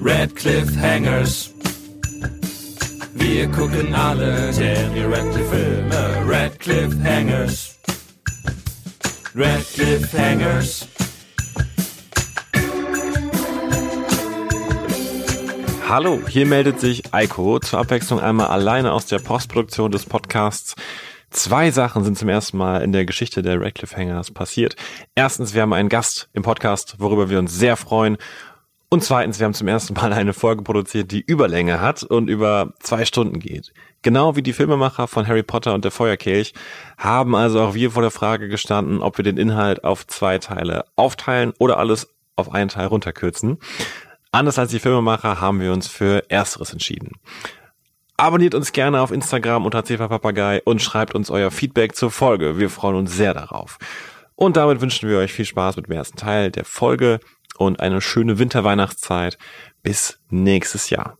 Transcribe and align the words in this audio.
Red 0.00 0.32
Hangers. 0.80 1.52
Wir 3.14 3.48
gucken 3.48 3.94
alle 3.94 4.52
Daniel 4.52 5.12
Radcliffe 5.12 5.50
Filme. 5.50 6.28
Red 6.28 7.04
Hangers. 7.04 7.78
Red 9.34 10.12
Hangers. 10.12 10.88
Hallo, 15.88 16.20
hier 16.28 16.44
meldet 16.44 16.80
sich 16.80 17.14
Eiko 17.14 17.58
zur 17.60 17.78
Abwechslung 17.78 18.20
einmal 18.20 18.48
alleine 18.48 18.92
aus 18.92 19.06
der 19.06 19.18
Postproduktion 19.20 19.90
des 19.90 20.04
Podcasts. 20.04 20.74
Zwei 21.30 21.70
Sachen 21.70 22.04
sind 22.04 22.16
zum 22.16 22.28
ersten 22.28 22.56
Mal 22.56 22.82
in 22.82 22.92
der 22.92 23.04
Geschichte 23.04 23.42
der 23.42 23.60
Radcliffe 23.60 23.96
Hangers 23.96 24.30
passiert. 24.30 24.76
Erstens, 25.14 25.52
wir 25.52 25.62
haben 25.62 25.74
einen 25.74 25.90
Gast 25.90 26.28
im 26.32 26.42
Podcast, 26.42 26.96
worüber 26.98 27.28
wir 27.28 27.38
uns 27.38 27.52
sehr 27.52 27.76
freuen. 27.76 28.16
Und 28.88 29.04
zweitens, 29.04 29.38
wir 29.38 29.44
haben 29.44 29.52
zum 29.52 29.68
ersten 29.68 29.92
Mal 29.92 30.14
eine 30.14 30.32
Folge 30.32 30.62
produziert, 30.62 31.12
die 31.12 31.20
Überlänge 31.20 31.82
hat 31.82 32.02
und 32.02 32.28
über 32.28 32.72
zwei 32.80 33.04
Stunden 33.04 33.38
geht. 33.38 33.74
Genau 34.00 34.36
wie 34.36 34.42
die 34.42 34.54
Filmemacher 34.54 35.06
von 35.06 35.28
Harry 35.28 35.42
Potter 35.42 35.74
und 35.74 35.84
der 35.84 35.90
Feuerkelch 35.90 36.54
haben 36.96 37.34
also 37.34 37.60
auch 37.60 37.74
wir 37.74 37.90
vor 37.90 38.00
der 38.00 38.10
Frage 38.10 38.48
gestanden, 38.48 39.02
ob 39.02 39.18
wir 39.18 39.24
den 39.24 39.36
Inhalt 39.36 39.84
auf 39.84 40.06
zwei 40.06 40.38
Teile 40.38 40.86
aufteilen 40.96 41.52
oder 41.58 41.76
alles 41.78 42.08
auf 42.36 42.54
einen 42.54 42.70
Teil 42.70 42.86
runterkürzen. 42.86 43.58
Anders 44.30 44.58
als 44.58 44.70
die 44.70 44.78
Filmemacher 44.78 45.40
haben 45.40 45.60
wir 45.60 45.72
uns 45.72 45.88
für 45.88 46.30
Ersteres 46.30 46.72
entschieden. 46.72 47.12
Abonniert 48.20 48.56
uns 48.56 48.72
gerne 48.72 49.00
auf 49.00 49.12
Instagram 49.12 49.64
unter 49.64 49.84
Papagei 49.84 50.60
und 50.64 50.82
schreibt 50.82 51.14
uns 51.14 51.30
euer 51.30 51.52
Feedback 51.52 51.94
zur 51.94 52.10
Folge. 52.10 52.58
Wir 52.58 52.68
freuen 52.68 52.96
uns 52.96 53.14
sehr 53.14 53.32
darauf. 53.32 53.78
Und 54.34 54.56
damit 54.56 54.80
wünschen 54.80 55.08
wir 55.08 55.18
euch 55.18 55.32
viel 55.32 55.44
Spaß 55.44 55.76
mit 55.76 55.86
dem 55.86 55.92
ersten 55.92 56.16
Teil 56.16 56.50
der 56.50 56.64
Folge 56.64 57.20
und 57.58 57.78
eine 57.78 58.00
schöne 58.00 58.40
Winterweihnachtszeit. 58.40 59.38
Bis 59.84 60.18
nächstes 60.30 60.90
Jahr. 60.90 61.16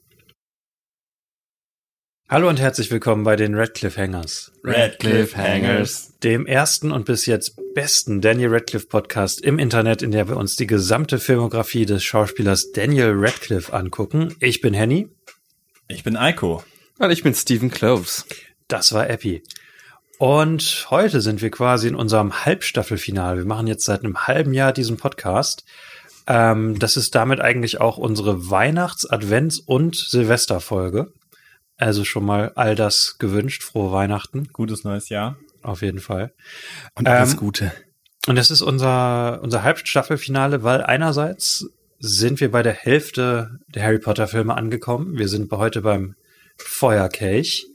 Hallo 2.29 2.49
und 2.49 2.59
herzlich 2.59 2.91
willkommen 2.91 3.23
bei 3.23 3.37
den 3.37 3.55
Radcliffe 3.55 4.01
Hangers. 4.01 4.51
Radcliffe 4.65 5.37
Hangers. 5.37 6.19
Dem 6.25 6.47
ersten 6.47 6.91
und 6.91 7.05
bis 7.05 7.27
jetzt 7.27 7.61
besten 7.75 8.21
Daniel 8.21 8.53
Radcliffe 8.53 8.89
Podcast 8.89 9.41
im 9.41 9.61
Internet, 9.61 10.03
in 10.03 10.11
der 10.11 10.29
wir 10.29 10.37
uns 10.37 10.57
die 10.57 10.67
gesamte 10.67 11.21
Filmografie 11.21 11.87
des 11.87 12.03
Schauspielers 12.03 12.73
Daniel 12.73 13.13
Radcliffe 13.15 13.73
angucken. 13.73 14.35
Ich 14.41 14.61
bin 14.61 14.75
Henny. 14.75 15.09
Ich 15.87 16.03
bin 16.03 16.17
Eiko. 16.17 16.65
Und 16.99 17.11
ich 17.13 17.23
bin 17.23 17.33
Stephen 17.35 17.71
Cloves. 17.71 18.27
Das 18.67 18.93
war 18.93 19.09
Epi. 19.09 19.43
Und 20.19 20.89
heute 20.91 21.21
sind 21.21 21.41
wir 21.41 21.51
quasi 21.51 21.87
in 21.87 21.95
unserem 21.95 22.45
Halbstaffelfinale. 22.45 23.39
Wir 23.39 23.45
machen 23.47 23.69
jetzt 23.69 23.85
seit 23.85 24.05
einem 24.05 24.27
halben 24.27 24.53
Jahr 24.53 24.73
diesen 24.73 24.97
Podcast. 24.97 25.65
Ähm, 26.27 26.77
das 26.79 26.97
ist 26.97 27.15
damit 27.15 27.41
eigentlich 27.41 27.81
auch 27.81 27.99
unsere 27.99 28.51
Weihnachts-, 28.51 29.09
Advents- 29.09 29.61
und 29.61 29.95
Silvesterfolge. 29.95 31.13
Also 31.77 32.05
schon 32.05 32.25
mal 32.25 32.51
all 32.57 32.75
das 32.75 33.17
gewünscht. 33.19 33.63
Frohe 33.63 33.93
Weihnachten. 33.93 34.49
Gutes 34.53 34.83
neues 34.83 35.09
Jahr. 35.09 35.37
Auf 35.63 35.83
jeden 35.83 36.01
Fall. 36.01 36.33
Und 36.97 37.07
alles 37.07 37.35
Ähm, 37.35 37.39
Gute. 37.39 37.73
Und 38.27 38.35
das 38.35 38.51
ist 38.51 38.61
unser, 38.61 39.41
unser 39.43 39.63
Halbstaffelfinale, 39.63 40.65
weil 40.65 40.83
einerseits 40.83 41.67
sind 42.01 42.41
wir 42.41 42.51
bei 42.51 42.65
der 42.65 42.73
Hälfte 42.73 43.61
der 43.69 43.85
Harry 43.85 44.01
Potter 44.01 44.27
Filme 44.27 44.57
angekommen. 44.57 45.17
Wir 45.17 45.29
sind 45.29 45.51
heute 45.53 45.81
beim 45.81 46.17
Feuerkelch. 46.59 47.67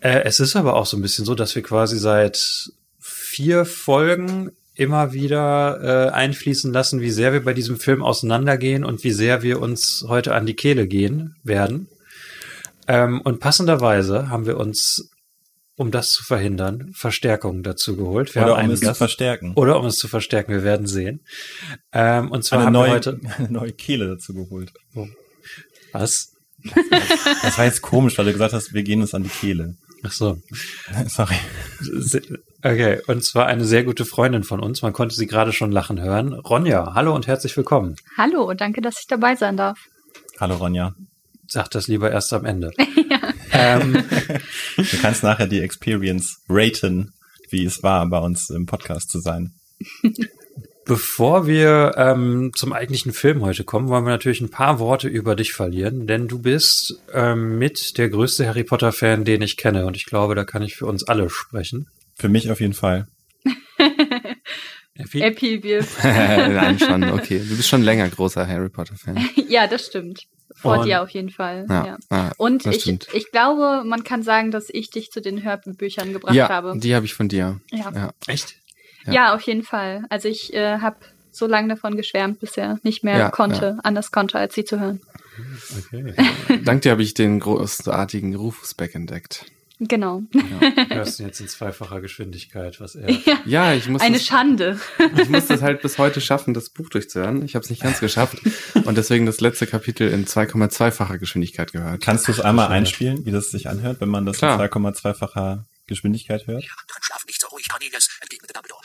Äh, 0.00 0.22
es 0.24 0.40
ist 0.40 0.56
aber 0.56 0.74
auch 0.76 0.86
so 0.86 0.96
ein 0.96 1.02
bisschen 1.02 1.24
so, 1.24 1.34
dass 1.34 1.54
wir 1.54 1.62
quasi 1.62 1.98
seit 1.98 2.70
vier 2.98 3.64
Folgen 3.64 4.50
immer 4.74 5.12
wieder 5.12 6.08
äh, 6.08 6.10
einfließen 6.12 6.72
lassen, 6.72 7.00
wie 7.00 7.10
sehr 7.10 7.32
wir 7.32 7.44
bei 7.44 7.52
diesem 7.52 7.78
Film 7.78 8.02
auseinandergehen 8.02 8.84
und 8.84 9.04
wie 9.04 9.10
sehr 9.12 9.42
wir 9.42 9.60
uns 9.60 10.04
heute 10.08 10.34
an 10.34 10.46
die 10.46 10.54
Kehle 10.54 10.86
gehen 10.86 11.36
werden. 11.44 11.88
Ähm, 12.88 13.20
und 13.20 13.40
passenderweise 13.40 14.30
haben 14.30 14.46
wir 14.46 14.56
uns, 14.56 15.10
um 15.76 15.90
das 15.90 16.08
zu 16.08 16.24
verhindern, 16.24 16.92
Verstärkung 16.94 17.62
dazu 17.62 17.94
geholt. 17.96 18.34
Wir 18.34 18.42
Oder 18.42 18.56
haben 18.56 18.68
um 18.68 18.70
es 18.72 18.80
zu 18.80 18.86
Gast- 18.86 18.98
verstärken. 18.98 19.52
oder 19.54 19.78
um 19.78 19.86
es 19.86 19.96
zu 19.98 20.08
verstärken, 20.08 20.52
wir 20.52 20.64
werden 20.64 20.86
sehen. 20.86 21.20
Ähm, 21.92 22.30
und 22.30 22.42
zwar 22.44 22.60
eine 22.60 22.66
haben 22.66 22.72
neue, 22.72 22.88
wir 22.88 22.94
heute. 22.94 23.20
eine 23.38 23.50
neue 23.52 23.72
Kehle 23.72 24.08
dazu 24.08 24.32
geholt. 24.34 24.72
Was? 25.92 26.29
Das 27.42 27.58
war 27.58 27.64
jetzt 27.64 27.82
komisch, 27.82 28.18
weil 28.18 28.26
du 28.26 28.32
gesagt 28.32 28.52
hast, 28.52 28.74
wir 28.74 28.82
gehen 28.82 29.00
uns 29.00 29.14
an 29.14 29.22
die 29.22 29.28
Kehle. 29.28 29.76
Ach 30.02 30.12
so. 30.12 30.38
Sorry. 31.06 31.36
Okay, 32.62 33.00
und 33.06 33.24
zwar 33.24 33.46
eine 33.46 33.64
sehr 33.64 33.84
gute 33.84 34.04
Freundin 34.04 34.44
von 34.44 34.60
uns. 34.60 34.82
Man 34.82 34.92
konnte 34.92 35.14
sie 35.14 35.26
gerade 35.26 35.52
schon 35.52 35.72
lachen 35.72 36.00
hören. 36.00 36.32
Ronja, 36.34 36.94
hallo 36.94 37.14
und 37.14 37.26
herzlich 37.26 37.56
willkommen. 37.56 37.96
Hallo 38.16 38.48
und 38.48 38.60
danke, 38.60 38.80
dass 38.80 39.00
ich 39.00 39.06
dabei 39.06 39.36
sein 39.36 39.56
darf. 39.56 39.78
Hallo 40.38 40.56
Ronja. 40.56 40.94
Sag 41.46 41.70
das 41.70 41.88
lieber 41.88 42.10
erst 42.10 42.32
am 42.32 42.44
Ende. 42.44 42.70
ähm, 43.52 44.04
Du 44.76 44.96
kannst 45.02 45.22
nachher 45.22 45.46
die 45.46 45.60
Experience 45.60 46.38
raten, 46.48 47.12
wie 47.50 47.64
es 47.64 47.82
war, 47.82 48.06
bei 48.08 48.18
uns 48.18 48.50
im 48.50 48.66
Podcast 48.66 49.10
zu 49.10 49.20
sein. 49.20 49.52
bevor 50.84 51.46
wir 51.46 51.94
ähm, 51.96 52.52
zum 52.54 52.72
eigentlichen 52.72 53.12
Film 53.12 53.42
heute 53.42 53.64
kommen, 53.64 53.88
wollen 53.88 54.04
wir 54.04 54.10
natürlich 54.10 54.40
ein 54.40 54.50
paar 54.50 54.78
Worte 54.78 55.08
über 55.08 55.36
dich 55.36 55.52
verlieren, 55.52 56.06
denn 56.06 56.26
du 56.28 56.38
bist 56.40 57.00
ähm, 57.12 57.58
mit 57.58 57.96
der 57.98 58.08
größte 58.08 58.46
Harry 58.46 58.64
Potter-Fan, 58.64 59.24
den 59.24 59.42
ich 59.42 59.56
kenne. 59.56 59.86
Und 59.86 59.96
ich 59.96 60.06
glaube, 60.06 60.34
da 60.34 60.44
kann 60.44 60.62
ich 60.62 60.76
für 60.76 60.86
uns 60.86 61.04
alle 61.06 61.28
sprechen. 61.30 61.88
Für 62.16 62.28
mich 62.28 62.50
auf 62.50 62.60
jeden 62.60 62.74
Fall. 62.74 63.06
Epi. 64.96 65.80
Nein, 66.02 66.78
schon, 66.78 67.04
okay. 67.10 67.38
Du 67.38 67.56
bist 67.56 67.68
schon 67.68 67.82
länger 67.82 68.08
großer 68.08 68.46
Harry 68.46 68.68
Potter-Fan. 68.68 69.28
ja, 69.48 69.66
das 69.66 69.86
stimmt. 69.86 70.24
Vor 70.56 70.78
Und- 70.78 70.86
dir 70.86 71.02
auf 71.02 71.08
jeden 71.10 71.30
Fall. 71.30 71.64
Ja, 71.70 71.86
Ja. 71.86 71.98
ah, 72.10 72.30
Und 72.36 72.66
ich, 72.66 72.82
stimmt. 72.82 73.06
ich 73.14 73.30
glaube, 73.30 73.82
man 73.86 74.04
kann 74.04 74.22
sagen, 74.22 74.50
dass 74.50 74.68
ich 74.68 74.90
dich 74.90 75.10
zu 75.10 75.22
den 75.22 75.42
Hörbüchern 75.42 76.12
gebracht 76.12 76.34
ja, 76.34 76.48
habe. 76.50 76.74
die 76.76 76.94
habe 76.94 77.06
ich 77.06 77.14
von 77.14 77.28
dir. 77.28 77.60
Ja. 77.70 77.90
Ja. 77.94 78.10
Echt? 78.26 78.56
Ja. 79.06 79.12
ja. 79.12 79.34
auf 79.34 79.42
jeden 79.42 79.62
Fall. 79.62 80.04
Also 80.08 80.28
ich 80.28 80.52
äh, 80.54 80.78
habe 80.78 80.96
so 81.30 81.46
lange 81.46 81.68
davon 81.68 81.96
geschwärmt, 81.96 82.40
bis 82.40 82.56
er 82.56 82.78
nicht 82.82 83.04
mehr 83.04 83.18
Ja, 83.18 83.30
konnte, 83.30 83.78
anders 83.82 84.10
konnte, 84.10 84.38
als 84.38 84.54
sie 84.54 84.64
zu 84.64 84.80
hören. 84.80 85.00
Okay. 85.78 86.14
Dank 86.64 86.82
dir 86.82 86.92
habe 86.92 87.02
ich 87.02 87.14
den 87.14 87.40
großartigen 87.40 88.34
Rufus 88.34 88.74
Beck 88.74 88.94
entdeckt. 88.94 89.46
Genau. 89.80 90.22
Du 90.32 90.94
hörst 90.94 91.20
ihn 91.20 91.26
jetzt 91.26 91.40
in 91.40 91.48
zweifacher 91.48 92.00
Geschwindigkeit, 92.00 92.80
was 92.80 92.96
er. 92.96 93.08
Ja, 93.46 93.72
ich 93.72 93.88
muss, 93.88 94.02
Eine 94.02 94.18
das, 94.18 94.26
Schande. 94.26 94.78
ich 95.16 95.28
muss 95.30 95.46
das 95.46 95.62
halt 95.62 95.80
bis 95.80 95.96
heute 95.98 96.20
schaffen, 96.20 96.52
das 96.52 96.68
Buch 96.68 96.90
durchzuhören. 96.90 97.44
Ich 97.44 97.54
habe 97.54 97.64
es 97.64 97.70
nicht 97.70 97.82
ganz 97.82 98.00
geschafft 98.00 98.38
und 98.74 98.98
deswegen 98.98 99.24
das 99.24 99.40
letzte 99.40 99.66
Kapitel 99.66 100.10
in 100.10 100.26
2,2-facher 100.26 101.18
Geschwindigkeit 101.18 101.72
gehört. 101.72 102.02
Kannst 102.02 102.28
du 102.28 102.32
es 102.32 102.40
einmal 102.40 102.68
einspielen, 102.68 103.24
wie 103.24 103.30
das 103.30 103.50
sich 103.50 103.68
anhört, 103.68 104.00
wenn 104.00 104.10
man 104.10 104.26
das 104.26 104.38
Klar. 104.38 104.62
in 104.62 104.70
2,2-facher 104.70 105.66
Geschwindigkeit 105.86 106.46
hört? 106.46 106.62
anderen 106.62 107.02
schlafen 107.02 107.26
nicht 107.26 107.40
so 107.40 107.46
ruhig, 107.48 107.68
Cornelius, 107.68 108.08
entgegnete 108.20 108.52
Dumbledore. 108.52 108.82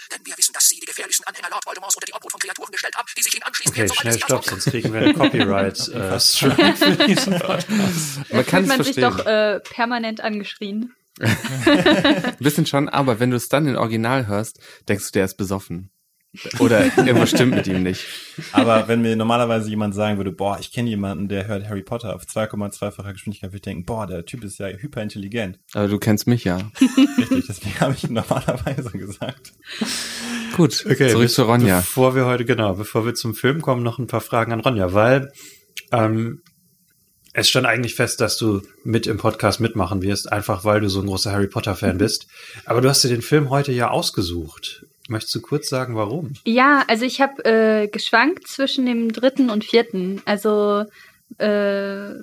Dass 0.56 0.70
Sie 0.70 0.80
die 0.80 0.86
gefährlichsten 0.86 1.28
Anhänger 1.28 1.50
Lord 1.50 1.66
Voldemorts 1.66 1.96
unter 1.96 2.06
die 2.06 2.14
Obhut 2.14 2.32
von 2.32 2.40
Kreaturen 2.40 2.72
gestellt 2.72 2.96
haben, 2.96 3.06
die 3.18 3.22
sich 3.22 3.36
Ihnen 3.36 3.44
anschließen. 3.44 3.74
Okay, 3.74 3.94
schnell 3.94 4.18
stopp, 4.18 4.46
sonst 4.46 4.66
kriegen 4.66 4.94
wir 4.94 5.02
eine 5.02 5.14
Copyright-Strike 5.14 6.74
für 6.78 7.08
diesen 7.08 7.40
Podcast. 7.40 7.68
Man 7.68 8.26
Da 8.30 8.44
kann 8.44 8.66
man 8.66 8.82
sich 8.82 8.96
doch 8.96 9.26
äh, 9.26 9.60
permanent 9.60 10.22
angeschrien. 10.22 10.96
Ein 11.20 12.38
bisschen 12.40 12.66
schon, 12.66 12.88
aber 12.88 13.20
wenn 13.20 13.32
du 13.32 13.36
es 13.36 13.50
dann 13.50 13.68
in 13.68 13.76
Original 13.76 14.28
hörst, 14.28 14.62
denkst 14.88 15.08
du, 15.08 15.12
der 15.12 15.26
ist 15.26 15.36
besoffen. 15.36 15.92
Oder 16.60 16.86
irgendwas 16.98 17.30
stimmt 17.32 17.56
mit 17.56 17.68
ihm 17.68 17.84
nicht. 17.84 18.06
Aber 18.52 18.88
wenn 18.88 19.02
mir 19.02 19.16
normalerweise 19.16 19.70
jemand 19.70 19.96
sagen 19.96 20.18
würde, 20.18 20.32
boah, 20.32 20.58
ich 20.60 20.72
kenne 20.72 20.90
jemanden, 20.90 21.28
der 21.28 21.48
hört 21.48 21.68
Harry 21.68 21.84
Potter 21.84 22.16
auf 22.16 22.24
2,2-facher 22.24 23.14
Geschwindigkeit, 23.14 23.50
würde 23.50 23.58
ich 23.58 23.62
denken, 23.62 23.86
boah, 23.86 24.08
der 24.08 24.26
Typ 24.26 24.44
ist 24.44 24.60
ja 24.60 24.68
hyperintelligent. 24.68 25.60
Aber 25.74 25.88
du 25.88 25.98
kennst 25.98 26.28
mich 26.28 26.44
ja. 26.44 26.58
Richtig, 27.18 27.46
deswegen 27.48 27.80
habe 27.80 27.94
ich 27.94 28.10
normalerweise 28.10 28.92
gesagt. 28.92 29.54
Gut, 30.56 30.86
Okay, 30.90 31.10
zurück 31.10 31.30
zu 31.30 31.44
Ronja. 31.44 31.78
Bevor 31.78 32.16
wir 32.16 32.26
heute, 32.26 32.46
genau, 32.46 32.76
bevor 32.76 33.06
wir 33.06 33.14
zum 33.14 33.36
Film 33.36 33.62
kommen, 33.62 33.84
noch 33.84 34.00
ein 34.00 34.08
paar 34.08 34.22
Fragen 34.22 34.54
an 34.54 34.62
Ronja, 34.62 34.94
weil 34.94 35.32
ähm, 35.92 36.42
es 37.34 37.50
stand 37.50 37.66
eigentlich 37.66 37.96
fest, 37.96 38.22
dass 38.22 38.38
du 38.38 38.62
mit 38.86 39.08
im 39.08 39.18
Podcast 39.18 39.60
mitmachen 39.60 40.02
wirst, 40.02 40.32
einfach 40.32 40.64
weil 40.64 40.80
du 40.80 40.90
so 40.90 41.02
ein 41.02 41.08
großer 41.08 41.34
Harry 41.34 41.48
Potter-Fan 41.48 41.98
bist. 41.98 42.28
Aber 42.66 42.80
du 42.80 42.88
hast 42.88 43.04
dir 43.04 43.10
den 43.10 43.22
Film 43.22 43.50
heute 43.50 43.74
ja 43.74 43.90
ausgesucht. 43.90 44.86
Möchtest 45.08 45.36
du 45.36 45.42
kurz 45.42 45.70
sagen, 45.70 45.96
warum? 45.96 46.34
Ja, 46.46 46.84
also 46.88 47.06
ich 47.06 47.22
habe 47.22 47.46
äh, 47.46 47.88
geschwankt 47.88 48.48
zwischen 48.48 48.86
dem 48.86 49.12
dritten 49.12 49.50
und 49.50 49.64
vierten. 49.64 50.22
Also 50.26 50.86
äh, 51.38 52.14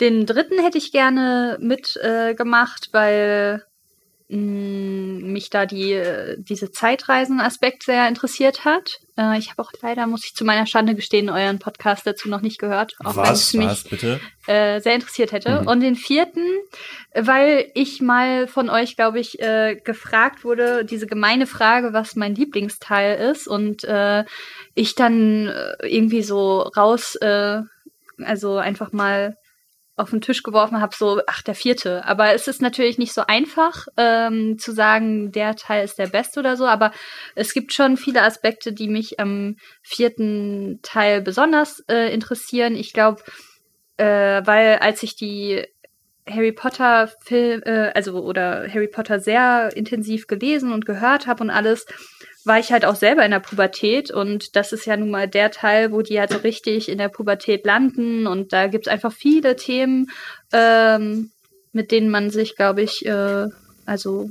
den 0.00 0.26
dritten 0.26 0.58
hätte 0.62 0.78
ich 0.78 0.92
gerne 0.92 1.58
mitgemacht, 1.60 2.88
äh, 2.88 2.92
weil 2.92 3.64
mich 4.32 5.50
da 5.50 5.66
die, 5.66 5.92
äh, 5.92 6.36
diese 6.38 6.70
Zeitreisen-Aspekt 6.70 7.82
sehr 7.82 8.06
interessiert 8.06 8.64
hat. 8.64 9.00
Äh, 9.16 9.38
ich 9.38 9.50
habe 9.50 9.62
auch 9.62 9.72
leider, 9.82 10.06
muss 10.06 10.24
ich 10.24 10.34
zu 10.34 10.44
meiner 10.44 10.66
Schande 10.66 10.94
gestehen, 10.94 11.30
euren 11.30 11.58
Podcast 11.58 12.06
dazu 12.06 12.28
noch 12.28 12.40
nicht 12.40 12.58
gehört. 12.58 12.94
Auch 13.04 13.16
wenn 13.16 13.24
Was? 13.24 13.48
es 13.48 13.54
mich 13.54 13.84
bitte? 13.90 14.20
äh, 14.46 14.80
sehr 14.80 14.94
interessiert 14.94 15.32
hätte. 15.32 15.62
Mhm. 15.62 15.66
Und 15.66 15.80
den 15.80 15.96
vierten, 15.96 16.44
weil 17.12 17.70
ich 17.74 18.00
mal 18.00 18.46
von 18.46 18.70
euch, 18.70 18.96
glaube 18.96 19.18
ich, 19.18 19.38
gefragt 19.84 20.44
wurde, 20.44 20.84
diese 20.84 21.06
gemeine 21.06 21.46
Frage, 21.46 21.92
was 21.92 22.14
mein 22.14 22.34
Lieblingsteil 22.34 23.32
ist. 23.32 23.48
Und 23.48 23.84
ich 24.74 24.94
dann 24.94 25.52
irgendwie 25.82 26.22
so 26.22 26.60
raus, 26.60 27.18
also 27.20 28.56
einfach 28.58 28.92
mal 28.92 29.36
auf 30.00 30.10
den 30.10 30.20
Tisch 30.20 30.42
geworfen 30.42 30.80
habe, 30.80 30.94
so, 30.96 31.20
ach, 31.26 31.42
der 31.42 31.54
vierte. 31.54 32.04
Aber 32.04 32.34
es 32.34 32.48
ist 32.48 32.62
natürlich 32.62 32.98
nicht 32.98 33.12
so 33.12 33.22
einfach 33.26 33.86
ähm, 33.96 34.58
zu 34.58 34.72
sagen, 34.72 35.32
der 35.32 35.56
Teil 35.56 35.84
ist 35.84 35.98
der 35.98 36.08
beste 36.08 36.40
oder 36.40 36.56
so, 36.56 36.66
aber 36.66 36.92
es 37.34 37.52
gibt 37.52 37.72
schon 37.72 37.96
viele 37.96 38.22
Aspekte, 38.22 38.72
die 38.72 38.88
mich 38.88 39.20
am 39.20 39.56
vierten 39.82 40.80
Teil 40.82 41.20
besonders 41.20 41.84
äh, 41.88 42.12
interessieren. 42.12 42.74
Ich 42.74 42.92
glaube, 42.92 43.22
äh, 43.96 44.42
weil 44.44 44.78
als 44.78 45.02
ich 45.02 45.16
die 45.16 45.64
Harry 46.28 46.52
Potter 46.52 47.08
Film, 47.22 47.62
äh, 47.64 47.90
also 47.94 48.22
oder 48.22 48.68
Harry 48.68 48.88
Potter 48.88 49.20
sehr 49.20 49.70
intensiv 49.76 50.26
gelesen 50.26 50.72
und 50.72 50.86
gehört 50.86 51.26
habe 51.26 51.42
und 51.42 51.50
alles, 51.50 51.86
war 52.44 52.58
ich 52.58 52.72
halt 52.72 52.84
auch 52.84 52.96
selber 52.96 53.24
in 53.24 53.30
der 53.30 53.40
Pubertät 53.40 54.10
und 54.10 54.56
das 54.56 54.72
ist 54.72 54.86
ja 54.86 54.96
nun 54.96 55.10
mal 55.10 55.28
der 55.28 55.50
Teil, 55.50 55.92
wo 55.92 56.02
die 56.02 56.18
halt 56.18 56.30
so 56.30 56.38
richtig 56.38 56.88
in 56.88 56.98
der 56.98 57.08
Pubertät 57.08 57.66
landen 57.66 58.26
und 58.26 58.52
da 58.52 58.66
gibt's 58.66 58.88
einfach 58.88 59.12
viele 59.12 59.56
Themen, 59.56 60.10
ähm, 60.52 61.30
mit 61.72 61.90
denen 61.90 62.10
man 62.10 62.30
sich, 62.30 62.56
glaube 62.56 62.82
ich, 62.82 63.04
äh, 63.04 63.46
also 63.84 64.30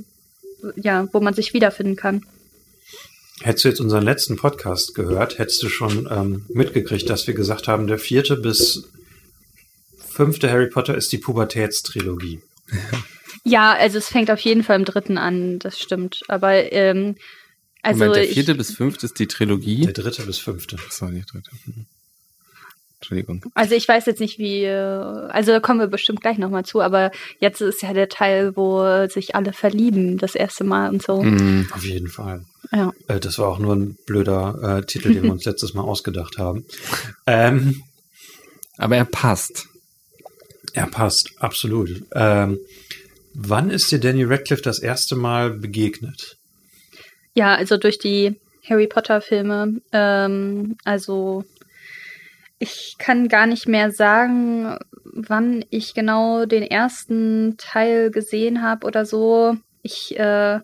ja, 0.76 1.08
wo 1.12 1.20
man 1.20 1.34
sich 1.34 1.54
wiederfinden 1.54 1.96
kann. 1.96 2.24
Hättest 3.42 3.64
du 3.64 3.68
jetzt 3.68 3.80
unseren 3.80 4.04
letzten 4.04 4.36
Podcast 4.36 4.94
gehört, 4.94 5.38
hättest 5.38 5.62
du 5.62 5.68
schon 5.68 6.08
ähm, 6.10 6.44
mitgekriegt, 6.48 7.08
dass 7.08 7.26
wir 7.26 7.34
gesagt 7.34 7.68
haben, 7.68 7.86
der 7.86 7.98
vierte 7.98 8.36
bis 8.36 8.90
fünfte 9.96 10.50
Harry 10.50 10.68
Potter 10.68 10.94
ist 10.94 11.12
die 11.12 11.18
Pubertätstrilogie. 11.18 12.42
Ja, 13.42 13.72
also 13.72 13.96
es 13.96 14.08
fängt 14.08 14.30
auf 14.30 14.40
jeden 14.40 14.62
Fall 14.62 14.76
im 14.76 14.84
dritten 14.84 15.16
an, 15.16 15.58
das 15.60 15.78
stimmt. 15.78 16.20
Aber 16.28 16.72
ähm, 16.72 17.16
also 17.82 17.98
Moment, 17.98 18.16
der 18.16 18.24
ich, 18.24 18.34
vierte 18.34 18.54
bis 18.54 18.74
fünfte 18.74 19.06
ist 19.06 19.18
die 19.18 19.26
Trilogie. 19.26 19.84
Der 19.84 19.92
dritte 19.92 20.22
bis 20.22 20.38
fünfte. 20.38 20.76
Die 20.76 21.24
dritte. 21.24 21.50
Hm. 21.64 21.86
Entschuldigung. 23.00 23.42
Also 23.54 23.74
ich 23.74 23.88
weiß 23.88 24.04
jetzt 24.04 24.20
nicht, 24.20 24.38
wie, 24.38 24.64
äh, 24.64 24.76
also 24.76 25.52
da 25.52 25.60
kommen 25.60 25.80
wir 25.80 25.86
bestimmt 25.86 26.20
gleich 26.20 26.36
nochmal 26.36 26.66
zu, 26.66 26.82
aber 26.82 27.10
jetzt 27.38 27.62
ist 27.62 27.82
ja 27.82 27.94
der 27.94 28.10
Teil, 28.10 28.56
wo 28.56 29.08
sich 29.08 29.34
alle 29.34 29.54
verlieben, 29.54 30.18
das 30.18 30.34
erste 30.34 30.64
Mal 30.64 30.90
und 30.90 31.02
so. 31.02 31.22
Hm. 31.22 31.66
Auf 31.72 31.84
jeden 31.84 32.08
Fall. 32.08 32.44
Ja. 32.72 32.92
Äh, 33.08 33.18
das 33.18 33.38
war 33.38 33.48
auch 33.48 33.58
nur 33.58 33.74
ein 33.74 33.96
blöder 34.06 34.78
äh, 34.78 34.86
Titel, 34.86 35.14
den 35.14 35.22
wir 35.22 35.32
uns 35.32 35.44
letztes 35.46 35.72
Mal 35.72 35.82
ausgedacht 35.82 36.36
haben. 36.36 36.66
Ähm, 37.26 37.82
Aber 38.76 38.96
er 38.96 39.06
passt. 39.06 39.66
er 40.74 40.86
passt, 40.86 41.30
absolut. 41.38 42.02
Ähm, 42.12 42.58
wann 43.32 43.70
ist 43.70 43.90
dir 43.90 43.98
Danny 43.98 44.24
Radcliffe 44.24 44.62
das 44.62 44.78
erste 44.78 45.16
Mal 45.16 45.50
begegnet? 45.50 46.36
Ja, 47.40 47.54
also 47.54 47.78
durch 47.78 47.98
die 47.98 48.38
Harry 48.68 48.86
Potter 48.86 49.22
Filme. 49.22 49.80
Ähm, 49.92 50.76
also 50.84 51.42
ich 52.58 52.96
kann 52.98 53.28
gar 53.28 53.46
nicht 53.46 53.66
mehr 53.66 53.92
sagen, 53.92 54.76
wann 55.04 55.64
ich 55.70 55.94
genau 55.94 56.44
den 56.44 56.62
ersten 56.62 57.54
Teil 57.56 58.10
gesehen 58.10 58.60
habe 58.60 58.86
oder 58.86 59.06
so. 59.06 59.56
Ich 59.80 60.18
äh, 60.18 60.60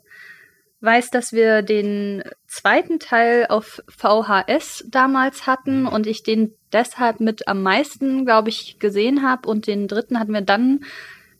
weiß, 0.83 1.09
dass 1.09 1.33
wir 1.33 1.63
den 1.63 2.23
zweiten 2.47 2.99
Teil 2.99 3.47
auf 3.49 3.83
VHS 3.89 4.85
damals 4.87 5.47
hatten 5.47 5.87
und 5.87 6.07
ich 6.07 6.25
den 6.25 6.53
deshalb 6.75 7.21
mit 7.21 7.49
am 7.49 7.63
meisten, 7.63 8.27
glaube 8.27 8.51
ich, 8.51 8.79
gesehen 8.79 9.27
habe. 9.27 9.49
Und 9.49 9.67
den 9.67 9.89
dritten 9.89 10.21
hatten 10.21 10.35
wir 10.35 10.43
dann 10.43 10.85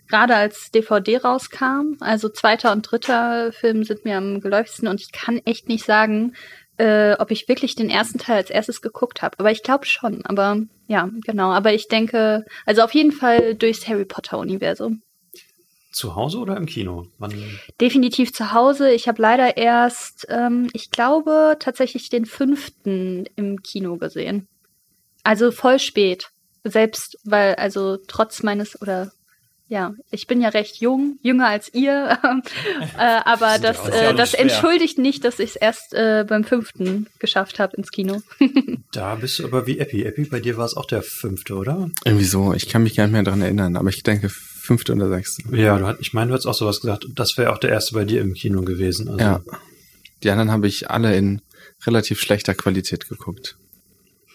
gerade 0.09 0.37
als 0.37 0.71
DVD 0.71 1.19
rauskam. 1.19 1.97
Also 2.01 2.29
zweiter 2.29 2.73
und 2.73 2.83
dritter 2.83 3.53
Film 3.53 3.85
sind 3.85 4.05
mir 4.05 4.17
am 4.17 4.41
geläufigsten 4.41 4.89
und 4.89 5.01
ich 5.01 5.13
kann 5.13 5.41
echt 5.45 5.69
nicht 5.69 5.85
sagen, 5.85 6.35
äh, 6.79 7.15
ob 7.19 7.31
ich 7.31 7.49
wirklich 7.49 7.75
den 7.75 7.91
ersten 7.91 8.19
Teil 8.19 8.37
als 8.37 8.51
erstes 8.51 8.83
geguckt 8.83 9.23
habe. 9.23 9.39
Aber 9.39 9.51
ich 9.51 9.63
glaube 9.63 9.87
schon. 9.87 10.25
Aber 10.25 10.59
ja, 10.87 11.09
genau. 11.25 11.51
Aber 11.53 11.73
ich 11.73 11.89
denke, 11.89 12.45
also 12.65 12.83
auf 12.83 12.95
jeden 12.95 13.13
Fall 13.13 13.55
durchs 13.55 13.89
Harry 13.89 14.05
Potter-Universum. 14.05 15.03
Zu 15.91 16.15
Hause 16.15 16.39
oder 16.39 16.59
im 16.59 16.67
Kino? 16.67 17.07
Wann? 17.19 17.33
Definitiv 17.81 18.33
zu 18.35 18.53
Hause. 18.53 18.93
Ich 18.93 19.09
habe 19.09 19.23
leider 19.23 19.57
erst, 19.57 20.27
ähm, 20.29 20.69
ich 20.75 20.91
glaube, 20.91 21.57
tatsächlich 21.59 22.11
den 22.11 22.27
fünften 22.27 23.25
im 23.35 23.63
Kino 23.63 23.97
gesehen. 23.97 24.47
Also 25.23 25.51
voll 25.51 25.79
spät. 25.79 26.29
Selbst, 26.65 27.19
weil, 27.25 27.55
also 27.55 27.97
trotz 27.97 28.43
meines, 28.43 28.81
oder 28.83 29.11
ja, 29.69 29.95
ich 30.11 30.27
bin 30.27 30.41
ja 30.41 30.51
recht 30.51 30.77
jung, 30.77 31.19
jünger 31.23 31.49
als 31.49 31.73
ihr, 31.75 32.19
äh, 32.99 33.21
aber 33.25 33.59
das, 33.59 33.79
ja 33.79 33.83
auch 33.83 34.13
äh, 34.13 34.15
das 34.15 34.35
entschuldigt 34.35 34.99
nicht, 34.99 35.25
dass 35.25 35.39
ich 35.39 35.51
es 35.51 35.57
erst 35.57 35.95
äh, 35.95 36.25
beim 36.29 36.45
fünften 36.45 37.09
geschafft 37.19 37.59
habe 37.59 37.77
ins 37.77 37.91
Kino. 37.91 38.23
Da 38.93 39.17
bist 39.17 39.41
du 39.41 39.45
aber 39.45 39.67
wie 39.67 39.79
Epi. 39.79 40.05
Epi, 40.05 40.25
bei 40.25 40.41
dir 40.41 40.57
war 40.57 40.65
es 40.65 40.75
auch 40.75 40.87
der 40.87 41.03
fünfte, 41.03 41.55
oder? 41.55 41.91
Irgendwie 42.07 42.25
so. 42.25 42.55
Ich 42.55 42.71
kann 42.71 42.83
mich 42.83 42.97
gar 42.97 43.05
nicht 43.05 43.13
mehr 43.13 43.25
dran 43.25 43.43
erinnern, 43.43 43.77
aber 43.77 43.91
ich 43.91 44.03
denke 44.03 44.31
fünfte 44.31 44.95
oder 44.95 45.11
sechste. 45.11 45.43
Ja, 45.55 45.79
du 45.79 45.87
hat, 45.87 45.99
ich 46.01 46.15
meine, 46.15 46.31
du 46.31 46.35
hast 46.35 46.47
auch 46.47 46.55
sowas 46.55 46.81
gesagt. 46.81 47.07
Das 47.15 47.37
wäre 47.37 47.53
auch 47.53 47.59
der 47.59 47.71
erste 47.71 47.95
bei 47.95 48.07
dir 48.07 48.23
im 48.23 48.33
Kino 48.33 48.63
gewesen. 48.63 49.09
Also, 49.09 49.21
Ja. 49.21 49.43
Die 50.23 50.31
anderen 50.31 50.51
habe 50.51 50.67
ich 50.67 50.91
alle 50.91 51.15
in 51.15 51.43
relativ 51.85 52.21
schlechter 52.21 52.55
Qualität 52.55 53.07
geguckt. 53.09 53.59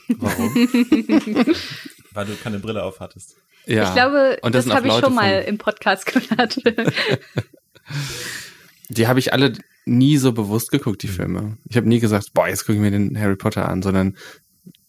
Warum? 0.10 0.54
Weil 2.12 2.26
du 2.26 2.36
keine 2.44 2.60
Brille 2.60 2.84
auf 2.84 3.00
hattest. 3.00 3.36
Ja. 3.66 3.88
ich 3.88 3.94
glaube, 3.94 4.40
Und 4.42 4.56
das, 4.56 4.68
auch 4.70 4.76
habe 4.76 4.88
ich 4.88 4.94
schon 4.96 5.14
mal 5.14 5.42
im 5.42 5.58
Podcast 5.58 6.06
gehört. 6.14 6.60
Die 8.90 9.08
habe 9.08 9.20
ich 9.20 9.34
alle 9.34 9.54
nie 9.86 10.18
so 10.18 10.32
bewusst 10.34 10.72
geguckt, 10.72 11.02
die 11.04 11.08
Filme. 11.08 11.58
Ich 11.70 11.78
habe 11.78 11.88
nie 11.88 12.00
gesagt, 12.00 12.34
boah, 12.34 12.48
jetzt 12.48 12.66
gucke 12.66 12.74
ich 12.74 12.80
mir 12.80 12.92
den 12.92 13.18
Harry 13.20 13.36
Potter 13.36 13.68
an, 13.68 13.82
sondern 13.82 14.18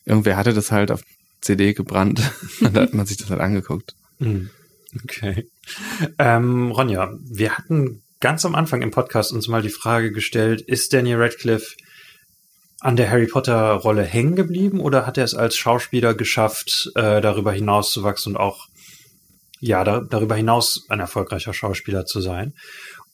irgendwer 0.05 0.37
hatte 0.37 0.53
das 0.53 0.73
halt 0.73 0.91
auf 0.91 1.03
CD 1.41 1.73
gebrannt 1.73 2.21
und 2.61 2.77
da 2.77 2.83
hat 2.83 2.95
man 2.95 3.07
sich 3.07 3.17
das 3.17 3.31
halt 3.31 3.41
angeguckt. 3.41 3.95
Hm, 4.19 4.51
Okay. 5.05 5.47
Ähm, 6.19 6.71
Ronja, 6.71 7.15
wir 7.23 7.57
hatten 7.57 8.03
ganz 8.21 8.45
am 8.45 8.55
Anfang 8.55 8.83
im 8.83 8.91
Podcast 8.91 9.33
uns 9.33 9.49
mal 9.49 9.63
die 9.63 9.71
Frage 9.71 10.13
gestellt, 10.13 10.61
ist 10.61 10.93
Daniel 10.93 11.17
Radcliffe 11.17 11.77
an 12.83 12.97
der 12.97 13.09
Harry 13.11 13.29
Potter 13.29 13.73
Rolle 13.75 14.03
hängen 14.03 14.35
geblieben 14.35 14.81
oder 14.81 15.07
hat 15.07 15.17
er 15.17 15.23
es 15.25 15.35
als 15.35 15.57
Schauspieler 15.57 16.15
geschafft, 16.15 16.91
äh, 16.97 17.21
darüber 17.21 17.53
hinaus 17.53 17.93
zu 17.93 18.03
wachsen 18.03 18.31
und 18.31 18.41
auch 18.41 18.67
ja, 19.61 19.85
da, 19.85 20.01
darüber 20.01 20.35
hinaus 20.35 20.85
ein 20.89 20.99
erfolgreicher 20.99 21.55
Schauspieler 21.55 22.07
zu 22.07 22.21
sein? 22.21 22.55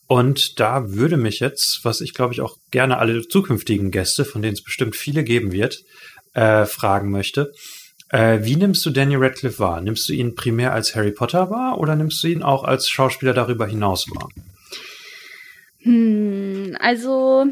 Und 0.07 0.59
da 0.59 0.93
würde 0.93 1.19
mich 1.19 1.41
jetzt, 1.41 1.81
was 1.83 2.01
ich 2.01 2.15
glaube 2.15 2.33
ich 2.33 2.41
auch 2.41 2.57
gerne 2.71 2.97
alle 2.97 3.29
zukünftigen 3.29 3.91
Gäste, 3.91 4.25
von 4.25 4.41
denen 4.41 4.55
es 4.55 4.65
bestimmt 4.65 4.97
viele 4.97 5.23
geben 5.23 5.53
wird, 5.53 5.85
äh, 6.33 6.65
fragen 6.65 7.11
möchte. 7.11 7.53
Äh, 8.09 8.39
wie 8.45 8.57
nimmst 8.57 8.87
du 8.87 8.91
Daniel 8.91 9.23
Radcliffe 9.23 9.59
wahr? 9.59 9.83
Nimmst 9.83 10.09
du 10.09 10.15
ihn 10.15 10.35
primär 10.35 10.73
als 10.73 10.95
Harry 10.95 11.13
Potter 11.13 11.51
wahr 11.51 11.79
oder 11.79 11.95
nimmst 11.95 12.25
du 12.25 12.29
ihn 12.29 12.43
auch 12.43 12.65
als 12.65 12.89
Schauspieler 12.89 13.35
darüber 13.35 13.67
hinaus 13.67 14.07
wahr? 14.09 14.31
Hm, 15.83 16.75
also 16.81 17.45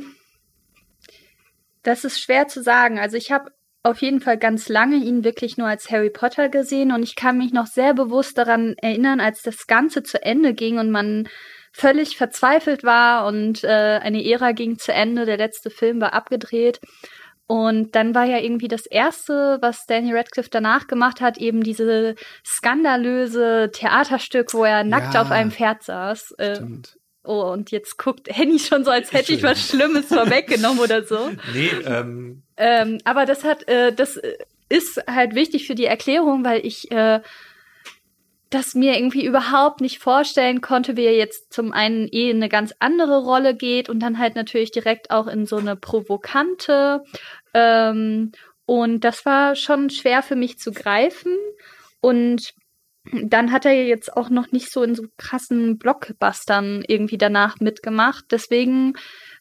das 1.87 2.05
ist 2.05 2.21
schwer 2.21 2.49
zu 2.49 2.63
sagen. 2.63 2.99
Also 2.99 3.17
ich 3.17 3.31
habe 3.33 3.51
auf 3.83 4.03
jeden 4.03 4.21
Fall 4.21 4.37
ganz 4.37 4.69
lange 4.69 4.97
ihn 4.97 5.23
wirklich 5.23 5.57
nur 5.57 5.69
als 5.69 5.91
Harry 5.91 6.11
Potter 6.11 6.49
gesehen 6.49 6.91
und 6.93 7.03
ich 7.03 7.15
kann 7.15 7.39
mich 7.39 7.53
noch 7.53 7.67
sehr 7.67 7.95
bewusst 7.95 8.37
daran 8.37 8.75
erinnern, 8.83 9.21
als 9.21 9.43
das 9.43 9.67
Ganze 9.69 10.03
zu 10.03 10.21
Ende 10.23 10.55
ging 10.55 10.79
und 10.79 10.91
man 10.91 11.29
völlig 11.73 12.17
verzweifelt 12.17 12.83
war 12.85 13.27
und 13.27 13.63
äh, 13.63 14.01
eine 14.03 14.25
Ära 14.25 14.53
ging 14.53 14.79
zu 14.79 14.93
Ende, 14.93 15.25
der 15.27 15.37
letzte 15.37 15.71
Film 15.71 16.01
war 16.01 16.15
abgedreht. 16.15 16.81
Und 17.49 17.95
dann 17.95 18.13
war 18.13 18.25
ja 18.25 18.39
irgendwie 18.39 18.67
das 18.67 18.87
erste, 18.87 19.59
was 19.61 19.87
Danny 19.87 20.13
Radcliffe 20.13 20.51
danach 20.51 20.89
gemacht 20.89 21.21
hat, 21.21 21.39
eben 21.39 21.63
diese 21.63 22.17
skandalöse 22.45 23.71
Theaterstück, 23.73 24.53
wo 24.53 24.65
er 24.65 24.83
nackt 24.83 25.15
Ja. 25.15 25.23
auf 25.23 25.31
einem 25.31 25.53
Pferd 25.53 25.85
saß. 25.85 26.33
Äh, 26.39 26.57
Stimmt. 26.57 26.97
Oh, 27.27 27.51
und 27.53 27.71
jetzt 27.71 27.99
guckt 27.99 28.29
Henny 28.31 28.59
schon 28.59 28.85
so, 28.85 28.91
als 28.91 29.13
hätte 29.13 29.33
ich 29.33 29.43
was 29.43 29.69
Schlimmes 29.69 30.07
vorweggenommen 30.07 30.81
oder 30.81 31.05
so. 31.05 31.31
Nee, 31.53 31.71
ähm, 31.85 32.43
Ähm, 32.57 32.99
aber 33.05 33.27
das 33.27 33.45
hat, 33.45 33.69
äh, 33.69 33.93
das 33.93 34.17
äh, 34.17 34.37
ist 34.69 35.03
halt 35.09 35.35
wichtig 35.35 35.67
für 35.67 35.75
die 35.75 35.87
Erklärung, 35.87 36.45
weil 36.45 36.65
ich 36.65 36.91
äh, 36.91 37.21
das 38.51 38.75
mir 38.75 38.97
irgendwie 38.97 39.25
überhaupt 39.25 39.81
nicht 39.81 39.99
vorstellen 39.99 40.61
konnte, 40.61 40.97
wie 40.97 41.05
er 41.05 41.17
jetzt 41.17 41.53
zum 41.53 41.73
einen 41.73 42.09
eh 42.13 42.31
in 42.31 42.37
eine 42.37 42.49
ganz 42.49 42.73
andere 42.79 43.23
Rolle 43.23 43.55
geht 43.57 43.89
und 43.89 44.01
dann 44.01 44.19
halt 44.19 44.37
natürlich 44.37 44.71
direkt 44.71 45.11
auch 45.11 45.27
in 45.27 45.47
so 45.47 45.57
eine 45.57 45.77
provokante. 45.77 47.03
Ähm, 47.55 48.33
und 48.65 49.01
das 49.01 49.27
war 49.27 49.57
schon 49.57 49.91
schwer 49.91 50.23
für 50.23 50.37
mich 50.37 50.59
zu 50.59 50.73
greifen. 50.73 51.37
Und 52.01 52.55
dann 53.13 53.53
hat 53.53 53.65
er 53.65 53.87
jetzt 53.87 54.17
auch 54.17 54.31
noch 54.31 54.53
nicht 54.53 54.71
so 54.71 54.83
in 54.83 54.95
so 54.95 55.05
krassen 55.17 55.79
Blockbustern 55.79 56.85
irgendwie 56.87 57.19
danach 57.19 57.61
mitgemacht. 57.61 58.27
Deswegen, 58.31 58.95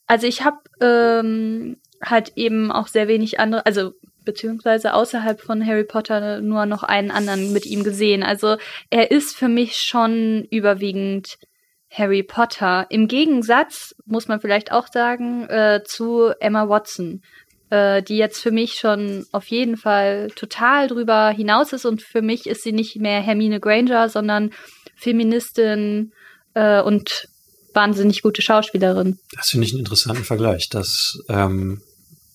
also 0.08 0.28
ich 0.28 0.44
habe 0.44 0.58
ähm, 0.82 1.78
halt 2.04 2.34
eben 2.36 2.72
auch 2.72 2.88
sehr 2.88 3.08
wenig 3.08 3.40
andere, 3.40 3.66
also 3.66 3.94
beziehungsweise 4.24 4.94
außerhalb 4.94 5.40
von 5.40 5.66
Harry 5.66 5.84
Potter 5.84 6.42
nur 6.42 6.66
noch 6.66 6.84
einen 6.84 7.12
anderen 7.12 7.54
mit 7.54 7.66
ihm 7.66 7.84
gesehen. 7.84 8.24
Also 8.24 8.58
er 8.90 9.12
ist 9.12 9.38
für 9.38 9.48
mich 9.48 9.78
schon 9.78 10.46
überwiegend 10.50 11.38
Harry 11.92 12.24
Potter. 12.24 12.88
Im 12.90 13.08
Gegensatz, 13.08 13.96
muss 14.06 14.28
man 14.28 14.42
vielleicht 14.42 14.72
auch 14.72 14.88
sagen, 14.92 15.48
äh, 15.50 15.82
zu 15.86 16.34
Emma 16.40 16.68
Watson, 16.68 17.22
äh, 17.70 18.04
die 18.04 18.18
jetzt 18.18 18.40
für 18.40 18.52
mich 18.52 18.74
schon 18.76 19.26
auf 19.32 19.48
jeden 19.48 19.78
Fall 19.78 20.30
total 20.36 20.88
drüber 20.88 21.30
hinaus 21.30 21.74
ist 21.74 21.86
und 21.86 22.02
für 22.02 22.22
mich 22.22 22.48
ist 22.48 22.64
sie 22.64 22.72
nicht 22.72 22.98
mehr 22.98 23.22
Hermine 23.22 23.60
Granger, 23.60 24.10
sondern 24.10 24.52
Feministin 24.96 26.12
äh, 26.54 26.82
und 26.82 27.28
wahnsinnig 27.74 28.22
gute 28.22 28.42
Schauspielerin. 28.42 29.20
Das 29.36 29.50
finde 29.50 29.68
ich 29.68 29.74
einen 29.74 29.80
interessanten 29.80 30.24
Vergleich. 30.24 30.70
Das 30.70 31.20
ähm, 31.28 31.82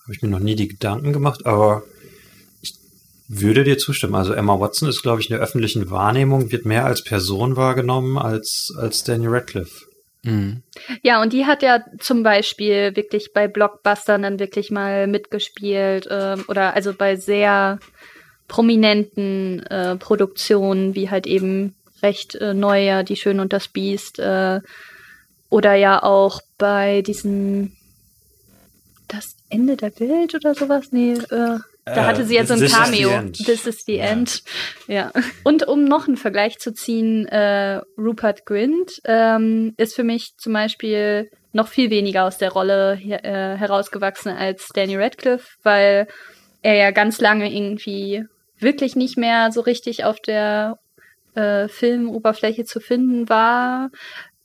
habe 0.02 0.12
ich 0.12 0.22
mir 0.22 0.28
noch 0.28 0.40
nie 0.40 0.56
die 0.56 0.68
Gedanken 0.68 1.12
gemacht, 1.12 1.46
aber 1.46 1.82
ich 2.60 2.74
würde 3.28 3.64
dir 3.64 3.78
zustimmen. 3.78 4.14
Also 4.14 4.32
Emma 4.32 4.58
Watson 4.60 4.88
ist, 4.88 5.02
glaube 5.02 5.20
ich, 5.20 5.30
in 5.30 5.36
der 5.36 5.42
öffentlichen 5.42 5.90
Wahrnehmung, 5.90 6.50
wird 6.52 6.66
mehr 6.66 6.84
als 6.84 7.02
Person 7.02 7.56
wahrgenommen 7.56 8.18
als, 8.18 8.72
als 8.76 9.04
Daniel 9.04 9.30
Radcliffe. 9.30 9.89
Mhm. 10.22 10.62
Ja, 11.02 11.22
und 11.22 11.32
die 11.32 11.46
hat 11.46 11.62
ja 11.62 11.82
zum 11.98 12.22
Beispiel 12.22 12.94
wirklich 12.94 13.32
bei 13.32 13.48
Blockbustern 13.48 14.22
dann 14.22 14.38
wirklich 14.38 14.70
mal 14.70 15.06
mitgespielt 15.06 16.06
ähm, 16.10 16.44
oder 16.48 16.74
also 16.74 16.92
bei 16.92 17.16
sehr 17.16 17.78
prominenten 18.48 19.64
äh, 19.66 19.96
Produktionen, 19.96 20.94
wie 20.94 21.08
halt 21.08 21.26
eben 21.26 21.74
recht 22.02 22.34
äh, 22.34 22.52
neue 22.52 23.04
Die 23.04 23.16
Schön 23.16 23.40
und 23.40 23.52
das 23.52 23.68
Biest 23.68 24.18
äh, 24.18 24.60
oder 25.48 25.74
ja 25.74 26.02
auch 26.02 26.40
bei 26.58 27.02
diesen 27.02 27.76
Das 29.08 29.36
Ende 29.48 29.76
der 29.76 29.98
Welt 30.00 30.34
oder 30.34 30.54
sowas. 30.54 30.92
Nee, 30.92 31.14
äh, 31.14 31.58
da 31.94 32.02
Äh, 32.02 32.06
hatte 32.06 32.24
sie 32.24 32.36
ja 32.36 32.44
so 32.46 32.54
ein 32.54 32.60
This 32.60 32.70
is 32.70 32.76
the 32.76 32.82
Cameo. 32.82 33.10
End. 33.10 33.36
This 33.46 33.66
is 33.66 33.84
the 33.84 33.96
Ja. 33.96 34.04
End. 34.04 34.42
Ja. 34.86 35.12
Und 35.44 35.66
um 35.68 35.84
noch 35.84 36.06
einen 36.06 36.16
Vergleich 36.16 36.58
zu 36.58 36.72
ziehen, 36.72 37.26
äh, 37.26 37.80
Rupert 37.98 38.46
Grint 38.46 39.00
ähm, 39.04 39.74
ist 39.76 39.94
für 39.94 40.04
mich 40.04 40.36
zum 40.36 40.52
Beispiel 40.52 41.30
noch 41.52 41.68
viel 41.68 41.90
weniger 41.90 42.24
aus 42.24 42.38
der 42.38 42.52
Rolle 42.52 42.94
her 42.94 43.24
äh, 43.24 43.56
herausgewachsen 43.56 44.30
als 44.32 44.68
Danny 44.74 44.96
Radcliffe, 44.96 45.48
weil 45.62 46.06
er 46.62 46.74
ja 46.74 46.90
ganz 46.92 47.20
lange 47.20 47.52
irgendwie 47.52 48.24
wirklich 48.58 48.94
nicht 48.94 49.16
mehr 49.16 49.50
so 49.50 49.60
richtig 49.60 50.04
auf 50.04 50.20
der 50.20 50.78
äh, 51.34 51.68
Filmoberfläche 51.68 52.64
zu 52.64 52.80
finden 52.80 53.28
war. 53.28 53.90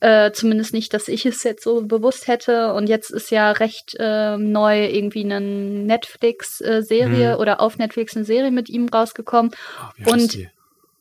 Äh, 0.00 0.32
zumindest 0.32 0.74
nicht, 0.74 0.92
dass 0.92 1.08
ich 1.08 1.24
es 1.24 1.42
jetzt 1.42 1.64
so 1.64 1.80
bewusst 1.82 2.26
hätte. 2.28 2.74
Und 2.74 2.86
jetzt 2.88 3.10
ist 3.10 3.30
ja 3.30 3.50
recht 3.52 3.96
ähm, 3.98 4.52
neu 4.52 4.84
irgendwie 4.86 5.24
eine 5.24 5.40
Netflix-Serie 5.40 7.34
Mhm. 7.34 7.40
oder 7.40 7.60
auf 7.60 7.78
Netflix 7.78 8.14
eine 8.16 8.24
Serie 8.24 8.50
mit 8.50 8.68
ihm 8.68 8.88
rausgekommen. 8.88 9.52
Oh, 9.54 9.84
wie 9.96 10.04
heißt 10.04 10.12
Und 10.12 10.34
die? 10.34 10.48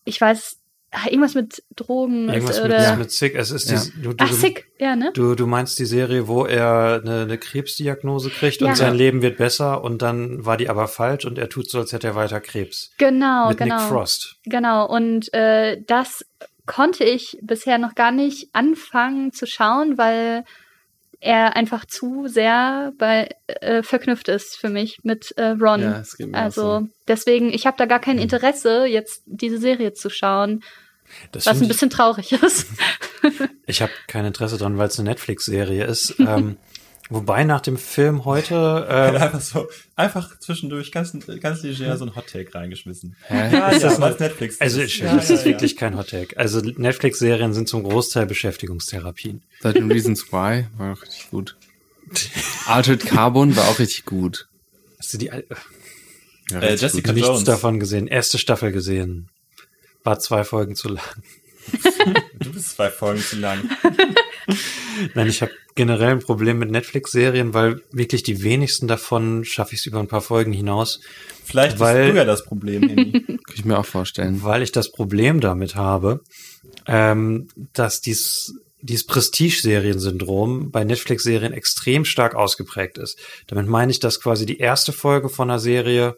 Ich 0.05 0.21
weiß, 0.21 0.57
ah, 0.91 1.07
irgendwas 1.09 1.33
mit 1.35 1.63
Drogen 1.75 2.29
Irgendwas 2.29 2.57
ist, 2.57 2.63
mit, 2.63 2.71
oder. 2.71 2.95
mit 2.95 3.11
Sick. 3.11 3.35
Es 3.35 3.51
ist 3.51 3.69
Ja. 3.69 3.81
die, 3.83 4.01
du, 4.01 4.13
du, 4.13 4.23
Ach, 4.23 4.31
Sick, 4.31 4.67
ja, 4.79 4.95
ne? 4.95 5.11
Du, 5.13 5.35
du 5.35 5.45
meinst 5.47 5.77
die 5.79 5.85
Serie, 5.85 6.27
wo 6.27 6.45
er 6.45 7.01
eine, 7.03 7.23
eine 7.23 7.37
Krebsdiagnose 7.37 8.29
kriegt 8.29 8.61
Ja. 8.61 8.67
und 8.69 8.75
sein 8.77 8.95
Leben 8.95 9.21
wird 9.21 9.37
besser 9.37 9.83
und 9.83 10.01
dann 10.01 10.45
war 10.45 10.57
die 10.57 10.69
aber 10.69 10.87
falsch 10.87 11.25
und 11.25 11.37
er 11.37 11.49
tut 11.49 11.69
so, 11.69 11.79
als 11.79 11.91
hätte 11.91 12.07
er 12.07 12.15
weiter 12.15 12.39
Krebs. 12.39 12.91
Genau, 12.97 13.49
mit 13.49 13.57
genau. 13.57 13.75
Nick 13.77 13.87
Frost. 13.89 14.35
Genau, 14.45 14.85
und 14.87 15.33
äh, 15.33 15.81
das 15.85 16.25
konnte 16.65 17.03
ich 17.03 17.37
bisher 17.41 17.77
noch 17.77 17.95
gar 17.95 18.11
nicht 18.11 18.49
anfangen 18.53 19.31
zu 19.33 19.45
schauen, 19.45 19.97
weil 19.97 20.43
er 21.21 21.55
einfach 21.55 21.85
zu 21.85 22.27
sehr 22.27 22.91
bei 22.97 23.29
äh, 23.47 23.81
verknüpft 23.81 24.27
ist 24.27 24.57
für 24.57 24.69
mich 24.69 24.99
mit 25.03 25.31
äh, 25.37 25.51
Ron. 25.59 25.81
Ja, 25.81 25.99
es 25.99 26.17
geht 26.17 26.27
mir 26.27 26.37
auch 26.37 26.41
also 26.41 26.61
so. 26.81 26.87
deswegen, 27.07 27.51
ich 27.53 27.65
habe 27.65 27.77
da 27.77 27.85
gar 27.85 27.99
kein 27.99 28.19
Interesse, 28.19 28.85
jetzt 28.85 29.23
diese 29.25 29.57
Serie 29.57 29.93
zu 29.93 30.09
schauen, 30.09 30.63
Das 31.31 31.45
was 31.45 31.57
ein 31.57 31.63
ich- 31.63 31.67
bisschen 31.69 31.89
traurig 31.89 32.31
ist. 32.31 32.67
Ich 33.65 33.81
habe 33.81 33.91
kein 34.05 34.25
Interesse 34.25 34.59
dran, 34.59 34.77
weil 34.77 34.89
es 34.89 34.99
eine 34.99 35.09
Netflix-Serie 35.09 35.85
ist. 35.85 36.13
ähm, 36.19 36.57
wobei 37.09 37.43
nach 37.43 37.61
dem 37.61 37.77
Film 37.77 38.25
heute 38.25 38.87
ähm, 38.89 39.15
einfach 39.21 39.41
so, 39.41 39.67
einfach 39.95 40.37
zwischendurch 40.39 40.91
ganz, 40.91 41.15
ganz 41.41 41.63
leger 41.63 41.97
so 41.97 42.05
ein 42.05 42.15
Hottake 42.15 42.53
reingeschmissen. 42.55 43.15
Hä? 43.27 43.53
Ja, 43.55 43.69
Ist 43.69 43.83
ja, 43.83 43.95
das 43.95 44.13
es 44.13 44.19
Netflix 44.19 44.61
also 44.61 44.81
ist. 44.81 44.97
ja, 44.97 45.15
das 45.15 45.29
ja, 45.29 45.35
ist 45.35 45.45
wirklich 45.45 45.75
kein 45.77 45.97
Hottake. 45.97 46.37
Also 46.37 46.59
Netflix-Serien 46.61 47.53
sind 47.53 47.67
zum 47.69 47.83
Großteil 47.83 48.25
Beschäftigungstherapien. 48.25 49.43
13 49.61 49.91
Reasons 49.91 50.31
Why 50.31 50.65
war 50.77 50.93
auch 50.93 51.01
richtig 51.01 51.29
gut. 51.29 51.55
Altered 52.67 53.05
Carbon 53.05 53.55
war 53.55 53.67
auch 53.67 53.79
richtig 53.79 54.05
gut. 54.05 54.47
Hast 54.99 55.13
du 55.13 55.17
die 55.17 55.31
al- 55.31 55.45
Ja, 56.51 56.57
Äh, 56.59 56.65
richtig 56.65 56.81
Jessica 56.81 57.07
gut. 57.09 57.15
nichts 57.15 57.29
Jones. 57.29 57.43
davon 57.45 57.79
gesehen? 57.79 58.07
Erste 58.07 58.37
Staffel 58.37 58.71
gesehen. 58.71 59.29
War 60.03 60.19
zwei 60.19 60.43
Folgen 60.43 60.75
zu 60.75 60.89
lang. 60.89 61.03
Ja. 61.03 62.13
Du 62.39 62.51
bist 62.53 62.75
zwei 62.75 62.91
Folgen 62.91 63.21
zu 63.21 63.37
lang. 63.37 63.67
Nein, 65.13 65.27
ich 65.27 65.41
habe 65.41 65.51
generell 65.75 66.11
ein 66.11 66.19
Problem 66.19 66.59
mit 66.59 66.71
Netflix-Serien, 66.71 67.53
weil 67.53 67.81
wirklich 67.91 68.23
die 68.23 68.43
wenigsten 68.43 68.87
davon 68.87 69.43
schaffe 69.43 69.73
ich 69.73 69.79
es 69.81 69.85
über 69.85 69.99
ein 69.99 70.07
paar 70.07 70.21
Folgen 70.21 70.53
hinaus, 70.53 71.01
Vielleicht 71.45 71.79
Weil- 71.79 72.11
du 72.11 72.17
ja 72.17 72.25
das 72.25 72.43
Problem, 72.43 72.83
Emi. 72.89 73.11
Kann 73.27 73.37
ich 73.55 73.65
mir 73.65 73.77
auch 73.77 73.85
vorstellen. 73.85 74.41
weil 74.43 74.63
ich 74.63 74.71
das 74.71 74.91
Problem 74.91 75.39
damit 75.39 75.75
habe, 75.75 76.21
ähm, 76.87 77.47
dass 77.73 78.01
dies, 78.01 78.53
dieses 78.81 79.05
Prestige-Serien-Syndrom 79.05 80.71
bei 80.71 80.83
Netflix-Serien 80.83 81.53
extrem 81.53 82.03
stark 82.03 82.33
ausgeprägt 82.35 82.97
ist. 82.97 83.19
Damit 83.47 83.67
meine 83.67 83.91
ich, 83.91 83.99
dass 83.99 84.19
quasi 84.19 84.45
die 84.47 84.57
erste 84.57 84.91
Folge 84.91 85.29
von 85.29 85.49
einer 85.49 85.59
Serie, 85.59 86.15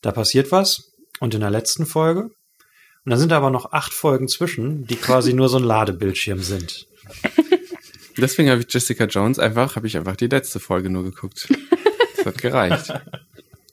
da 0.00 0.10
passiert 0.12 0.50
was 0.52 0.92
und 1.20 1.34
in 1.34 1.40
der 1.40 1.50
letzten 1.50 1.84
Folge. 1.86 2.22
Und 3.04 3.10
dann 3.10 3.18
sind 3.18 3.30
da 3.30 3.36
aber 3.36 3.50
noch 3.50 3.72
acht 3.72 3.92
Folgen 3.92 4.26
zwischen, 4.28 4.86
die 4.86 4.96
quasi 4.96 5.32
nur 5.34 5.48
so 5.50 5.58
ein 5.58 5.64
Ladebildschirm 5.64 6.40
sind. 6.40 6.86
Deswegen 8.16 8.50
habe 8.50 8.60
ich 8.60 8.72
Jessica 8.72 9.04
Jones 9.04 9.38
einfach, 9.38 9.76
habe 9.76 9.86
ich 9.86 9.96
einfach 9.96 10.16
die 10.16 10.26
letzte 10.26 10.60
Folge 10.60 10.90
nur 10.90 11.04
geguckt. 11.04 11.48
Das 12.24 12.34
hat 12.34 12.40
gereicht. 12.40 12.94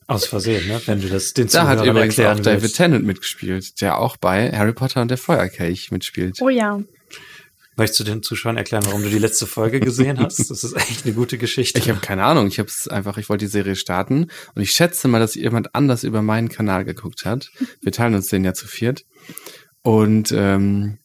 Aus 0.07 0.25
Versehen, 0.25 0.67
ne? 0.67 0.81
wenn 0.87 0.99
du 0.99 1.07
das 1.07 1.35
den 1.35 1.49
Da 1.49 1.67
hat 1.67 1.85
übrigens 1.85 2.19
auch 2.19 2.39
David 2.39 2.63
willst. 2.63 2.77
Tennant 2.77 3.05
mitgespielt, 3.05 3.79
der 3.79 3.99
auch 3.99 4.17
bei 4.17 4.51
Harry 4.51 4.73
Potter 4.73 5.03
und 5.03 5.11
der 5.11 5.19
Feuerkelch 5.19 5.91
mitspielt. 5.91 6.41
Oh 6.41 6.49
ja. 6.49 6.81
Möchtest 7.79 7.99
du 7.99 8.03
den 8.05 8.23
Zuschauern 8.23 8.57
erklären, 8.57 8.83
warum 8.87 9.03
du 9.03 9.09
die 9.09 9.19
letzte 9.19 9.45
Folge 9.45 9.79
gesehen 9.79 10.19
hast? 10.23 10.49
Das 10.49 10.63
ist 10.63 10.75
echt 10.75 11.05
eine 11.05 11.13
gute 11.13 11.37
Geschichte. 11.37 11.79
Ich 11.79 11.89
habe 11.89 11.99
keine 11.99 12.23
Ahnung, 12.23 12.47
ich 12.47 12.59
habe 12.59 12.67
es 12.67 12.87
einfach, 12.87 13.17
ich 13.19 13.29
wollte 13.29 13.45
die 13.45 13.51
Serie 13.51 13.75
starten 13.75 14.31
und 14.55 14.61
ich 14.61 14.71
schätze 14.71 15.07
mal, 15.07 15.19
dass 15.19 15.35
jemand 15.35 15.75
anders 15.75 16.03
über 16.03 16.21
meinen 16.23 16.49
Kanal 16.49 16.85
geguckt 16.85 17.23
hat. 17.23 17.51
Wir 17.81 17.91
teilen 17.91 18.15
uns 18.15 18.27
den 18.27 18.43
ja 18.43 18.55
zu 18.55 18.67
viert. 18.67 19.05
Und 19.81 20.33
ähm, 20.35 20.97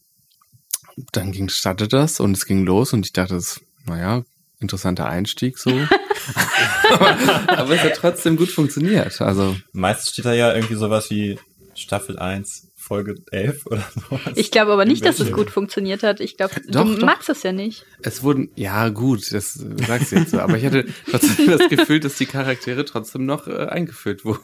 dann 1.12 1.32
ging, 1.32 1.48
startete 1.48 1.96
das 1.96 2.20
und 2.20 2.36
es 2.36 2.46
ging 2.46 2.64
los 2.64 2.92
und 2.92 3.06
ich 3.06 3.12
dachte, 3.12 3.34
das, 3.34 3.60
naja, 3.86 4.24
interessanter 4.60 5.06
Einstieg 5.08 5.58
so. 5.58 5.70
aber, 6.90 7.16
aber 7.48 7.74
es 7.74 7.82
hat 7.82 7.94
trotzdem 7.96 8.36
gut 8.36 8.48
funktioniert. 8.50 9.20
Also 9.20 9.56
Meistens 9.72 10.12
steht 10.12 10.24
da 10.24 10.32
ja 10.32 10.54
irgendwie 10.54 10.74
sowas 10.76 11.10
wie 11.10 11.38
Staffel 11.74 12.18
1, 12.18 12.68
Folge 12.76 13.16
11 13.30 13.66
oder 13.66 13.84
sowas. 13.94 14.20
Ich 14.36 14.50
glaube 14.50 14.72
aber 14.72 14.84
nicht, 14.84 15.04
dass 15.04 15.18
es 15.18 15.32
gut 15.32 15.50
funktioniert 15.50 16.02
hat. 16.02 16.20
Ich 16.20 16.36
glaube, 16.36 16.54
du 16.60 16.70
Doch, 16.70 16.84
doch. 16.84 17.04
magst 17.04 17.28
es 17.28 17.42
ja 17.42 17.52
nicht. 17.52 17.84
es 18.02 18.22
wurden, 18.22 18.50
ja 18.54 18.88
gut, 18.90 19.32
das 19.32 19.54
sagst 19.54 20.12
du 20.12 20.16
jetzt 20.16 20.30
so, 20.30 20.38
aber 20.40 20.56
ich 20.56 20.64
hatte 20.64 20.86
trotzdem 21.10 21.50
das 21.50 21.68
Gefühl, 21.68 22.00
dass 22.00 22.16
die 22.16 22.26
Charaktere 22.26 22.84
trotzdem 22.84 23.26
noch 23.26 23.46
äh, 23.48 23.66
eingeführt 23.66 24.24
wurden. 24.24 24.40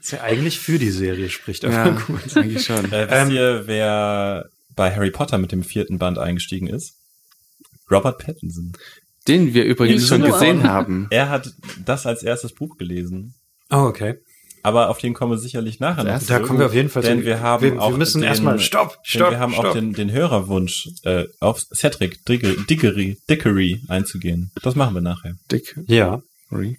Was 0.00 0.10
ja 0.10 0.20
eigentlich 0.22 0.58
für 0.60 0.78
die 0.78 0.90
Serie 0.90 1.28
spricht. 1.30 1.64
Aber 1.64 1.74
Ja, 1.74 1.88
gut. 1.90 2.36
eigentlich 2.36 2.64
schon. 2.64 2.84
Äh, 2.92 3.08
wisst 3.08 3.12
Ähm, 3.12 3.30
ihr, 3.30 3.62
wer 3.66 4.48
bei 4.76 4.94
Harry 4.94 5.10
Potter 5.10 5.38
mit 5.38 5.52
dem 5.52 5.62
vierten 5.62 5.98
Band 5.98 6.18
eingestiegen 6.18 6.68
ist? 6.68 6.94
Robert 7.90 8.18
Pattinson. 8.18 8.72
Den 9.26 9.54
wir 9.54 9.64
übrigens 9.64 10.06
schon 10.06 10.22
gesehen 10.22 10.62
haben. 10.62 11.08
Er 11.10 11.30
hat 11.30 11.52
das 11.84 12.06
als 12.06 12.22
erstes 12.22 12.54
Buch 12.54 12.76
gelesen. 12.76 13.34
Oh, 13.70 13.78
okay. 13.88 14.16
Aber 14.62 14.88
auf 14.90 14.98
den 14.98 15.14
kommen 15.14 15.30
wir 15.32 15.38
sicherlich 15.38 15.78
nachher 15.78 16.02
noch. 16.04 16.22
Da 16.26 16.40
kommen 16.40 16.58
wir 16.58 16.66
auf 16.66 16.74
jeden 16.74 16.88
Fall 16.88 17.02
Denn 17.02 17.20
zu. 17.20 17.24
wir 17.24 17.40
haben 17.40 17.62
wir, 17.62 17.80
auch 17.80 17.90
wir 17.90 17.98
müssen 17.98 18.20
den, 18.20 18.28
erstmal 18.28 18.58
stopp, 18.58 18.94
denn 18.94 19.00
stopp, 19.04 19.30
wir 19.30 19.38
haben 19.38 19.52
stopp. 19.52 19.64
auch 19.66 19.72
den, 19.72 19.92
den 19.92 20.10
Hörerwunsch, 20.10 20.88
äh, 21.04 21.24
auf 21.38 21.60
Cedric 21.72 22.24
Diggory, 22.24 22.56
Dickory, 22.68 23.16
Dickory 23.30 23.80
einzugehen. 23.86 24.50
Das 24.62 24.74
machen 24.74 24.94
wir 24.94 25.02
nachher. 25.02 25.34
Dick. 25.52 25.78
ja, 25.86 26.20
Ri. 26.50 26.78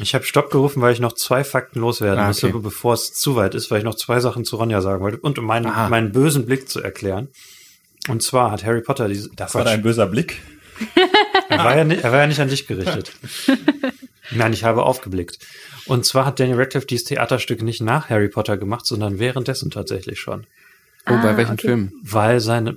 Ich 0.00 0.14
habe 0.14 0.24
Stopp 0.24 0.50
gerufen, 0.50 0.80
weil 0.82 0.92
ich 0.92 1.00
noch 1.00 1.12
zwei 1.12 1.44
Fakten 1.44 1.80
loswerden 1.80 2.20
Ah, 2.20 2.28
musste, 2.28 2.48
okay. 2.48 2.58
bevor 2.62 2.94
es 2.94 3.12
zu 3.12 3.36
weit 3.36 3.54
ist, 3.54 3.70
weil 3.70 3.78
ich 3.78 3.84
noch 3.84 3.94
zwei 3.96 4.20
Sachen 4.20 4.44
zu 4.44 4.56
Ronja 4.56 4.80
sagen 4.80 5.02
wollte 5.02 5.18
und 5.18 5.38
um 5.38 5.44
meinen, 5.44 5.66
Aha. 5.66 5.88
meinen 5.88 6.12
bösen 6.12 6.46
Blick 6.46 6.68
zu 6.68 6.80
erklären. 6.82 7.28
Und 8.08 8.22
zwar 8.22 8.50
hat 8.50 8.64
Harry 8.64 8.80
Potter 8.80 9.08
diese. 9.08 9.28
Das 9.36 9.54
war 9.54 9.64
dein 9.64 9.82
böser 9.82 10.06
Blick. 10.06 10.40
Er 11.50 11.64
war, 11.64 11.76
ja 11.78 11.84
nicht, 11.84 12.04
er 12.04 12.12
war 12.12 12.18
ja 12.20 12.26
nicht 12.26 12.40
an 12.40 12.50
dich 12.50 12.66
gerichtet. 12.66 13.10
Nein, 14.30 14.52
ich 14.52 14.64
habe 14.64 14.82
aufgeblickt. 14.82 15.38
Und 15.86 16.04
zwar 16.04 16.26
hat 16.26 16.38
Daniel 16.38 16.58
Radcliffe 16.58 16.86
dieses 16.86 17.06
Theaterstück 17.06 17.62
nicht 17.62 17.80
nach 17.80 18.10
Harry 18.10 18.28
Potter 18.28 18.58
gemacht, 18.58 18.84
sondern 18.84 19.18
währenddessen 19.18 19.70
tatsächlich 19.70 20.20
schon. 20.20 20.46
Oh, 21.06 21.12
bei 21.22 21.30
Ah, 21.30 21.36
welchem 21.38 21.54
okay. 21.54 21.66
Film? 21.68 21.92
Weil 22.02 22.40
seine, 22.40 22.76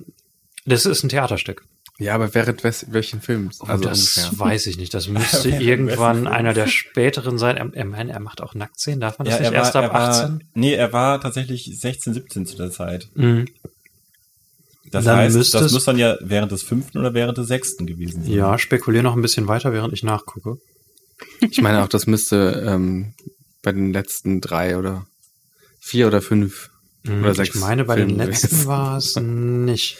das 0.65 0.85
ist 0.85 1.03
ein 1.03 1.09
Theaterstück. 1.09 1.65
Ja, 2.01 2.15
aber 2.15 2.33
während 2.33 2.63
wes 2.63 2.87
welchen 2.89 3.21
Films? 3.21 3.59
Oh, 3.61 3.65
Also 3.67 3.83
das 3.83 4.17
ungefähr. 4.17 4.39
weiß 4.47 4.65
ich 4.67 4.77
nicht. 4.77 4.91
Das 4.93 5.07
müsste 5.07 5.49
irgendwann 5.49 6.25
einer 6.39 6.53
der 6.53 6.67
späteren 6.67 7.37
sein. 7.37 7.57
Er, 7.57 7.71
er, 7.75 8.09
er 8.09 8.19
macht 8.19 8.41
auch 8.41 8.55
Nacktszenen. 8.55 8.99
Darf 8.99 9.19
man 9.19 9.25
das 9.25 9.35
Ja, 9.35 9.39
nicht 9.41 9.51
er 9.51 9.53
erst 9.59 9.75
war, 9.75 9.83
ab 9.83 9.93
war, 9.93 10.09
18? 10.23 10.43
nee, 10.55 10.73
er 10.73 10.91
war 10.93 11.21
tatsächlich 11.21 11.69
16, 11.79 12.13
17 12.15 12.45
zu 12.47 12.57
der 12.57 12.71
Zeit. 12.71 13.09
Mhm. 13.13 13.47
Das 14.91 15.05
Dann 15.05 15.17
heißt, 15.17 15.53
das 15.53 15.71
muss 15.71 15.85
dann 15.85 15.97
ja 15.97 16.17
während 16.21 16.51
des 16.51 16.63
fünften 16.63 16.97
oder 16.97 17.13
während 17.13 17.37
des 17.37 17.47
sechsten 17.47 17.85
gewesen 17.85 18.23
sein. 18.23 18.33
Ja, 18.33 18.57
spekuliere 18.57 19.03
noch 19.03 19.15
ein 19.15 19.21
bisschen 19.21 19.47
weiter, 19.47 19.71
während 19.71 19.93
ich 19.93 20.03
nachgucke. 20.03 20.57
Ich 21.39 21.61
meine 21.61 21.83
auch, 21.83 21.87
das 21.87 22.07
müsste 22.07 22.63
ähm, 22.67 23.13
bei 23.61 23.71
den 23.71 23.93
letzten 23.93 24.41
drei 24.41 24.75
oder 24.77 25.05
vier 25.79 26.07
oder 26.07 26.21
fünf 26.21 26.69
Mhm, 27.03 27.23
oder 27.23 27.33
sechs 27.33 27.55
ich 27.55 27.61
meine, 27.61 27.85
bei 27.85 27.95
den 27.95 28.09
Filmen 28.09 28.27
letzten 28.27 28.47
gewesen. 28.49 28.65
war 28.67 28.97
es 28.97 29.15
nicht. 29.15 29.97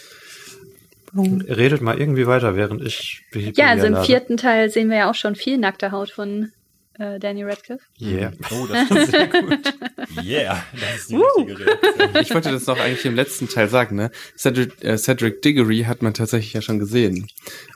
Redet 1.14 1.82
mal 1.82 1.98
irgendwie 1.98 2.26
weiter, 2.26 2.56
während 2.56 2.82
ich. 2.82 3.22
Ja, 3.34 3.66
also 3.68 3.86
im 3.86 3.92
lade. 3.92 4.06
vierten 4.06 4.36
Teil 4.36 4.70
sehen 4.70 4.88
wir 4.88 4.96
ja 4.96 5.10
auch 5.10 5.14
schon 5.14 5.34
viel 5.34 5.58
nackte 5.58 5.92
Haut 5.92 6.10
von 6.10 6.52
äh, 6.98 7.18
Danny 7.18 7.42
Radcliffe. 7.42 7.84
Yeah. 8.00 8.32
Oh, 8.50 8.66
das 8.66 8.90
ist 8.90 9.10
sehr 9.10 9.28
gut. 9.28 9.74
Yeah, 10.22 10.62
das 10.72 11.00
ist 11.00 11.10
die 11.10 11.16
richtige 11.16 11.58
Reaktion. 11.58 12.22
Ich 12.22 12.34
wollte 12.34 12.50
das 12.50 12.66
noch 12.66 12.78
eigentlich 12.78 13.04
im 13.04 13.14
letzten 13.14 13.48
Teil 13.48 13.68
sagen, 13.68 13.96
ne? 13.96 14.10
Cedric, 14.36 14.84
äh, 14.84 14.96
Cedric 14.98 15.42
Diggory 15.42 15.84
hat 15.84 16.02
man 16.02 16.14
tatsächlich 16.14 16.52
ja 16.52 16.62
schon 16.62 16.78
gesehen. 16.78 17.26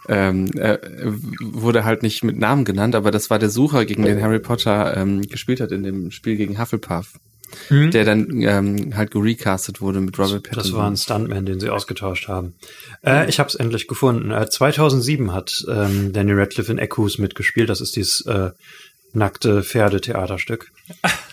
Ähm, 0.09 0.50
er 0.57 0.83
äh, 0.83 1.12
wurde 1.40 1.85
halt 1.85 2.02
nicht 2.02 2.25
mit 2.25 2.38
Namen 2.38 2.64
genannt, 2.64 2.95
aber 2.95 3.11
das 3.11 3.31
war 3.31 3.38
der 3.38 3.49
Sucher, 3.50 3.85
gegen 3.85 4.05
den 4.05 4.23
Harry 4.23 4.38
Potter 4.38 4.97
ähm, 4.97 5.23
gespielt 5.23 5.61
hat 5.61 5.73
in 5.73 5.83
dem 5.83 6.11
Spiel 6.11 6.37
gegen 6.37 6.61
Hufflepuff, 6.61 7.19
Hm? 7.69 7.91
der 7.91 8.05
dann 8.05 8.43
ähm, 8.43 8.97
halt 8.97 9.11
gerecastet 9.12 9.81
wurde 9.81 10.00
mit 10.00 10.19
Robert 10.19 10.47
Das 10.47 10.50
Pattinson. 10.57 10.76
war 10.79 10.91
ein 10.91 10.97
Stuntman, 10.97 11.47
den 11.47 11.61
sie 11.61 11.71
ausgetauscht 11.71 12.29
haben. 12.29 12.55
Äh, 13.05 13.29
ich 13.29 13.38
habe 13.38 13.49
es 13.49 13.55
endlich 13.55 13.87
gefunden. 13.88 14.31
Äh, 14.31 14.49
2007 14.49 15.33
hat 15.33 15.65
ähm, 15.69 16.12
Danny 16.12 16.33
Radcliffe 16.33 16.73
in 16.73 16.79
Eckus 16.79 17.19
mitgespielt. 17.19 17.69
Das 17.71 17.81
ist 17.81 17.97
dieses 17.97 18.21
äh, 18.26 18.50
nackte 19.12 19.62
Pferdetheaterstück. 19.62 20.71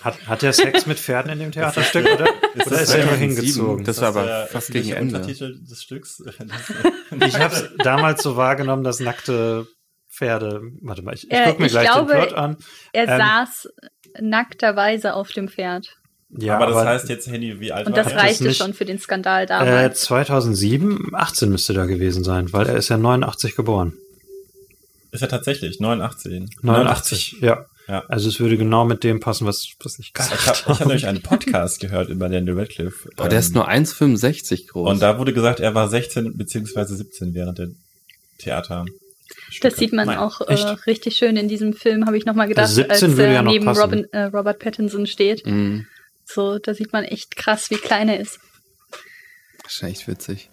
Hat, 0.03 0.27
hat 0.27 0.41
der 0.41 0.53
Sex 0.53 0.86
mit 0.86 0.98
Pferden 1.00 1.32
in 1.34 1.39
dem 1.39 1.51
Theaterstück 1.53 2.05
oder, 2.05 2.25
Ist 2.55 2.67
oder 2.67 2.77
das 2.77 2.82
ist 2.84 2.93
er 2.93 3.05
nur 3.05 3.13
2007? 3.15 3.20
hingezogen? 3.20 3.84
Das 3.86 4.01
war 4.01 4.08
aber 4.10 4.48
fast 4.48 4.72
gegen 4.72 4.91
Ende. 4.91 5.20
Des 5.22 5.84
Stücks. 5.84 6.24
Ich 7.25 7.39
habe 7.39 7.53
es 7.55 7.70
damals 7.79 8.24
so 8.24 8.36
wahrgenommen, 8.38 8.84
dass 8.84 9.00
nackte 9.00 9.67
Pferde. 10.10 10.62
Warte 10.82 11.01
mal, 11.01 11.13
ich, 11.15 11.25
ich 11.25 11.32
Äh, 11.38 11.46
guck 11.50 11.60
mir 11.60 11.65
ich 11.65 11.72
gleich 11.72 11.88
glaube, 11.91 12.13
den 12.13 12.22
Plot 12.27 12.34
an. 12.34 12.58
Er 12.93 13.08
Ähm, 13.08 13.17
saß 13.17 13.67
nackterweise 14.22 15.13
auf 15.15 15.32
dem 15.32 15.48
Pferd. 15.50 15.96
Ja, 16.37 16.55
aber 16.57 16.67
das 16.67 16.85
heißt 16.85 17.09
jetzt, 17.09 17.27
Handy, 17.27 17.59
wie 17.59 17.71
alt 17.71 17.85
Und 17.87 17.93
war 17.95 18.03
das 18.03 18.11
er? 18.11 18.15
das 18.17 18.23
reichte 18.23 18.43
nicht- 18.45 18.57
schon 18.57 18.73
für 18.73 18.85
den 18.85 18.99
Skandal 18.99 19.43
äh, 19.43 19.47
damals. 19.47 20.01
2007, 20.01 21.09
18 21.13 21.49
müsste 21.49 21.73
da 21.73 21.85
gewesen 21.85 22.23
sein, 22.23 22.51
weil 22.53 22.67
er 22.67 22.75
ist 22.77 22.89
ja 22.89 22.97
89 22.97 23.55
geboren. 23.55 23.93
Ist 25.11 25.21
er 25.21 25.29
tatsächlich 25.29 25.79
89. 25.79 26.43
89, 26.63 27.37
ja. 27.41 27.65
Ja. 27.87 28.03
Also 28.07 28.29
es 28.29 28.39
würde 28.39 28.57
genau 28.57 28.85
mit 28.85 29.03
dem 29.03 29.19
passen, 29.19 29.45
was, 29.45 29.67
was 29.83 29.99
ich 29.99 30.07
Ich 30.07 30.13
gesagt 30.13 30.47
habe 30.47 30.57
ich 30.73 30.79
hab 30.79 30.87
nämlich 30.87 31.05
einen 31.05 31.21
Podcast 31.21 31.81
gehört 31.81 32.07
über 32.09 32.29
Daniel 32.29 32.57
Radcliffe. 32.57 33.09
Aber 33.17 33.27
der 33.27 33.39
ist 33.39 33.49
ähm, 33.49 33.55
nur 33.55 33.69
1,65 33.69 34.69
groß. 34.69 34.89
Und 34.89 35.01
da 35.01 35.19
wurde 35.19 35.33
gesagt, 35.33 35.59
er 35.59 35.75
war 35.75 35.89
16 35.89 36.37
beziehungsweise 36.37 36.95
17 36.95 37.33
während 37.33 37.57
der 37.59 37.67
Theater. 38.39 38.85
Das 39.61 39.75
sieht 39.75 39.91
man 39.93 40.07
Nein. 40.07 40.17
auch 40.17 40.41
äh, 40.41 40.53
richtig 40.87 41.17
schön 41.17 41.35
in 41.35 41.47
diesem 41.49 41.73
Film, 41.73 42.05
habe 42.05 42.17
ich 42.17 42.25
nochmal 42.25 42.47
gedacht, 42.47 42.63
Also 42.67 42.75
17 42.75 42.91
als 43.11 43.19
er 43.19 43.31
ja 43.31 43.41
neben. 43.43 43.67
Robin, 43.67 44.05
äh, 44.13 44.23
Robert 44.23 44.59
Pattinson 44.59 45.05
steht. 45.05 45.45
Mhm. 45.45 45.85
So, 46.25 46.59
da 46.59 46.73
sieht 46.73 46.93
man 46.93 47.03
echt 47.03 47.35
krass, 47.35 47.69
wie 47.69 47.77
klein 47.77 48.09
er 48.09 48.19
ist. 48.19 48.39
Das 49.63 49.73
ist 49.75 49.83
echt 49.83 50.07
witzig. 50.07 50.49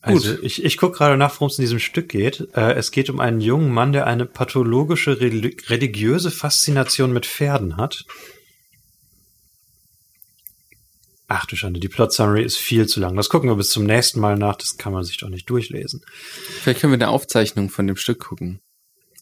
Also 0.00 0.38
ich, 0.42 0.64
ich 0.64 0.76
gucke 0.76 0.96
gerade 0.96 1.16
nach, 1.16 1.34
worum 1.34 1.48
es 1.48 1.58
in 1.58 1.62
diesem 1.62 1.80
Stück 1.80 2.08
geht. 2.08 2.48
Äh, 2.54 2.74
es 2.74 2.92
geht 2.92 3.10
um 3.10 3.18
einen 3.20 3.40
jungen 3.40 3.70
Mann, 3.72 3.92
der 3.92 4.06
eine 4.06 4.26
pathologische 4.26 5.12
reli- 5.12 5.68
religiöse 5.68 6.30
Faszination 6.30 7.12
mit 7.12 7.26
Pferden 7.26 7.76
hat. 7.76 8.04
Ach 11.26 11.44
du 11.44 11.56
Schande, 11.56 11.80
die 11.80 11.88
Plot 11.88 12.12
Summary 12.12 12.42
ist 12.42 12.56
viel 12.56 12.86
zu 12.86 13.00
lang. 13.00 13.16
Das 13.16 13.28
gucken 13.28 13.50
wir 13.50 13.56
bis 13.56 13.68
zum 13.70 13.84
nächsten 13.84 14.20
Mal 14.20 14.38
nach. 14.38 14.56
Das 14.56 14.78
kann 14.78 14.92
man 14.94 15.04
sich 15.04 15.18
doch 15.18 15.28
nicht 15.28 15.50
durchlesen. 15.50 16.02
Vielleicht 16.62 16.80
können 16.80 16.92
wir 16.92 16.96
eine 16.96 17.10
Aufzeichnung 17.10 17.68
von 17.68 17.86
dem 17.86 17.96
Stück 17.96 18.20
gucken. 18.20 18.60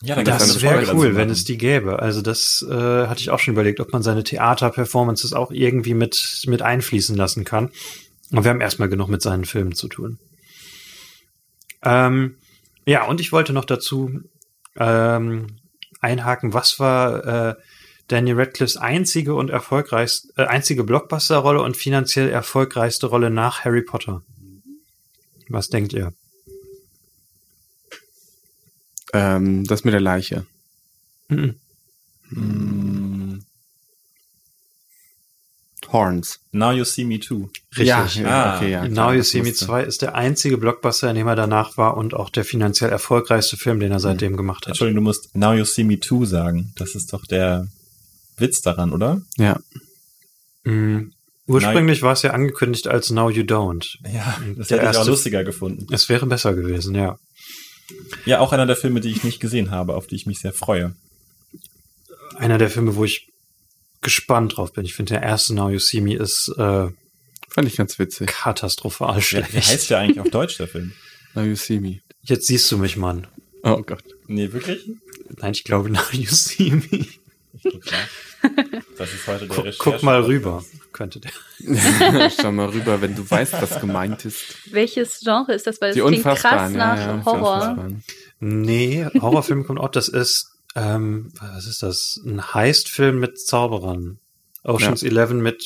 Ja, 0.06 0.22
Das 0.22 0.62
wäre 0.62 0.94
cool, 0.94 1.16
wenn 1.16 1.30
es 1.30 1.44
die 1.44 1.58
gäbe. 1.58 1.98
Also 1.98 2.22
das 2.22 2.64
äh, 2.68 2.72
hatte 3.06 3.20
ich 3.20 3.30
auch 3.30 3.40
schon 3.40 3.54
überlegt, 3.54 3.80
ob 3.80 3.92
man 3.92 4.02
seine 4.02 4.22
Theater-Performances 4.22 5.32
auch 5.32 5.50
irgendwie 5.50 5.94
mit, 5.94 6.44
mit 6.46 6.62
einfließen 6.62 7.16
lassen 7.16 7.44
kann. 7.44 7.70
Und 8.31 8.44
wir 8.44 8.50
haben 8.50 8.61
erstmal 8.61 8.88
genug 8.88 9.09
mit 9.09 9.20
seinen 9.20 9.44
Filmen 9.44 9.74
zu 9.74 9.88
tun. 9.88 10.18
Ähm, 11.85 12.37
ja, 12.87 13.04
und 13.07 13.20
ich 13.20 13.33
wollte 13.33 13.52
noch 13.52 13.64
dazu 13.64 14.20
ähm, 14.76 15.59
einhaken, 16.00 16.54
was 16.54 16.78
war 16.78 17.50
äh, 17.50 17.54
Danny 18.07 18.31
Radcliffes 18.33 18.76
einzige 18.76 19.35
und 19.35 19.50
erfolgreichste, 19.50 20.28
äh, 20.37 20.46
einzige 20.46 20.85
Blockbuster-Rolle 20.85 21.62
und 21.62 21.76
finanziell 21.76 22.28
erfolgreichste 22.28 23.07
Rolle 23.09 23.31
nach 23.31 23.64
Harry 23.64 23.83
Potter? 23.83 24.22
Was 25.48 25.68
denkt 25.68 25.92
ihr? 25.92 26.12
Ähm, 29.12 29.64
das 29.64 29.85
mit 29.85 29.95
der 29.95 30.01
Leiche. 30.01 30.47
Mhm. 31.29 31.55
Mm, 32.31 33.38
Horns. 35.92 36.40
Now 36.53 36.73
You 36.73 36.85
See 36.85 37.05
Me 37.05 37.21
Too. 37.21 37.49
Richtig. 37.77 37.87
Ja, 38.16 38.27
Ah, 38.27 38.57
okay, 38.57 38.71
ja. 38.73 38.83
Now 38.85 38.92
klar, 38.92 39.12
You 39.12 39.19
das 39.19 39.31
See 39.31 39.38
Me 39.42 39.49
musste. 39.51 39.66
2 39.66 39.85
ist 39.85 40.03
der 40.03 40.14
einzige 40.16 40.59
Blockbuster, 40.59 41.09
in 41.11 41.16
dem 41.16 41.29
er 41.29 41.37
danach 41.37 41.77
war 41.77 41.97
und 41.97 42.12
auch 42.14 42.31
der 42.31 42.45
finanziell 42.45 42.90
erfolgreichste 42.90 43.57
Film, 43.57 43.79
den 43.79 43.92
er 43.92 44.01
seitdem 44.01 44.37
gemacht 44.37 44.62
hat. 44.64 44.71
Entschuldigung, 44.71 45.05
du 45.05 45.09
musst 45.09 45.35
Now 45.37 45.53
You 45.55 45.64
See 45.64 45.85
Me 45.85 46.01
Too 46.01 46.25
sagen. 46.25 46.73
Das 46.77 46.95
ist 46.97 47.12
doch 47.12 47.25
der 47.27 47.69
Witz 48.37 48.62
daran, 48.62 48.92
oder? 48.92 49.23
Ja. 49.37 49.61
Mhm. 50.64 51.12
Ursprünglich 51.47 52.03
war 52.03 52.12
es 52.14 52.23
ja 52.23 52.33
angekündigt 52.33 52.88
als 52.88 53.11
Now 53.11 53.31
You 53.31 53.45
Don't. 53.45 53.87
Ja, 54.12 54.37
das 54.57 54.66
Der 54.69 54.79
hätte 54.79 54.90
ich 54.90 54.97
auch 54.97 55.01
erste- 55.01 55.11
lustiger 55.11 55.45
gefunden. 55.45 55.87
Es 55.92 56.09
wäre 56.09 56.27
besser 56.27 56.55
gewesen, 56.55 56.97
ja. 56.97 57.16
Ja, 58.25 58.40
auch 58.40 58.53
einer 58.53 58.66
der 58.66 58.77
Filme, 58.77 59.01
die 59.01 59.11
ich 59.11 59.25
nicht 59.25 59.40
gesehen 59.40 59.70
habe, 59.70 59.94
auf 59.94 60.07
die 60.07 60.16
ich 60.16 60.27
mich 60.27 60.40
sehr 60.40 60.53
freue. 60.53 60.94
Einer 62.37 62.59
der 62.59 62.70
Filme, 62.70 62.96
wo 62.96 63.05
ich 63.05 63.29
gespannt 64.03 64.57
drauf 64.57 64.72
bin. 64.72 64.85
Ich 64.85 64.94
finde, 64.94 65.14
der 65.14 65.22
erste 65.22 65.55
Now 65.55 65.70
You 65.70 65.79
See 65.79 66.01
Me 66.01 66.14
ist 66.16 66.49
äh, 66.59 66.88
Fand 67.49 67.68
ich 67.68 67.77
ganz 67.77 67.99
witzig. 67.99 68.29
katastrophal 68.29 69.20
schlecht. 69.22 69.55
wie 69.55 69.59
heißt 69.61 69.90
der 69.90 69.99
eigentlich 70.01 70.20
auf 70.20 70.31
Deutsch, 70.31 70.59
der 70.59 70.68
Film? 70.68 70.92
Now 71.35 71.42
you 71.44 71.57
see 71.57 71.81
me. 71.81 72.01
Jetzt 72.22 72.46
siehst 72.46 72.70
du 72.70 72.79
mich, 72.79 72.96
Mann. 72.96 73.27
Oh 73.62 73.83
Gott. 73.83 74.05
Nee, 74.27 74.53
wirklich? 74.53 74.88
Nein, 75.38 75.53
ich 75.53 75.64
glaube 75.64 75.88
Now 75.90 76.03
You 76.12 76.29
See 76.31 76.70
Me. 76.70 77.07
Ich 77.55 77.62
guck 77.62 77.87
mal. 77.87 78.09
Das 78.98 79.12
ist 79.12 79.26
heute 79.26 79.46
der 79.46 79.56
Guck, 79.56 79.78
guck 79.78 80.02
mal 80.02 80.20
rüber. 80.22 80.64
Könnte 80.92 81.20
der. 81.20 81.30
Schau 82.30 82.52
mal 82.52 82.68
rüber, 82.68 83.00
wenn 83.02 83.14
du 83.14 83.28
weißt, 83.30 83.54
was 83.61 83.80
gemeint 83.80 84.24
ist. 84.24 84.56
Welches 84.72 85.20
Genre 85.20 85.52
ist 85.52 85.66
das? 85.66 85.80
Weil 85.80 85.92
Die 85.92 86.00
das 86.00 86.09
klingt 86.09 86.24
krass 86.24 86.72
nach 86.72 86.96
ja, 86.96 87.16
ja, 87.16 87.24
Horror. 87.24 87.88
Nee, 88.40 89.06
Horrorfilm 89.20 89.66
kommt 89.66 89.80
auch. 89.80 89.90
Das 89.90 90.09
ist, 90.09 90.52
ähm, 90.74 91.32
was 91.40 91.66
ist 91.66 91.82
das? 91.82 92.20
Ein 92.24 92.54
Heist-Film 92.54 93.18
mit 93.20 93.38
Zauberern. 93.40 94.18
Ocean's 94.64 95.02
11 95.02 95.30
mit 95.32 95.64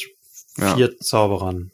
Ja. 0.56 0.74
vier 0.76 0.98
Zauberern. 0.98 1.70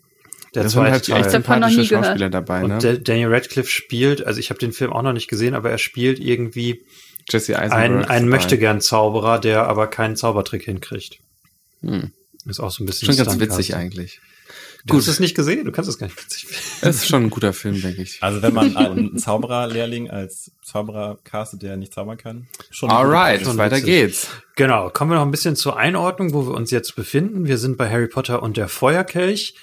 Der 0.55 0.62
Da 0.62 0.69
sind 0.71 0.79
zweite 0.81 0.92
halt 0.92 1.05
Teil. 1.07 1.21
echt 1.25 1.35
Davon 1.35 1.61
noch 1.61 1.69
nie 1.69 1.87
gehört. 1.87 2.05
Schauspieler 2.07 2.31
dabei, 2.31 2.62
Und 2.64 2.69
ne? 2.71 2.79
Da- 2.79 2.92
Daniel 2.97 3.29
Radcliffe 3.35 3.69
spielt, 3.69 4.25
also 4.25 4.40
ich 4.40 4.49
habe 4.51 4.59
den 4.59 4.73
Film 4.73 4.92
auch 4.92 5.03
noch 5.03 5.12
nicht 5.12 5.29
gesehen, 5.29 5.55
aber 5.55 5.71
er 5.71 5.79
spielt 5.79 6.19
irgendwie 6.19 6.85
Jesse 7.29 7.59
Eisenberg. 7.59 7.83
einen, 7.83 8.01
ist 8.01 8.11
einen 8.11 8.27
dabei. 8.27 8.37
Möchtegern-Zauberer, 8.37 9.39
der 9.39 9.67
aber 9.67 9.89
keinen 9.89 10.17
Zaubertrick 10.17 10.65
hinkriegt. 10.65 11.19
Hm. 11.83 12.12
Ist 12.47 12.61
auch 12.61 12.71
so 12.71 12.85
ein 12.85 12.87
bisschen 12.87 13.07
Schon 13.07 13.25
ganz 13.25 13.41
witzig 13.41 13.75
eigentlich. 13.75 14.21
Du 14.85 14.97
hast 14.97 15.09
es 15.09 15.19
nicht 15.19 15.35
gesehen, 15.35 15.65
du 15.65 15.73
kannst 15.73 15.91
es 15.91 15.99
gar 15.99 16.07
nicht 16.07 16.17
witzig 16.17 16.47
finden. 16.47 16.89
Es 16.89 16.97
ist 16.97 17.09
schon 17.09 17.25
ein 17.25 17.31
guter 17.31 17.53
Film, 17.53 17.83
denke 17.83 18.03
ich. 18.03 18.23
Also 18.23 18.41
wenn 18.41 18.55
man 18.55 18.77
einen 18.77 19.19
Zaubererlehrling 19.19 20.11
als 20.11 20.53
Zauberer 20.62 21.19
castet, 21.25 21.62
der 21.62 21.77
nicht 21.77 21.93
zaubern 21.93 22.19
kann, 22.19 22.47
schon 22.71 22.91
Alright, 22.91 23.43
schon 23.43 23.59
weiter 23.59 23.77
witzig. 23.79 23.87
geht's. 23.87 24.29
Genau, 24.55 24.91
kommen 24.91 25.11
wir 25.11 25.17
noch 25.17 25.25
ein 25.25 25.33
bisschen 25.33 25.57
zur 25.57 25.77
Einordnung, 25.77 26.33
wo 26.33 26.47
wir 26.47 26.55
uns 26.55 26.71
jetzt 26.71 26.95
befinden. 26.95 27.47
Wir 27.47 27.59
sind 27.59 27.77
bei 27.77 27.91
Harry 27.91 28.07
Potter 28.07 28.45
und 28.45 28.57
der 28.57 28.69
Feuerkelch. 28.69 29.57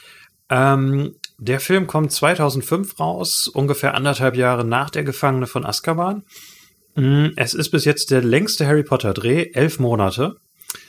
Ähm, 0.50 1.16
der 1.38 1.62
Film 1.62 1.88
kommt 1.88 2.12
2005 2.12 3.00
raus, 3.00 3.48
ungefähr 3.48 3.96
anderthalb 3.96 4.36
Jahre 4.36 4.66
nach 4.66 4.90
der 4.90 5.04
Gefangene 5.04 5.48
von 5.48 5.66
Azkaban. 5.66 6.24
Mm, 6.96 7.28
Es 7.36 7.54
ist 7.54 7.70
bis 7.70 7.86
jetzt 7.86 8.12
der 8.12 8.22
längste 8.24 8.68
Harry 8.68 8.84
Potter 8.84 9.14
Dreh, 9.14 9.52
elf 9.54 9.80
Monate. 9.80 10.38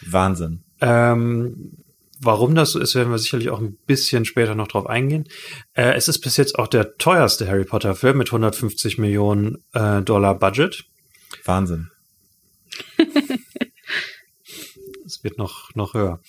Wahnsinn. 0.07 0.63
Ähm, 0.81 1.73
warum 2.21 2.55
das 2.55 2.73
so 2.73 2.81
ist, 2.81 2.95
werden 2.95 3.11
wir 3.11 3.19
sicherlich 3.19 3.51
auch 3.51 3.61
ein 3.61 3.77
bisschen 3.87 4.25
später 4.25 4.55
noch 4.55 4.69
drauf 4.69 4.87
eingehen. 4.87 5.29
Äh, 5.75 5.95
es 5.95 6.09
ist 6.09 6.21
bis 6.21 6.37
jetzt 6.37 6.59
auch 6.59 6.69
der 6.69 6.97
teuerste 6.97 7.47
Harry 7.49 7.65
Potter 7.65 7.95
Film 7.95 8.19
mit 8.19 8.29
150 8.29 8.99
Millionen 8.99 9.63
äh, 9.73 10.03
Dollar 10.03 10.39
Budget. 10.39 10.85
Wahnsinn. 11.45 11.91
Es 15.07 15.23
wird 15.23 15.37
noch, 15.37 15.75
noch 15.75 15.93
höher. 15.93 16.19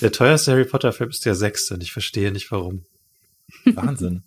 Der 0.00 0.12
teuerste 0.12 0.52
Harry 0.52 0.64
Potter-Film 0.64 1.10
ist 1.10 1.24
der 1.24 1.34
sechste 1.34 1.74
und 1.74 1.82
ich 1.82 1.92
verstehe 1.92 2.30
nicht 2.30 2.50
warum. 2.52 2.84
Wahnsinn. 3.64 4.22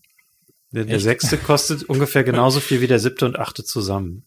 Der, 0.72 0.86
der 0.86 1.00
sechste 1.00 1.38
kostet 1.38 1.84
ungefähr 1.84 2.24
genauso 2.24 2.60
viel 2.60 2.82
wie 2.82 2.88
der 2.88 3.00
siebte 3.00 3.26
und 3.26 3.40
achte 3.40 3.64
zusammen. 3.64 4.24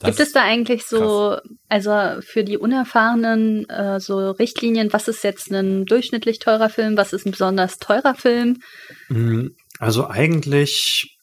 Das 0.00 0.16
Gibt 0.16 0.28
es 0.28 0.32
da 0.32 0.42
eigentlich 0.42 0.84
so, 0.86 1.38
also 1.68 2.20
für 2.20 2.44
die 2.44 2.56
Unerfahrenen, 2.56 3.68
äh, 3.68 3.98
so 3.98 4.30
Richtlinien, 4.30 4.92
was 4.92 5.08
ist 5.08 5.24
jetzt 5.24 5.50
ein 5.50 5.86
durchschnittlich 5.86 6.38
teurer 6.38 6.70
Film, 6.70 6.96
was 6.96 7.12
ist 7.12 7.26
ein 7.26 7.32
besonders 7.32 7.78
teurer 7.78 8.14
Film? 8.14 8.60
Mm, 9.08 9.48
Also 9.80 10.08
eigentlich 10.08 11.18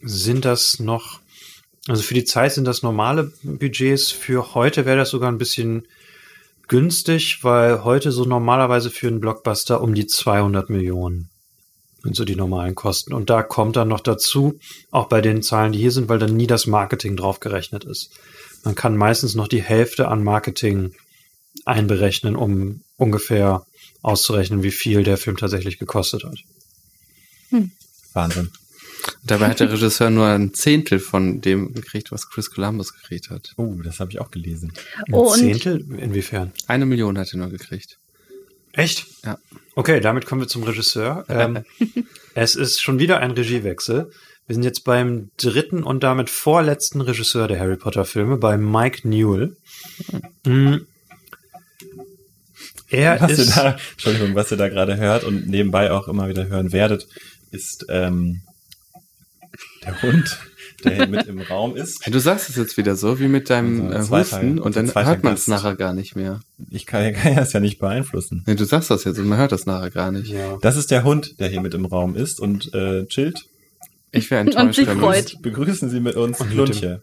sind 0.00 0.44
das 0.44 0.80
noch, 0.80 1.20
also 1.86 2.02
für 2.02 2.14
die 2.14 2.24
Zeit 2.24 2.52
sind 2.52 2.64
das 2.64 2.82
normale 2.82 3.32
Budgets. 3.44 4.10
Für 4.10 4.54
heute 4.54 4.84
wäre 4.84 4.96
das 4.96 5.10
sogar 5.10 5.30
ein 5.30 5.38
bisschen 5.38 5.86
günstig, 6.66 7.44
weil 7.44 7.84
heute 7.84 8.10
so 8.10 8.24
normalerweise 8.24 8.90
für 8.90 9.06
einen 9.06 9.20
Blockbuster 9.20 9.80
um 9.80 9.94
die 9.94 10.06
200 10.08 10.68
Millionen 10.68 11.31
sind 12.02 12.16
so 12.16 12.24
die 12.24 12.36
normalen 12.36 12.74
Kosten. 12.74 13.14
Und 13.14 13.30
da 13.30 13.42
kommt 13.42 13.76
dann 13.76 13.88
noch 13.88 14.00
dazu, 14.00 14.58
auch 14.90 15.08
bei 15.08 15.20
den 15.20 15.42
Zahlen, 15.42 15.72
die 15.72 15.78
hier 15.78 15.92
sind, 15.92 16.08
weil 16.08 16.18
dann 16.18 16.36
nie 16.36 16.46
das 16.46 16.66
Marketing 16.66 17.16
draufgerechnet 17.16 17.84
ist. 17.84 18.10
Man 18.64 18.74
kann 18.74 18.96
meistens 18.96 19.34
noch 19.34 19.48
die 19.48 19.62
Hälfte 19.62 20.08
an 20.08 20.22
Marketing 20.22 20.94
einberechnen, 21.64 22.36
um 22.36 22.82
ungefähr 22.96 23.64
auszurechnen, 24.02 24.62
wie 24.62 24.70
viel 24.70 25.04
der 25.04 25.16
Film 25.16 25.36
tatsächlich 25.36 25.78
gekostet 25.78 26.24
hat. 26.24 26.38
Wahnsinn. 28.12 28.50
Dabei 29.24 29.48
hat 29.48 29.60
der 29.60 29.70
Regisseur 29.72 30.10
nur 30.10 30.26
ein 30.26 30.54
Zehntel 30.54 31.00
von 31.00 31.40
dem 31.40 31.72
gekriegt, 31.74 32.12
was 32.12 32.28
Chris 32.28 32.50
Columbus 32.50 32.94
gekriegt 32.94 33.30
hat. 33.30 33.52
Oh, 33.56 33.74
das 33.82 33.98
habe 34.00 34.12
ich 34.12 34.20
auch 34.20 34.30
gelesen. 34.30 34.72
Ein 35.06 35.14
Oh, 35.14 35.34
Zehntel? 35.34 35.84
Inwiefern? 35.98 36.52
Eine 36.68 36.86
Million 36.86 37.18
hat 37.18 37.32
er 37.32 37.38
nur 37.38 37.48
gekriegt. 37.48 37.98
Echt? 38.72 39.06
Ja. 39.24 39.38
Okay, 39.74 40.00
damit 40.00 40.26
kommen 40.26 40.40
wir 40.40 40.48
zum 40.48 40.62
Regisseur. 40.62 41.24
Ähm, 41.28 41.64
es 42.34 42.54
ist 42.56 42.80
schon 42.80 42.98
wieder 42.98 43.18
ein 43.18 43.32
Regiewechsel. 43.32 44.10
Wir 44.46 44.54
sind 44.54 44.64
jetzt 44.64 44.84
beim 44.84 45.30
dritten 45.36 45.82
und 45.82 46.02
damit 46.02 46.28
vorletzten 46.28 47.00
Regisseur 47.00 47.48
der 47.48 47.58
Harry 47.58 47.76
Potter 47.76 48.04
Filme, 48.04 48.36
bei 48.36 48.56
Mike 48.56 49.08
Newell. 49.08 49.56
Mm. 50.44 50.78
Er 52.88 53.20
Was 53.20 53.30
ihr 53.30 53.38
ist, 53.38 53.56
da, 53.56 53.76
Entschuldigung, 53.92 54.34
was 54.34 54.50
ihr 54.50 54.58
da 54.58 54.68
gerade 54.68 54.96
hört 54.96 55.24
und 55.24 55.48
nebenbei 55.48 55.90
auch 55.90 56.08
immer 56.08 56.28
wieder 56.28 56.46
hören 56.46 56.72
werdet, 56.72 57.08
ist 57.50 57.86
ähm, 57.88 58.42
der 59.84 60.02
Hund, 60.02 60.38
der 60.84 60.94
hier 60.94 61.06
mit 61.06 61.26
im 61.26 61.40
Raum 61.40 61.76
ist. 61.76 62.06
Du 62.06 62.18
sagst 62.18 62.48
es 62.48 62.56
jetzt 62.56 62.76
wieder 62.76 62.96
so, 62.96 63.18
wie 63.20 63.28
mit 63.28 63.50
deinem 63.50 63.88
Unser 63.88 64.16
äh, 64.16 64.20
Husten 64.20 64.58
und 64.58 64.76
dann 64.76 64.92
hört 64.94 65.22
man 65.24 65.34
es 65.34 65.48
nachher 65.48 65.76
gar 65.76 65.92
nicht 65.94 66.16
mehr. 66.16 66.40
Ich 66.70 66.86
kann, 66.86 67.12
kann 67.14 67.34
ja 67.34 67.42
es 67.42 67.52
ja 67.52 67.60
nicht 67.60 67.78
beeinflussen. 67.78 68.44
Nee, 68.46 68.54
du 68.54 68.64
sagst 68.64 68.90
das 68.90 69.04
jetzt 69.04 69.18
und 69.18 69.28
man 69.28 69.38
hört 69.38 69.52
das 69.52 69.66
nachher 69.66 69.90
gar 69.90 70.10
nicht. 70.12 70.28
ja. 70.30 70.58
Das 70.60 70.76
ist 70.76 70.90
der 70.90 71.04
Hund, 71.04 71.38
der 71.40 71.48
hier 71.48 71.60
mit 71.60 71.74
im 71.74 71.84
Raum 71.86 72.16
ist 72.16 72.40
und 72.40 72.72
äh, 72.74 73.06
chillt. 73.06 73.44
Ich 74.12 74.30
wäre 74.30 74.42
Und 74.42 74.48
enttäuscht, 74.48 74.76
sich 74.76 74.86
wenn 74.86 75.00
freut. 75.00 75.40
Begrüßen 75.40 75.88
Sie 75.88 76.00
mit 76.00 76.16
uns 76.16 76.38
Klunche. 76.38 77.00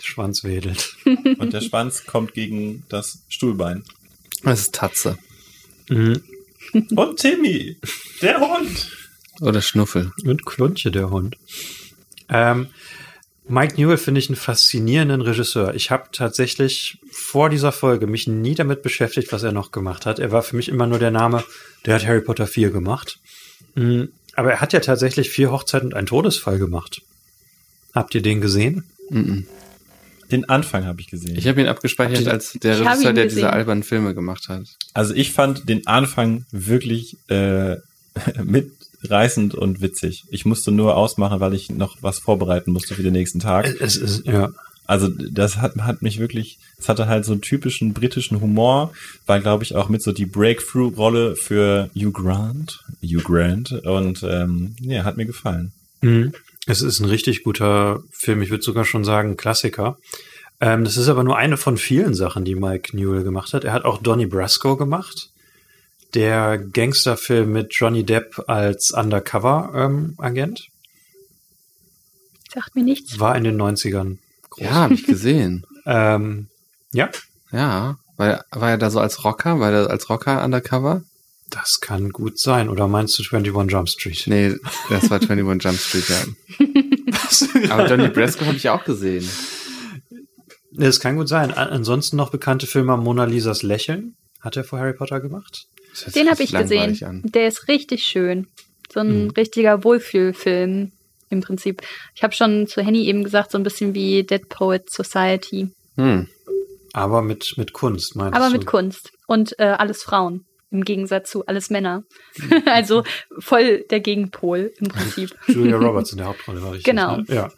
Schwanz 0.00 0.44
wedelt. 0.44 0.94
Und 1.38 1.52
der 1.52 1.60
Schwanz 1.60 2.04
kommt 2.06 2.34
gegen 2.34 2.84
das 2.88 3.20
Stuhlbein. 3.28 3.82
Das 4.42 4.60
ist 4.60 4.74
Tatze. 4.74 5.18
Mhm. 5.88 6.22
Und 6.94 7.16
Timmy, 7.18 7.76
der 8.22 8.40
Hund. 8.40 8.90
Oder 9.40 9.60
Schnuffel. 9.62 10.12
Und 10.24 10.44
Klunche, 10.46 10.90
der 10.90 11.10
Hund. 11.10 11.36
Ähm, 12.28 12.68
Mike 13.48 13.80
Newell 13.80 13.96
finde 13.98 14.18
ich 14.18 14.28
einen 14.28 14.36
faszinierenden 14.36 15.20
Regisseur. 15.20 15.74
Ich 15.74 15.90
habe 15.92 16.08
tatsächlich 16.12 16.98
vor 17.12 17.48
dieser 17.48 17.70
Folge 17.70 18.06
mich 18.08 18.26
nie 18.26 18.54
damit 18.56 18.82
beschäftigt, 18.82 19.32
was 19.32 19.42
er 19.44 19.52
noch 19.52 19.70
gemacht 19.70 20.04
hat. 20.04 20.18
Er 20.18 20.32
war 20.32 20.42
für 20.42 20.56
mich 20.56 20.68
immer 20.68 20.86
nur 20.86 20.98
der 20.98 21.12
Name, 21.12 21.44
der 21.84 21.94
hat 21.94 22.06
Harry 22.06 22.20
Potter 22.22 22.46
4 22.48 22.70
gemacht. 22.70 23.18
Mm, 23.76 24.04
Aber 24.34 24.50
er 24.50 24.60
hat 24.60 24.72
ja 24.72 24.80
tatsächlich 24.80 25.30
vier 25.30 25.52
Hochzeiten 25.52 25.88
und 25.88 25.94
einen 25.94 26.06
Todesfall 26.08 26.58
gemacht. 26.58 27.02
Habt 27.94 28.14
ihr 28.14 28.22
den 28.22 28.40
gesehen? 28.40 28.84
Mhm. 29.10 29.46
Den 30.32 30.48
Anfang 30.48 30.84
habe 30.84 31.00
ich 31.00 31.06
gesehen. 31.08 31.36
Ich 31.38 31.46
habe 31.46 31.60
ihn 31.60 31.68
abgespeichert 31.68 32.22
ihr- 32.22 32.32
als 32.32 32.52
der 32.54 32.80
Regisseur, 32.80 33.12
der 33.12 33.24
gesehen. 33.26 33.36
diese 33.38 33.52
albernen 33.52 33.84
Filme 33.84 34.12
gemacht 34.12 34.48
hat. 34.48 34.64
Also 34.92 35.14
ich 35.14 35.30
fand 35.32 35.68
den 35.68 35.86
Anfang 35.86 36.44
wirklich 36.50 37.16
äh, 37.28 37.76
mitreißend 39.06 39.54
und 39.54 39.80
witzig. 39.80 40.24
Ich 40.30 40.44
musste 40.44 40.72
nur 40.72 40.96
ausmachen, 40.96 41.40
weil 41.40 41.54
ich 41.54 41.70
noch 41.70 41.96
was 42.00 42.18
vorbereiten 42.18 42.72
musste 42.72 42.94
für 42.94 43.02
den 43.02 43.12
nächsten 43.12 43.40
Tag. 43.40 43.74
Es 43.80 43.96
ist, 43.96 44.26
ja. 44.26 44.50
Also 44.86 45.08
das 45.08 45.56
hat, 45.56 45.76
hat 45.78 46.02
mich 46.02 46.18
wirklich, 46.18 46.58
es 46.78 46.88
hatte 46.88 47.08
halt 47.08 47.24
so 47.24 47.32
einen 47.32 47.40
typischen 47.40 47.92
britischen 47.92 48.40
Humor, 48.40 48.92
war 49.26 49.40
glaube 49.40 49.64
ich 49.64 49.74
auch 49.74 49.88
mit 49.88 50.00
so 50.00 50.12
die 50.12 50.26
Breakthrough-Rolle 50.26 51.34
für 51.34 51.90
Hugh 51.94 52.12
Grant, 52.12 52.84
Hugh 53.02 53.22
Grant 53.22 53.72
und 53.84 54.22
ähm, 54.22 54.76
ja, 54.80 55.02
hat 55.04 55.16
mir 55.16 55.26
gefallen. 55.26 55.72
Mhm. 56.02 56.32
Es 56.68 56.82
ist 56.82 57.00
ein 57.00 57.06
richtig 57.06 57.42
guter 57.42 58.02
Film. 58.10 58.42
Ich 58.42 58.50
würde 58.50 58.62
sogar 58.62 58.84
schon 58.84 59.04
sagen 59.04 59.36
Klassiker. 59.36 59.98
Ähm, 60.60 60.84
das 60.84 60.96
ist 60.96 61.08
aber 61.08 61.24
nur 61.24 61.36
eine 61.36 61.56
von 61.56 61.76
vielen 61.76 62.14
Sachen, 62.14 62.44
die 62.44 62.54
Mike 62.54 62.96
Newell 62.96 63.24
gemacht 63.24 63.54
hat. 63.54 63.64
Er 63.64 63.72
hat 63.72 63.84
auch 63.84 64.02
Donnie 64.02 64.26
Brasco 64.26 64.76
gemacht. 64.76 65.30
Der 66.16 66.58
Gangsterfilm 66.58 67.52
mit 67.52 67.72
Johnny 67.74 68.02
Depp 68.04 68.42
als 68.48 68.90
Undercover-Agent 68.90 70.68
Sagt 72.52 72.74
mir 72.74 72.82
nichts. 72.82 73.20
war 73.20 73.36
in 73.36 73.44
den 73.44 73.60
90ern 73.60 74.18
groß. 74.50 74.64
Ja, 74.64 74.70
habe 74.74 74.94
ich 74.94 75.04
gesehen. 75.06 75.64
Ähm, 75.88 76.48
ja, 76.92 77.10
ja. 77.52 77.96
War, 78.16 78.44
war 78.50 78.70
er 78.70 78.76
da 78.76 78.90
so 78.90 78.98
als 78.98 79.22
Rocker? 79.22 79.60
War 79.60 79.70
er 79.70 79.88
als 79.88 80.10
Rocker 80.10 80.44
undercover? 80.44 81.04
das 81.48 81.78
kann 81.80 82.10
gut 82.10 82.40
sein. 82.40 82.68
Oder 82.68 82.88
meinst 82.88 83.16
du 83.20 83.22
21 83.22 83.70
Jump 83.72 83.88
Street? 83.88 84.24
Nee, 84.26 84.56
das 84.88 85.08
war 85.10 85.20
21 85.20 85.62
Jump 85.62 85.78
Street, 85.78 86.08
ja. 86.08 87.70
Aber 87.72 87.86
Johnny 87.88 88.08
Brasco 88.08 88.46
habe 88.46 88.56
ich 88.56 88.68
auch 88.68 88.82
gesehen. 88.82 89.30
Das 90.72 90.98
kann 90.98 91.14
gut 91.14 91.28
sein. 91.28 91.52
An- 91.54 91.68
Ansonsten 91.68 92.16
noch 92.16 92.30
bekannte 92.30 92.66
Filme 92.66 92.96
Mona 92.96 93.26
Lisas 93.26 93.62
Lächeln. 93.62 94.16
Hat 94.40 94.56
er 94.56 94.64
vor 94.64 94.80
Harry 94.80 94.92
Potter 94.94 95.20
gemacht? 95.20 95.68
Den 96.14 96.30
habe 96.30 96.42
ich 96.42 96.52
gesehen. 96.52 96.98
an. 97.04 97.22
Der 97.24 97.48
ist 97.48 97.68
richtig 97.68 98.04
schön. 98.04 98.46
So 98.92 99.00
ein 99.00 99.24
Mhm. 99.24 99.30
richtiger 99.30 99.84
Wohlfühlfilm 99.84 100.92
im 101.30 101.40
Prinzip. 101.40 101.82
Ich 102.14 102.22
habe 102.22 102.32
schon 102.34 102.66
zu 102.66 102.82
Henny 102.82 103.04
eben 103.06 103.24
gesagt, 103.24 103.50
so 103.50 103.58
ein 103.58 103.64
bisschen 103.64 103.94
wie 103.94 104.22
Dead 104.22 104.48
Poet 104.48 104.88
Society. 104.90 105.70
Hm. 105.96 106.28
Aber 106.92 107.20
mit, 107.22 107.54
mit 107.56 107.72
Kunst, 107.72 108.16
meinst 108.16 108.36
Aber 108.36 108.46
du? 108.46 108.52
mit 108.58 108.66
Kunst. 108.66 109.12
Und 109.26 109.58
äh, 109.58 109.64
alles 109.64 110.02
Frauen. 110.02 110.44
Im 110.70 110.84
Gegensatz 110.84 111.30
zu 111.30 111.46
alles 111.46 111.68
Männer. 111.70 112.04
also 112.66 113.02
voll 113.38 113.84
der 113.90 114.00
Gegenpol 114.00 114.72
im 114.78 114.88
Prinzip. 114.88 115.34
Julia 115.48 115.76
Roberts 115.78 116.12
in 116.12 116.18
der 116.18 116.26
Hauptrolle 116.28 116.62
war 116.62 116.72
richtig. 116.72 116.84
Genau. 116.84 117.18
Ne? 117.18 117.24
Ja. 117.28 117.50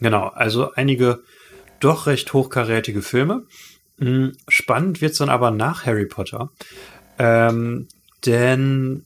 Genau. 0.00 0.28
Also 0.28 0.72
einige 0.72 1.22
doch 1.80 2.06
recht 2.06 2.32
hochkarätige 2.32 3.02
Filme. 3.02 3.46
Hm, 3.98 4.32
Spannend 4.48 5.00
wird's 5.00 5.18
dann 5.18 5.28
aber 5.28 5.50
nach 5.50 5.86
Harry 5.86 6.06
Potter. 6.06 6.50
Ähm, 7.18 7.88
denn 8.26 9.04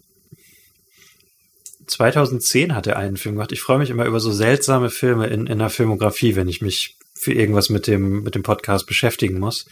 2010 1.87 2.75
hat 2.75 2.87
er 2.87 2.97
einen 2.97 3.16
Film 3.16 3.35
gemacht. 3.37 3.53
Ich 3.53 3.61
freue 3.61 3.79
mich 3.79 3.90
immer 3.90 4.05
über 4.07 4.21
so 4.21 4.31
seltsame 4.31 4.90
Filme 4.90 5.27
in, 5.29 5.47
in 5.47 5.59
der 5.59 5.71
Filmografie, 5.71 6.37
wenn 6.37 6.49
ich 6.49 6.61
mich 6.61 6.97
für 7.14 7.33
irgendwas 7.33 7.68
mit 7.71 7.87
dem, 7.87 8.23
mit 8.23 8.35
dem 8.35 8.42
Podcast 8.42 8.87
beschäftigen 8.87 9.38
muss. 9.38 9.66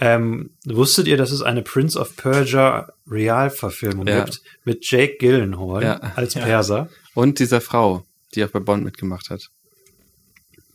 Ähm, 0.00 0.50
wusstet 0.66 1.06
ihr, 1.06 1.16
dass 1.16 1.30
es 1.30 1.42
eine 1.42 1.62
Prince 1.62 1.98
of 1.98 2.16
Persia 2.16 2.88
Realverfilmung 3.08 4.06
Ja. 4.08 4.24
gibt 4.24 4.40
mit 4.64 4.90
Jake 4.90 5.16
Gyllenhaal 5.18 5.82
Ja. 5.82 5.96
als 6.16 6.34
Ja. 6.34 6.42
Perser? 6.44 6.88
Und 7.14 7.38
dieser 7.38 7.60
Frau, 7.60 8.04
die 8.34 8.44
auch 8.44 8.48
bei 8.50 8.58
Bond 8.60 8.84
mitgemacht 8.84 9.30
hat. 9.30 9.48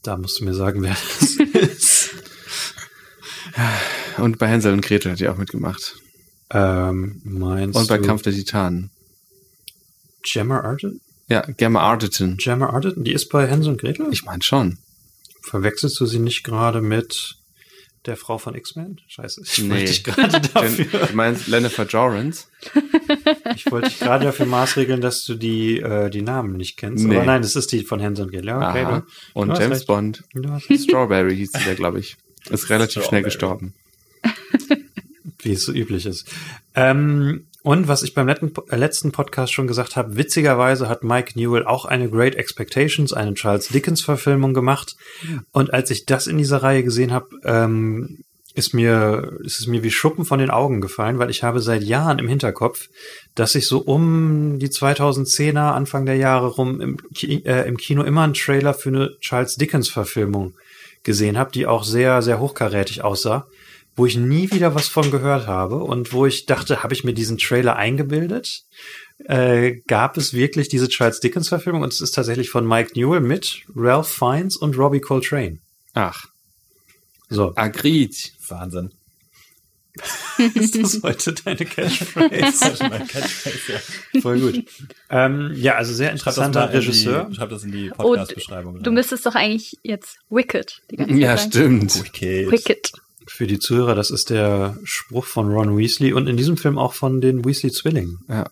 Da 0.04 0.16
musst 0.16 0.40
du 0.40 0.46
mir 0.46 0.54
sagen, 0.54 0.82
wer 0.82 0.96
das 1.20 1.36
ist. 1.54 2.16
Und 4.18 4.38
bei 4.38 4.48
Hänsel 4.48 4.72
und 4.72 4.82
Gretel 4.82 5.12
hat 5.12 5.20
die 5.20 5.28
auch 5.28 5.38
mitgemacht. 5.38 5.96
Ähm, 6.52 7.22
meinst 7.24 7.78
Und 7.78 7.88
bei 7.88 7.98
Kampf 7.98 8.22
der 8.24 8.34
Titanen. 8.34 8.90
Gemma 10.24 10.60
Arterton? 10.62 11.00
Ja, 11.30 11.42
Gemma 11.42 11.82
Arterton. 11.82 12.38
Gemma 12.38 12.70
Arterton? 12.70 13.04
Die 13.04 13.12
ist 13.14 13.30
bei 13.30 13.48
Hänsel 13.48 13.74
und 13.74 13.82
Gretel? 13.82 14.08
Ich 14.12 14.24
meine 14.24 14.44
schon. 14.44 14.78
Verwechselst 15.42 16.00
du 16.00 16.06
sie 16.06 16.20
nicht 16.20 16.44
gerade 16.44 16.82
mit 16.82 17.36
der 18.06 18.16
Frau 18.18 18.38
von 18.38 18.56
X-Men? 18.56 19.00
Scheiße, 19.08 19.42
ich 19.44 19.58
Nee. 19.60 19.70
wollte 19.70 19.86
dich 19.86 20.04
gerade 20.04 20.42
dafür, 20.54 21.08
Du 21.08 21.16
meinst 21.16 21.48
Jennifer 21.48 21.86
Jorrance? 21.86 22.46
ich 23.56 23.70
wollte 23.72 23.90
dich 23.90 24.00
gerade 24.00 24.26
dafür 24.26 24.46
maßregeln, 24.46 25.02
dass 25.02 25.26
du 25.26 25.36
die, 25.36 25.80
äh, 25.80 26.10
die 26.10 26.22
Namen 26.22 26.56
nicht 26.56 26.78
kennst. 26.78 27.04
Nee. 27.06 27.18
Aber 27.18 27.26
nein, 27.26 27.42
das 27.42 27.56
ist 27.58 27.72
die 27.74 27.84
von 27.84 28.00
Hänsel 28.00 28.26
und 28.26 28.32
Gretel. 28.32 28.48
Ja, 28.48 28.70
okay, 28.70 28.84
Aha. 28.86 29.00
du, 29.00 29.40
Und 29.40 29.50
du 29.50 29.54
James 29.56 29.80
recht. 29.80 29.88
Bond. 29.88 30.24
Strawberry 30.80 31.36
hieß 31.36 31.52
sie 31.54 31.66
da, 31.66 31.74
glaube 31.74 32.00
ich. 32.00 32.16
Ist 32.50 32.70
relativ 32.70 33.04
schnell 33.04 33.24
gestorben. 33.24 33.74
Wie 35.48 35.54
es 35.54 35.64
so 35.64 35.72
üblich 35.72 36.06
ist. 36.06 36.28
Ähm, 36.76 37.48
und 37.64 37.88
was 37.88 38.04
ich 38.04 38.14
beim 38.14 38.28
letzten, 38.28 38.54
äh, 38.70 38.78
letzten 38.78 39.12
Podcast 39.12 39.52
schon 39.52 39.68
gesagt 39.68 39.96
habe, 39.96 40.16
witzigerweise 40.16 40.88
hat 40.88 41.04
Mike 41.04 41.38
Newell 41.38 41.66
auch 41.66 41.86
eine 41.86 42.10
Great 42.10 42.36
Expectations, 42.36 43.12
eine 43.14 43.34
Charles 43.34 43.70
Dickens 43.70 44.02
Verfilmung 44.02 44.54
gemacht. 44.54 44.96
Und 45.52 45.74
als 45.74 45.90
ich 45.90 46.06
das 46.06 46.28
in 46.28 46.38
dieser 46.38 46.64
Reihe 46.64 46.84
gesehen 46.84 47.12
habe, 47.12 47.28
ähm, 47.44 48.20
ist 48.54 48.74
mir, 48.74 49.38
ist 49.44 49.60
es 49.60 49.68
mir 49.68 49.84
wie 49.84 49.92
Schuppen 49.92 50.26
von 50.26 50.40
den 50.40 50.50
Augen 50.50 50.82
gefallen, 50.82 51.20
weil 51.20 51.30
ich 51.30 51.44
habe 51.44 51.60
seit 51.60 51.84
Jahren 51.84 52.20
im 52.20 52.28
Hinterkopf, 52.28 52.90
dass 53.36 53.54
ich 53.54 53.68
so 53.68 53.80
um 53.80 54.58
die 54.60 54.70
2010er, 54.70 55.74
Anfang 55.74 56.06
der 56.06 56.16
Jahre 56.16 56.48
rum 56.48 56.82
im, 56.82 56.98
Ki 57.14 57.44
äh, 57.46 57.68
im 57.68 57.78
Kino 57.78 58.02
immer 58.02 58.24
einen 58.24 58.34
Trailer 58.34 58.74
für 58.74 58.90
eine 58.90 59.18
Charles 59.20 59.56
Dickens 59.56 59.90
Verfilmung 59.90 60.54
gesehen 61.04 61.38
habe, 61.38 61.52
die 61.52 61.68
auch 61.68 61.84
sehr, 61.84 62.22
sehr 62.22 62.40
hochkarätig 62.40 63.04
aussah, 63.04 63.46
wo 63.98 64.06
ich 64.06 64.16
nie 64.16 64.50
wieder 64.52 64.74
was 64.76 64.88
von 64.88 65.12
gehört 65.12 65.48
habe 65.48 65.78
und 65.84 66.14
wo 66.14 66.26
ich 66.26 66.46
dachte, 66.46 66.84
habe 66.84 66.94
ich 66.94 67.04
mir 67.04 67.14
diesen 67.14 67.38
Trailer 67.38 67.76
eingebildet? 67.76 68.64
Äh, 69.26 69.82
gab 69.88 70.16
es 70.18 70.34
wirklich 70.34 70.70
diese 70.70 70.88
Charles 70.88 71.20
Dickens 71.20 71.50
Verfilmung 71.50 71.82
und 71.82 71.92
es 71.92 72.00
ist 72.02 72.12
tatsächlich 72.12 72.50
von 72.52 72.66
Mike 72.68 72.92
Newell 72.96 73.20
mit 73.22 73.64
Ralph 73.76 74.08
Fiennes 74.08 74.56
und 74.56 74.78
Robbie 74.78 75.02
Coltrane. 75.02 75.58
Ach, 75.94 76.26
So, 77.30 77.54
agreed. 77.56 78.16
Wahnsinn. 78.48 78.92
ist 80.54 80.76
das 80.80 81.02
heute 81.02 81.34
deine 81.34 81.66
Catchphrase? 81.66 82.30
Das 82.40 82.62
ist 82.74 82.82
mein 82.84 83.08
Catchphrase, 83.08 83.74
ja. 84.14 84.22
Voll 84.22 84.40
gut. 84.40 84.64
ähm, 85.10 85.52
ja, 85.56 85.74
also 85.74 85.92
sehr 85.92 86.12
interessanter 86.12 86.72
Regisseur. 86.72 87.24
die, 87.32 87.36
schreib 87.36 87.50
das 87.50 87.64
in 87.64 87.72
die 87.72 87.90
Oh, 87.98 88.04
Podcast-Beschreibung. 88.04 88.84
Du 88.84 88.92
müsstest 88.92 89.26
doch 89.26 89.34
eigentlich 89.34 89.80
jetzt 89.82 90.20
Wicked. 90.30 90.82
Die 90.92 90.98
ganze 90.98 91.16
Ja, 91.16 91.36
Zeit 91.36 91.48
stimmt. 91.48 91.92
sagen. 91.92 92.06
Wicked. 92.14 92.52
Wicked. 92.52 92.92
Für 93.28 93.46
die 93.46 93.60
Zuhörer, 93.60 93.94
das 93.94 94.10
ist 94.10 94.30
der 94.30 94.78
Spruch 94.84 95.26
von 95.26 95.52
Ron 95.52 95.78
Weasley 95.78 96.14
und 96.14 96.28
in 96.28 96.38
diesem 96.38 96.58
Film 96.58 96.78
auch 96.78 96.94
von 96.94 97.22
den 97.22 97.44
Weasley-Zwillingen. 97.44 98.20
Ja. 98.30 98.50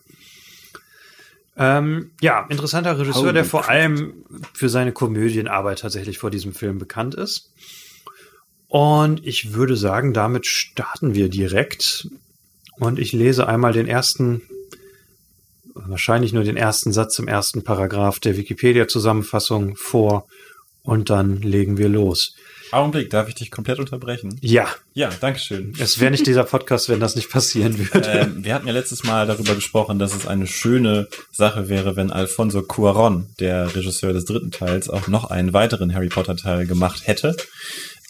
Ähm, 1.56 2.10
ja, 2.20 2.46
interessanter 2.50 2.98
Regisseur, 2.98 3.22
Holy 3.22 3.32
der 3.32 3.44
vor 3.46 3.68
allem 3.68 4.12
für 4.52 4.68
seine 4.68 4.92
Komödienarbeit 4.92 5.78
tatsächlich 5.78 6.18
vor 6.18 6.30
diesem 6.30 6.52
Film 6.52 6.78
bekannt 6.78 7.14
ist. 7.14 7.50
Und 8.68 9.26
ich 9.26 9.54
würde 9.54 9.76
sagen, 9.76 10.12
damit 10.12 10.46
starten 10.46 11.14
wir 11.14 11.30
direkt. 11.30 12.08
Und 12.78 12.98
ich 12.98 13.12
lese 13.12 13.48
einmal 13.48 13.72
den 13.72 13.88
ersten, 13.88 14.42
wahrscheinlich 15.72 16.34
nur 16.34 16.44
den 16.44 16.58
ersten 16.58 16.92
Satz 16.92 17.18
im 17.18 17.28
ersten 17.28 17.64
Paragraph 17.64 18.20
der 18.20 18.36
Wikipedia-Zusammenfassung 18.36 19.76
vor. 19.76 20.26
Und 20.82 21.08
dann 21.08 21.40
legen 21.40 21.78
wir 21.78 21.88
los. 21.88 22.36
Augenblick, 22.72 23.10
darf 23.10 23.28
ich 23.28 23.34
dich 23.34 23.50
komplett 23.50 23.78
unterbrechen? 23.78 24.38
Ja, 24.42 24.66
Ja, 24.94 25.10
dankeschön. 25.20 25.72
es 25.78 26.00
wäre 26.00 26.10
nicht 26.10 26.26
dieser 26.26 26.44
Podcast, 26.44 26.88
wenn 26.88 27.00
das 27.00 27.16
nicht 27.16 27.30
passieren 27.30 27.78
würde. 27.78 28.08
ähm, 28.10 28.44
wir 28.44 28.54
hatten 28.54 28.66
ja 28.66 28.72
letztes 28.72 29.04
Mal 29.04 29.26
darüber 29.26 29.54
gesprochen, 29.54 29.98
dass 29.98 30.14
es 30.14 30.26
eine 30.26 30.46
schöne 30.46 31.08
Sache 31.32 31.68
wäre, 31.68 31.96
wenn 31.96 32.10
Alfonso 32.10 32.62
Cuaron, 32.62 33.26
der 33.40 33.74
Regisseur 33.74 34.12
des 34.12 34.24
dritten 34.24 34.50
Teils, 34.50 34.88
auch 34.90 35.08
noch 35.08 35.30
einen 35.30 35.52
weiteren 35.52 35.94
Harry 35.94 36.08
Potter 36.08 36.36
Teil 36.36 36.66
gemacht 36.66 37.06
hätte. 37.06 37.36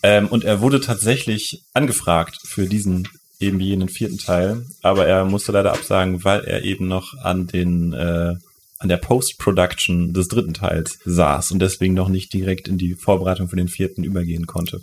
Ähm, 0.02 0.28
und 0.28 0.44
er 0.44 0.60
wurde 0.60 0.80
tatsächlich 0.80 1.62
angefragt 1.74 2.38
für 2.44 2.66
diesen 2.66 3.08
eben 3.38 3.60
jenen 3.60 3.88
vierten 3.88 4.18
Teil, 4.18 4.64
aber 4.82 5.06
er 5.06 5.24
musste 5.26 5.52
leider 5.52 5.72
absagen, 5.72 6.24
weil 6.24 6.40
er 6.44 6.62
eben 6.64 6.88
noch 6.88 7.12
an 7.22 7.46
den 7.46 7.92
äh, 7.92 8.34
an 8.78 8.88
der 8.88 8.98
Post-Production 8.98 10.12
des 10.12 10.28
dritten 10.28 10.54
Teils 10.54 10.98
saß 11.04 11.52
und 11.52 11.60
deswegen 11.60 11.94
noch 11.94 12.08
nicht 12.08 12.32
direkt 12.32 12.68
in 12.68 12.78
die 12.78 12.94
Vorbereitung 12.94 13.48
für 13.48 13.56
den 13.56 13.68
vierten 13.68 14.04
übergehen 14.04 14.46
konnte. 14.46 14.80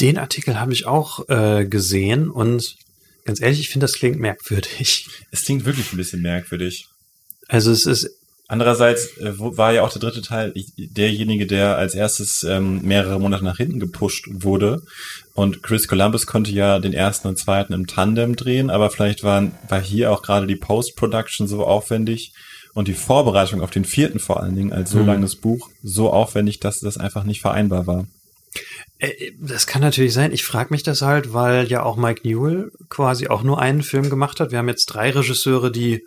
Den 0.00 0.18
Artikel 0.18 0.60
habe 0.60 0.72
ich 0.72 0.86
auch 0.86 1.28
äh, 1.28 1.66
gesehen 1.66 2.30
und 2.30 2.76
ganz 3.24 3.40
ehrlich, 3.40 3.60
ich 3.60 3.68
finde, 3.68 3.84
das 3.84 3.94
klingt 3.94 4.18
merkwürdig. 4.18 5.08
Es 5.30 5.44
klingt 5.44 5.64
wirklich 5.64 5.92
ein 5.92 5.96
bisschen 5.96 6.22
merkwürdig. 6.22 6.86
Also 7.48 7.70
es 7.70 7.86
ist, 7.86 8.10
Andererseits 8.48 9.16
äh, 9.18 9.32
war 9.36 9.72
ja 9.72 9.82
auch 9.82 9.90
der 9.90 10.00
dritte 10.00 10.22
Teil 10.22 10.54
derjenige, 10.76 11.46
der 11.46 11.78
als 11.78 11.94
erstes 11.94 12.44
ähm, 12.44 12.80
mehrere 12.82 13.18
Monate 13.18 13.44
nach 13.44 13.56
hinten 13.56 13.80
gepusht 13.80 14.28
wurde. 14.30 14.82
Und 15.34 15.64
Chris 15.64 15.88
Columbus 15.88 16.26
konnte 16.26 16.52
ja 16.52 16.78
den 16.78 16.92
ersten 16.92 17.26
und 17.26 17.38
zweiten 17.38 17.72
im 17.72 17.88
Tandem 17.88 18.36
drehen, 18.36 18.70
aber 18.70 18.90
vielleicht 18.90 19.24
waren, 19.24 19.52
war 19.68 19.80
hier 19.80 20.12
auch 20.12 20.22
gerade 20.22 20.46
die 20.46 20.56
Post-Production 20.56 21.48
so 21.48 21.66
aufwendig 21.66 22.34
und 22.76 22.88
die 22.88 22.94
Vorbereitung 22.94 23.62
auf 23.62 23.70
den 23.70 23.84
vierten 23.86 24.18
vor 24.18 24.40
allen 24.42 24.54
Dingen 24.54 24.72
als 24.72 24.90
so 24.90 24.98
Hm. 25.00 25.06
langes 25.06 25.34
Buch 25.36 25.70
so 25.82 26.10
aufwendig, 26.12 26.60
dass 26.60 26.78
das 26.78 26.98
einfach 26.98 27.24
nicht 27.24 27.40
vereinbar 27.40 27.86
war. 27.86 28.06
äh, 28.98 29.32
das 29.40 29.66
kann 29.66 29.80
natürlich 29.82 30.12
sein. 30.12 30.30
Ich 30.32 30.44
frage 30.44 30.68
mich 30.70 30.82
das 30.82 31.00
halt, 31.02 31.32
weil 31.32 31.66
ja 31.68 31.82
auch 31.82 31.96
Mike 31.96 32.20
Newell 32.28 32.70
quasi 32.90 33.28
auch 33.28 33.42
nur 33.42 33.60
einen 33.60 33.82
Film 33.82 34.10
gemacht 34.10 34.40
hat. 34.40 34.50
Wir 34.52 34.58
haben 34.58 34.68
jetzt 34.68 34.86
drei 34.86 35.10
Regisseure, 35.10 35.72
die 35.72 36.04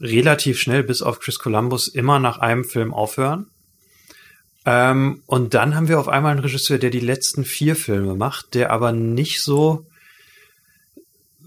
relativ 0.00 0.58
schnell 0.60 0.82
bis 0.84 1.00
auf 1.02 1.20
Chris 1.20 1.38
Columbus 1.38 1.88
immer 1.88 2.18
nach 2.18 2.38
einem 2.38 2.64
Film 2.64 2.92
aufhören. 2.92 3.46
Ähm, 4.66 5.22
und 5.26 5.54
dann 5.54 5.74
haben 5.74 5.88
wir 5.88 5.98
auf 6.00 6.08
einmal 6.08 6.32
einen 6.32 6.40
Regisseur, 6.40 6.78
der 6.78 6.90
die 6.90 7.00
letzten 7.00 7.44
vier 7.44 7.76
Filme 7.76 8.14
macht, 8.14 8.54
der 8.54 8.70
aber 8.70 8.92
nicht 8.92 9.42
so 9.42 9.86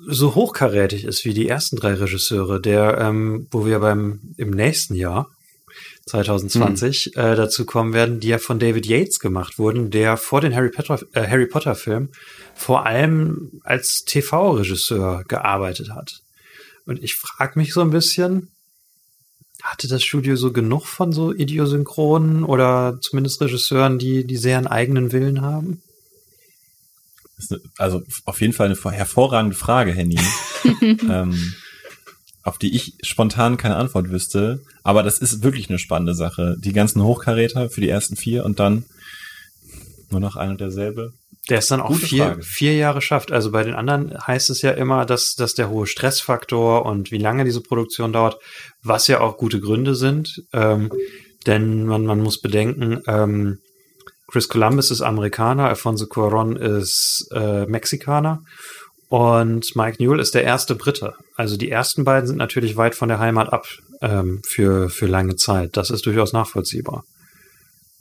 so 0.09 0.35
hochkarätig 0.35 1.03
ist 1.03 1.25
wie 1.25 1.33
die 1.33 1.49
ersten 1.49 1.75
drei 1.75 1.93
Regisseure, 1.93 2.61
der, 2.61 2.97
ähm, 2.97 3.47
wo 3.51 3.65
wir 3.65 3.79
beim 3.79 4.21
im 4.37 4.51
nächsten 4.51 4.95
Jahr 4.95 5.29
2020 6.05 7.17
äh, 7.17 7.35
dazu 7.35 7.65
kommen 7.65 7.93
werden, 7.93 8.21
die 8.21 8.29
ja 8.29 8.37
von 8.37 8.57
David 8.57 8.85
Yates 8.85 9.19
gemacht 9.19 9.59
wurden, 9.59 9.91
der 9.91 10.15
vor 10.15 10.39
den 10.39 10.55
Harry 10.55 10.69
Potter, 10.69 10.99
äh, 11.11 11.27
Harry 11.27 11.45
Potter 11.45 11.75
Film 11.75 12.09
vor 12.55 12.85
allem 12.85 13.59
als 13.63 14.05
TV-Regisseur 14.05 15.25
gearbeitet 15.27 15.89
hat. 15.89 16.21
Und 16.85 17.03
ich 17.03 17.15
frage 17.15 17.59
mich 17.59 17.73
so 17.73 17.81
ein 17.81 17.89
bisschen, 17.89 18.49
hatte 19.61 19.89
das 19.89 20.03
Studio 20.03 20.37
so 20.37 20.53
genug 20.53 20.85
von 20.85 21.11
so 21.11 21.33
Idiosynchronen 21.33 22.45
oder 22.45 22.97
zumindest 23.01 23.41
Regisseuren, 23.41 23.99
die, 23.99 24.25
die 24.25 24.37
sehr 24.37 24.57
einen 24.57 24.67
eigenen 24.67 25.11
Willen 25.11 25.41
haben? 25.41 25.81
Das 27.37 27.45
ist 27.45 27.51
eine, 27.53 27.61
also 27.77 28.01
auf 28.25 28.41
jeden 28.41 28.53
Fall 28.53 28.67
eine 28.67 28.95
hervorragende 28.95 29.55
Frage, 29.55 29.93
Henny. 29.93 30.19
ähm, 30.81 31.53
auf 32.43 32.57
die 32.57 32.75
ich 32.75 32.93
spontan 33.03 33.57
keine 33.57 33.75
Antwort 33.75 34.09
wüsste. 34.09 34.61
Aber 34.83 35.03
das 35.03 35.19
ist 35.19 35.43
wirklich 35.43 35.69
eine 35.69 35.79
spannende 35.79 36.15
Sache. 36.15 36.55
Die 36.59 36.73
ganzen 36.73 37.03
Hochkaräter 37.03 37.69
für 37.69 37.81
die 37.81 37.89
ersten 37.89 38.15
vier 38.15 38.45
und 38.45 38.59
dann 38.59 38.85
nur 40.09 40.21
noch 40.21 40.37
ein 40.37 40.51
und 40.51 40.61
derselbe. 40.61 41.13
Der 41.49 41.59
es 41.59 41.67
dann 41.67 41.81
auch 41.81 41.95
vier, 41.95 42.25
Frage. 42.25 42.43
vier 42.43 42.75
Jahre 42.75 43.01
schafft. 43.01 43.31
Also 43.31 43.51
bei 43.51 43.63
den 43.63 43.73
anderen 43.73 44.17
heißt 44.25 44.49
es 44.49 44.61
ja 44.61 44.71
immer, 44.71 45.05
dass, 45.05 45.35
dass 45.35 45.53
der 45.53 45.69
hohe 45.69 45.87
Stressfaktor 45.87 46.85
und 46.85 47.11
wie 47.11 47.17
lange 47.17 47.45
diese 47.45 47.61
Produktion 47.61 48.13
dauert, 48.13 48.37
was 48.81 49.07
ja 49.07 49.19
auch 49.19 49.37
gute 49.37 49.59
Gründe 49.59 49.95
sind. 49.95 50.43
Ähm, 50.53 50.91
denn 51.45 51.85
man, 51.85 52.05
man 52.05 52.19
muss 52.19 52.41
bedenken, 52.41 53.01
ähm, 53.07 53.59
Chris 54.27 54.49
Columbus 54.49 54.91
ist 54.91 55.01
Amerikaner, 55.01 55.67
Alfonso 55.67 56.05
Cuarón 56.05 56.57
ist 56.57 57.29
äh, 57.31 57.65
Mexikaner 57.65 58.43
und 59.09 59.75
Mike 59.75 60.03
Newell 60.03 60.19
ist 60.19 60.35
der 60.35 60.43
erste 60.43 60.75
Brite. 60.75 61.13
Also 61.35 61.55
die 61.55 61.71
ersten 61.71 62.03
beiden 62.03 62.27
sind 62.27 62.37
natürlich 62.37 62.75
weit 62.75 62.93
von 62.93 63.07
der 63.07 63.19
Heimat 63.19 63.53
ab 63.53 63.65
ähm, 64.01 64.41
für, 64.45 64.89
für 64.89 65.07
lange 65.07 65.37
Zeit. 65.37 65.77
Das 65.77 65.89
ist 65.89 66.05
durchaus 66.05 66.33
nachvollziehbar. 66.33 67.05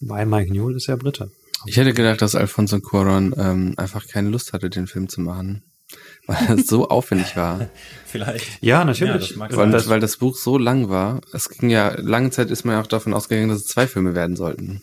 Weil 0.01 0.27
Mike 0.27 0.53
Newell 0.53 0.77
ist 0.77 0.89
ja 0.89 0.97
Brite. 0.97 1.31
Ich 1.65 1.77
hätte 1.77 1.95
gedacht, 1.95 2.21
dass 2.23 2.35
Alfonso 2.35 2.77
Cuarón 2.77 3.33
ähm, 3.39 3.75
einfach 3.77 4.07
keine 4.07 4.29
Lust 4.31 4.53
hatte, 4.53 4.69
den 4.69 4.89
Film 4.89 5.09
zu 5.09 5.21
machen. 5.21 5.63
Weil 6.27 6.59
es 6.59 6.67
so 6.67 6.89
aufwendig 6.89 7.37
war. 7.37 7.71
Vielleicht. 8.07 8.61
Ja, 8.61 8.81
Ja, 8.81 8.85
natürlich. 8.85 9.29
das 9.29 9.37
mag 9.37 9.57
Weil 9.57 9.71
das, 9.71 9.89
weil 9.89 10.01
das 10.01 10.17
Buch 10.17 10.37
so 10.37 10.59
lang 10.59 10.89
war. 10.89 11.21
Es 11.33 11.49
ging 11.49 11.71
ja, 11.71 11.95
lange 12.01 12.31
Zeit 12.31 12.51
ist 12.51 12.65
man 12.65 12.75
ja 12.75 12.83
auch 12.83 12.89
davon 12.89 13.15
ausgegangen, 13.15 13.49
dass 13.49 13.61
es 13.61 13.67
zwei 13.67 13.87
Filme 13.87 14.17
werden 14.17 14.35
sollten. 14.35 14.83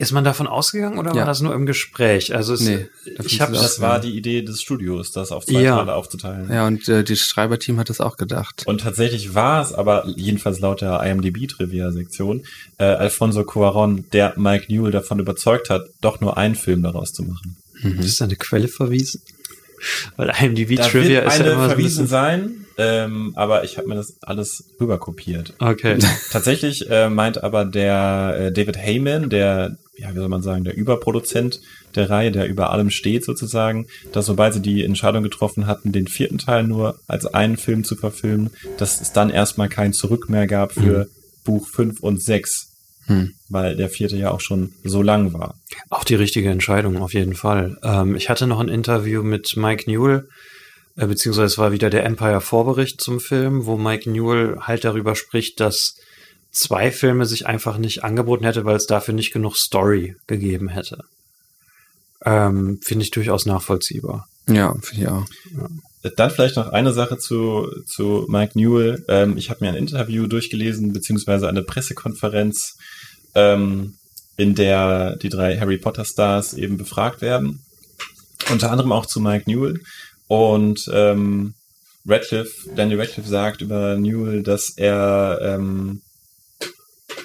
Ist 0.00 0.12
man 0.12 0.24
davon 0.24 0.46
ausgegangen 0.46 0.98
oder 0.98 1.10
Ja. 1.10 1.18
war 1.18 1.26
das 1.26 1.42
nur 1.42 1.54
im 1.54 1.66
Gespräch? 1.66 2.34
Also 2.34 2.54
es, 2.54 2.62
Nee, 2.62 2.88
ich 3.22 3.40
habe 3.42 3.52
Das 3.52 3.82
war 3.82 4.00
die 4.00 4.16
Idee 4.16 4.40
des 4.40 4.62
Studios, 4.62 5.12
das 5.12 5.30
auf 5.30 5.44
zwei 5.44 5.60
Ja. 5.60 5.76
Teile 5.76 5.94
aufzuteilen. 5.94 6.50
Ja, 6.50 6.66
und 6.66 6.88
äh, 6.88 7.04
das 7.04 7.18
Schreiberteam 7.18 7.78
hat 7.78 7.90
das 7.90 8.00
auch 8.00 8.16
gedacht. 8.16 8.62
Und 8.66 8.80
tatsächlich 8.80 9.34
war 9.34 9.60
es 9.62 9.74
aber, 9.74 10.06
jedenfalls 10.16 10.58
laut 10.60 10.80
der 10.80 11.02
IMDb-Trivia-Sektion, 11.02 12.44
äh, 12.78 12.84
Alfonso 12.84 13.44
Cuaron, 13.44 14.06
der 14.12 14.32
Mike 14.38 14.72
Newell 14.72 14.90
davon 14.92 15.18
überzeugt 15.18 15.68
hat, 15.68 15.86
doch 16.00 16.20
nur 16.20 16.36
einen 16.38 16.54
Film 16.54 16.82
daraus 16.82 17.12
zu 17.12 17.22
machen. 17.22 17.56
ist 17.82 18.20
das 18.20 18.22
eine 18.22 18.36
Quelle 18.36 18.68
verwiesen? 18.68 19.20
Weil 20.16 20.32
IMDb 20.42 20.76
Da 20.76 20.88
Trivia 20.88 21.22
wird 21.22 21.26
ist 21.26 21.40
eine 21.40 21.46
ja 21.48 21.52
immer 21.52 21.64
so 21.64 21.70
ein 21.70 21.76
verwiesen 21.76 22.06
sein, 22.06 22.66
ähm, 22.76 23.32
aber 23.34 23.64
ich 23.64 23.78
habe 23.78 23.88
mir 23.88 23.94
das 23.94 24.14
alles 24.22 24.64
rüberkopiert. 24.80 25.54
Okay. 25.58 25.98
Tatsächlich 26.30 26.90
äh, 26.90 27.08
meint 27.08 27.42
aber 27.42 27.64
der 27.64 28.36
äh, 28.38 28.52
David 28.52 28.76
Heyman, 28.76 29.30
der, 29.30 29.76
ja, 30.00 30.10
wie 30.14 30.18
soll 30.18 30.28
man 30.28 30.42
sagen, 30.42 30.64
der 30.64 30.76
Überproduzent 30.76 31.60
der 31.94 32.08
Reihe, 32.08 32.32
der 32.32 32.48
über 32.48 32.70
allem 32.70 32.90
steht 32.90 33.24
sozusagen, 33.24 33.86
dass 34.12 34.26
sobald 34.26 34.54
sie 34.54 34.62
die 34.62 34.84
Entscheidung 34.84 35.22
getroffen 35.22 35.66
hatten, 35.66 35.92
den 35.92 36.08
vierten 36.08 36.38
Teil 36.38 36.64
nur 36.64 36.98
als 37.06 37.26
einen 37.26 37.56
Film 37.56 37.84
zu 37.84 37.96
verfilmen, 37.96 38.50
dass 38.78 39.00
es 39.00 39.12
dann 39.12 39.30
erstmal 39.30 39.68
kein 39.68 39.92
Zurück 39.92 40.28
mehr 40.28 40.46
gab 40.46 40.72
für 40.72 41.08
Buch 41.44 41.66
5 41.66 42.00
und 42.00 42.22
6, 42.22 42.68
Hm. 43.06 43.32
weil 43.48 43.74
der 43.76 43.88
vierte 43.88 44.16
ja 44.16 44.30
auch 44.30 44.40
schon 44.40 44.72
so 44.84 45.02
lang 45.02 45.32
war. 45.32 45.58
Auch 45.88 46.04
die 46.04 46.14
richtige 46.14 46.50
Entscheidung, 46.50 46.98
auf 46.98 47.12
jeden 47.12 47.34
Fall. 47.34 47.76
Ähm, 47.82 48.14
ich 48.14 48.28
hatte 48.28 48.46
noch 48.46 48.60
ein 48.60 48.68
Interview 48.68 49.22
mit 49.22 49.56
Mike 49.56 49.90
Newell, 49.90 50.28
äh, 50.96 51.06
beziehungsweise 51.06 51.46
es 51.46 51.58
war 51.58 51.72
wieder 51.72 51.90
der 51.90 52.04
Empire-Vorbericht 52.04 53.00
zum 53.00 53.18
Film, 53.18 53.66
wo 53.66 53.76
Mike 53.76 54.08
Newell 54.08 54.58
halt 54.60 54.84
darüber 54.84 55.16
spricht, 55.16 55.58
dass 55.58 55.96
zwei 56.52 56.90
Filme 56.90 57.26
sich 57.26 57.46
einfach 57.46 57.78
nicht 57.78 58.04
angeboten 58.04 58.44
hätte, 58.44 58.64
weil 58.64 58.76
es 58.76 58.86
dafür 58.86 59.14
nicht 59.14 59.32
genug 59.32 59.56
Story 59.56 60.16
gegeben 60.26 60.68
hätte. 60.68 61.04
ähm, 62.24 62.78
finde 62.82 63.04
ich 63.04 63.10
durchaus 63.10 63.46
nachvollziehbar. 63.46 64.26
Ja, 64.48 64.74
finde 64.82 65.02
ich 65.02 65.08
auch. 65.08 65.26
Dann 66.16 66.30
vielleicht 66.30 66.56
noch 66.56 66.68
eine 66.68 66.92
Sache 66.92 67.18
zu, 67.18 67.68
zu 67.86 68.26
Mike 68.28 68.58
Newell. 68.58 69.04
Ähm, 69.08 69.36
ich 69.36 69.50
habe 69.50 69.64
mir 69.64 69.70
ein 69.70 69.76
Interview 69.76 70.26
durchgelesen, 70.26 70.92
beziehungsweise 70.92 71.48
eine 71.48 71.62
Pressekonferenz, 71.62 72.76
ähm, 73.34 73.94
in 74.36 74.54
der 74.54 75.16
die 75.16 75.28
drei 75.28 75.58
Harry 75.58 75.78
Potter 75.78 76.04
Stars 76.04 76.54
eben 76.54 76.76
befragt 76.78 77.20
werden. 77.20 77.62
Unter 78.50 78.70
anderem 78.70 78.92
auch 78.92 79.06
zu 79.06 79.20
Mike 79.20 79.50
Newell. 79.50 79.78
Und 80.26 80.90
ähm, 80.92 81.54
Radcliffe, 82.06 82.70
Daniel 82.74 83.00
Radcliffe 83.00 83.28
sagt 83.28 83.60
über 83.60 83.96
Newell, 83.96 84.42
dass 84.42 84.72
er 84.76 85.38
ähm, 85.42 86.00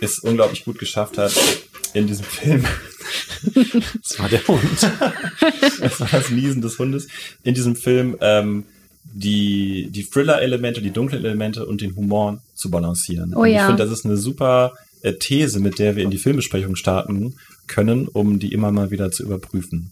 es 0.02 0.20
unglaublich 0.20 0.66
gut 0.66 0.80
geschafft 0.80 1.18
hat, 1.18 1.34
in 1.94 2.08
diesem 2.08 2.26
Film 2.26 2.66
Das 4.02 4.20
war 4.20 4.30
der 4.30 4.46
Hund. 4.48 4.64
das 5.80 6.00
war 6.00 6.08
das 6.12 6.30
Niesen 6.30 6.62
des 6.62 6.80
Hundes, 6.80 7.08
in 7.44 7.54
diesem 7.54 7.76
Film 7.76 8.18
ähm, 8.22 8.66
die, 9.04 9.90
die 9.92 10.04
Thriller-Elemente, 10.04 10.82
die 10.82 10.92
dunklen 10.92 11.24
Elemente 11.24 11.66
und 11.66 11.82
den 11.82 11.96
Humor 11.96 12.42
zu 12.54 12.70
balancieren. 12.70 13.34
Oh 13.36 13.42
und 13.42 13.48
ich 13.48 13.56
ja. 13.56 13.68
finde, 13.68 13.84
das 13.84 13.92
ist 13.92 14.06
eine 14.06 14.18
super 14.18 14.74
äh, 15.02 15.14
These, 15.14 15.60
mit 15.60 15.80
der 15.80 15.96
wir 15.96 16.04
in 16.04 16.12
die 16.12 16.18
Filmbesprechung 16.18 16.76
starten 16.76 17.36
können, 17.68 18.08
um 18.08 18.40
die 18.40 18.52
immer 18.52 18.72
mal 18.72 18.92
wieder 18.92 19.12
zu 19.12 19.24
überprüfen. 19.24 19.92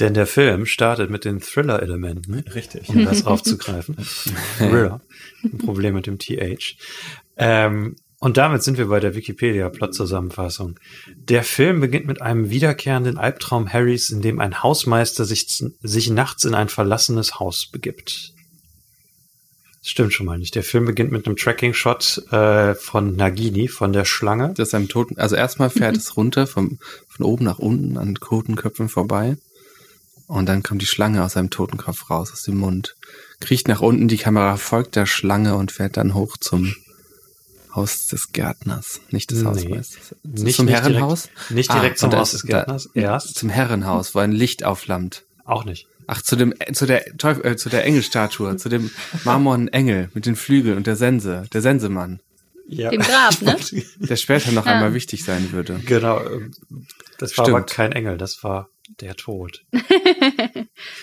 Denn 0.00 0.14
der 0.14 0.26
Film 0.26 0.66
startet 0.66 1.08
mit 1.10 1.24
den 1.24 1.40
Thriller-Elementen, 1.40 2.40
Richtig. 2.52 2.88
um 2.88 3.04
das 3.04 3.26
aufzugreifen. 3.26 3.96
Thriller. 4.58 5.00
Ein 5.44 5.58
Problem 5.58 5.94
mit 5.94 6.08
dem 6.08 6.18
TH. 6.18 6.76
Ähm, 7.36 7.94
und 8.24 8.38
damit 8.38 8.62
sind 8.62 8.78
wir 8.78 8.86
bei 8.86 9.00
der 9.00 9.14
Wikipedia-Plot-Zusammenfassung. 9.14 10.80
Der 11.14 11.42
Film 11.42 11.80
beginnt 11.80 12.06
mit 12.06 12.22
einem 12.22 12.48
wiederkehrenden 12.48 13.18
Albtraum 13.18 13.70
Harrys, 13.70 14.08
in 14.08 14.22
dem 14.22 14.40
ein 14.40 14.62
Hausmeister 14.62 15.26
sich, 15.26 15.62
sich 15.82 16.08
nachts 16.08 16.46
in 16.46 16.54
ein 16.54 16.70
verlassenes 16.70 17.38
Haus 17.38 17.66
begibt. 17.70 18.32
Das 19.80 19.90
stimmt 19.90 20.14
schon 20.14 20.24
mal 20.24 20.38
nicht. 20.38 20.54
Der 20.54 20.62
Film 20.62 20.86
beginnt 20.86 21.12
mit 21.12 21.26
einem 21.26 21.36
Tracking-Shot 21.36 22.32
äh, 22.32 22.74
von 22.74 23.14
Nagini, 23.14 23.68
von 23.68 23.92
der 23.92 24.06
Schlange. 24.06 24.54
Das 24.56 24.68
ist 24.68 24.74
einem 24.74 24.88
Toten, 24.88 25.18
also 25.18 25.36
erstmal 25.36 25.68
fährt 25.68 25.98
es 25.98 26.16
runter 26.16 26.46
vom, 26.46 26.78
von 27.06 27.26
oben 27.26 27.44
nach 27.44 27.58
unten 27.58 27.98
an 27.98 28.14
Totenköpfen 28.14 28.88
vorbei. 28.88 29.36
Und 30.28 30.48
dann 30.48 30.62
kommt 30.62 30.80
die 30.80 30.86
Schlange 30.86 31.22
aus 31.22 31.34
seinem 31.34 31.50
Totenkopf 31.50 32.08
raus, 32.08 32.32
aus 32.32 32.44
dem 32.44 32.56
Mund. 32.56 32.96
Kriecht 33.40 33.68
nach 33.68 33.82
unten, 33.82 34.08
die 34.08 34.16
Kamera 34.16 34.56
folgt 34.56 34.96
der 34.96 35.04
Schlange 35.04 35.56
und 35.56 35.72
fährt 35.72 35.98
dann 35.98 36.14
hoch 36.14 36.38
zum 36.38 36.74
Haus 37.74 38.06
des 38.06 38.32
Gärtners. 38.32 39.00
Nicht 39.10 39.30
des 39.30 39.40
Nee. 39.40 39.46
Hausmeisters. 39.46 40.14
Nicht- 40.22 40.56
zum 40.56 40.66
nicht 40.66 40.74
Herrenhaus? 40.74 41.22
direkt- 41.24 41.50
nicht 41.50 41.70
Ah, 41.70 41.74
direkt 41.80 41.98
zum 41.98 42.06
und 42.06 42.12
da 42.12 42.18
Haus 42.18 42.34
ist- 42.34 42.42
des 42.44 42.48
Gärtners, 42.50 42.88
Da, 42.94 43.00
erst. 43.00 43.34
Zum 43.36 43.48
Herrenhaus, 43.48 44.14
wo 44.14 44.20
ein 44.20 44.32
Licht 44.32 44.64
aufflammt. 44.64 45.24
Auch 45.44 45.64
nicht. 45.64 45.86
Ach, 46.06 46.20
zu 46.22 46.36
dem, 46.36 46.52
äh, 46.58 46.72
zu 46.72 46.86
der 46.86 47.04
Teufel, 47.16 47.44
äh, 47.46 47.56
zu 47.56 47.68
der 47.70 47.84
Engelstatue, 47.86 48.56
zu 48.56 48.68
dem 48.68 48.90
marmornen 49.24 49.68
Engel 49.68 50.10
mit 50.14 50.26
den 50.26 50.36
Flügeln 50.36 50.76
und 50.76 50.86
der 50.86 50.96
Sense, 50.96 51.44
der 51.52 51.62
Sensemann, 51.62 52.20
Ja. 52.68 52.90
Dem 52.90 53.00
Grab, 53.02 53.40
ne? 53.42 53.56
der 53.98 54.16
später 54.16 54.52
noch 54.52 54.64
Ja. 54.66 54.72
einmal 54.72 54.94
wichtig 54.94 55.24
sein 55.24 55.52
würde. 55.52 55.80
Genau. 55.84 56.20
ähm, 56.24 56.50
Das 57.18 57.36
war 57.36 57.44
Stimmt. 57.44 57.56
aber 57.58 57.66
kein 57.66 57.92
Engel, 57.92 58.16
das 58.18 58.42
war 58.42 58.68
der 59.00 59.14
Tod. 59.16 59.64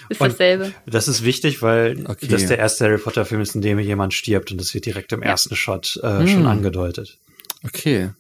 Ist 0.10 0.22
Und- 0.22 0.32
dasselbe. 0.32 0.74
Das 0.86 1.08
ist 1.08 1.24
wichtig, 1.24 1.62
weil 1.62 2.06
Okay. 2.08 2.28
das 2.28 2.46
der 2.48 2.58
erste 2.60 2.86
Harry 2.86 2.98
Potter 2.98 3.26
Film 3.26 3.42
ist, 3.42 3.56
in 3.56 3.62
dem 3.62 3.80
jemand 3.80 4.14
stirbt 4.14 4.52
und 4.52 4.60
das 4.62 4.74
wird 4.74 4.86
direkt 4.86 5.12
im 5.14 5.22
Ja. 5.22 5.30
ersten 5.30 5.56
Shot 5.56 6.00
äh, 6.04 6.20
Hm. 6.20 6.28
schon 6.28 6.46
angedeutet. 6.48 7.18
Okay, 7.64 8.12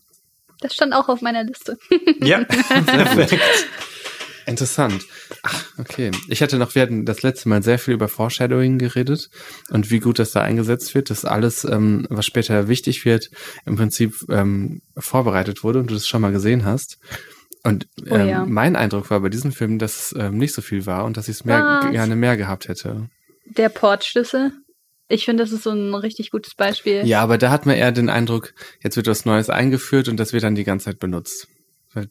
Das 0.59 0.73
stand 0.75 0.93
auch 0.93 1.09
auf 1.09 1.21
meiner 1.21 1.43
Liste. 1.43 1.77
Ja, 2.21 2.43
perfekt. 2.85 3.41
interessant. 4.45 5.03
Ach, 5.43 5.63
okay. 5.77 6.11
Ich 6.27 6.41
hatte 6.41 6.57
noch, 6.57 6.75
wir 6.75 6.81
hatten 6.81 7.05
das 7.05 7.21
letzte 7.23 7.49
Mal 7.49 7.63
sehr 7.63 7.79
viel 7.79 7.93
über 7.93 8.07
Foreshadowing 8.07 8.77
geredet 8.77 9.29
und 9.69 9.89
wie 9.91 9.99
gut 9.99 10.19
das 10.19 10.31
da 10.31 10.41
eingesetzt 10.41 10.93
wird, 10.93 11.09
dass 11.09 11.25
alles, 11.25 11.63
ähm, 11.63 12.05
was 12.09 12.25
später 12.25 12.67
wichtig 12.67 13.05
wird, 13.05 13.29
im 13.65 13.75
Prinzip 13.75 14.15
ähm, 14.29 14.81
vorbereitet 14.97 15.63
wurde 15.63 15.79
und 15.79 15.89
du 15.89 15.93
das 15.93 16.07
schon 16.07 16.21
mal 16.21 16.31
gesehen 16.31 16.65
hast. 16.65 16.97
Und 17.63 17.87
Oh 18.09 18.15
ähm, 18.15 18.27
ja. 18.27 18.45
mein 18.45 18.75
Eindruck 18.75 19.09
war 19.11 19.19
bei 19.19 19.29
diesem 19.29 19.51
Film, 19.51 19.77
dass 19.77 20.11
es 20.11 20.15
ähm, 20.17 20.37
nicht 20.37 20.53
so 20.53 20.61
viel 20.61 20.85
war 20.85 21.05
und 21.05 21.17
dass 21.17 21.27
ich 21.27 21.35
es 21.35 21.45
mehr, 21.45 21.87
gerne 21.91 22.15
mehr 22.15 22.37
gehabt 22.37 22.67
hätte. 22.67 23.09
Der 23.45 23.69
Portschlüssel. 23.69 24.51
Ich 25.07 25.25
finde, 25.25 25.43
das 25.43 25.51
ist 25.51 25.63
so 25.63 25.71
ein 25.71 25.93
richtig 25.93 26.31
gutes 26.31 26.55
Beispiel. 26.55 27.05
Ja, 27.05 27.21
aber 27.21 27.37
da 27.37 27.51
hat 27.51 27.65
man 27.65 27.75
eher 27.75 27.91
den 27.91 28.09
Eindruck, 28.09 28.53
jetzt 28.81 28.95
wird 28.95 29.07
was 29.07 29.25
Neues 29.25 29.49
eingeführt 29.49 30.07
und 30.07 30.17
das 30.17 30.31
wird 30.31 30.43
dann 30.43 30.55
die 30.55 30.63
ganze 30.63 30.85
Zeit 30.85 30.99
benutzt. 30.99 31.47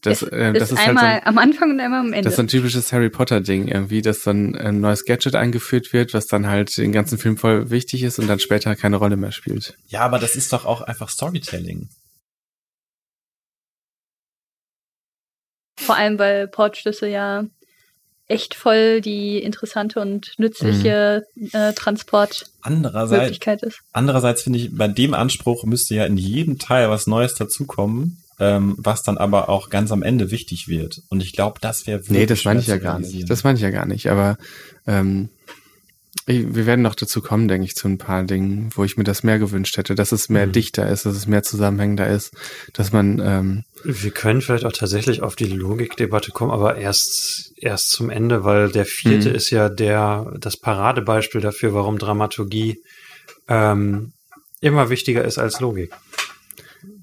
Das, 0.02 0.20
es 0.20 0.28
äh, 0.28 0.52
ist, 0.52 0.60
das 0.60 0.72
ist 0.72 0.78
halt 0.78 0.84
so 0.84 0.90
einmal 0.90 1.04
ein, 1.06 1.26
am 1.26 1.38
Anfang 1.38 1.70
und 1.70 1.80
einmal 1.80 2.00
am 2.00 2.12
Ende. 2.12 2.20
das 2.20 2.34
ist 2.34 2.36
so 2.36 2.42
ein 2.42 2.48
typisches 2.48 2.92
Harry 2.92 3.08
Potter 3.08 3.40
Ding 3.40 3.66
irgendwie, 3.66 4.02
dass 4.02 4.22
dann 4.22 4.54
ein 4.54 4.80
neues 4.80 5.06
Gadget 5.06 5.34
eingeführt 5.34 5.94
wird, 5.94 6.12
was 6.12 6.26
dann 6.26 6.46
halt 6.46 6.76
den 6.76 6.92
ganzen 6.92 7.16
Film 7.16 7.38
voll 7.38 7.70
wichtig 7.70 8.02
ist 8.02 8.18
und 8.18 8.26
dann 8.26 8.40
später 8.40 8.76
keine 8.76 8.96
Rolle 8.96 9.16
mehr 9.16 9.32
spielt. 9.32 9.78
Ja, 9.88 10.02
aber 10.02 10.18
das 10.18 10.36
ist 10.36 10.52
doch 10.52 10.66
auch 10.66 10.82
einfach 10.82 11.08
Storytelling. 11.08 11.88
Vor 15.80 15.96
allem, 15.96 16.18
weil 16.18 16.46
Portschlüssel 16.48 17.08
ja 17.10 17.44
echt 18.28 18.54
voll 18.54 19.00
die 19.00 19.38
interessante 19.38 19.98
und 20.00 20.34
nützliche 20.38 21.24
Mhm. 21.34 21.48
äh, 21.52 21.72
Transportmöglichkeit 21.72 22.52
Andererseits, 22.62 23.62
ist. 23.62 23.80
andererseits 23.92 24.42
finde 24.42 24.58
ich, 24.60 24.76
bei 24.76 24.88
dem 24.88 25.14
Anspruch 25.14 25.64
müsste 25.64 25.94
ja 25.96 26.04
in 26.06 26.16
jedem 26.16 26.58
Teil 26.58 26.90
was 26.90 27.06
Neues 27.06 27.34
dazukommen, 27.34 28.22
ähm, 28.38 28.76
was 28.78 29.02
dann 29.02 29.18
aber 29.18 29.48
auch 29.48 29.68
ganz 29.68 29.90
am 29.90 30.02
Ende 30.02 30.30
wichtig 30.30 30.68
wird. 30.68 31.02
Und 31.08 31.22
ich 31.22 31.32
glaube, 31.32 31.58
das 31.60 31.86
wäre 31.86 32.00
Nee, 32.08 32.26
das 32.26 32.44
meine 32.44 32.60
ich 32.60 32.68
ja 32.68 32.76
gar 32.76 32.98
nicht. 33.00 33.28
Das 33.28 33.42
meine 33.44 33.56
ich 33.56 33.62
ja 33.62 33.70
gar 33.70 33.86
nicht. 33.86 34.06
Aber 34.08 34.38
ähm, 34.86 35.28
wir 36.26 36.66
werden 36.66 36.82
noch 36.82 36.94
dazu 36.94 37.22
kommen, 37.22 37.48
denke 37.48 37.64
ich, 37.64 37.74
zu 37.74 37.88
ein 37.88 37.98
paar 37.98 38.22
Dingen, 38.24 38.70
wo 38.74 38.84
ich 38.84 38.96
mir 38.96 39.04
das 39.04 39.22
mehr 39.22 39.38
gewünscht 39.38 39.76
hätte, 39.76 39.94
dass 39.94 40.12
es 40.12 40.28
mehr 40.28 40.46
Mhm. 40.46 40.52
dichter 40.52 40.88
ist, 40.88 41.06
dass 41.06 41.16
es 41.16 41.26
mehr 41.26 41.42
zusammenhängender 41.42 42.06
ist, 42.08 42.32
dass 42.72 42.92
man 42.92 43.20
ähm, 43.24 43.64
Wir 43.84 44.10
können 44.10 44.40
vielleicht 44.42 44.64
auch 44.64 44.72
tatsächlich 44.72 45.22
auf 45.22 45.34
die 45.36 45.46
Logikdebatte 45.46 46.30
kommen, 46.32 46.50
aber 46.52 46.76
erst, 46.76 47.52
erst 47.56 47.90
zum 47.90 48.10
Ende, 48.10 48.44
weil 48.44 48.70
der 48.70 48.84
vierte 48.84 49.30
Mhm. 49.30 49.34
ist 49.34 49.50
ja 49.50 49.68
der, 49.68 50.32
das 50.38 50.56
Paradebeispiel 50.58 51.40
dafür, 51.40 51.74
warum 51.74 51.98
Dramaturgie 51.98 52.80
ähm, 53.48 54.12
immer 54.60 54.90
wichtiger 54.90 55.24
ist 55.24 55.38
als 55.38 55.60
Logik. 55.60 55.90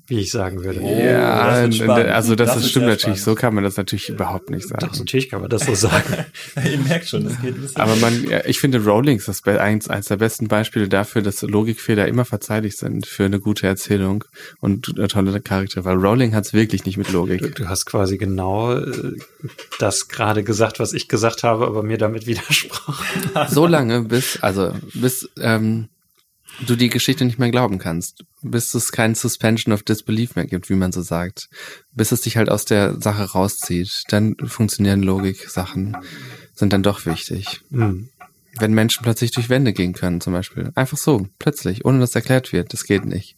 Wie 0.10 0.20
ich 0.22 0.32
sagen 0.32 0.64
würde. 0.64 0.80
Oh, 0.82 1.00
ja, 1.04 1.68
das 1.68 1.82
also 1.82 2.36
das, 2.36 2.56
Das 2.56 2.70
stimmt 2.70 2.86
natürlich. 2.88 3.22
So 3.22 3.36
kann 3.36 3.54
man 3.54 3.66
das 3.66 3.76
natürlich 3.76 4.08
überhaupt 4.08 4.50
nicht 4.50 4.66
sagen. 4.66 4.88
Doch, 4.88 4.98
natürlich 4.98 5.30
kann 5.30 5.42
man 5.42 5.50
das 5.50 5.66
so 5.66 5.76
sagen. 5.76 6.26
Ihr 6.56 6.78
merkt 6.78 7.10
schon, 7.10 7.26
das 7.26 7.42
geht 7.42 7.56
ein 7.56 7.62
bisschen. 7.62 7.82
Aber 7.82 7.94
man, 7.98 8.26
ich 8.46 8.60
finde 8.60 8.82
Rowling 8.84 9.18
ist 9.18 9.48
eins, 9.48 9.90
eins 9.90 10.08
der 10.08 10.16
besten 10.16 10.48
Beispiele 10.48 10.88
dafür, 10.88 11.22
dass 11.22 11.42
Logikfehler 11.42 12.08
immer 12.08 12.24
verzeihlich 12.24 12.78
sind 12.78 13.06
für 13.06 13.26
eine 13.26 13.42
gute 13.42 13.68
Erzählung 13.68 14.24
und 14.62 14.98
äh, 14.98 15.10
tolle 15.10 15.42
Charaktere, 15.42 15.84
weil 15.84 15.98
Rowling 15.98 16.34
hat 16.34 16.46
es 16.46 16.54
wirklich 16.54 16.86
nicht 16.86 16.98
mit 16.98 17.10
Du, 17.10 17.14
Logik. 17.14 17.56
du 17.56 17.68
hast 17.68 17.86
quasi 17.86 18.18
genau 18.18 18.74
äh, 18.74 19.12
das 19.80 20.08
gerade 20.08 20.44
gesagt, 20.44 20.80
was 20.80 20.94
ich 20.94 21.10
gesagt 21.10 21.44
habe, 21.44 21.68
aber 21.68 21.84
mir 21.84 21.98
damit 21.98 22.28
widersprochen. 22.28 23.06
So 23.50 23.68
lange, 23.68 24.04
bis, 24.04 24.40
also, 24.42 24.72
bis 24.94 25.30
ähm, 25.40 25.90
du 26.66 26.76
die 26.76 26.90
Geschichte 26.90 27.26
nicht 27.26 27.40
mehr 27.40 27.52
glauben 27.52 27.78
kannst, 27.78 28.24
bis 28.42 28.74
es 28.74 28.92
kein 28.92 29.16
Suspension 29.16 29.74
of 29.74 29.84
Disbelief 29.84 30.36
mehr 30.36 30.46
gibt, 30.46 30.70
wie 30.70 30.76
man 30.76 30.92
so 30.92 31.02
sagt, 31.02 31.50
bis 31.92 32.12
es 32.12 32.22
dich 32.22 32.38
halt 32.38 32.50
aus 32.50 32.66
der 32.66 33.00
Sache 33.00 33.32
rauszieht, 33.32 34.04
dann 34.10 34.36
funktionieren 34.46 35.04
Logik-Sachen, 35.04 35.98
sind 36.54 36.74
dann 36.74 36.84
doch 36.84 37.06
wichtig. 37.06 37.62
Hm. 37.72 38.10
Wenn 38.60 38.74
Menschen 38.74 39.04
plötzlich 39.04 39.32
durch 39.32 39.50
Wände 39.50 39.72
gehen 39.72 39.94
können, 39.94 40.20
zum 40.20 40.34
Beispiel. 40.34 40.72
Einfach 40.74 40.98
so, 40.98 41.28
plötzlich, 41.38 41.86
ohne 41.86 42.00
dass 42.00 42.16
erklärt 42.16 42.54
wird. 42.54 42.74
Das 42.74 42.86
geht 42.86 43.06
nicht. 43.06 43.36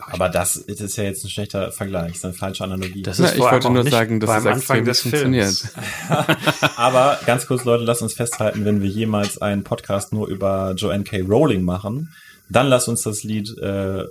Aber 0.00 0.28
das, 0.28 0.56
ist 0.56 0.96
ja 0.96 1.04
jetzt 1.04 1.24
ein 1.24 1.30
schlechter 1.30 1.70
Vergleich, 1.72 2.08
das 2.08 2.16
ist 2.16 2.24
eine 2.24 2.34
falsche 2.34 2.64
Analogie. 2.64 3.02
Das 3.02 3.18
Na, 3.18 3.26
ist 3.26 3.32
ich 3.32 3.38
vor 3.38 3.48
allem 3.48 3.54
wollte 3.54 3.72
nur 3.72 3.84
nicht 3.84 3.92
sagen, 3.92 4.20
dass 4.20 4.28
beim 4.28 4.46
es 4.46 4.46
Anfang 4.46 4.84
des 4.84 5.00
funktioniert. 5.00 5.46
Films. 5.46 5.74
Aber 6.76 7.18
ganz 7.26 7.46
kurz, 7.46 7.64
Leute, 7.64 7.84
lasst 7.84 8.02
uns 8.02 8.14
festhalten, 8.14 8.64
wenn 8.64 8.82
wir 8.82 8.88
jemals 8.88 9.38
einen 9.38 9.64
Podcast 9.64 10.12
nur 10.12 10.28
über 10.28 10.74
Joanne 10.76 11.04
K. 11.04 11.22
Rowling 11.22 11.62
machen, 11.62 12.12
dann 12.54 12.68
lasst 12.68 12.88
uns 12.88 13.02
das 13.02 13.22
Lied 13.24 13.56
äh, 13.58 14.04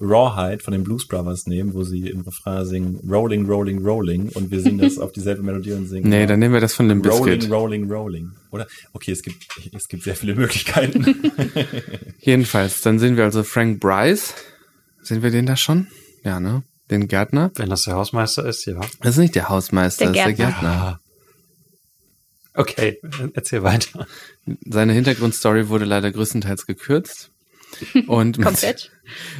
Rawhide 0.00 0.62
von 0.62 0.72
den 0.72 0.82
Blues 0.82 1.06
Brothers 1.06 1.46
nehmen, 1.46 1.74
wo 1.74 1.84
sie 1.84 2.08
im 2.08 2.22
Refrain 2.22 2.64
singen 2.64 3.00
Rolling, 3.08 3.44
Rolling, 3.44 3.84
Rolling 3.84 4.30
und 4.30 4.50
wir 4.50 4.60
singen 4.60 4.78
das 4.78 4.98
auf 4.98 5.12
dieselbe 5.12 5.42
Melodie 5.42 5.72
und 5.72 5.86
singen 5.86 6.08
Nee, 6.08 6.26
dann 6.26 6.38
nehmen 6.38 6.54
wir 6.54 6.60
das 6.60 6.74
von 6.74 6.88
dem 6.88 7.02
Rolling, 7.02 7.38
Biscuit. 7.38 7.52
Rolling, 7.52 7.90
Rolling. 7.90 8.30
Oder? 8.50 8.66
Okay, 8.94 9.12
es 9.12 9.22
gibt, 9.22 9.46
es 9.74 9.88
gibt 9.88 10.02
sehr 10.02 10.16
viele 10.16 10.34
Möglichkeiten. 10.34 11.04
Jedenfalls, 12.18 12.80
dann 12.80 12.98
sehen 12.98 13.16
wir 13.16 13.24
also 13.24 13.42
Frank 13.42 13.80
Bryce. 13.80 14.34
Sehen 15.02 15.22
wir 15.22 15.30
den 15.30 15.46
da 15.46 15.56
schon? 15.56 15.86
Ja, 16.24 16.40
ne? 16.40 16.62
Den 16.90 17.06
Gärtner. 17.06 17.50
Wenn 17.54 17.70
das 17.70 17.82
der 17.82 17.94
Hausmeister 17.94 18.46
ist, 18.46 18.64
ja. 18.66 18.80
Das 19.02 19.12
ist 19.14 19.18
nicht 19.18 19.34
der 19.34 19.48
Hausmeister, 19.48 20.06
Der 20.06 20.12
das 20.12 20.32
ist 20.32 20.38
der 20.38 20.46
Gärtner. 20.46 20.70
Gärtner. 20.70 21.00
Okay, 22.54 22.98
erzähl 23.34 23.62
weiter. 23.62 24.06
Seine 24.66 24.92
Hintergrundstory 24.92 25.68
wurde 25.68 25.84
leider 25.84 26.10
größtenteils 26.10 26.66
gekürzt. 26.66 27.30
Und 28.06 28.38
man, 28.38 28.46
Komplett. 28.48 28.90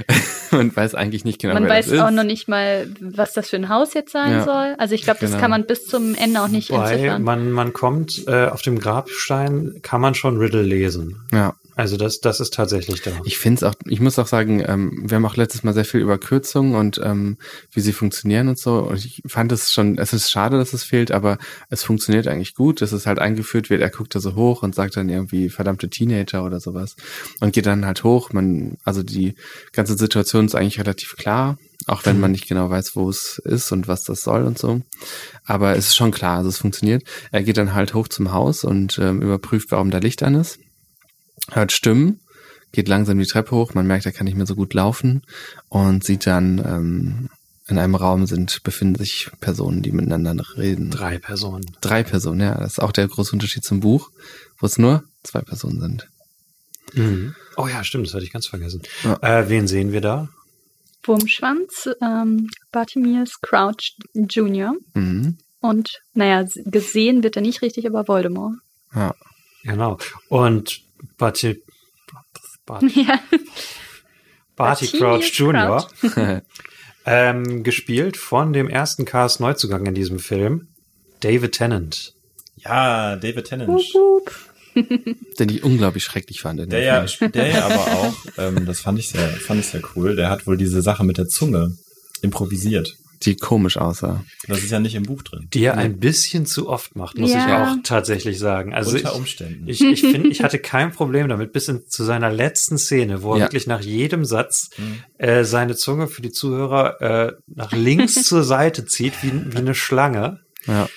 man 0.50 0.74
weiß 0.74 0.94
eigentlich 0.94 1.24
nicht 1.24 1.40
genau, 1.40 1.54
Man 1.54 1.64
wer 1.64 1.70
weiß 1.70 1.86
das 1.86 1.94
ist. 1.94 2.00
auch 2.00 2.10
noch 2.10 2.24
nicht 2.24 2.48
mal, 2.48 2.88
was 3.00 3.32
das 3.32 3.50
für 3.50 3.56
ein 3.56 3.68
Haus 3.68 3.94
jetzt 3.94 4.12
sein 4.12 4.30
Ja. 4.32 4.44
soll. 4.44 4.74
Also 4.78 4.94
ich 4.94 5.02
glaube, 5.02 5.20
das 5.20 5.30
Genau. 5.30 5.40
kann 5.40 5.50
man 5.50 5.66
bis 5.66 5.86
zum 5.86 6.14
Ende 6.14 6.40
auch 6.42 6.48
nicht 6.48 6.70
Wobei 6.70 6.92
entziffern. 6.92 7.22
man, 7.22 7.50
man 7.52 7.72
kommt, 7.72 8.26
äh, 8.26 8.46
auf 8.46 8.62
dem 8.62 8.78
Grabstein 8.78 9.80
kann 9.82 10.00
man 10.00 10.14
schon 10.14 10.36
Riddle 10.38 10.62
lesen. 10.62 11.20
ja. 11.32 11.54
Also 11.80 11.96
das, 11.96 12.20
das 12.20 12.40
ist 12.40 12.52
tatsächlich 12.52 13.00
da. 13.00 13.10
Ich 13.24 13.38
finde 13.38 13.56
es 13.56 13.62
auch, 13.62 13.74
ich 13.86 14.00
muss 14.00 14.18
auch 14.18 14.26
sagen, 14.26 14.62
ähm, 14.66 15.02
wir 15.02 15.16
haben 15.16 15.24
auch 15.24 15.36
letztes 15.36 15.62
Mal 15.62 15.72
sehr 15.72 15.86
viel 15.86 16.00
über 16.00 16.18
Kürzungen 16.18 16.74
und 16.74 17.00
ähm, 17.02 17.38
wie 17.72 17.80
sie 17.80 17.94
funktionieren 17.94 18.48
und 18.48 18.58
so. 18.58 18.80
Und 18.80 19.02
ich 19.02 19.22
fand 19.26 19.50
es 19.50 19.72
schon, 19.72 19.96
es 19.96 20.12
ist 20.12 20.30
schade, 20.30 20.58
dass 20.58 20.74
es 20.74 20.84
fehlt, 20.84 21.10
aber 21.10 21.38
es 21.70 21.82
funktioniert 21.82 22.28
eigentlich 22.28 22.54
gut, 22.54 22.82
dass 22.82 22.92
es 22.92 23.06
halt 23.06 23.18
eingeführt 23.18 23.70
wird. 23.70 23.80
Er 23.80 23.88
guckt 23.88 24.14
da 24.14 24.20
so 24.20 24.34
hoch 24.34 24.62
und 24.62 24.74
sagt 24.74 24.98
dann 24.98 25.08
irgendwie 25.08 25.48
verdammte 25.48 25.88
Teenager 25.88 26.44
oder 26.44 26.60
sowas 26.60 26.96
und 27.40 27.54
geht 27.54 27.64
dann 27.64 27.86
halt 27.86 28.04
hoch. 28.04 28.30
Man, 28.34 28.76
also 28.84 29.02
die 29.02 29.34
ganze 29.72 29.96
Situation 29.96 30.44
ist 30.44 30.54
eigentlich 30.54 30.80
relativ 30.80 31.16
klar, 31.16 31.56
auch 31.86 32.04
wenn 32.04 32.20
man 32.20 32.32
nicht 32.32 32.46
genau 32.46 32.68
weiß, 32.68 32.94
wo 32.94 33.08
es 33.08 33.40
ist 33.42 33.72
und 33.72 33.88
was 33.88 34.04
das 34.04 34.20
soll 34.20 34.44
und 34.44 34.58
so. 34.58 34.82
Aber 35.46 35.76
es 35.76 35.86
ist 35.86 35.96
schon 35.96 36.10
klar, 36.10 36.36
also 36.36 36.50
es 36.50 36.58
funktioniert. 36.58 37.04
Er 37.32 37.42
geht 37.42 37.56
dann 37.56 37.72
halt 37.72 37.94
hoch 37.94 38.08
zum 38.08 38.34
Haus 38.34 38.64
und 38.64 38.98
ähm, 38.98 39.22
überprüft, 39.22 39.70
warum 39.70 39.90
da 39.90 39.96
Licht 39.96 40.22
an 40.22 40.34
ist 40.34 40.58
hört 41.50 41.72
Stimmen, 41.72 42.20
geht 42.72 42.88
langsam 42.88 43.18
die 43.18 43.26
Treppe 43.26 43.52
hoch, 43.52 43.74
man 43.74 43.86
merkt, 43.86 44.06
er 44.06 44.12
kann 44.12 44.26
nicht 44.26 44.36
mehr 44.36 44.46
so 44.46 44.54
gut 44.54 44.74
laufen 44.74 45.22
und 45.68 46.04
sieht 46.04 46.26
dann, 46.26 46.58
ähm, 46.58 47.28
in 47.70 47.78
einem 47.78 47.94
Raum 47.94 48.26
sind, 48.26 48.62
befinden 48.64 48.96
sich 48.96 49.30
Personen, 49.40 49.82
die 49.82 49.92
miteinander 49.92 50.44
reden. 50.56 50.90
Drei 50.90 51.18
Personen. 51.18 51.64
Drei 51.80 52.02
Personen, 52.02 52.40
ja. 52.40 52.54
Das 52.58 52.72
ist 52.72 52.78
auch 52.80 52.92
der 52.92 53.06
große 53.06 53.32
Unterschied 53.32 53.64
zum 53.64 53.80
Buch, 53.80 54.10
wo 54.58 54.66
es 54.66 54.76
nur 54.76 55.04
zwei 55.22 55.40
Personen 55.40 55.80
sind. 55.80 56.08
Mhm. 56.94 57.34
Oh 57.56 57.68
ja, 57.68 57.84
stimmt, 57.84 58.06
das 58.06 58.14
hatte 58.14 58.24
ich 58.24 58.32
ganz 58.32 58.46
vergessen. 58.46 58.82
Ja. 59.04 59.18
Äh, 59.22 59.48
wen 59.48 59.68
sehen 59.68 59.92
wir 59.92 60.00
da? 60.00 60.28
Wurmschwanz, 61.04 61.88
ähm, 62.02 62.50
Bartimeus 62.72 63.40
Crouch 63.40 63.96
Jr. 64.14 64.74
Mhm. 64.94 65.38
Und 65.60 66.00
naja, 66.14 66.46
gesehen 66.64 67.22
wird 67.22 67.36
er 67.36 67.42
nicht 67.42 67.62
richtig, 67.62 67.86
aber 67.86 68.08
Voldemort. 68.08 68.54
Ja. 68.94 69.14
Genau. 69.62 69.98
Und 70.28 70.82
Barty, 71.18 71.62
Barty, 72.66 72.88
Ja. 73.06 73.20
Barty 74.56 74.86
Crouch 74.88 75.30
Jr. 75.32 75.86
Ähm, 77.06 77.62
gespielt 77.62 78.18
von 78.18 78.52
dem 78.52 78.68
ersten 78.68 79.06
Cast 79.06 79.40
Neuzugang 79.40 79.86
in 79.86 79.94
diesem 79.94 80.18
Film, 80.18 80.68
David 81.20 81.52
Tennant. 81.52 82.12
Ja, 82.56 83.16
David 83.16 83.46
Tennant. 83.46 83.70
Wup, 83.70 83.94
wup. 83.94 84.50
Den 85.38 85.48
ich 85.48 85.64
unglaublich 85.64 86.04
schrecklich 86.04 86.42
fand. 86.42 86.70
Der 86.70 86.80
ja, 86.80 87.04
der 87.28 87.48
ja 87.48 87.64
aber 87.64 87.86
auch, 87.92 88.14
ähm, 88.36 88.66
das 88.66 88.80
fand 88.80 88.98
ich 88.98 89.08
sehr, 89.08 89.28
fand 89.28 89.60
ich 89.60 89.66
sehr 89.66 89.80
cool. 89.96 90.14
Der 90.14 90.28
hat 90.28 90.46
wohl 90.46 90.58
diese 90.58 90.82
Sache 90.82 91.02
mit 91.02 91.16
der 91.16 91.26
Zunge 91.26 91.72
improvisiert. 92.22 92.94
Die 93.22 93.36
komisch 93.36 93.76
aussah. 93.76 94.24
Das 94.48 94.62
ist 94.62 94.70
ja 94.70 94.80
nicht 94.80 94.94
im 94.94 95.02
Buch 95.02 95.22
drin. 95.22 95.46
Die 95.52 95.62
er 95.64 95.76
ein 95.76 95.98
bisschen 95.98 96.46
zu 96.46 96.68
oft 96.70 96.96
macht, 96.96 97.18
muss 97.18 97.28
ich 97.30 97.36
Ja. 97.36 97.72
auch 97.72 97.76
tatsächlich 97.84 98.38
sagen. 98.38 98.72
Also 98.72 98.92
Unter 98.96 99.10
ich, 99.10 99.14
Umständen. 99.14 99.68
ich, 99.68 99.82
ich 99.82 100.00
finde, 100.00 100.28
ich 100.30 100.42
hatte 100.42 100.58
kein 100.58 100.90
Problem 100.90 101.28
damit, 101.28 101.52
bis 101.52 101.66
hin 101.66 101.82
zu 101.86 102.02
seiner 102.04 102.30
letzten 102.32 102.78
Szene, 102.78 103.22
wo 103.22 103.34
er 103.34 103.38
Ja. 103.40 103.44
wirklich 103.44 103.66
nach 103.66 103.82
jedem 103.82 104.24
Satz 104.24 104.70
Mhm. 104.78 105.02
äh, 105.18 105.44
seine 105.44 105.76
Zunge 105.76 106.06
für 106.08 106.22
die 106.22 106.30
Zuhörer 106.32 107.00
äh, 107.02 107.32
nach 107.46 107.72
links 107.72 108.14
zur 108.24 108.42
Seite 108.42 108.86
zieht, 108.86 109.22
wie, 109.22 109.32
wie 109.52 109.58
eine 109.58 109.74
Schlange. 109.74 110.40
Ja. 110.66 110.88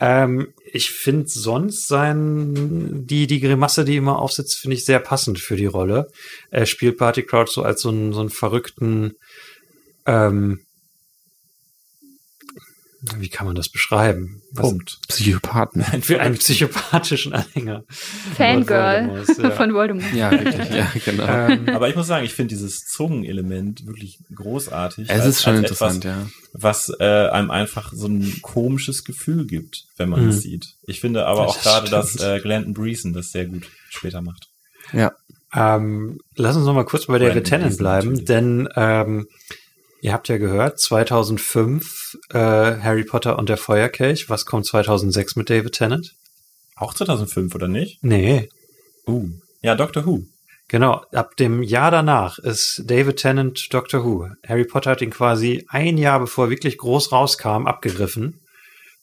Ähm, 0.00 0.48
ich 0.72 0.90
finde 0.90 1.28
sonst 1.28 1.86
sein, 1.86 3.06
die, 3.06 3.26
die 3.26 3.38
Grimasse, 3.40 3.84
die 3.84 3.96
immer 3.96 4.18
aufsetzt, 4.18 4.56
finde 4.56 4.76
ich 4.76 4.84
sehr 4.84 4.98
passend 4.98 5.38
für 5.38 5.56
die 5.56 5.66
Rolle. 5.66 6.08
Er 6.50 6.66
spielt 6.66 6.96
Party 6.96 7.22
Crouch 7.22 7.48
so 7.50 7.62
als 7.62 7.82
so 7.82 7.90
einen, 7.90 8.12
so 8.12 8.20
einen 8.20 8.30
verrückten, 8.30 9.12
ähm, 10.06 10.60
wie 13.16 13.28
kann 13.28 13.46
man 13.46 13.54
das 13.54 13.68
beschreiben? 13.68 14.42
Was- 14.52 14.68
Punkt. 14.68 14.98
Psychopathen. 15.08 15.82
Für 16.02 16.20
einen 16.20 16.36
psychopathischen 16.36 17.32
Anhänger. 17.32 17.84
Fangirl 18.36 19.24
ja. 19.42 19.50
von 19.50 19.72
Voldemort. 19.74 20.12
Ja, 20.14 20.30
wirklich, 20.30 20.70
ja, 20.70 20.90
genau. 21.04 21.26
Ähm, 21.26 21.68
Aber 21.70 21.88
ich 21.88 21.96
muss 21.96 22.06
sagen, 22.06 22.24
ich 22.24 22.34
finde 22.34 22.48
dieses 22.54 22.84
Zungenelement 22.86 23.86
wirklich 23.86 24.18
großartig. 24.34 25.08
es 25.08 25.20
als- 25.20 25.26
ist 25.26 25.42
schon 25.42 25.56
interessant, 25.56 26.04
etwas, 26.04 26.18
ja. 26.18 26.30
Was 26.52 26.92
äh, 26.98 27.28
einem 27.30 27.50
einfach 27.50 27.92
so 27.94 28.06
ein 28.08 28.40
komisches 28.42 29.04
Gefühl 29.04 29.46
gibt, 29.46 29.84
wenn 29.96 30.08
man 30.08 30.22
Mhm. 30.24 30.28
es 30.30 30.42
sieht. 30.42 30.66
Ich 30.86 31.00
finde 31.00 31.26
aber 31.26 31.46
Das 31.46 31.56
auch 31.56 31.62
gerade, 31.62 31.90
dass 31.90 32.16
äh, 32.16 32.40
Glandon 32.40 32.74
Breeson 32.74 33.12
das 33.12 33.30
sehr 33.30 33.46
gut 33.46 33.68
später 33.88 34.20
macht. 34.20 34.48
Ja. 34.92 35.12
Ähm, 35.54 36.18
lass 36.36 36.56
uns 36.56 36.64
noch 36.66 36.74
mal 36.74 36.84
kurz 36.84 37.06
bei 37.06 37.18
Brandon 37.18 37.42
Tennant 37.44 37.70
Gleeson 37.70 37.78
bleiben, 37.78 38.08
natürlich. 38.10 38.24
denn 38.26 38.68
ähm, 38.76 39.26
ihr 40.02 40.12
habt 40.12 40.28
ja 40.28 40.38
gehört, 40.38 40.78
2005 40.80 42.16
äh, 42.30 42.38
Harry 42.38 43.04
Potter 43.04 43.38
und 43.38 43.48
der 43.48 43.56
Feuerkelch. 43.56 44.28
Was 44.28 44.46
kommt 44.46 44.66
2006 44.66 45.36
mit 45.36 45.50
David 45.50 45.72
Tennant? 45.72 46.12
Auch 46.76 46.94
2005, 46.94 47.54
oder 47.54 47.68
nicht? 47.68 47.98
Nee, 48.02 48.48
Uh. 49.06 49.28
Ja, 49.62 49.74
Doctor 49.74 50.06
Who. 50.06 50.22
genau. 50.68 51.04
Ab 51.12 51.36
dem 51.36 51.62
Jahr 51.62 51.90
danach 51.90 52.38
ist 52.38 52.82
David 52.86 53.16
Tennant 53.16 53.72
Doctor 53.72 54.04
Who. 54.04 54.28
Harry 54.46 54.64
Potter 54.64 54.90
hat 54.92 55.02
ihn 55.02 55.10
quasi 55.10 55.64
ein 55.68 55.98
Jahr 55.98 56.20
bevor 56.20 56.46
er 56.46 56.50
wirklich 56.50 56.78
groß 56.78 57.12
rauskam 57.12 57.66
abgegriffen 57.66 58.40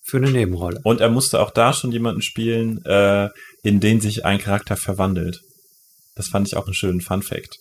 für 0.04 0.18
eine 0.18 0.32
Nebenrolle. 0.32 0.80
Und 0.84 1.02
er 1.02 1.10
musste 1.10 1.42
auch 1.42 1.52
da 1.52 1.74
schon 1.74 1.92
jemanden 1.92 2.22
spielen, 2.22 2.84
äh, 2.86 3.30
in 3.64 3.80
den 3.80 4.00
sich 4.00 4.24
ein 4.26 4.40
Charakter 4.40 4.78
verwandelt. 4.78 5.42
Das 6.16 6.30
fand 6.30 6.48
ich 6.48 6.56
auch 6.56 6.66
einen 6.66 6.74
schönen 6.74 7.02
Fun 7.02 7.22
Fact. 7.22 7.58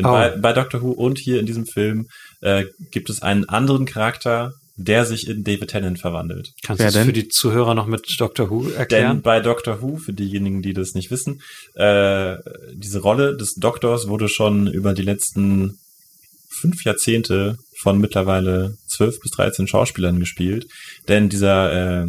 Denn 0.00 0.06
Oh. 0.10 0.12
bei, 0.12 0.30
bei 0.36 0.52
Doctor 0.52 0.80
Who 0.82 0.90
und 0.92 1.18
hier 1.18 1.38
in 1.40 1.46
diesem 1.46 1.66
Film 1.66 2.08
äh, 2.40 2.64
gibt 2.90 3.10
es 3.10 3.22
einen 3.22 3.48
anderen 3.48 3.84
Charakter, 3.84 4.54
der 4.76 5.04
sich 5.04 5.28
in 5.28 5.44
David 5.44 5.68
Tennant 5.68 6.00
verwandelt. 6.00 6.52
Kannst 6.64 6.80
du 6.80 6.84
das 6.84 6.94
denn? 6.94 7.04
für 7.04 7.12
die 7.12 7.28
Zuhörer 7.28 7.74
noch 7.74 7.86
mit 7.86 8.06
Doctor 8.18 8.48
Who 8.50 8.62
Denn 8.62 8.72
erklären? 8.76 9.20
bei 9.20 9.40
Doctor 9.40 9.82
Who, 9.82 9.98
für 9.98 10.14
diejenigen, 10.14 10.62
die 10.62 10.72
das 10.72 10.94
nicht 10.94 11.10
wissen, 11.10 11.42
äh, 11.74 12.36
diese 12.72 13.00
Rolle 13.00 13.36
des 13.36 13.56
Doktors 13.56 14.08
wurde 14.08 14.28
schon 14.30 14.66
über 14.68 14.94
die 14.94 15.02
letzten 15.02 15.78
fünf 16.48 16.82
Jahrzehnte 16.84 17.56
von 17.78 17.98
mittlerweile 17.98 18.76
zwölf 18.88 19.20
bis 19.20 19.30
dreizehn 19.32 19.66
Schauspielern 19.68 20.18
gespielt. 20.18 20.66
Denn 21.08 21.28
dieser 21.28 22.02
äh, 22.02 22.06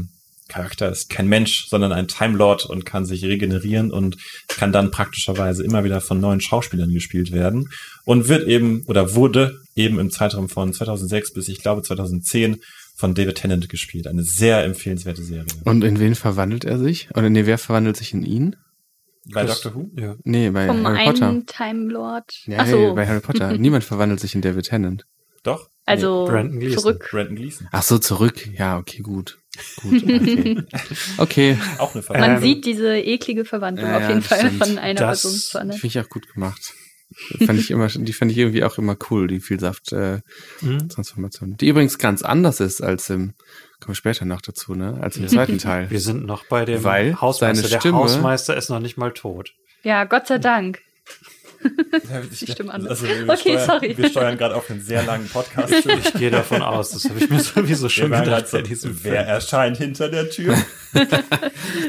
Charakter 0.51 0.89
ist 0.91 1.09
kein 1.09 1.27
Mensch, 1.27 1.67
sondern 1.67 1.91
ein 1.91 2.07
Time 2.07 2.37
Lord 2.37 2.65
und 2.65 2.85
kann 2.85 3.05
sich 3.05 3.23
regenerieren 3.25 3.91
und 3.91 4.17
kann 4.47 4.71
dann 4.71 4.91
praktischerweise 4.91 5.63
immer 5.63 5.83
wieder 5.83 6.01
von 6.01 6.19
neuen 6.19 6.41
Schauspielern 6.41 6.91
gespielt 6.93 7.31
werden 7.31 7.69
und 8.05 8.27
wird 8.27 8.47
eben 8.47 8.83
oder 8.87 9.15
wurde 9.15 9.59
eben 9.75 9.97
im 9.99 10.11
Zeitraum 10.11 10.49
von 10.49 10.73
2006 10.73 11.33
bis 11.33 11.47
ich 11.47 11.61
glaube 11.61 11.81
2010 11.81 12.57
von 12.95 13.15
David 13.15 13.35
Tennant 13.35 13.69
gespielt. 13.69 14.05
Eine 14.07 14.23
sehr 14.23 14.63
empfehlenswerte 14.63 15.23
Serie. 15.23 15.45
Und 15.63 15.83
in 15.83 15.99
wen 15.99 16.13
verwandelt 16.15 16.65
er 16.65 16.77
sich? 16.77 17.09
Oder 17.15 17.29
nee, 17.29 17.45
wer 17.45 17.57
verwandelt 17.57 17.97
sich 17.97 18.13
in 18.13 18.23
ihn? 18.23 18.55
Bei 19.33 19.45
Chris- 19.45 19.61
Doctor 19.61 19.75
Who? 19.81 19.91
Ja. 19.99 20.15
Nee, 20.23 20.49
bei 20.49 20.67
Vom 20.67 20.85
Harry 20.85 21.05
Potter. 21.05 21.29
einen 21.29 21.45
Time 21.45 21.91
Lord. 21.91 22.31
Ja, 22.45 22.57
Ach 22.59 22.65
hey, 22.65 22.87
so, 22.89 22.95
bei 22.95 23.07
Harry 23.07 23.19
Potter. 23.21 23.53
Niemand 23.57 23.83
verwandelt 23.83 24.19
sich 24.19 24.35
in 24.35 24.41
David 24.41 24.65
Tennant. 24.65 25.05
Doch. 25.43 25.69
also 25.85 26.25
Brandon 26.25 26.59
Gleeson. 26.59 26.79
zurück. 26.79 27.07
Brandon 27.09 27.35
Gleason. 27.35 27.67
Ach 27.71 27.81
so, 27.83 27.97
zurück. 27.97 28.47
Ja, 28.57 28.77
okay, 28.77 29.01
gut. 29.01 29.39
Gut, 29.81 30.03
okay. 30.03 30.63
okay. 31.17 31.57
Auch 31.77 31.93
eine 31.93 31.95
Man 31.95 31.95
Ähm, 31.95 32.03
Verwandlung. 32.03 32.41
sieht 32.41 32.65
diese 32.65 32.97
eklige 32.97 33.45
Verwandlung 33.45 33.89
Ja, 33.89 33.97
auf 33.97 34.07
jeden 34.07 34.21
Fall 34.21 34.39
stimmt. 34.39 34.65
von 34.65 34.77
einer 34.77 34.99
Das 34.99 35.21
Person 35.21 35.37
zur 35.39 35.61
anderen. 35.61 35.79
Finde 35.79 35.99
ich 35.99 36.05
auch 36.05 36.09
gut 36.09 36.33
gemacht. 36.33 36.73
fand 37.45 37.59
ich 37.59 37.69
immer, 37.71 37.87
die 37.87 38.13
fand 38.13 38.31
ich 38.31 38.37
irgendwie 38.37 38.63
auch 38.63 38.77
immer 38.77 38.95
cool, 39.09 39.27
die 39.27 39.41
Vielsaft 39.41 39.91
äh, 39.91 40.21
Mhm. 40.61 40.87
Die 41.59 41.67
übrigens 41.67 41.97
ganz 41.97 42.21
anders 42.21 42.59
ist 42.61 42.81
als 42.81 43.09
im, 43.09 43.33
kommen 43.81 43.87
wir 43.89 43.95
später 43.95 44.23
noch 44.25 44.41
dazu, 44.41 44.75
ne? 44.75 44.97
Als 45.01 45.17
im 45.17 45.27
zweiten 45.27 45.57
Teil. 45.57 45.89
Wir 45.91 45.99
sind 45.99 46.25
noch 46.25 46.45
bei 46.45 46.63
dem 46.63 46.83
Weil 46.85 47.19
Hausmeister. 47.19 47.67
seine 47.67 47.79
Stimme- 47.81 47.97
Der 47.97 48.03
Hausmeister 48.03 48.55
ist 48.55 48.69
noch 48.69 48.79
nicht 48.79 48.95
mal 48.97 49.11
tot. 49.11 49.53
Ja, 49.83 50.05
Gott 50.05 50.27
sei 50.27 50.37
Dank. 50.37 50.79
Ich, 52.31 52.51
Stimme 52.51 52.73
an. 52.73 52.87
Also 52.87 53.05
wir, 53.07 53.27
Okay, 53.29 53.39
steuern, 53.59 53.65
sorry. 53.67 53.97
wir 53.97 54.09
steuern 54.09 54.37
gerade 54.37 54.55
auf 54.55 54.69
einen 54.69 54.81
sehr 54.81 55.03
langen 55.03 55.27
Podcast. 55.27 55.73
Ich 56.05 56.13
gehe 56.13 56.31
davon 56.31 56.61
aus. 56.61 56.91
Das 56.91 57.05
habe 57.05 57.19
ich 57.19 57.29
mir 57.29 57.39
sowieso 57.39 57.89
schon 57.89 58.11
gedacht 58.11 58.45
bei 58.51 58.63
so, 58.73 58.89
wer 59.03 59.25
erscheint 59.27 59.77
hinter 59.77 60.09
der 60.09 60.29
Tür? 60.29 60.57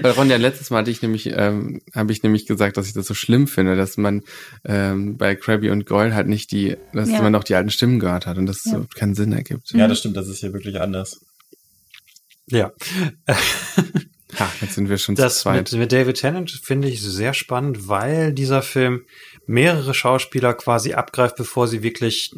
Weil 0.02 0.10
Ronja, 0.12 0.36
letztes 0.36 0.70
Mal 0.70 0.78
hatte 0.80 0.90
ich 0.90 1.02
nämlich, 1.02 1.26
ähm, 1.34 1.80
habe 1.94 2.12
ich 2.12 2.22
nämlich 2.22 2.46
gesagt, 2.46 2.76
dass 2.76 2.86
ich 2.86 2.92
das 2.92 3.06
so 3.06 3.14
schlimm 3.14 3.46
finde, 3.48 3.76
dass 3.76 3.96
man 3.96 4.22
ähm, 4.64 5.16
bei 5.16 5.34
Krabby 5.36 5.70
und 5.70 5.86
Goyle 5.86 6.14
halt 6.14 6.28
nicht 6.28 6.50
die, 6.52 6.76
dass 6.92 7.08
Ja. 7.10 7.22
man 7.22 7.34
auch 7.34 7.44
die 7.44 7.54
alten 7.54 7.70
Stimmen 7.70 7.98
gehört 7.98 8.26
hat 8.26 8.38
und 8.38 8.46
das 8.46 8.64
Ja. 8.64 8.72
so 8.72 8.86
keinen 8.94 9.14
Sinn 9.14 9.32
ergibt. 9.32 9.70
ja, 9.72 9.88
das 9.88 9.98
stimmt, 10.00 10.16
das 10.16 10.28
ist 10.28 10.40
hier 10.40 10.52
wirklich 10.52 10.80
anders. 10.80 11.20
Ja, 12.46 12.72
Ha, 14.38 14.50
jetzt 14.62 14.74
sind 14.76 14.88
wir 14.88 14.96
schon 14.96 15.14
das 15.14 15.36
zu 15.36 15.40
zweit. 15.42 15.70
mit, 15.72 15.72
mit 15.80 15.92
David 15.92 16.16
Tennant 16.16 16.50
finde 16.50 16.88
ich 16.88 17.02
sehr 17.02 17.34
spannend, 17.34 17.86
weil 17.88 18.32
dieser 18.32 18.62
Film 18.62 19.02
mehrere 19.46 19.94
Schauspieler 19.94 20.54
quasi 20.54 20.94
abgreift, 20.94 21.36
bevor 21.36 21.68
sie 21.68 21.82
wirklich 21.82 22.34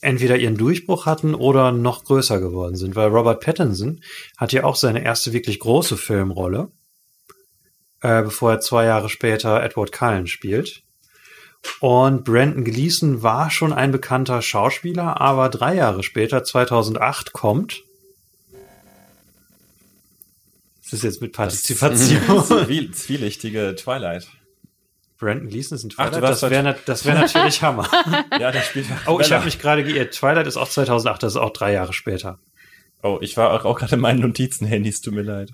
entweder 0.00 0.36
ihren 0.36 0.56
Durchbruch 0.56 1.06
hatten 1.06 1.34
oder 1.34 1.72
noch 1.72 2.04
größer 2.04 2.40
geworden 2.40 2.76
sind. 2.76 2.96
Weil 2.96 3.08
Robert 3.08 3.40
Pattinson 3.40 4.02
hat 4.36 4.52
ja 4.52 4.64
auch 4.64 4.76
seine 4.76 5.04
erste 5.04 5.32
wirklich 5.32 5.58
große 5.58 5.96
Filmrolle, 5.96 6.70
äh, 8.00 8.22
bevor 8.22 8.52
er 8.52 8.60
zwei 8.60 8.86
Jahre 8.86 9.08
später 9.08 9.62
Edward 9.62 9.92
Cullen 9.92 10.26
spielt. 10.26 10.82
Und 11.80 12.24
Brandon 12.24 12.64
Gleason 12.64 13.22
war 13.22 13.50
schon 13.50 13.74
ein 13.74 13.92
bekannter 13.92 14.40
Schauspieler, 14.40 15.20
aber 15.20 15.50
drei 15.50 15.74
Jahre 15.74 16.02
später, 16.02 16.42
2008, 16.42 17.34
kommt. 17.34 17.82
Das 20.82 20.94
ist 20.94 21.04
jetzt 21.04 21.20
mit 21.20 21.32
Partizipation. 21.32 22.44
Zwiel 22.66 22.90
zwielichtige 22.92 23.74
Twilight. 23.76 24.28
Brandon 25.20 25.48
Gleason 25.48 25.76
ist 25.76 25.84
Ach, 25.96 26.06
du 26.06 26.10
Twilight. 26.12 26.22
warst 26.22 26.42
das 26.42 26.50
wäre 26.50 26.76
das 26.86 27.04
wär 27.04 27.14
natürlich 27.14 27.62
Hammer. 27.62 27.86
Ja, 28.38 28.50
der 28.50 28.62
spielt. 28.62 28.86
Oh, 29.06 29.20
ich 29.20 29.30
habe 29.30 29.44
mich 29.44 29.58
gerade 29.58 29.84
geirrt. 29.84 30.14
Twilight 30.14 30.46
ist 30.46 30.56
auch 30.56 30.68
2008, 30.68 31.22
das 31.22 31.34
ist 31.34 31.36
auch 31.36 31.50
drei 31.50 31.72
Jahre 31.72 31.92
später. 31.92 32.38
Oh, 33.02 33.18
ich 33.20 33.36
war 33.36 33.52
auch, 33.52 33.64
auch 33.64 33.78
gerade 33.78 33.94
in 33.94 34.00
meinen 34.00 34.20
Notizen-Handys, 34.20 35.00
tut 35.00 35.14
mir 35.14 35.22
leid. 35.22 35.52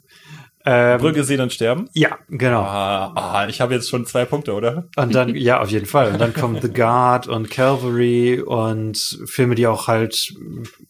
Ähm, 0.65 0.99
Brücke 0.99 1.23
sehen 1.23 1.41
und 1.41 1.53
sterben? 1.53 1.89
Ja, 1.93 2.19
genau. 2.29 2.63
Ah, 2.63 3.13
ah, 3.15 3.49
ich 3.49 3.61
habe 3.61 3.75
jetzt 3.75 3.89
schon 3.89 4.05
zwei 4.05 4.25
Punkte, 4.25 4.53
oder? 4.53 4.89
Und 4.97 5.15
dann, 5.15 5.37
ja, 5.37 5.61
auf 5.61 5.71
jeden 5.71 5.87
Fall. 5.87 6.13
Und 6.13 6.21
dann 6.21 6.35
kommt 6.35 6.63
The 6.63 6.73
Guard 6.73 7.29
und 7.29 7.51
Calvary 7.51 8.41
und 8.41 8.99
Filme, 9.27 9.55
die 9.55 9.69
auch 9.69 9.87
halt 9.87 10.35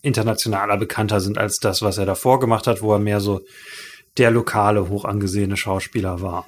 internationaler 0.00 0.78
bekannter 0.78 1.20
sind 1.20 1.36
als 1.36 1.58
das, 1.58 1.82
was 1.82 1.98
er 1.98 2.06
davor 2.06 2.40
gemacht 2.40 2.66
hat, 2.66 2.80
wo 2.80 2.94
er 2.94 2.98
mehr 2.98 3.20
so 3.20 3.42
der 4.16 4.30
lokale, 4.30 4.88
hoch 4.88 5.04
angesehene 5.04 5.58
Schauspieler 5.58 6.22
war. 6.22 6.46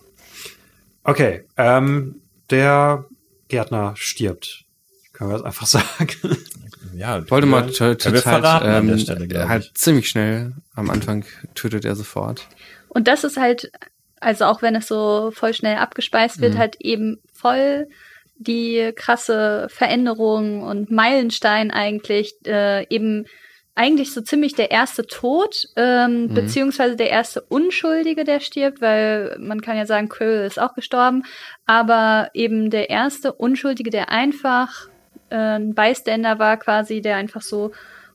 Okay, 1.09 1.45
ähm, 1.57 2.21
der 2.51 3.07
Gärtner 3.49 3.95
stirbt. 3.97 4.65
Können 5.15 5.31
wir 5.31 5.39
das 5.39 5.45
einfach 5.47 5.67
sagen? 5.99 6.37
Ja, 6.95 7.29
Voldemort 7.31 7.75
tötet 7.75 8.27
halt, 8.27 8.63
ähm, 8.65 8.99
Stelle, 8.99 9.49
halt 9.49 9.65
ich. 9.65 9.75
ziemlich 9.75 10.09
schnell. 10.09 10.53
Am 10.75 10.91
Anfang 10.91 11.25
tötet 11.55 11.87
er 11.87 11.97
sofort. 11.97 12.47
Und 12.89 13.09
das 13.09 13.25
ist 13.25 13.39
halt, 13.39 13.71
also 14.21 14.45
auch 14.45 14.61
wenn 14.61 14.75
es 14.75 14.87
so 14.87 15.31
voll 15.35 15.55
schnell 15.55 15.77
abgespeist 15.79 16.41
wird, 16.43 16.55
Mhm. 16.55 16.59
halt 16.59 16.77
eben 16.81 17.23
voll 17.33 17.89
die 18.37 18.93
krasse 18.95 19.67
Veränderung 19.71 20.63
und 20.63 20.91
Meilenstein 20.91 21.71
eigentlich, 21.71 22.35
äh, 22.47 22.87
eben 22.95 23.25
eigentlich 23.79 24.13
so 24.13 24.21
ziemlich 24.21 24.55
der 24.55 24.71
erste 24.71 25.07
Tod, 25.07 25.69
ähm, 25.77 26.25
Mhm. 26.25 26.35
beziehungsweise 26.35 26.97
der 26.97 27.11
erste 27.11 27.41
Unschuldige, 27.43 28.25
der 28.25 28.41
stirbt, 28.41 28.81
weil 28.81 29.37
man 29.39 29.61
kann 29.63 29.77
ja 29.77 29.87
sagen, 29.87 30.09
Quirrell 30.09 30.47
ist 30.47 30.59
auch 30.61 30.75
gestorben, 30.75 31.23
aber 31.65 32.29
eben 32.35 32.71
der 32.71 32.91
erste 32.91 33.33
Unschuldige, 33.33 33.91
der 33.91 34.11
einfach 34.11 34.89
äh, 35.31 35.37
ein 35.37 35.75
Bystander 35.75 36.39
war 36.39 36.57
quasi, 36.57 37.01
der 37.03 37.17
einfach 37.17 37.43
so 37.43 37.71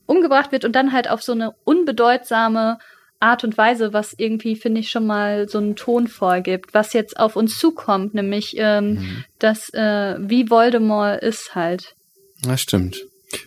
umgebracht 0.06 0.52
wird 0.52 0.64
und 0.64 0.72
dann 0.76 0.92
halt 0.92 1.08
auf 1.08 1.22
so 1.22 1.32
eine 1.32 1.54
unbedeutsame 1.64 2.78
Art 3.20 3.42
und 3.44 3.56
Weise, 3.56 3.92
was 3.94 4.12
irgendwie, 4.18 4.56
finde 4.56 4.80
ich, 4.80 4.90
schon 4.90 5.06
mal 5.06 5.48
so 5.48 5.56
einen 5.58 5.76
Ton 5.76 6.08
vorgibt, 6.08 6.74
was 6.74 6.92
jetzt 6.92 7.18
auf 7.18 7.36
uns 7.36 7.58
zukommt, 7.58 8.12
nämlich 8.12 8.54
ähm, 8.58 8.94
Mhm. 8.94 9.24
dass 9.38 9.72
äh, 9.72 10.16
wie 10.18 10.50
Voldemort 10.50 11.22
ist 11.22 11.54
halt. 11.54 11.94
Das 12.42 12.60
stimmt. 12.60 12.98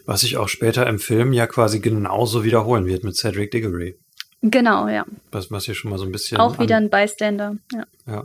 Was 0.05 0.21
sich 0.21 0.37
auch 0.37 0.47
später 0.47 0.87
im 0.87 0.99
Film 0.99 1.33
ja 1.33 1.47
quasi 1.47 1.79
genauso 1.79 2.43
wiederholen 2.43 2.85
wird 2.85 3.03
mit 3.03 3.15
Cedric 3.15 3.51
Diggory. 3.51 3.97
Genau, 4.41 4.87
ja. 4.87 5.05
Was, 5.31 5.51
was 5.51 5.65
hier 5.65 5.75
schon 5.75 5.91
mal 5.91 5.97
so 5.97 6.05
ein 6.05 6.11
bisschen. 6.11 6.37
Auch 6.37 6.59
wieder 6.59 6.77
an, 6.77 6.83
ein 6.85 6.89
Bystander. 6.89 7.57
Ja. 7.73 7.85
ja. 8.05 8.23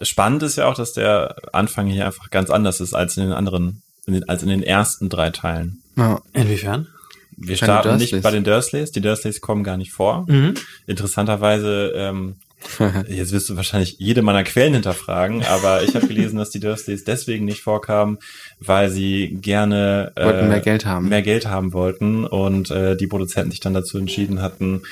Spannend 0.00 0.42
ist 0.42 0.56
ja 0.56 0.66
auch, 0.66 0.74
dass 0.74 0.92
der 0.92 1.36
Anfang 1.52 1.86
hier 1.86 2.06
einfach 2.06 2.30
ganz 2.30 2.50
anders 2.50 2.80
ist 2.80 2.94
als 2.94 3.16
in 3.16 3.24
den 3.24 3.32
anderen, 3.32 3.82
in 4.06 4.14
den, 4.14 4.28
als 4.28 4.42
in 4.42 4.48
den 4.48 4.62
ersten 4.62 5.08
drei 5.08 5.30
Teilen. 5.30 5.82
Ja. 5.96 6.20
Inwiefern? 6.32 6.88
Wir 7.36 7.56
starten 7.56 7.96
nicht 7.96 8.22
bei 8.22 8.30
den 8.30 8.44
Dursleys. 8.44 8.92
Die 8.92 9.00
Dursleys 9.00 9.40
kommen 9.40 9.64
gar 9.64 9.76
nicht 9.76 9.92
vor. 9.92 10.24
Mhm. 10.28 10.54
Interessanterweise, 10.86 11.92
ähm, 11.96 12.36
jetzt 13.08 13.32
wirst 13.32 13.48
du 13.48 13.56
wahrscheinlich 13.56 13.96
jede 13.98 14.22
meiner 14.22 14.44
Quellen 14.44 14.74
hinterfragen, 14.74 15.44
aber 15.44 15.82
ich 15.82 15.94
habe 15.94 16.06
gelesen, 16.06 16.38
dass 16.38 16.50
die 16.50 16.60
Dursleys 16.60 17.04
deswegen 17.04 17.44
nicht 17.44 17.62
vorkamen, 17.62 18.18
weil 18.60 18.90
sie 18.90 19.38
gerne 19.40 20.12
äh, 20.16 20.46
mehr 20.46 20.60
Geld 20.60 20.86
haben. 20.86 21.08
mehr 21.08 21.22
Geld 21.22 21.46
haben 21.46 21.72
wollten 21.72 22.24
und 22.24 22.70
äh, 22.70 22.96
die 22.96 23.06
Produzenten 23.06 23.50
sich 23.50 23.60
dann 23.60 23.74
dazu 23.74 23.98
entschieden 23.98 24.42
hatten, 24.42 24.82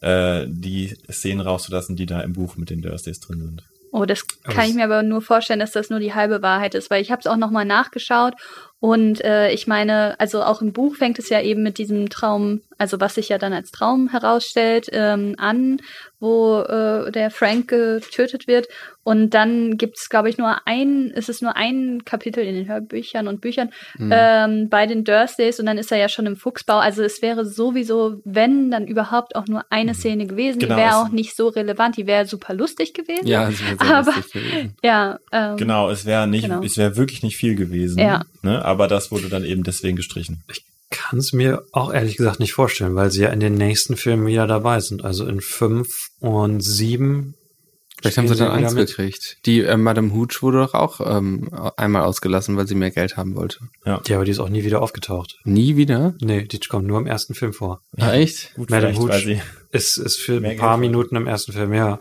äh, 0.00 0.44
die 0.48 0.96
Szenen 1.10 1.40
rauszulassen, 1.40 1.96
die 1.96 2.06
da 2.06 2.20
im 2.20 2.32
Buch 2.32 2.56
mit 2.56 2.70
den 2.70 2.82
Dursleys 2.82 3.20
drin 3.20 3.40
sind. 3.40 3.64
Oh, 3.94 4.06
das 4.06 4.26
kann 4.44 4.66
ich 4.66 4.74
mir 4.74 4.84
aber 4.84 5.02
nur 5.02 5.20
vorstellen, 5.20 5.60
dass 5.60 5.72
das 5.72 5.90
nur 5.90 6.00
die 6.00 6.14
halbe 6.14 6.40
Wahrheit 6.40 6.74
ist, 6.74 6.88
weil 6.90 7.02
ich 7.02 7.10
habe 7.10 7.20
es 7.20 7.26
auch 7.26 7.36
nochmal 7.36 7.66
nachgeschaut 7.66 8.32
und 8.80 9.22
äh, 9.22 9.52
ich 9.52 9.66
meine, 9.66 10.18
also 10.18 10.42
auch 10.42 10.62
im 10.62 10.72
Buch 10.72 10.96
fängt 10.96 11.18
es 11.18 11.28
ja 11.28 11.40
eben 11.40 11.62
mit 11.62 11.78
diesem 11.78 12.08
Traum, 12.08 12.62
also 12.78 13.00
was 13.00 13.14
sich 13.14 13.28
ja 13.28 13.38
dann 13.38 13.52
als 13.52 13.70
Traum 13.70 14.08
herausstellt, 14.08 14.88
ähm, 14.92 15.34
an, 15.38 15.78
wo 16.20 16.60
äh, 16.60 17.10
der 17.10 17.30
Frank 17.30 17.68
getötet 17.68 18.46
wird 18.46 18.68
und 19.02 19.30
dann 19.34 19.76
gibt 19.76 19.98
es, 19.98 20.08
glaube 20.08 20.28
ich, 20.30 20.38
nur 20.38 20.66
ein, 20.66 21.10
ist 21.10 21.28
es 21.28 21.42
nur 21.42 21.56
ein 21.56 22.02
Kapitel 22.04 22.44
in 22.44 22.54
den 22.54 22.68
Hörbüchern 22.68 23.26
und 23.26 23.40
Büchern 23.40 23.70
Mhm. 23.98 24.10
ähm, 24.14 24.68
bei 24.68 24.86
den 24.86 25.02
Dursleys 25.04 25.58
und 25.58 25.66
dann 25.66 25.78
ist 25.78 25.90
er 25.90 25.98
ja 25.98 26.08
schon 26.08 26.26
im 26.26 26.36
Fuchsbau, 26.36 26.78
also 26.78 27.02
es 27.02 27.22
wäre 27.22 27.44
sowieso, 27.44 28.20
wenn 28.24 28.70
dann 28.70 28.86
überhaupt 28.86 29.34
auch 29.34 29.46
nur 29.46 29.64
eine 29.70 29.94
Szene 29.94 30.26
gewesen, 30.26 30.60
Genau, 30.60 30.74
die 30.76 30.80
wäre 30.80 30.90
es- 30.90 30.94
auch 30.96 31.08
nicht 31.08 31.34
so 31.36 31.48
relevant, 31.48 31.96
die 31.96 32.06
wäre 32.06 32.26
super 32.26 32.54
lustig 32.54 32.94
gewesen. 32.94 33.26
ja, 33.26 33.50
das 33.50 33.60
wäre 33.60 33.76
sehr 33.84 33.96
Aber- 33.96 34.12
lustig 34.14 34.32
gewesen. 34.32 34.76
Ja, 34.84 35.18
ähm, 35.32 35.56
Genau, 35.56 35.90
es 35.90 36.04
wäre 36.04 36.28
nicht, 36.28 36.44
Genau. 36.44 36.62
es 36.62 36.76
wäre 36.76 36.96
wirklich 36.96 37.22
nicht 37.24 37.36
viel 37.36 37.56
gewesen. 37.56 37.98
Ja. 37.98 38.22
Ne? 38.42 38.64
Aber 38.64 38.86
das 38.86 39.10
wurde 39.10 39.28
dann 39.28 39.44
eben 39.44 39.64
deswegen 39.64 39.96
gestrichen. 39.96 40.44
Kann 40.92 41.18
es 41.18 41.32
mir 41.32 41.64
auch 41.72 41.92
ehrlich 41.92 42.16
gesagt 42.16 42.38
nicht 42.38 42.52
vorstellen, 42.52 42.94
weil 42.94 43.10
sie 43.10 43.22
ja 43.22 43.30
in 43.30 43.40
den 43.40 43.54
nächsten 43.54 43.96
Filmen 43.96 44.26
wieder 44.26 44.46
dabei 44.46 44.78
sind. 44.78 45.04
Also 45.04 45.26
in 45.26 45.40
fünf 45.40 45.88
und 46.20 46.60
sieben. 46.60 47.34
Vielleicht 47.98 48.18
haben 48.18 48.28
sie 48.28 48.36
dann 48.36 48.50
Angst 48.50 48.76
gekriegt. 48.76 49.38
Die 49.46 49.60
äh, 49.60 49.76
Madame 49.76 50.12
Hooch 50.12 50.42
wurde 50.42 50.58
doch 50.58 50.74
auch 50.74 51.00
ähm, 51.04 51.48
einmal 51.76 52.02
ausgelassen, 52.02 52.56
weil 52.56 52.66
sie 52.66 52.74
mehr 52.74 52.90
Geld 52.90 53.16
haben 53.16 53.34
wollte. 53.36 53.60
Ja, 53.84 54.00
aber 54.14 54.24
die 54.24 54.32
ist 54.32 54.40
auch 54.40 54.48
nie 54.48 54.64
wieder 54.64 54.82
aufgetaucht. 54.82 55.38
Nie 55.44 55.76
wieder? 55.76 56.14
Nee, 56.20 56.44
die 56.44 56.58
kommt 56.58 56.86
nur 56.86 56.98
im 56.98 57.06
ersten 57.06 57.34
Film 57.34 57.52
vor. 57.52 57.80
Ah, 57.98 58.12
echt? 58.12 58.54
Gut, 58.54 58.70
Madame 58.70 58.98
Hooch. 58.98 59.38
Ist, 59.70 59.96
ist 59.96 60.18
für 60.18 60.40
Mehr 60.40 60.52
ein 60.52 60.56
paar 60.58 60.78
Geld 60.78 60.90
Minuten 60.90 61.16
im 61.16 61.26
ersten 61.26 61.52
Film, 61.52 61.72
ja. 61.72 62.00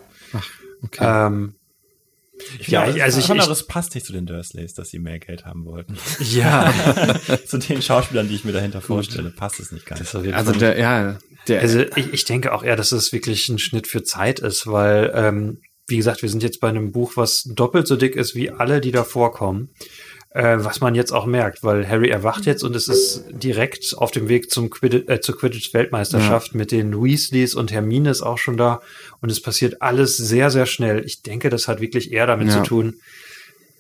Okay. 0.84 1.28
Ähm, 1.28 1.54
Ich 2.60 2.68
Ja, 2.68 2.86
finde, 2.86 3.04
also 3.04 3.20
ich- 3.20 3.30
also 3.30 3.52
es 3.52 3.66
passt 3.68 3.94
nicht 3.96 4.06
zu 4.06 4.14
den 4.14 4.26
Dursleys, 4.26 4.74
dass 4.74 4.90
sie 4.90 5.00
mehr 5.00 5.20
Geld 5.20 5.46
haben 5.46 5.66
wollten. 5.66 5.98
ja. 6.20 6.74
zu 7.46 7.58
den 7.58 7.82
Schauspielern, 7.82 8.28
die 8.28 8.36
ich 8.36 8.46
mir 8.46 8.52
dahinter 8.54 8.82
vorstelle, 8.82 9.30
passt 9.32 9.60
es 9.60 9.72
nicht 9.72 9.86
ganz. 9.86 10.14
Also 10.16 10.52
der, 10.54 10.78
ja, 10.78 11.18
der, 11.48 11.62
Also 11.62 11.82
ich, 11.96 12.14
ich 12.14 12.26
denke 12.26 12.54
auch 12.54 12.64
eher, 12.64 12.76
dass 12.76 12.92
es 12.92 13.12
wirklich 13.12 13.48
ein 13.50 13.60
Schnitt 13.60 13.88
für 13.88 14.04
Zeit 14.04 14.40
ist, 14.40 14.68
weil, 14.68 15.12
ähm, 15.16 15.62
wie 15.88 15.98
gesagt, 15.98 16.22
wir 16.22 16.30
sind 16.30 16.44
jetzt 16.44 16.60
bei 16.62 16.70
einem 16.70 16.92
Buch, 16.92 17.14
was 17.16 17.44
doppelt 17.44 17.88
so 17.88 17.96
dick 17.98 18.16
ist 18.16 18.36
wie 18.36 18.50
alle, 18.52 18.80
die 18.82 18.92
da 18.92 19.04
vorkommen. 19.04 19.70
Äh, 20.34 20.60
was 20.64 20.80
man 20.80 20.96
jetzt 20.96 21.12
auch 21.12 21.26
merkt, 21.26 21.62
weil 21.62 21.86
Harry 21.90 22.08
erwacht 22.10 22.46
jetzt 22.46 22.64
und 22.64 22.74
es 22.74 22.88
ist 22.88 23.26
direkt 23.32 23.94
auf 23.98 24.12
dem 24.12 24.30
Weg 24.30 24.50
zum 24.50 24.70
Quidditch, 24.70 25.10
äh, 25.10 25.20
zur 25.20 25.38
Quidditch-Weltmeisterschaft 25.38 26.56
mit 26.56 26.72
den 26.72 27.04
Weasleys 27.04 27.54
und 27.54 27.74
Hermine 27.74 28.10
ist 28.10 28.22
auch 28.22 28.38
schon 28.38 28.56
da 28.56 28.82
und 29.20 29.30
es 29.30 29.42
passiert 29.42 29.82
alles 29.82 30.16
sehr, 30.16 30.50
sehr 30.50 30.68
schnell. 30.68 31.04
Ich 31.06 31.22
denke, 31.22 31.50
das 31.50 31.68
hat 31.68 31.82
wirklich 31.82 32.14
eher 32.14 32.28
damit 32.28 32.48
Ja. 32.48 32.64
zu 32.64 32.64
tun, 32.70 32.94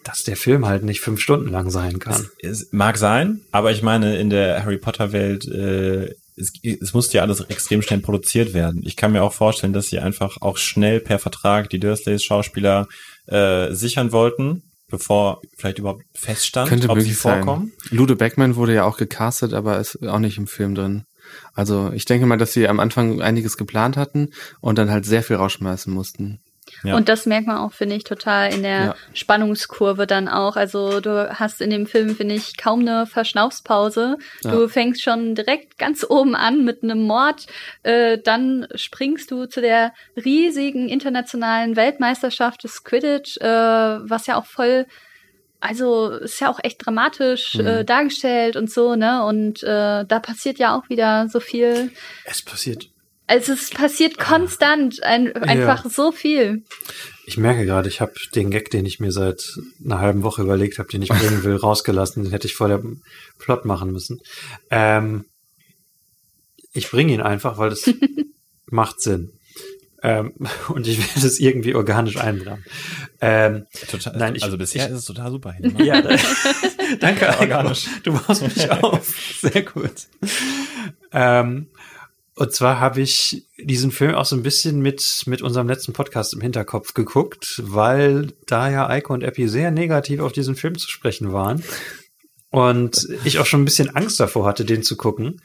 dass 0.03 0.23
der 0.23 0.35
Film 0.35 0.65
halt 0.65 0.83
nicht 0.83 0.99
fünf 0.99 1.21
Stunden 1.21 1.47
lang 1.47 1.69
sein 1.69 1.99
kann. 1.99 2.27
Es 2.41 2.67
mag 2.73 2.97
sein, 2.97 3.39
aber 3.53 3.71
ich 3.71 3.81
meine, 3.81 4.19
in 4.19 4.29
der 4.29 4.61
Harry 4.61 4.77
Potter 4.77 5.13
Welt, 5.13 5.47
äh, 5.47 6.13
es, 6.35 6.51
es 6.63 6.93
musste 6.93 7.17
ja 7.17 7.23
alles 7.23 7.39
extrem 7.41 7.81
schnell 7.81 7.99
produziert 7.99 8.53
werden. 8.53 8.81
Ich 8.83 8.97
kann 8.97 9.13
mir 9.13 9.23
auch 9.23 9.31
vorstellen, 9.33 9.71
dass 9.71 9.87
sie 9.87 9.99
einfach 9.99 10.35
auch 10.41 10.57
schnell 10.57 10.99
per 10.99 11.19
Vertrag 11.19 11.69
die 11.69 11.79
Dursleys 11.79 12.25
Schauspieler 12.25 12.89
äh, 13.27 13.71
sichern 13.73 14.11
wollten, 14.11 14.63
bevor 14.91 15.41
vielleicht 15.57 15.79
überhaupt 15.79 16.03
feststand, 16.13 16.69
könnte 16.69 16.89
ob 16.89 16.99
sie 16.99 17.05
möglich 17.05 17.17
sein. 17.17 17.43
vorkommen. 17.43 17.73
Lude 17.89 18.15
Beckman 18.15 18.55
wurde 18.55 18.75
ja 18.75 18.83
auch 18.83 18.97
gecastet, 18.97 19.53
aber 19.53 19.79
ist 19.79 20.07
auch 20.07 20.19
nicht 20.19 20.37
im 20.37 20.47
Film 20.47 20.75
drin. 20.75 21.05
Also 21.53 21.91
ich 21.93 22.05
denke 22.05 22.25
mal, 22.25 22.37
dass 22.37 22.53
sie 22.53 22.67
am 22.67 22.79
Anfang 22.79 23.21
einiges 23.21 23.57
geplant 23.57 23.97
hatten 23.97 24.29
und 24.59 24.77
dann 24.77 24.91
halt 24.91 25.05
sehr 25.05 25.23
viel 25.23 25.37
rausschmeißen 25.37 25.91
mussten. 25.91 26.39
Ja. 26.83 26.95
Und 26.95 27.09
das 27.09 27.25
merkt 27.25 27.47
man 27.47 27.57
auch, 27.57 27.73
finde 27.73 27.95
ich, 27.95 28.03
total 28.03 28.53
in 28.53 28.63
der 28.63 28.79
Ja. 28.85 28.95
Spannungskurve 29.13 30.07
dann 30.07 30.27
auch. 30.27 30.55
Also 30.55 30.99
du 30.99 31.29
hast 31.39 31.61
in 31.61 31.69
dem 31.69 31.85
Film, 31.87 32.15
finde 32.15 32.35
ich, 32.35 32.57
kaum 32.57 32.81
eine 32.81 33.05
Verschnaufspause. 33.05 34.17
Du 34.43 34.61
Ja. 34.63 34.67
fängst 34.67 35.01
schon 35.03 35.35
direkt 35.35 35.77
ganz 35.77 36.05
oben 36.07 36.35
an 36.35 36.63
mit 36.65 36.83
einem 36.83 37.03
Mord. 37.03 37.45
Äh, 37.83 38.17
dann 38.17 38.67
springst 38.75 39.31
du 39.31 39.45
zu 39.45 39.61
der 39.61 39.93
riesigen 40.15 40.89
internationalen 40.89 41.75
Weltmeisterschaft 41.75 42.63
des 42.63 42.83
Quidditch, 42.83 43.37
äh, 43.37 43.45
was 43.45 44.27
ja 44.27 44.37
auch 44.37 44.45
voll 44.45 44.85
also 45.63 46.09
ist 46.09 46.39
ja 46.41 46.49
auch 46.49 46.59
echt 46.63 46.83
dramatisch 46.83 47.53
Mhm. 47.53 47.67
äh, 47.67 47.85
dargestellt 47.85 48.55
und 48.55 48.71
so, 48.71 48.95
ne? 48.95 49.23
Und 49.23 49.61
äh, 49.61 50.05
da 50.05 50.19
passiert 50.19 50.57
ja 50.57 50.75
auch 50.75 50.89
wieder 50.89 51.27
so 51.29 51.39
viel. 51.39 51.91
Es 52.25 52.41
passiert 52.41 52.89
Also 53.31 53.53
es 53.53 53.69
passiert 53.69 54.17
konstant 54.17 55.01
ein, 55.03 55.31
einfach 55.37 55.85
so 55.89 56.11
viel. 56.11 56.63
Ich 57.25 57.37
merke 57.37 57.65
gerade, 57.65 57.87
ich 57.87 58.01
habe 58.01 58.11
den 58.35 58.51
Gag, 58.51 58.69
den 58.71 58.85
ich 58.85 58.99
mir 58.99 59.13
seit 59.13 59.41
einer 59.85 59.99
halben 59.99 60.23
Woche 60.23 60.41
überlegt 60.41 60.79
habe, 60.79 60.89
den 60.89 61.01
ich 61.01 61.07
bringen 61.07 61.41
will, 61.45 61.55
rausgelassen. 61.67 62.23
Den 62.23 62.31
hätte 62.33 62.47
ich 62.47 62.55
vor 62.55 62.67
der 62.67 62.83
Plot 63.39 63.63
machen 63.63 63.91
müssen. 63.93 64.19
Ähm, 64.69 65.23
ich 66.73 66.89
bringe 66.91 67.13
ihn 67.13 67.21
einfach, 67.21 67.57
weil 67.57 67.71
es 67.71 67.89
macht 68.65 68.99
Sinn. 69.01 69.31
Ähm, 70.03 70.33
und 70.67 70.85
ich 70.87 70.97
werde 70.97 71.25
es 71.27 71.39
irgendwie 71.39 71.73
organisch 71.75 72.17
einbringen. 72.17 72.65
Ähm, 73.21 73.65
Total, 73.89 74.17
Nein, 74.17 74.35
ich- 74.35 74.43
also 74.43 74.57
bisher 74.57 74.87
ich- 74.87 74.91
ist 74.91 74.99
es 74.99 75.05
total 75.05 75.31
super. 75.31 75.55
Ja, 75.77 76.01
danke, 76.99 77.25
Ja, 77.25 77.39
organisch. 77.39 77.85
Du 78.03 78.11
baust 78.11 78.41
mich 78.41 78.69
auf. 78.71 79.15
Sehr 79.39 79.61
gut. 79.61 80.07
Ähm, 81.13 81.67
und 82.41 82.51
zwar 82.53 82.79
habe 82.79 83.01
ich 83.01 83.45
diesen 83.59 83.91
Film 83.91 84.15
auch 84.15 84.25
so 84.25 84.35
ein 84.35 84.41
bisschen 84.41 84.81
mit, 84.81 85.25
mit 85.27 85.43
unserem 85.43 85.67
letzten 85.67 85.93
Podcast 85.93 86.33
im 86.33 86.41
Hinterkopf 86.41 86.95
geguckt, 86.95 87.61
weil 87.63 88.33
da 88.47 88.67
ja 88.67 88.89
Eiko 88.89 89.13
und 89.13 89.21
Epi 89.21 89.47
sehr 89.47 89.69
negativ 89.69 90.21
auf 90.21 90.31
diesen 90.31 90.55
Film 90.55 90.75
zu 90.75 90.89
sprechen 90.89 91.33
waren. 91.33 91.63
Und 92.49 93.07
ich 93.25 93.37
auch 93.37 93.45
schon 93.45 93.61
ein 93.61 93.65
bisschen 93.65 93.95
Angst 93.95 94.19
davor 94.19 94.47
hatte, 94.47 94.65
den 94.65 94.81
zu 94.81 94.97
gucken. 94.97 95.39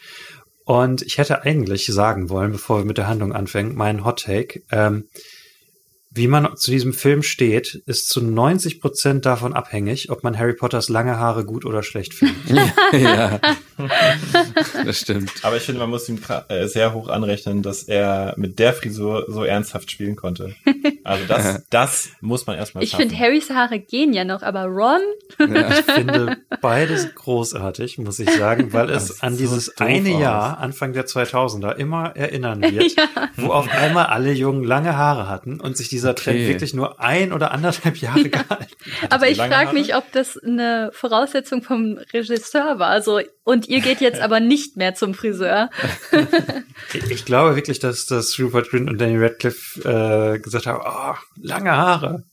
Und 0.64 1.02
ich 1.02 1.18
hätte 1.18 1.42
eigentlich 1.42 1.84
sagen 1.84 2.30
wollen, 2.30 2.52
bevor 2.52 2.78
wir 2.78 2.86
mit 2.86 2.96
der 2.96 3.08
Handlung 3.08 3.34
anfangen, 3.34 3.74
meinen 3.74 4.02
Hot 4.02 4.22
Take. 4.22 4.62
Ähm, 4.70 5.04
wie 6.10 6.28
man 6.28 6.56
zu 6.56 6.70
diesem 6.70 6.94
Film 6.94 7.22
steht, 7.22 7.74
ist 7.84 8.08
zu 8.08 8.22
90 8.22 8.80
Prozent 8.80 9.26
davon 9.26 9.52
abhängig, 9.52 10.10
ob 10.10 10.24
man 10.24 10.38
Harry 10.38 10.54
Potters 10.54 10.88
lange 10.88 11.18
Haare 11.18 11.44
gut 11.44 11.66
oder 11.66 11.82
schlecht 11.82 12.14
findet. 12.14 12.72
ja, 12.92 13.38
das 14.84 14.98
stimmt. 15.00 15.30
Aber 15.42 15.56
ich 15.56 15.62
finde, 15.62 15.80
man 15.80 15.90
muss 15.90 16.08
ihm 16.08 16.18
äh, 16.48 16.66
sehr 16.66 16.92
hoch 16.94 17.08
anrechnen, 17.08 17.62
dass 17.62 17.82
er 17.84 18.34
mit 18.36 18.58
der 18.58 18.72
Frisur 18.72 19.24
so 19.28 19.44
ernsthaft 19.44 19.90
spielen 19.90 20.16
konnte. 20.16 20.54
Also 21.04 21.24
das, 21.26 21.64
das 21.70 22.08
muss 22.20 22.46
man 22.46 22.56
erstmal 22.56 22.82
Ich 22.84 22.90
schaffen. 22.90 23.08
finde, 23.10 23.18
Harrys 23.22 23.50
Haare 23.50 23.78
gehen 23.78 24.12
ja 24.12 24.24
noch, 24.24 24.42
aber 24.42 24.64
Ron, 24.64 25.00
Ich 25.38 25.84
finde 25.92 26.38
beides 26.60 27.14
großartig, 27.14 27.98
muss 27.98 28.18
ich 28.18 28.30
sagen, 28.30 28.72
weil 28.72 28.86
Das 28.88 29.04
es 29.04 29.08
sieht 29.16 29.22
an 29.22 29.32
so 29.34 29.38
dieses 29.38 29.76
eine 29.78 30.14
aus. 30.14 30.20
Jahr, 30.20 30.58
Anfang 30.58 30.92
der 30.92 31.06
2000er, 31.06 31.74
immer 31.76 32.14
erinnern 32.16 32.62
wird, 32.62 32.96
wo 33.36 33.48
auf 33.52 33.68
einmal 33.70 34.06
alle 34.06 34.32
Jungen 34.32 34.64
lange 34.64 34.96
Haare 34.96 35.28
hatten 35.28 35.60
und 35.60 35.76
sich 35.76 35.88
dieser 35.88 36.14
Trend 36.14 36.36
Okay. 36.36 36.48
wirklich 36.48 36.74
nur 36.74 37.00
ein 37.00 37.32
oder 37.32 37.52
anderthalb 37.52 37.96
Jahre 37.98 38.28
gehalten 38.28 38.50
hat. 38.50 38.68
aber 39.10 39.28
ich 39.28 39.38
frage 39.38 39.72
mich, 39.72 39.94
ob 39.94 40.10
das 40.12 40.36
eine 40.38 40.90
Voraussetzung 40.92 41.62
vom 41.62 41.98
Regisseur 42.12 42.78
war. 42.78 43.00
So, 43.00 43.20
und 43.46 43.68
ihr 43.68 43.80
geht 43.80 44.00
jetzt 44.00 44.20
aber 44.20 44.40
nicht 44.40 44.76
mehr 44.76 44.94
zum 44.96 45.14
Friseur. 45.14 45.70
Ich 47.08 47.24
glaube 47.24 47.54
wirklich, 47.54 47.78
dass, 47.78 48.06
dass 48.06 48.38
Rupert 48.40 48.70
Grint 48.70 48.90
und 48.90 49.00
Danny 49.00 49.16
Radcliffe 49.16 50.34
äh, 50.34 50.38
gesagt 50.40 50.66
haben, 50.66 50.82
oh, 50.84 51.14
lange 51.40 51.70
Haare. 51.70 52.24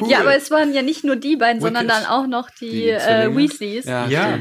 Cool. 0.00 0.10
Ja, 0.10 0.20
aber 0.20 0.34
es 0.34 0.50
waren 0.50 0.72
ja 0.72 0.80
nicht 0.80 1.04
nur 1.04 1.16
die 1.16 1.36
beiden, 1.36 1.60
sondern 1.60 1.86
dann 1.86 2.06
auch 2.06 2.26
noch 2.26 2.48
die, 2.48 2.70
Die 2.70 2.88
äh? 2.88 3.36
Weasleys. 3.36 3.84
Ja, 3.84 4.06
Ja. 4.06 4.38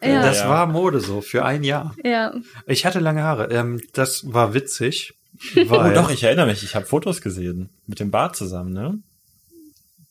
Ja. 0.00 0.22
das 0.22 0.38
Ja. 0.38 0.48
war 0.48 0.66
Mode 0.66 1.00
so 1.00 1.20
für 1.20 1.44
ein 1.44 1.64
Jahr. 1.64 1.96
ja. 2.04 2.32
Ich 2.66 2.86
hatte 2.86 3.00
lange 3.00 3.24
Haare. 3.24 3.50
Ähm, 3.50 3.80
das 3.92 4.32
war 4.32 4.54
witzig. 4.54 5.14
Oh 5.56 5.70
Weil 5.70 5.94
doch, 5.94 6.10
ich 6.12 6.22
erinnere 6.22 6.46
mich, 6.46 6.62
ich 6.62 6.76
habe 6.76 6.86
Fotos 6.86 7.20
gesehen. 7.20 7.68
Mit 7.88 7.98
dem 7.98 8.12
Bart 8.12 8.36
zusammen, 8.36 8.72
ne? 8.72 9.00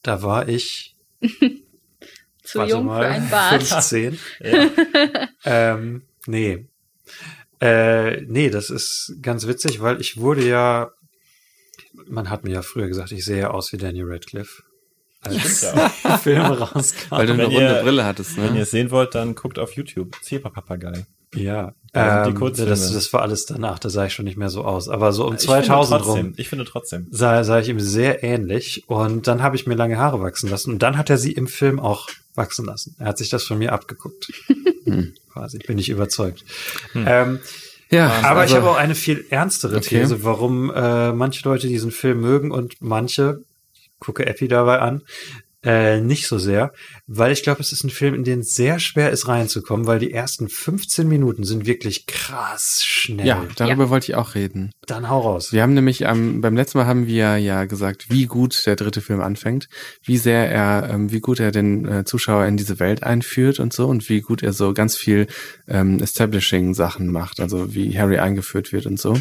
da 0.01 0.21
war 0.21 0.49
ich 0.49 0.97
Zu 2.43 2.59
warte 2.59 2.71
jung 2.71 2.85
mal, 2.85 3.01
für 3.03 3.07
ein 3.09 3.29
Bart. 3.29 3.63
15. 3.63 4.19
Ja. 4.41 4.69
Ähm, 5.45 6.03
nee. 6.27 6.67
Äh, 7.61 8.21
nee, 8.23 8.49
das 8.49 8.69
ist 8.69 9.15
ganz 9.21 9.47
witzig, 9.47 9.81
weil 9.81 10.01
ich 10.01 10.17
wurde 10.17 10.45
ja, 10.47 10.91
man 12.07 12.29
hat 12.29 12.43
mir 12.43 12.51
ja 12.51 12.61
früher 12.61 12.87
gesagt, 12.87 13.11
ich 13.11 13.23
sehe 13.23 13.49
aus 13.51 13.71
wie 13.71 13.77
Daniel 13.77 14.05
Radcliffe. 14.11 14.63
Als 15.21 15.61
Ja. 15.61 15.89
die 16.03 16.17
Filme 16.21 16.59
rauskamen. 16.59 17.11
Weil 17.11 17.27
du 17.27 17.33
eine 17.33 17.45
runde 17.45 17.59
ihr- 17.77 17.81
Brille 17.83 18.03
hattest, 18.03 18.35
Wenn 18.35 18.43
ihr 18.45 18.51
ne? 18.51 18.59
es 18.61 18.71
sehen 18.71 18.91
wollt, 18.91 19.15
dann 19.15 19.35
guckt 19.35 19.57
auf 19.57 19.71
YouTube. 19.73 20.17
Zebra-Papagei. 20.21 21.05
Ja, 21.35 21.73
sind 21.95 22.37
die 22.39 22.61
ähm, 22.61 22.67
das, 22.67 22.91
das 22.93 23.13
war 23.13 23.21
alles 23.21 23.45
danach, 23.45 23.77
da 23.79 23.89
sah 23.89 24.05
ich 24.05 24.13
schon 24.13 24.25
nicht 24.25 24.37
mehr 24.37 24.49
so 24.49 24.63
aus. 24.63 24.89
Aber 24.89 25.11
so 25.13 25.25
um 25.27 25.35
Ich 25.35 25.41
finde 25.41 25.63
2000 25.63 26.01
trotzdem, 26.03 26.25
rum 26.25 26.33
Ich 26.37 26.49
finde 26.49 26.65
trotzdem. 26.65 27.07
sah, 27.11 27.43
sah 27.43 27.59
ich 27.59 27.69
ihm 27.69 27.79
sehr 27.79 28.23
ähnlich 28.23 28.83
und 28.87 29.27
dann 29.27 29.43
habe 29.43 29.55
ich 29.55 29.67
mir 29.67 29.75
lange 29.75 29.97
Haare 29.97 30.19
wachsen 30.21 30.49
lassen 30.49 30.71
und 30.71 30.79
dann 30.81 30.97
hat 30.97 31.09
er 31.09 31.17
sie 31.17 31.31
im 31.33 31.47
Film 31.47 31.79
auch 31.79 32.09
wachsen 32.35 32.65
lassen. 32.65 32.95
Er 32.99 33.07
hat 33.07 33.17
sich 33.19 33.29
das 33.29 33.43
von 33.43 33.57
mir 33.57 33.73
abgeguckt. 33.73 34.31
Hm. 34.85 35.13
Quasi, 35.31 35.59
bin 35.59 35.77
ich 35.77 35.87
überzeugt. 35.87 36.43
Hm. 36.91 37.05
Ähm, 37.07 37.39
Ja, 37.89 38.07
Aber 38.23 38.43
ich 38.43 38.53
also- 38.53 38.57
habe 38.57 38.71
auch 38.71 38.75
eine 38.75 38.95
viel 38.95 39.23
ernstere 39.29 39.77
Okay. 39.77 40.01
These, 40.01 40.25
warum 40.25 40.69
äh, 40.75 41.13
manche 41.13 41.47
Leute 41.47 41.67
diesen 41.69 41.91
Film 41.91 42.19
mögen 42.19 42.51
und 42.51 42.75
manche, 42.81 43.43
ich 43.75 43.89
gucke 43.99 44.25
Epi 44.25 44.49
dabei 44.49 44.79
an, 44.79 45.03
äh, 45.63 46.01
nicht 46.01 46.27
so 46.27 46.37
sehr, 46.37 46.73
weil 47.07 47.31
ich 47.31 47.43
glaube, 47.43 47.61
es 47.61 47.71
ist 47.71 47.83
ein 47.83 47.89
Film, 47.89 48.13
in 48.13 48.23
den 48.23 48.41
es 48.41 48.55
sehr 48.55 48.79
schwer 48.79 49.11
ist 49.11 49.27
reinzukommen, 49.27 49.87
weil 49.87 49.99
die 49.99 50.11
ersten 50.11 50.49
15 50.49 51.07
Minuten 51.07 51.43
sind 51.43 51.65
wirklich 51.65 52.05
krass 52.05 52.81
schnell. 52.83 53.25
Ja, 53.25 53.45
darüber 53.55 53.89
wollte 53.89 54.11
ich 54.11 54.15
auch 54.15 54.35
reden. 54.35 54.71
Dann 54.85 55.09
hau 55.09 55.21
raus. 55.21 55.53
Wir 55.53 55.61
haben 55.61 55.73
nämlich 55.73 56.01
ähm, 56.01 56.41
beim 56.41 56.55
letzten 56.55 56.77
Mal 56.77 56.87
haben 56.87 57.07
wir 57.07 57.37
ja 57.37 57.65
gesagt, 57.65 58.09
wie 58.09 58.25
gut 58.25 58.65
der 58.65 58.75
dritte 58.75 59.01
Film 59.01 59.21
anfängt, 59.21 59.69
wie 60.03 60.17
sehr 60.17 60.51
er, 60.51 60.89
ähm, 60.91 61.11
wie 61.11 61.21
gut 61.21 61.39
er 61.39 61.51
den 61.51 61.85
äh, 61.87 62.03
Zuschauer 62.03 62.45
in 62.45 62.57
diese 62.57 62.79
Welt 62.79 63.03
einführt 63.03 63.59
und 63.59 63.73
so 63.73 63.87
und 63.87 64.09
wie 64.09 64.21
gut 64.21 64.43
er 64.43 64.53
so 64.53 64.73
ganz 64.73 64.97
viel 64.97 65.27
ähm, 65.67 65.99
Establishing-Sachen 65.99 67.07
macht, 67.07 67.39
also 67.39 67.73
wie 67.73 67.97
Harry 67.97 68.17
eingeführt 68.17 68.73
wird 68.73 68.85
und 68.85 68.99
so. 68.99 69.17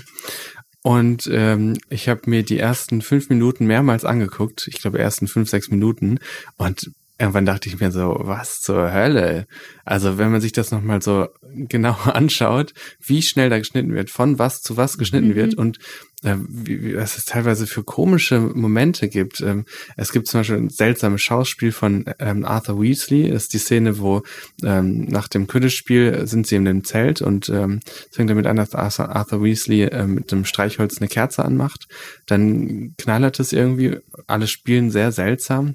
Und 0.83 1.29
ähm, 1.33 1.79
ich 1.91 2.09
habe 2.09 2.23
mir 2.27 2.43
die 2.43 2.59
ersten 2.59 3.03
fünf 3.03 3.29
Minuten 3.29 3.67
mehrmals 3.67 4.05
angeguckt, 4.05 4.67
ich 4.67 4.81
glaube 4.81 4.99
ersten 4.99 5.29
fünf, 5.29 5.49
sechs 5.49 5.71
Minuten 5.71 6.19
und 6.57 6.91
irgendwann 7.19 7.47
dachte 7.47 7.69
ich 7.69 7.79
mir 7.79 7.93
so, 7.93 8.17
was 8.19 8.61
zur 8.61 8.93
Hölle? 8.93 9.47
Also 9.85 10.19
wenn 10.19 10.33
man 10.33 10.41
sich 10.41 10.51
das 10.53 10.73
nochmal 10.73 11.01
so 11.01 11.29
genau 11.55 11.97
anschaut, 12.05 12.75
wie 13.01 13.23
schnell 13.23 13.49
da 13.49 13.59
geschnitten 13.59 13.95
wird, 13.95 14.11
von 14.11 14.41
was 14.41 14.61
zu 14.63 14.77
was 14.77 14.99
geschnitten 14.99 15.29
Mhm. 15.29 15.35
wird 15.37 15.55
und 15.55 15.79
wie, 16.23 16.83
wie, 16.83 16.97
was 16.97 17.19
es 17.19 17.25
teilweise 17.25 17.67
für 17.67 17.83
komische 17.83 18.41
Momente 18.41 19.09
gibt. 19.09 19.41
Ähm, 19.41 19.65
es 19.97 20.13
gibt 20.13 20.29
zum 20.29 20.41
Beispiel 20.41 20.57
ein 20.57 20.71
seltsames 20.71 21.23
Schauspiel 21.23 21.73
von 21.73 22.05
ähm, 22.19 22.45
Arthur 22.45 22.81
Weasley. 22.81 23.31
Das 23.31 23.45
ist 23.45 23.53
die 23.55 23.59
Szene, 23.59 23.99
wo 23.99 24.23
ähm, 24.63 25.05
nach 25.07 25.29
dem 25.29 25.47
Quidditch-Spiel 25.47 26.27
sind 26.27 26.47
sie 26.47 26.57
in 26.57 26.65
dem 26.65 26.85
Zelt 26.85 27.23
und 27.23 27.49
ähm, 27.49 27.81
es 28.09 28.17
fängt 28.17 28.31
damit 28.31 28.47
an, 28.47 28.57
dass 28.57 28.75
Arthur, 28.75 29.43
Weasley 29.43 29.83
ähm, 29.85 30.15
mit 30.15 30.31
dem 30.31 30.45
Streichholz 30.45 30.99
eine 30.99 31.09
Kerze 31.09 31.45
anmacht. 31.45 31.89
Dann 32.27 32.95
knallert 32.99 33.41
es 33.41 33.53
irgendwie. 33.53 33.99
Alle 34.27 34.47
spielen 34.47 34.91
sehr 34.91 35.13
seltsam. 35.13 35.75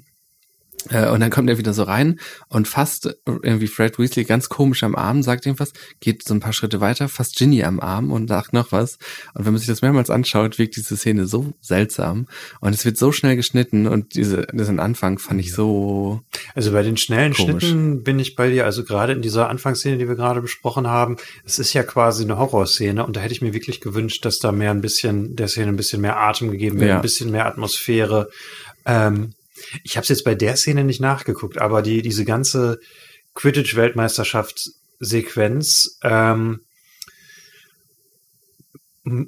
Äh, 0.90 1.08
Und 1.08 1.20
dann 1.20 1.30
kommt 1.30 1.48
er 1.50 1.58
wieder 1.58 1.74
so 1.74 1.82
rein 1.82 2.18
und 2.48 2.68
fasst 2.68 3.08
irgendwie 3.26 3.66
Fred 3.66 3.98
Weasley 3.98 4.24
ganz 4.24 4.48
komisch 4.48 4.82
am 4.84 4.94
Arm, 4.94 5.22
sagt 5.22 5.44
irgendwas, 5.44 5.72
geht 6.00 6.22
so 6.26 6.34
ein 6.34 6.40
paar 6.40 6.52
Schritte 6.52 6.80
weiter, 6.80 7.08
fasst 7.08 7.36
Ginny 7.36 7.64
am 7.64 7.80
Arm 7.80 8.10
und 8.12 8.28
sagt 8.28 8.52
noch 8.52 8.72
was. 8.72 8.98
Und 9.34 9.44
wenn 9.44 9.52
man 9.52 9.58
sich 9.58 9.66
das 9.68 9.82
mehrmals 9.82 10.08
anschaut, 10.10 10.58
wirkt 10.58 10.76
diese 10.76 10.96
Szene 10.96 11.26
so 11.26 11.52
seltsam. 11.60 12.26
Und 12.60 12.74
es 12.74 12.84
wird 12.84 12.96
so 12.96 13.12
schnell 13.12 13.36
geschnitten 13.36 13.86
und 13.86 14.14
diese, 14.14 14.46
diesen 14.52 14.80
Anfang 14.80 15.18
fand 15.18 15.40
ich 15.40 15.52
so, 15.52 16.20
Also 16.54 16.72
bei 16.72 16.82
den 16.82 16.96
schnellen 16.96 17.34
Komisch. 17.34 17.64
Schnitten 17.64 18.02
bin 18.04 18.18
ich 18.18 18.34
bei 18.36 18.48
dir, 18.50 18.64
also 18.64 18.84
gerade 18.84 19.12
in 19.12 19.22
dieser 19.22 19.48
Anfangsszene, 19.48 19.98
die 19.98 20.08
wir 20.08 20.14
gerade 20.16 20.40
besprochen 20.40 20.86
haben, 20.86 21.16
es 21.44 21.58
ist 21.58 21.72
ja 21.72 21.82
quasi 21.82 22.24
eine 22.24 22.38
Horrorszene 22.38 23.04
und 23.04 23.16
da 23.16 23.20
hätte 23.20 23.32
ich 23.32 23.42
mir 23.42 23.52
wirklich 23.52 23.80
gewünscht, 23.80 24.24
dass 24.24 24.38
da 24.38 24.52
mehr 24.52 24.70
ein 24.70 24.80
bisschen, 24.80 25.36
der 25.36 25.48
Szene 25.48 25.68
ein 25.68 25.76
bisschen 25.76 26.00
mehr 26.00 26.18
Atem 26.18 26.50
gegeben 26.50 26.78
wird, 26.80 26.88
Ja. 26.88 26.96
ein 26.96 27.02
bisschen 27.02 27.30
mehr 27.30 27.46
Atmosphäre. 27.46 28.30
Ähm, 28.86 29.34
ich 29.84 29.96
habe 29.96 30.02
es 30.02 30.08
jetzt 30.08 30.24
bei 30.24 30.34
der 30.34 30.56
Szene 30.56 30.82
nicht 30.84 31.00
nachgeguckt, 31.00 31.58
aber 31.58 31.82
die, 31.82 32.02
diese 32.02 32.24
ganze 32.24 32.80
Quidditch-Weltmeisterschaft-Sequenz 33.34 35.98
ähm, 36.02 36.60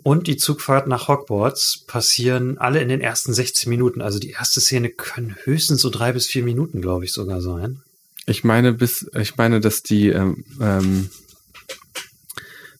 und 0.02 0.26
die 0.26 0.36
Zugfahrt 0.36 0.88
nach 0.88 1.08
Hogwarts 1.08 1.84
passieren 1.86 2.58
alle 2.58 2.82
in 2.82 2.88
den 2.88 3.00
ersten 3.00 3.32
16 3.32 3.70
Minuten. 3.70 4.02
Also 4.02 4.18
die 4.18 4.30
erste 4.30 4.60
Szene 4.60 4.90
können 4.90 5.36
höchstens 5.44 5.80
so 5.80 5.90
drei 5.90 6.12
bis 6.12 6.26
vier 6.26 6.44
Minuten, 6.44 6.82
glaube 6.82 7.04
ich, 7.04 7.12
sogar 7.12 7.40
sein. 7.40 7.82
ich 8.26 8.44
meine 8.44 8.72
bis, 8.72 9.08
ich 9.18 9.36
meine, 9.36 9.60
dass 9.60 9.82
die 9.82 10.08
ähm, 10.08 10.44
ähm, 10.60 11.10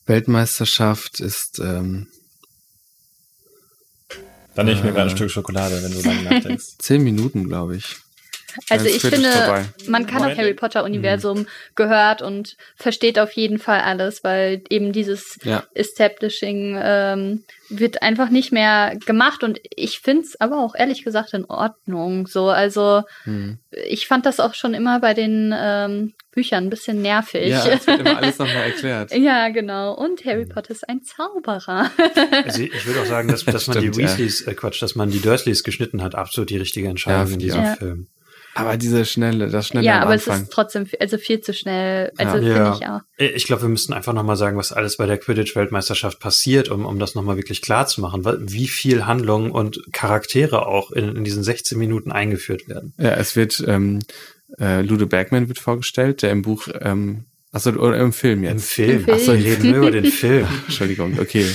Weltmeisterschaft 0.07 1.21
ist, 1.21 1.61
ähm, 1.61 2.09
Dann 4.55 4.67
nehme 4.67 4.79
ich 4.79 4.85
mir 4.85 4.91
Äh. 4.91 4.93
gerade 4.95 5.11
ein 5.11 5.17
Stück 5.17 5.31
Schokolade, 5.31 5.83
wenn 5.83 5.93
du 5.93 6.01
lange 6.01 6.23
nachdenkst. 6.31 6.79
zehn 6.79 7.03
Minuten, 7.03 7.45
glaube 7.49 7.77
ich. 7.77 7.97
Also 8.69 8.87
ich 8.87 9.01
finde, 9.03 9.31
vorbei. 9.31 9.65
man 9.87 10.07
kann 10.07 10.19
Moment. 10.19 10.33
auf 10.33 10.39
Harry 10.39 10.55
Potter 10.55 10.85
Universum 10.85 11.47
gehört 11.75 12.23
und 12.23 12.57
versteht 12.77 13.19
auf 13.19 13.33
jeden 13.33 13.59
Fall 13.59 13.81
alles, 13.81 14.25
weil 14.25 14.63
eben 14.71 14.93
dieses 14.93 15.39
Ja. 15.43 15.65
Establishing 15.75 16.79
ähm, 16.83 17.45
wird 17.69 18.03
einfach 18.03 18.31
nicht 18.31 18.53
mehr 18.53 18.97
gemacht 19.07 19.45
und 19.45 19.61
ich 19.75 20.01
finde 20.01 20.23
es 20.23 20.41
aber 20.41 20.59
auch 20.59 20.75
ehrlich 20.75 21.05
gesagt 21.05 21.35
in 21.35 21.45
Ordnung. 21.45 22.27
So, 22.27 22.49
also 22.49 23.03
Hm. 23.25 23.59
ich 23.87 24.07
fand 24.07 24.27
das 24.27 24.41
auch 24.41 24.55
schon 24.55 24.75
immer 24.75 24.99
bei 25.01 25.15
den 25.15 25.55
ähm, 25.57 26.15
Büchern 26.33 26.65
ein 26.67 26.71
bisschen 26.71 27.03
nervig. 27.03 27.49
Ja, 27.49 27.67
es 27.67 27.87
wird 27.87 28.01
immer 28.01 28.17
alles 28.17 28.39
nochmal 28.39 28.65
erklärt. 28.71 29.13
Ja, 29.17 29.49
genau. 29.49 29.95
Und 29.95 30.25
Harry 30.25 30.47
Potter 30.47 30.71
ist 30.71 30.89
ein 30.89 31.03
Zauberer. 31.03 31.91
Also 32.45 32.63
ich 32.63 32.87
würde 32.87 33.01
auch 33.03 33.07
sagen, 33.07 33.29
dass, 33.29 33.45
dass 33.45 33.67
man 33.67 33.79
Stimmt, 33.79 33.97
die 33.97 34.01
ja. 34.03 34.09
Weasleys, 34.09 34.43
äh 34.47 34.55
Quatsch, 34.55 34.81
dass 34.83 34.95
man 34.95 35.11
die 35.11 35.21
Dursleys 35.21 35.65
geschnitten 35.65 36.03
hat, 36.03 36.15
absolut 36.15 36.51
die 36.51 36.57
richtige 36.59 36.89
Entscheidung 36.89 37.27
Ja, 37.27 37.33
in 37.35 37.39
diesem 37.41 37.61
auch. 37.65 37.77
Film. 37.77 38.07
Aber 38.55 38.77
diese 38.77 39.05
schnelle, 39.05 39.49
das 39.49 39.69
schnelle 39.69 39.87
ja, 39.87 40.01
aber 40.01 40.13
Anfang. 40.13 40.35
es 40.37 40.43
ist 40.43 40.53
trotzdem 40.53 40.87
also 40.99 41.19
viel 41.19 41.41
zu 41.41 41.55
schnell. 41.55 42.11
Also 42.17 42.37
Ja. 42.39 42.43
finde 42.43 42.57
Ja. 42.57 42.75
ich 42.75 42.87
auch. 42.89 43.01
Ich 43.37 43.45
glaube, 43.47 43.63
wir 43.63 43.69
müssten 43.69 43.93
einfach 43.93 44.13
nochmal 44.13 44.37
sagen, 44.37 44.57
was 44.57 44.73
alles 44.73 44.97
bei 44.97 45.07
der 45.07 45.19
Quidditch-Weltmeisterschaft 45.19 46.19
passiert, 46.19 46.69
um, 46.69 46.85
um 46.85 46.99
das 46.99 47.15
nochmal 47.15 47.37
wirklich 47.37 47.63
klar 47.63 47.87
zu 47.87 48.01
machen, 48.01 48.25
wie 48.51 48.67
viel 48.69 49.07
Handlung 49.07 49.53
und 49.53 49.81
Charaktere 49.93 50.67
auch 50.67 50.91
in, 50.91 51.17
in 51.17 51.25
diesen 51.25 51.45
16 51.45 51.79
Minuten 51.79 52.11
eingeführt 52.11 52.69
werden. 52.69 52.93
Ja, 52.99 53.11
es 53.15 53.37
wird, 53.37 53.63
ähm, 53.67 54.01
äh, 54.59 54.83
Ludo 54.83 55.07
Bergman 55.07 55.47
wird 55.49 55.59
vorgestellt, 55.61 56.23
der 56.23 56.33
im 56.33 56.43
Buch, 56.43 56.67
ähm, 56.81 57.27
achso, 57.53 57.71
oder 57.71 57.99
im 57.99 58.13
Film 58.13 58.43
Im 58.43 58.57
jetzt. 58.57 58.71
Film. 58.71 58.91
Im 58.91 59.05
Film. 59.05 59.17
Achso, 59.17 59.33
wir 59.35 59.45
reden 59.45 59.71
nur 59.71 59.79
über 59.79 59.91
den 59.93 60.05
Film. 60.11 60.49
Entschuldigung, 60.67 61.19
okay. 61.21 61.47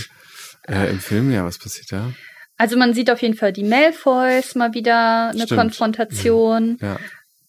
Äh, 0.68 0.90
Im 0.92 1.00
Film, 1.00 1.32
ja, 1.32 1.46
was 1.46 1.58
passiert 1.60 1.92
da? 1.92 2.12
Also 2.58 2.78
man 2.78 2.94
sieht 2.94 3.12
auf 3.12 3.22
jeden 3.22 3.36
Fall 3.36 3.52
die 3.54 3.64
Malfoys 3.64 4.56
mal 4.56 4.74
wieder 4.74 5.30
eine 5.32 5.44
Stimmt. 5.44 5.60
Konfrontation. 5.60 6.78
Ja, 6.82 6.98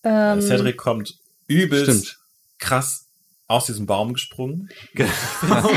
Ähm, 0.04 0.40
Cedric 0.40 0.76
kommt 0.76 1.14
übelst 1.48 1.84
stimmt. 1.84 2.16
krass 2.58 3.02
aus 3.48 3.66
diesem 3.66 3.86
Baum 3.86 4.12
gesprungen. 4.14 4.68
Genau. 4.94 5.68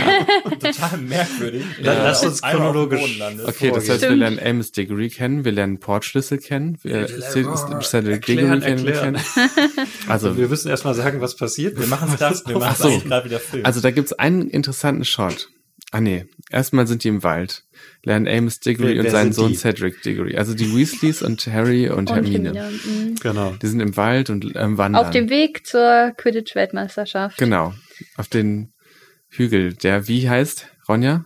Total 0.60 0.98
merkwürdig. 0.98 1.64
La- 1.80 1.94
lass 2.04 2.24
uns 2.26 2.42
chronologisch-. 2.42 3.22
Okay, 3.46 3.70
das 3.70 3.78
heißt, 3.88 3.88
wir 3.88 3.98
Stimmt. 3.98 4.18
lernen 4.20 4.40
Amos 4.44 4.72
Diggory 4.72 5.10
kennen, 5.10 5.46
wir 5.46 5.52
lernen 5.52 5.80
Portschlüssel 5.80 6.40
kennen, 6.40 6.80
wir 6.82 7.02
Erklären, 7.02 7.82
Cedric 7.84 8.26
Diggory 8.26 8.60
kennen. 8.94 9.22
Also, 10.08 10.36
Wir 10.38 10.48
müssen 10.48 10.70
erstmal 10.70 10.96
sagen, 10.96 11.22
was 11.22 11.36
passiert. 11.36 11.78
Wir 11.80 11.86
machen 11.86 12.16
das, 12.18 12.46
wir 12.48 12.58
machen 12.58 12.70
Ach 12.72 12.76
so. 12.78 13.00
gerade 13.02 13.26
wieder 13.30 13.40
Film. 13.40 13.64
also 13.66 13.80
da 13.82 13.92
gibt's 13.92 14.14
einen 14.14 14.50
interessanten 14.50 15.06
Shot. 15.06 15.50
Ah 15.92 16.02
nee, 16.02 16.26
erstmal 16.50 16.88
sind 16.88 17.04
die 17.04 17.08
im 17.10 17.22
Wald, 17.24 17.64
lernen 18.04 18.28
Amos 18.28 18.60
Diggory 18.60 18.94
Wer- 18.94 18.98
und 19.00 19.04
wer 19.06 19.12
seinen 19.12 19.34
Sohn 19.34 19.50
die? 19.50 19.58
Cedric 19.58 20.02
Diggory. 20.02 20.38
Also 20.38 20.54
die 20.54 20.76
Weasleys 20.76 21.22
und 21.22 21.46
Harry 21.48 21.90
und, 21.90 22.10
und 22.10 22.16
Hermine. 22.16 22.54
Hermine. 22.54 22.80
mhm. 22.86 23.16
Genau. 23.16 23.52
Die 23.62 23.68
sind 23.68 23.80
im 23.80 23.98
Wald 23.98 24.30
und 24.30 24.56
ähm, 24.56 24.78
wandern. 24.78 25.04
Auf 25.04 25.12
dem 25.12 25.30
Weg 25.30 25.66
zur 25.68 26.14
Quidditch-Weltmeisterschaft. 26.18 27.38
Genau, 27.38 27.74
auf 28.16 28.28
den 28.28 28.74
Hügel, 29.30 29.74
der 29.74 30.08
wie 30.08 30.30
heißt, 30.30 30.68
Ronja? 30.88 31.26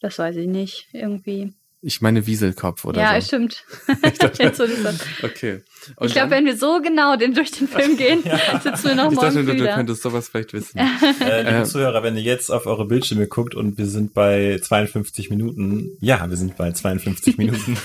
Das 0.00 0.18
weiß 0.18 0.36
ich 0.36 0.48
nicht. 0.48 0.88
Irgendwie. 0.92 1.54
Ich 1.84 2.00
meine 2.00 2.26
Wieselkopf 2.28 2.84
oder 2.84 3.00
ja, 3.00 3.20
so. 3.20 3.26
stimmt. 3.26 3.64
Wo 3.88 4.66
du 4.66 4.82
sagst. 4.82 5.04
Okay. 5.22 5.62
Und 5.96 6.06
Ich 6.06 6.12
glaube, 6.12 6.30
wenn 6.30 6.44
wir 6.44 6.56
so 6.56 6.80
genau 6.80 7.16
den 7.16 7.34
durch 7.34 7.50
den 7.50 7.66
Film 7.66 7.96
gehen, 7.96 8.22
sitzen 8.62 8.84
wir 8.84 8.94
noch 8.94 9.10
ich 9.10 9.18
dachte, 9.18 9.34
morgen 9.34 9.46
du, 9.46 9.52
du 9.54 9.62
wieder. 9.64 9.74
könntest 9.74 10.02
sowas 10.02 10.28
vielleicht 10.28 10.52
wissen. 10.52 10.78
äh, 11.20 11.42
liebe 11.42 11.56
äh, 11.56 11.64
Zuhörer, 11.64 12.04
wenn 12.04 12.16
ihr 12.16 12.22
jetzt 12.22 12.50
auf 12.50 12.66
eure 12.66 12.86
Bildschirme 12.86 13.26
guckt 13.26 13.56
und 13.56 13.78
wir 13.78 13.86
sind 13.86 14.14
bei 14.14 14.60
52 14.62 15.30
Minuten. 15.30 15.96
Ja, 16.00 16.30
wir 16.30 16.36
sind 16.36 16.56
bei 16.56 16.70
52 16.70 17.36
Minuten. 17.36 17.76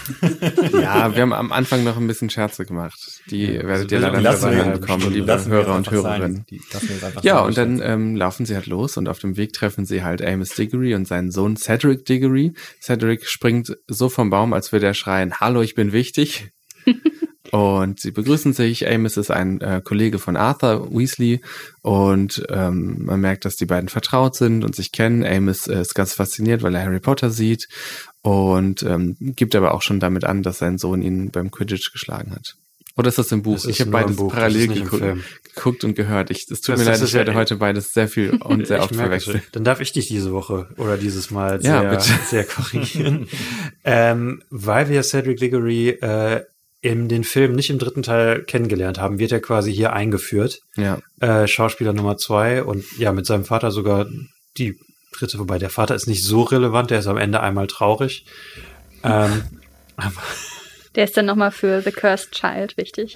ja, 0.73 1.15
wir 1.15 1.21
haben 1.23 1.33
am 1.33 1.51
Anfang 1.51 1.83
noch 1.83 1.97
ein 1.97 2.05
bisschen 2.05 2.29
Scherze 2.29 2.65
gemacht. 2.65 2.99
Die 3.31 3.47
werdet 3.63 3.91
ihr 3.91 3.99
wir 3.99 4.11
leider 4.11 4.31
nicht 4.31 4.41
mehr 4.43 4.77
bekommen, 4.77 5.11
liebe 5.11 5.45
Hörer 5.45 5.75
und. 5.75 5.89
Hörerinnen. 5.89 6.45
Die- 6.51 6.61
Ja, 7.23 7.39
und 7.39 7.57
dann 7.57 7.81
ähm, 7.81 8.15
laufen 8.15 8.45
sie 8.45 8.53
halt 8.53 8.67
los 8.67 8.97
und 8.97 9.07
auf 9.07 9.17
dem 9.19 9.37
Weg 9.37 9.53
treffen 9.53 9.85
sie 9.85 10.03
halt 10.03 10.21
Amos 10.21 10.49
Diggory 10.49 10.93
und 10.93 11.07
seinen 11.07 11.31
Sohn 11.31 11.57
Cedric 11.57 12.05
Diggory. 12.05 12.53
Cedric 12.79 13.25
springt 13.25 13.75
so 13.87 14.09
vom 14.09 14.29
Baum, 14.29 14.53
als 14.53 14.71
würde 14.71 14.85
er 14.85 14.93
schreien, 14.93 15.39
Hallo, 15.39 15.61
ich 15.61 15.75
bin 15.75 15.91
wichtig. 15.91 16.51
und 17.51 17.99
sie 17.99 18.11
begrüßen 18.11 18.53
sich. 18.53 18.87
Amos 18.87 19.17
ist 19.17 19.31
ein 19.31 19.61
äh, 19.61 19.81
Kollege 19.83 20.19
von 20.19 20.35
Arthur 20.35 20.89
Weasley 20.91 21.41
und 21.81 22.45
ähm, 22.49 23.05
man 23.05 23.21
merkt, 23.21 23.45
dass 23.45 23.55
die 23.55 23.65
beiden 23.65 23.89
vertraut 23.89 24.35
sind 24.35 24.63
und 24.63 24.75
sich 24.75 24.91
kennen. 24.91 25.25
Amos 25.25 25.67
äh, 25.67 25.81
ist 25.81 25.95
ganz 25.95 26.13
fasziniert, 26.13 26.63
weil 26.63 26.75
er 26.75 26.83
Harry 26.83 26.99
Potter 26.99 27.29
sieht 27.29 27.67
und 28.21 28.83
ähm, 28.83 29.15
gibt 29.19 29.55
aber 29.55 29.73
auch 29.73 29.81
schon 29.81 29.99
damit 29.99 30.25
an, 30.25 30.43
dass 30.43 30.59
sein 30.59 30.77
Sohn 30.77 31.01
ihn 31.01 31.31
beim 31.31 31.51
Quidditch 31.51 31.91
geschlagen 31.91 32.31
hat. 32.31 32.55
Oder 32.97 33.09
ist 33.09 33.17
das 33.19 33.31
im 33.31 33.43
Buch? 33.43 33.53
Das 33.55 33.65
ich 33.65 33.79
habe 33.79 33.91
beides 33.91 34.15
Buch, 34.15 34.33
parallel 34.33 34.67
geguckt, 34.69 35.03
geguckt 35.55 35.83
und 35.83 35.95
gehört. 35.95 36.31
Ich, 36.31 36.47
es 36.49 36.61
tut 36.61 36.73
Das- 36.73 36.79
mir 36.79 36.91
leid, 36.91 37.01
ich 37.01 37.13
werde 37.13 37.31
ja- 37.31 37.37
heute 37.37 37.55
beides 37.57 37.93
sehr 37.93 38.07
viel 38.07 38.31
und 38.43 38.65
sehr 38.67 38.81
oft 38.83 38.95
verwechseln. 38.95 39.41
Dann 39.51 39.63
darf 39.63 39.79
ich 39.81 39.91
dich 39.93 40.07
diese 40.07 40.31
Woche 40.33 40.67
oder 40.77 40.97
dieses 40.97 41.29
Mal 41.31 41.59
Ja, 41.63 41.81
sehr, 41.81 41.89
bitte. 41.91 42.09
sehr 42.29 42.43
korrigieren. 42.43 43.27
ähm, 43.83 44.41
weil 44.49 44.89
wir 44.89 45.03
Cedric 45.03 45.37
Diggory 45.39 45.89
äh, 45.89 46.41
in 46.81 47.07
den 47.09 47.23
Film 47.23 47.53
nicht 47.53 47.69
im 47.69 47.79
dritten 47.79 48.03
Teil 48.03 48.43
kennengelernt 48.43 48.99
haben, 48.99 49.19
wird 49.19 49.31
er 49.31 49.39
quasi 49.41 49.73
hier 49.73 49.93
eingeführt. 49.93 50.59
Ja, 50.75 50.99
Äh, 51.19 51.47
Schauspieler 51.47 51.93
Nummer 51.93 52.17
zwei 52.17 52.63
und 52.63 52.83
ja, 52.97 53.11
mit 53.13 53.25
seinem 53.25 53.45
Vater 53.45 53.71
sogar 53.71 54.07
die 54.57 54.79
dritte, 55.11 55.39
wobei 55.39 55.57
der 55.59 55.69
Vater 55.71 55.95
ist 55.95 56.07
nicht 56.07 56.23
so 56.23 56.43
relevant, 56.43 56.91
der 56.91 56.99
ist 56.99 57.07
am 57.07 57.17
Ende 57.17 57.41
einmal 57.41 57.67
traurig. 57.67 58.25
Ähm, 59.03 59.43
Der 60.97 61.03
ist 61.03 61.15
dann 61.15 61.27
nochmal 61.27 61.51
für 61.51 61.83
The 61.83 61.91
Cursed 61.91 62.31
Child 62.31 62.75
wichtig. 62.75 63.15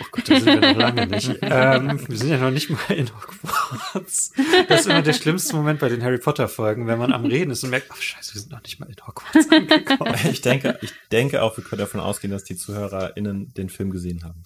Oh 0.00 0.04
Gott, 0.12 0.28
da 0.28 0.38
sind 0.38 0.46
wir 0.46 0.72
noch 0.72 0.76
lange 0.78 1.06
nicht. 1.08 1.30
ähm, 1.42 2.00
wir 2.08 2.16
sind 2.16 2.28
ja 2.28 2.38
noch 2.38 2.50
nicht 2.50 2.70
mal 2.70 2.94
in 2.94 3.08
Hogwarts. 3.08 4.32
Das 4.68 4.80
ist 4.80 4.86
immer 4.86 5.02
der 5.02 5.12
schlimmste 5.12 5.56
Moment 5.56 5.80
bei 5.80 5.88
den 5.88 6.02
Harry 6.02 6.18
Potter 6.18 6.48
Folgen, 6.48 6.86
wenn 6.86 6.98
man 6.98 7.12
am 7.12 7.24
Reden 7.24 7.50
ist 7.50 7.64
und 7.64 7.70
merkt, 7.70 7.88
oh 7.90 7.96
scheiße, 7.98 8.34
wir 8.34 8.40
sind 8.40 8.52
noch 8.52 8.62
nicht 8.62 8.78
mal 8.78 8.88
in 8.88 8.96
Hogwarts 9.04 9.50
angekommen. 9.50 10.14
ich 10.30 10.42
denke, 10.42 10.78
ich 10.82 10.92
denke 11.10 11.42
auch, 11.42 11.56
wir 11.56 11.64
können 11.64 11.80
davon 11.80 12.00
ausgehen, 12.00 12.30
dass 12.30 12.44
die 12.44 12.56
ZuhörerInnen 12.56 13.52
den 13.54 13.68
Film 13.68 13.90
gesehen 13.90 14.22
haben. 14.22 14.42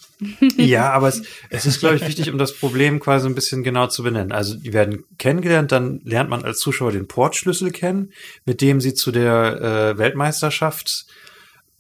Ja, 0.57 0.93
aber 0.93 1.09
es, 1.09 1.22
es 1.51 1.66
ist, 1.66 1.80
glaube 1.80 1.97
ich, 1.97 2.07
wichtig, 2.07 2.30
um 2.30 2.38
das 2.38 2.55
Problem 2.55 3.01
quasi 3.01 3.26
ein 3.26 3.34
bisschen 3.34 3.62
genau 3.62 3.88
zu 3.88 4.03
benennen. 4.03 4.32
Also 4.32 4.55
die 4.55 4.72
werden 4.72 5.05
kennengelernt, 5.18 5.72
dann 5.72 6.01
lernt 6.05 6.30
man 6.30 6.43
als 6.43 6.59
Zuschauer 6.61 6.93
den 6.93 7.09
Portschlüssel 7.09 7.70
kennen, 7.70 8.12
mit 8.45 8.61
dem 8.61 8.80
sie 8.80 8.95
zu 8.95 9.11
der 9.11 9.93
äh, 9.95 9.99
Weltmeisterschaft 9.99 11.07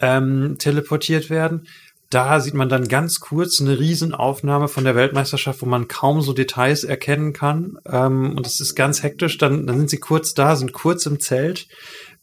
ähm, 0.00 0.56
teleportiert 0.58 1.30
werden. 1.30 1.66
Da 2.10 2.40
sieht 2.40 2.54
man 2.54 2.68
dann 2.68 2.88
ganz 2.88 3.20
kurz 3.20 3.60
eine 3.60 3.78
Riesenaufnahme 3.78 4.66
von 4.66 4.82
der 4.82 4.96
Weltmeisterschaft, 4.96 5.62
wo 5.62 5.66
man 5.66 5.86
kaum 5.86 6.22
so 6.22 6.32
Details 6.32 6.82
erkennen 6.82 7.32
kann. 7.32 7.78
Ähm, 7.86 8.36
und 8.36 8.46
es 8.46 8.58
ist 8.58 8.74
ganz 8.74 9.04
hektisch. 9.04 9.38
Dann, 9.38 9.66
dann 9.66 9.78
sind 9.78 9.90
sie 9.90 10.00
kurz 10.00 10.34
da, 10.34 10.56
sind 10.56 10.72
kurz 10.72 11.06
im 11.06 11.20
Zelt. 11.20 11.68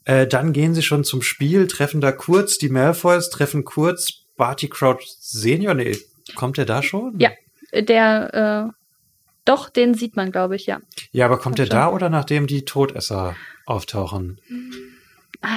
Äh, 0.03 0.27
dann 0.27 0.51
gehen 0.51 0.73
sie 0.73 0.81
schon 0.81 1.05
zum 1.05 1.21
Spiel, 1.21 1.67
treffen 1.67 2.01
da 2.01 2.11
kurz 2.11 2.57
die 2.57 2.69
Malfoys, 2.69 3.29
treffen 3.29 3.63
kurz 3.63 4.25
Barty 4.35 4.67
Crouch 4.67 5.05
Senior. 5.19 5.73
Nee, 5.73 5.97
kommt 6.35 6.57
der 6.57 6.65
da 6.65 6.83
schon? 6.83 7.17
Ja. 7.19 7.31
Der, 7.73 8.69
äh, 8.69 8.73
doch, 9.45 9.69
den 9.69 9.93
sieht 9.93 10.17
man, 10.17 10.31
glaube 10.31 10.57
ich, 10.57 10.65
ja. 10.65 10.79
Ja, 11.11 11.25
aber 11.25 11.37
kommt 11.37 11.59
der 11.59 11.65
da 11.67 11.89
oder 11.89 12.09
nachdem 12.09 12.47
die 12.47 12.65
Todesser 12.65 13.35
auftauchen? 13.65 14.41
Ah, 14.49 14.96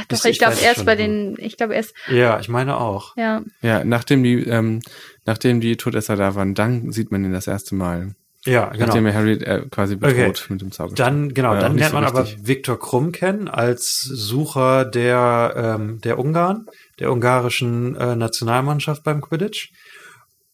Das- 0.08 0.20
doch, 0.20 0.24
ich 0.26 0.32
ich 0.32 0.38
glaube 0.38 0.56
erst 0.62 0.84
bei 0.84 0.96
den, 0.96 1.36
ich 1.38 1.56
glaube 1.56 1.74
erst, 1.74 1.94
Ja, 2.08 2.38
ich 2.40 2.48
meine 2.48 2.76
auch. 2.78 3.16
ja. 3.16 3.42
ja, 3.62 3.84
nachdem 3.84 4.22
die, 4.22 4.44
ähm, 4.44 4.80
nachdem 5.24 5.60
die 5.60 5.76
Todesser 5.76 6.16
da 6.16 6.34
waren, 6.34 6.54
dann 6.54 6.92
sieht 6.92 7.10
man 7.10 7.24
ihn 7.24 7.32
das 7.32 7.46
erste 7.46 7.74
Mal. 7.74 8.14
Ja, 8.46 8.70
genau. 8.70 8.86
Nachdem 8.86 9.04
er 9.06 9.12
Harry 9.14 9.32
äh, 9.34 9.66
quasi 9.70 9.96
bedroht 9.96 10.40
Okay. 10.44 10.52
mit 10.54 10.60
dem 10.62 10.72
Zauberstab. 10.72 10.96
Dann, 11.06 11.34
genau, 11.34 11.52
ja 11.54 11.60
dann 11.60 11.76
lernt 11.76 11.90
so 11.90 11.96
man 11.96 12.04
aber 12.04 12.22
richtig. 12.24 12.46
Viktor 12.46 12.78
Krumm 12.78 13.12
kennen 13.12 13.48
als 13.48 14.00
Sucher 14.00 14.86
der, 14.86 15.52
ähm, 15.78 16.00
der 16.00 16.18
Ungarn, 16.18 16.64
der 16.98 17.12
ungarischen 17.12 17.96
äh, 17.96 18.16
Nationalmannschaft 18.16 19.04
beim 19.04 19.20
Quidditch. 19.20 19.72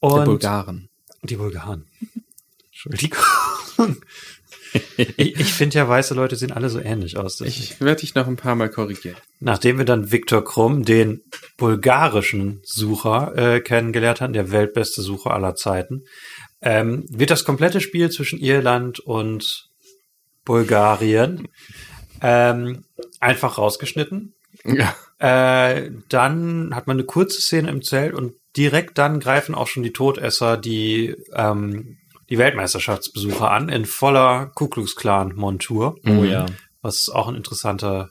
Und 0.00 0.16
der 0.16 0.24
Bulgaren. 0.24 0.88
Die 1.22 1.36
Bulgaren. 1.36 1.86
Entschuldigung. 2.72 3.96
Ich 4.96 5.18
ich 5.18 5.52
finde 5.52 5.78
ja, 5.78 5.88
weiße 5.88 6.14
Leute 6.14 6.36
sehen 6.36 6.52
alle 6.52 6.68
so 6.68 6.80
ähnlich 6.80 7.16
aus. 7.16 7.40
Ich 7.40 7.80
werde 7.80 8.00
dich 8.00 8.14
noch 8.14 8.26
ein 8.26 8.36
paar 8.36 8.54
Mal 8.54 8.70
korrigieren. 8.70 9.16
Nachdem 9.40 9.78
wir 9.78 9.84
dann 9.84 10.12
Viktor 10.12 10.44
Krumm, 10.44 10.84
den 10.84 11.22
bulgarischen 11.56 12.60
Sucher, 12.64 13.32
äh, 13.36 13.60
kennengelernt 13.60 14.20
hatten, 14.20 14.32
der 14.32 14.50
weltbeste 14.50 15.02
Sucher 15.02 15.32
aller 15.32 15.54
Zeiten, 15.54 16.04
ähm, 16.60 17.04
wird 17.08 17.30
das 17.30 17.44
komplette 17.44 17.80
Spiel 17.80 18.10
zwischen 18.10 18.38
Irland 18.38 19.00
und 19.00 19.68
Bulgarien 20.44 21.48
ähm, 22.22 22.84
einfach 23.20 23.58
rausgeschnitten. 23.58 24.34
Ja. 24.64 24.94
Äh, 25.18 25.90
dann 26.08 26.74
hat 26.74 26.86
man 26.86 26.96
eine 26.96 27.06
kurze 27.06 27.40
Szene 27.40 27.70
im 27.70 27.82
Zelt 27.82 28.14
und 28.14 28.34
direkt 28.56 28.98
dann 28.98 29.20
greifen 29.20 29.54
auch 29.54 29.66
schon 29.66 29.82
die 29.82 29.92
Todesser 29.92 30.56
die, 30.56 31.14
ähm, 31.34 31.98
die 32.30 32.38
Weltmeisterschaftsbesucher 32.38 33.50
an 33.50 33.68
in 33.68 33.84
voller 33.84 34.46
Ku 34.54 34.68
Klux 34.68 34.96
Klan 34.96 35.34
Montur 35.34 35.96
Oh 36.06 36.24
ja. 36.24 36.46
was 36.82 37.08
auch 37.08 37.28
eine 37.28 37.36
interessante 37.36 38.10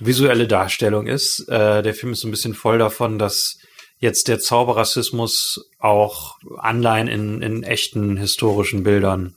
visuelle 0.00 0.46
Darstellung 0.46 1.06
ist. 1.06 1.48
Äh, 1.48 1.82
der 1.82 1.94
Film 1.94 2.12
ist 2.12 2.20
so 2.20 2.28
ein 2.28 2.30
bisschen 2.30 2.54
voll 2.54 2.78
davon, 2.78 3.18
dass 3.18 3.58
jetzt 3.98 4.28
der 4.28 4.38
Zauberrassismus 4.38 5.70
auch 5.78 6.36
Anleihen 6.58 7.08
in, 7.08 7.42
in 7.42 7.62
echten 7.62 8.16
historischen 8.16 8.82
Bildern 8.82 9.36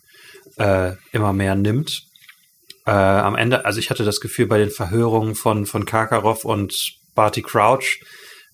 äh, 0.57 0.93
immer 1.11 1.33
mehr 1.33 1.55
nimmt. 1.55 2.03
Äh, 2.85 2.91
am 2.91 3.35
Ende, 3.35 3.65
also 3.65 3.79
ich 3.79 3.89
hatte 3.89 4.03
das 4.03 4.19
Gefühl 4.19 4.47
bei 4.47 4.57
den 4.57 4.69
Verhörungen 4.71 5.35
von, 5.35 5.65
von 5.65 5.85
Karkaroff 5.85 6.43
und 6.43 6.95
Barty 7.15 7.41
Crouch, 7.41 8.01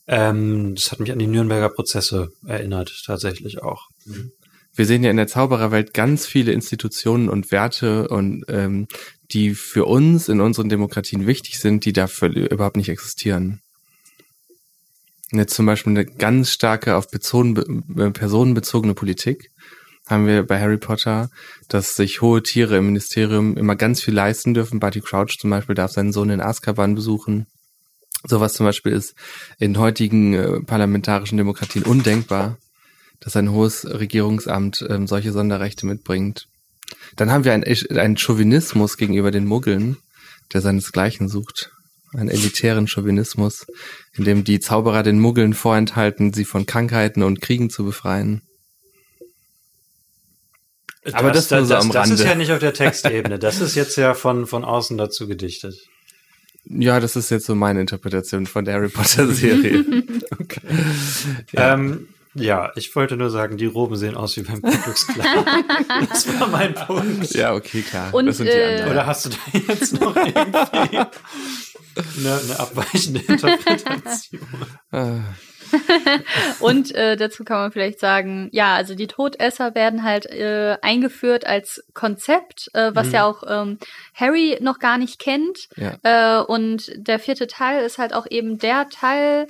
ähm, 0.08 0.76
das 0.76 0.92
hat 0.92 1.00
mich 1.00 1.12
an 1.12 1.20
die 1.20 1.28
Nürnberger 1.28 1.70
Prozesse 1.70 2.30
erinnert, 2.46 3.04
tatsächlich 3.06 3.64
auch. 3.64 3.88
Wir 4.76 4.86
sehen 4.86 5.04
ja 5.04 5.10
in 5.10 5.18
der 5.18 5.28
Zaubererwelt 5.28 5.94
ganz 5.94 6.28
viele 6.28 6.52
Institutionen 6.52 7.30
und 7.30 7.52
Werte 7.52 8.10
und 8.10 8.44
ähm, 8.50 8.88
die 9.32 9.56
für 9.56 9.86
uns 9.86 10.30
in 10.30 10.42
unseren 10.42 10.70
Demokratien 10.70 11.26
wichtig 11.26 11.60
sind, 11.60 11.86
die 11.86 11.94
dafür 11.94 12.30
überhaupt 12.30 12.78
nicht 12.78 12.90
existieren. 12.90 13.62
Jetzt 15.32 15.56
zum 15.56 15.66
Beispiel 15.66 15.92
eine 15.92 16.06
ganz 16.06 16.52
starke 16.52 16.96
auf 16.96 17.10
bezogen, 17.10 17.84
äh, 17.98 18.12
personenbezogene 18.12 18.94
Politik 18.94 19.50
haben 20.08 20.28
wir 20.28 20.44
bei 20.44 20.60
Harry 20.60 20.78
Potter, 20.78 21.30
dass 21.68 21.96
sich 21.96 22.22
hohe 22.22 22.44
Tiere 22.44 22.78
im 22.78 22.86
Ministerium 22.86 23.58
immer 23.58 23.76
ganz 23.76 24.04
viel 24.04 24.14
leisten 24.14 24.54
dürfen. 24.54 24.80
Barty 24.80 25.02
Crouch 25.02 25.38
zum 25.40 25.50
Beispiel 25.50 25.74
darf 25.74 25.92
seinen 25.92 26.14
Sohn 26.14 26.30
in 26.30 26.42
Azkaban 26.42 26.94
besuchen. 26.94 27.48
Sowas 28.24 28.54
zum 28.54 28.66
Beispiel 28.66 28.92
ist 28.92 29.16
in 29.58 29.78
heutigen 29.78 30.34
äh, 30.34 30.60
parlamentarischen 30.62 31.38
Demokratien 31.38 31.84
undenkbar, 31.84 32.58
dass 33.26 33.36
ein 33.36 33.52
hohes 33.52 33.86
Regierungsamt 33.86 34.86
ähm, 34.88 35.08
solche 35.08 35.32
Sonderrechte 35.32 35.88
mitbringt. 35.88 36.48
Dann 37.16 37.32
haben 37.32 37.44
wir 37.44 37.54
einen, 37.54 37.66
einen 37.98 38.18
Chauvinismus 38.18 38.98
gegenüber 38.98 39.32
den 39.32 39.46
Muggeln, 39.46 39.98
der 40.54 40.62
seinesgleichen 40.62 41.28
sucht. 41.28 41.72
Einen 42.14 42.30
elitären 42.30 42.88
Chauvinismus, 42.88 43.66
in 44.14 44.24
dem 44.26 44.44
die 44.44 44.60
Zauberer 44.60 45.02
den 45.02 45.20
Muggeln 45.20 45.56
vorenthalten, 45.56 46.34
sie 46.34 46.46
von 46.46 46.68
Krankheiten 46.68 47.24
und 47.24 47.42
Kriegen 47.42 47.70
zu 47.72 47.84
befreien. 47.84 48.44
Aber 51.12 51.32
das 51.32 51.50
so 51.50 51.56
das, 51.56 51.72
am 51.72 51.92
das 51.92 52.10
ist 52.12 52.20
Rande. 52.20 52.24
ja 52.24 52.36
nicht 52.36 52.52
auf 52.52 52.60
der 52.60 52.74
Textebene. 52.74 53.40
Das 53.40 53.60
ist 53.60 53.76
jetzt 53.76 53.96
ja 53.96 54.14
von, 54.14 54.46
von 54.46 54.64
außen 54.64 54.98
dazu 54.98 55.28
gedichtet. 55.28 55.76
Ja, 56.66 57.00
das 57.00 57.16
ist 57.16 57.32
jetzt 57.32 57.48
so 57.48 57.56
meine 57.56 57.82
Interpretation 57.82 58.46
von 58.46 58.66
der 58.66 58.76
Harry 58.76 58.90
Potter 58.90 59.28
Serie. 59.28 59.84
Ja. 61.52 61.76
Ähm, 61.76 62.08
ja, 62.36 62.72
ich 62.76 62.96
wollte 62.96 63.18
nur 63.18 63.30
sagen, 63.30 63.58
die 63.58 63.66
Roben 63.66 63.96
sehen 63.96 64.16
aus 64.16 64.36
wie 64.38 64.42
beim 64.44 64.62
Ku 64.62 64.70
Klux 64.72 65.08
Klan. 65.08 65.46
das 66.10 66.40
war 66.40 66.48
mein 66.48 66.74
Punkt. 66.74 67.32
ja, 67.34 67.54
okay, 67.54 67.82
klar. 67.82 68.14
Und, 68.14 68.28
das 68.28 68.38
sind 68.38 68.48
die 68.48 68.52
äh, 68.52 68.74
anderen. 68.74 68.92
Oder 68.92 69.06
hast 69.06 69.26
du 69.26 69.30
da 69.30 69.38
jetzt 69.58 70.00
noch 70.00 70.16
irgendwie 70.16 70.58
eine, 70.98 72.40
eine 72.40 72.60
abweichende 72.60 73.20
Interpretation? 73.28 74.42
Und 76.60 76.94
äh, 76.96 77.16
dazu 77.18 77.44
kann 77.44 77.58
man 77.58 77.72
vielleicht 77.72 78.00
sagen, 78.00 78.50
ja, 78.52 78.76
also 78.76 78.96
die 78.96 79.08
Todesser 79.08 79.76
werden 79.76 80.04
halt 80.04 80.26
äh, 80.28 80.78
eingeführt 80.82 81.46
als 81.48 81.84
Konzept, 81.94 82.70
äh, 82.74 82.92
was 82.94 83.08
Mhm. 83.08 83.14
ja 83.14 83.26
auch 83.26 83.44
ähm, 83.48 83.80
Harry 84.14 84.58
noch 84.62 84.80
gar 84.80 84.98
nicht 84.98 85.20
kennt. 85.20 85.68
ja. 85.76 85.98
Äh, 86.04 86.44
und 86.44 86.92
der 86.96 87.20
vierte 87.20 87.48
Teil 87.48 87.84
ist 87.84 87.98
halt 87.98 88.14
auch 88.14 88.26
eben 88.30 88.58
der 88.60 88.90
Teil, 88.90 89.48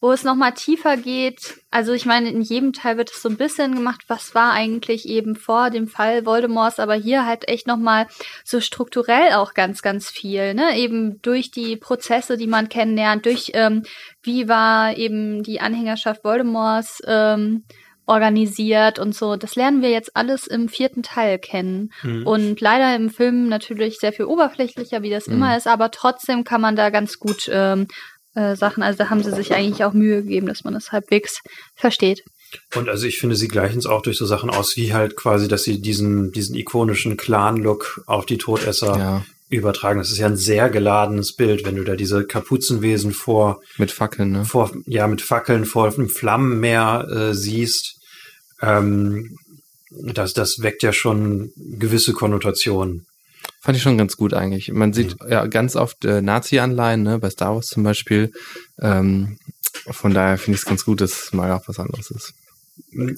wo 0.00 0.12
es 0.12 0.24
nochmal 0.24 0.52
tiefer 0.52 0.96
geht. 0.96 1.54
Also 1.70 1.92
ich 1.92 2.04
meine, 2.04 2.28
in 2.28 2.42
jedem 2.42 2.72
Teil 2.72 2.98
wird 2.98 3.10
es 3.10 3.22
so 3.22 3.28
ein 3.28 3.36
bisschen 3.36 3.74
gemacht, 3.74 4.02
was 4.08 4.34
war 4.34 4.52
eigentlich 4.52 5.08
eben 5.08 5.36
vor 5.36 5.70
dem 5.70 5.88
Fall 5.88 6.26
Voldemorts, 6.26 6.78
aber 6.78 6.94
hier 6.94 7.24
halt 7.24 7.48
echt 7.48 7.66
nochmal 7.66 8.06
so 8.44 8.60
strukturell 8.60 9.32
auch 9.32 9.54
ganz, 9.54 9.80
ganz 9.82 10.10
viel, 10.10 10.54
ne? 10.54 10.76
Eben 10.78 11.20
durch 11.22 11.50
die 11.50 11.76
Prozesse, 11.76 12.36
die 12.36 12.46
man 12.46 12.68
kennenlernt, 12.68 13.24
durch 13.24 13.52
ähm, 13.54 13.84
wie 14.22 14.48
war 14.48 14.96
eben 14.96 15.42
die 15.42 15.60
Anhängerschaft 15.60 16.24
Voldemorts 16.24 17.00
ähm, 17.06 17.64
organisiert 18.08 18.98
und 18.98 19.14
so. 19.14 19.36
Das 19.36 19.56
lernen 19.56 19.82
wir 19.82 19.90
jetzt 19.90 20.16
alles 20.16 20.46
im 20.46 20.68
vierten 20.68 21.02
Teil 21.02 21.38
kennen. 21.38 21.90
Mhm. 22.02 22.26
Und 22.26 22.60
leider 22.60 22.94
im 22.94 23.10
Film 23.10 23.48
natürlich 23.48 23.98
sehr 23.98 24.12
viel 24.12 24.26
oberflächlicher, 24.26 25.02
wie 25.02 25.10
das 25.10 25.26
Mhm. 25.26 25.34
immer 25.34 25.56
ist, 25.56 25.66
aber 25.66 25.90
trotzdem 25.90 26.44
kann 26.44 26.60
man 26.60 26.76
da 26.76 26.90
ganz 26.90 27.18
gut 27.18 27.50
ähm, 27.52 27.88
äh, 28.36 28.54
Sachen, 28.54 28.82
also 28.82 28.98
da 28.98 29.10
haben 29.10 29.22
sie 29.22 29.32
sich 29.32 29.54
eigentlich 29.54 29.82
auch 29.84 29.92
Mühe 29.92 30.22
gegeben, 30.22 30.46
dass 30.46 30.62
man 30.62 30.74
das 30.74 30.92
halbwegs 30.92 31.40
versteht. 31.74 32.22
Und 32.74 32.88
also 32.88 33.06
ich 33.06 33.18
finde, 33.18 33.34
sie 33.34 33.48
gleichen 33.48 33.78
es 33.78 33.86
auch 33.86 34.02
durch 34.02 34.18
so 34.18 34.26
Sachen 34.26 34.50
aus, 34.50 34.76
wie 34.76 34.92
halt 34.92 35.16
quasi, 35.16 35.48
dass 35.48 35.64
sie 35.64 35.80
diesen, 35.80 36.32
diesen 36.32 36.54
ikonischen 36.54 37.16
Clan-Look 37.16 38.02
auf 38.06 38.26
die 38.26 38.38
Todesser 38.38 38.98
ja, 38.98 39.24
übertragen. 39.48 39.98
Das 39.98 40.10
ist 40.10 40.18
ja 40.18 40.26
ein 40.26 40.36
sehr 40.36 40.70
geladenes 40.70 41.34
Bild, 41.34 41.64
wenn 41.64 41.76
du 41.76 41.84
da 41.84 41.96
diese 41.96 42.24
Kapuzenwesen 42.24 43.12
vor, 43.12 43.60
mit 43.78 43.90
Fackeln, 43.90 44.32
ne? 44.32 44.44
vor 44.44 44.70
ja, 44.86 45.06
mit 45.06 45.22
Fackeln 45.22 45.64
vor 45.64 45.92
einem 45.92 46.08
Flammenmeer 46.08 47.08
äh, 47.10 47.34
siehst. 47.34 47.96
Ähm, 48.62 49.36
das, 49.90 50.34
das 50.34 50.60
weckt 50.60 50.82
ja 50.82 50.92
schon 50.92 51.52
gewisse 51.56 52.12
Konnotationen. 52.12 53.06
Fand 53.60 53.76
ich 53.76 53.82
schon 53.82 53.98
ganz 53.98 54.16
gut 54.16 54.32
eigentlich. 54.34 54.70
Man 54.72 54.92
sieht 54.92 55.16
ja 55.28 55.46
ganz 55.46 55.74
oft 55.76 56.04
äh, 56.04 56.22
Nazi-Anleihen, 56.22 57.02
ne? 57.02 57.18
Bei 57.18 57.30
Star 57.30 57.54
Wars 57.54 57.66
zum 57.66 57.82
Beispiel. 57.82 58.32
Ähm, 58.80 59.38
von 59.90 60.14
daher 60.14 60.38
finde 60.38 60.56
ich 60.56 60.62
es 60.62 60.66
ganz 60.68 60.84
gut, 60.84 61.00
dass 61.00 61.24
es 61.26 61.32
mal 61.32 61.50
auch 61.52 61.66
was 61.68 61.78
anderes 61.80 62.10
ist. 62.10 62.32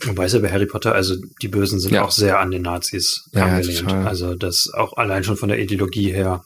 Wobei 0.06 0.24
es 0.26 0.32
ja 0.32 0.38
bei 0.38 0.50
Harry 0.50 0.66
Potter, 0.66 0.94
also 0.94 1.16
die 1.42 1.48
Bösen 1.48 1.80
sind 1.80 1.92
Ja. 1.92 2.04
auch 2.04 2.10
sehr 2.10 2.38
an 2.38 2.50
den 2.50 2.62
Nazis 2.62 3.28
Ja, 3.32 3.46
ja, 3.48 3.54
angelehnt. 3.56 3.80
total. 3.80 4.06
also 4.06 4.34
das 4.34 4.68
auch 4.72 4.96
allein 4.96 5.24
schon 5.24 5.36
von 5.36 5.48
der 5.48 5.58
Ideologie 5.58 6.12
her. 6.12 6.44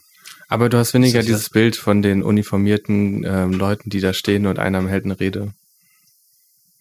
Aber 0.49 0.69
du 0.69 0.77
hast 0.77 0.93
weniger 0.93 1.19
Das 1.19 1.27
ja- 1.27 1.33
dieses 1.33 1.49
Bild 1.49 1.75
von 1.75 2.01
den 2.01 2.21
uniformierten 2.23 3.23
ähm, 3.25 3.53
Leuten, 3.53 3.89
die 3.89 4.01
da 4.01 4.13
stehen 4.13 4.45
und 4.47 4.59
einer 4.59 4.85
hält 4.87 5.05
eine 5.05 5.19
Rede. 5.19 5.53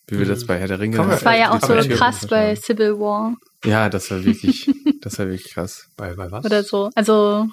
Wie 0.08 0.18
wir 0.18 0.26
Mhm. 0.26 0.30
das 0.30 0.44
bei 0.46 0.58
Herr 0.58 0.68
der 0.68 0.80
Ringe 0.80 0.96
man 0.98 1.08
Das 1.10 1.24
war 1.24 1.36
ja 1.36 1.52
auch 1.52 1.60
so 1.60 1.74
krass 1.94 2.26
bei 2.26 2.56
Civil 2.56 2.98
War 2.98 3.34
Ja, 3.64 3.88
das 3.88 4.10
war 4.10 4.24
wirklich, 4.24 4.68
das 5.02 5.18
war 5.18 5.26
wirklich 5.28 5.52
krass. 5.52 5.86
Bei, 5.96 6.14
bei 6.14 6.30
was? 6.30 6.44
oder 6.44 6.62
so. 6.64 6.90
Also, 6.94 7.46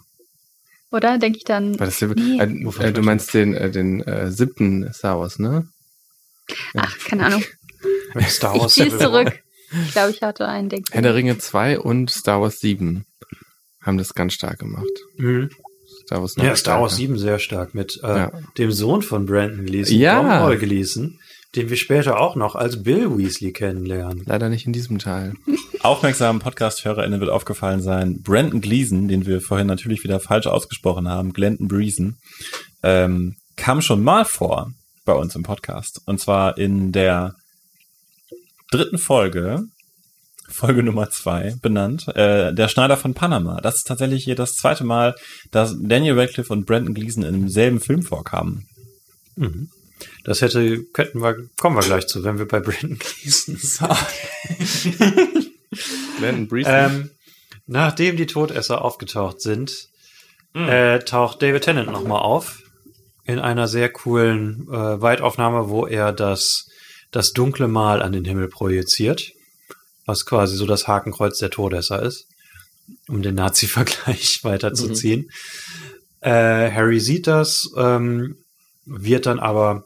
oder? 0.91 1.17
Denke 1.17 1.37
ich 1.37 1.43
dann. 1.43 1.77
War 1.79 1.85
das, 1.87 2.01
Nee. 2.01 2.39
äh, 2.39 2.43
äh, 2.87 2.91
du 2.93 3.01
meinst 3.01 3.33
den, 3.33 3.53
äh, 3.53 3.69
den 3.69 4.01
äh, 4.03 4.31
siebten 4.31 4.91
Star 4.93 5.19
Wars, 5.19 5.37
ne? 5.39 5.67
Ach, 6.75 6.97
keine 7.07 7.25
Ahnung. 7.27 7.43
Star 8.27 8.55
Ich 8.55 8.61
Wars 8.61 8.79
War. 8.79 8.99
zurück. 8.99 9.39
Ich 9.85 9.91
glaube, 9.91 10.11
ich 10.11 10.21
hatte 10.23 10.47
einen 10.47 10.69
Denk. 10.69 10.87
Herr 10.91 11.03
der 11.03 11.13
Ringe 11.13 11.37
2 11.37 11.79
und 11.79 12.09
Star 12.09 12.41
Wars 12.41 12.59
7 12.59 13.05
haben 13.83 13.97
das 13.99 14.13
ganz 14.15 14.33
stark 14.33 14.57
gemacht. 14.59 14.87
Mhm. 15.17 15.51
Star 16.05 16.21
Wars 16.21 16.35
noch 16.37 16.43
Ja, 16.43 16.55
Star 16.55 16.81
Wars 16.81 16.93
stärker. 16.95 17.13
7 17.13 17.19
sehr 17.19 17.37
stark 17.39 17.75
mit 17.75 17.99
äh, 18.03 18.07
Ja. 18.07 18.31
dem 18.57 18.71
Sohn 18.71 19.03
von 19.03 19.27
Brandon 19.27 19.65
Gleason, 19.67 19.95
Ja. 19.95 20.17
Tom 20.17 20.29
Hall 20.29 20.57
Gleason, 20.57 21.19
den 21.55 21.69
wir 21.69 21.77
später 21.77 22.19
auch 22.19 22.35
noch 22.35 22.55
als 22.55 22.83
Bill 22.83 23.17
Weasley 23.17 23.51
kennenlernen. 23.51 24.23
Leider 24.25 24.49
nicht 24.49 24.67
in 24.67 24.73
diesem 24.73 24.99
Teil. 24.99 25.33
Aufmerksamen 25.81 26.41
Podcast-HörerInnen 26.41 27.19
wird 27.19 27.31
aufgefallen 27.31 27.81
sein, 27.81 28.21
Brandon 28.21 28.61
Gleason, 28.61 29.07
den 29.07 29.25
wir 29.25 29.41
vorhin 29.41 29.67
natürlich 29.67 30.03
wieder 30.03 30.19
falsch 30.19 30.47
ausgesprochen 30.47 31.07
haben, 31.07 31.33
Glenton 31.33 31.67
Breeson, 31.67 32.17
ähm, 32.83 33.35
kam 33.55 33.81
schon 33.81 34.03
mal 34.03 34.25
vor 34.25 34.71
bei 35.05 35.13
uns 35.13 35.35
im 35.35 35.43
Podcast. 35.43 36.01
Und 36.05 36.19
zwar 36.19 36.57
in 36.57 36.91
der 36.91 37.33
dritten 38.71 38.97
Folge, 38.99 39.63
Folge 40.49 40.83
Nummer 40.83 41.09
zwei, 41.09 41.55
benannt, 41.61 42.07
äh, 42.09 42.53
der 42.53 42.67
Schneider 42.67 42.97
von 42.97 43.13
Panama. 43.13 43.59
Das 43.61 43.75
ist 43.75 43.87
tatsächlich 43.87 44.23
hier 44.23 44.35
das 44.35 44.53
zweite 44.53 44.83
Mal, 44.83 45.15
dass 45.51 45.75
Daniel 45.81 46.19
Radcliffe 46.19 46.53
und 46.53 46.65
Brandon 46.65 46.93
Gleason 46.93 47.23
in 47.23 47.33
demselben 47.33 47.79
Film 47.79 48.03
vorkamen. 48.03 48.67
Mhm. 49.35 49.69
Das 50.23 50.41
hätte, 50.41 50.83
könnten 50.93 51.21
wir, 51.21 51.35
kommen 51.57 51.75
wir 51.75 51.81
gleich 51.83 52.07
zu, 52.07 52.23
wenn 52.23 52.37
wir 52.37 52.47
bei 52.47 52.59
Brandon 52.59 52.97
Gleason 52.99 53.57
sind. 53.57 53.89
Brandon 56.19 56.47
Breeson. 56.47 56.73
ähm, 56.73 57.09
nachdem 57.67 58.17
die 58.17 58.25
Todesser 58.27 58.83
aufgetaucht 58.83 59.41
sind, 59.41 59.89
Hm. 60.55 60.67
äh, 60.67 60.99
taucht 60.99 61.41
David 61.43 61.63
Tennant 61.63 61.91
nochmal 61.91 62.21
auf 62.21 62.63
in 63.23 63.37
einer 63.37 63.67
sehr 63.67 63.89
coolen 63.89 64.67
äh, 64.71 64.99
Weitaufnahme, 64.99 65.69
wo 65.69 65.85
er 65.85 66.11
das, 66.11 66.67
das 67.11 67.33
dunkle 67.33 67.67
Mal 67.67 68.01
an 68.01 68.13
den 68.13 68.25
Himmel 68.25 68.47
projiziert, 68.47 69.31
was 70.07 70.25
quasi 70.25 70.55
so 70.55 70.65
das 70.65 70.87
Hakenkreuz 70.87 71.37
der 71.37 71.51
Todesser 71.51 72.01
ist, 72.01 72.25
um 73.07 73.21
den 73.21 73.35
Nazi-Vergleich 73.35 74.39
weiterzuziehen. 74.43 75.29
Äh, 76.21 76.71
Harry 76.71 76.99
sieht 76.99 77.27
das, 77.27 77.69
ähm, 77.77 78.35
wird 78.85 79.27
dann 79.27 79.37
aber 79.39 79.85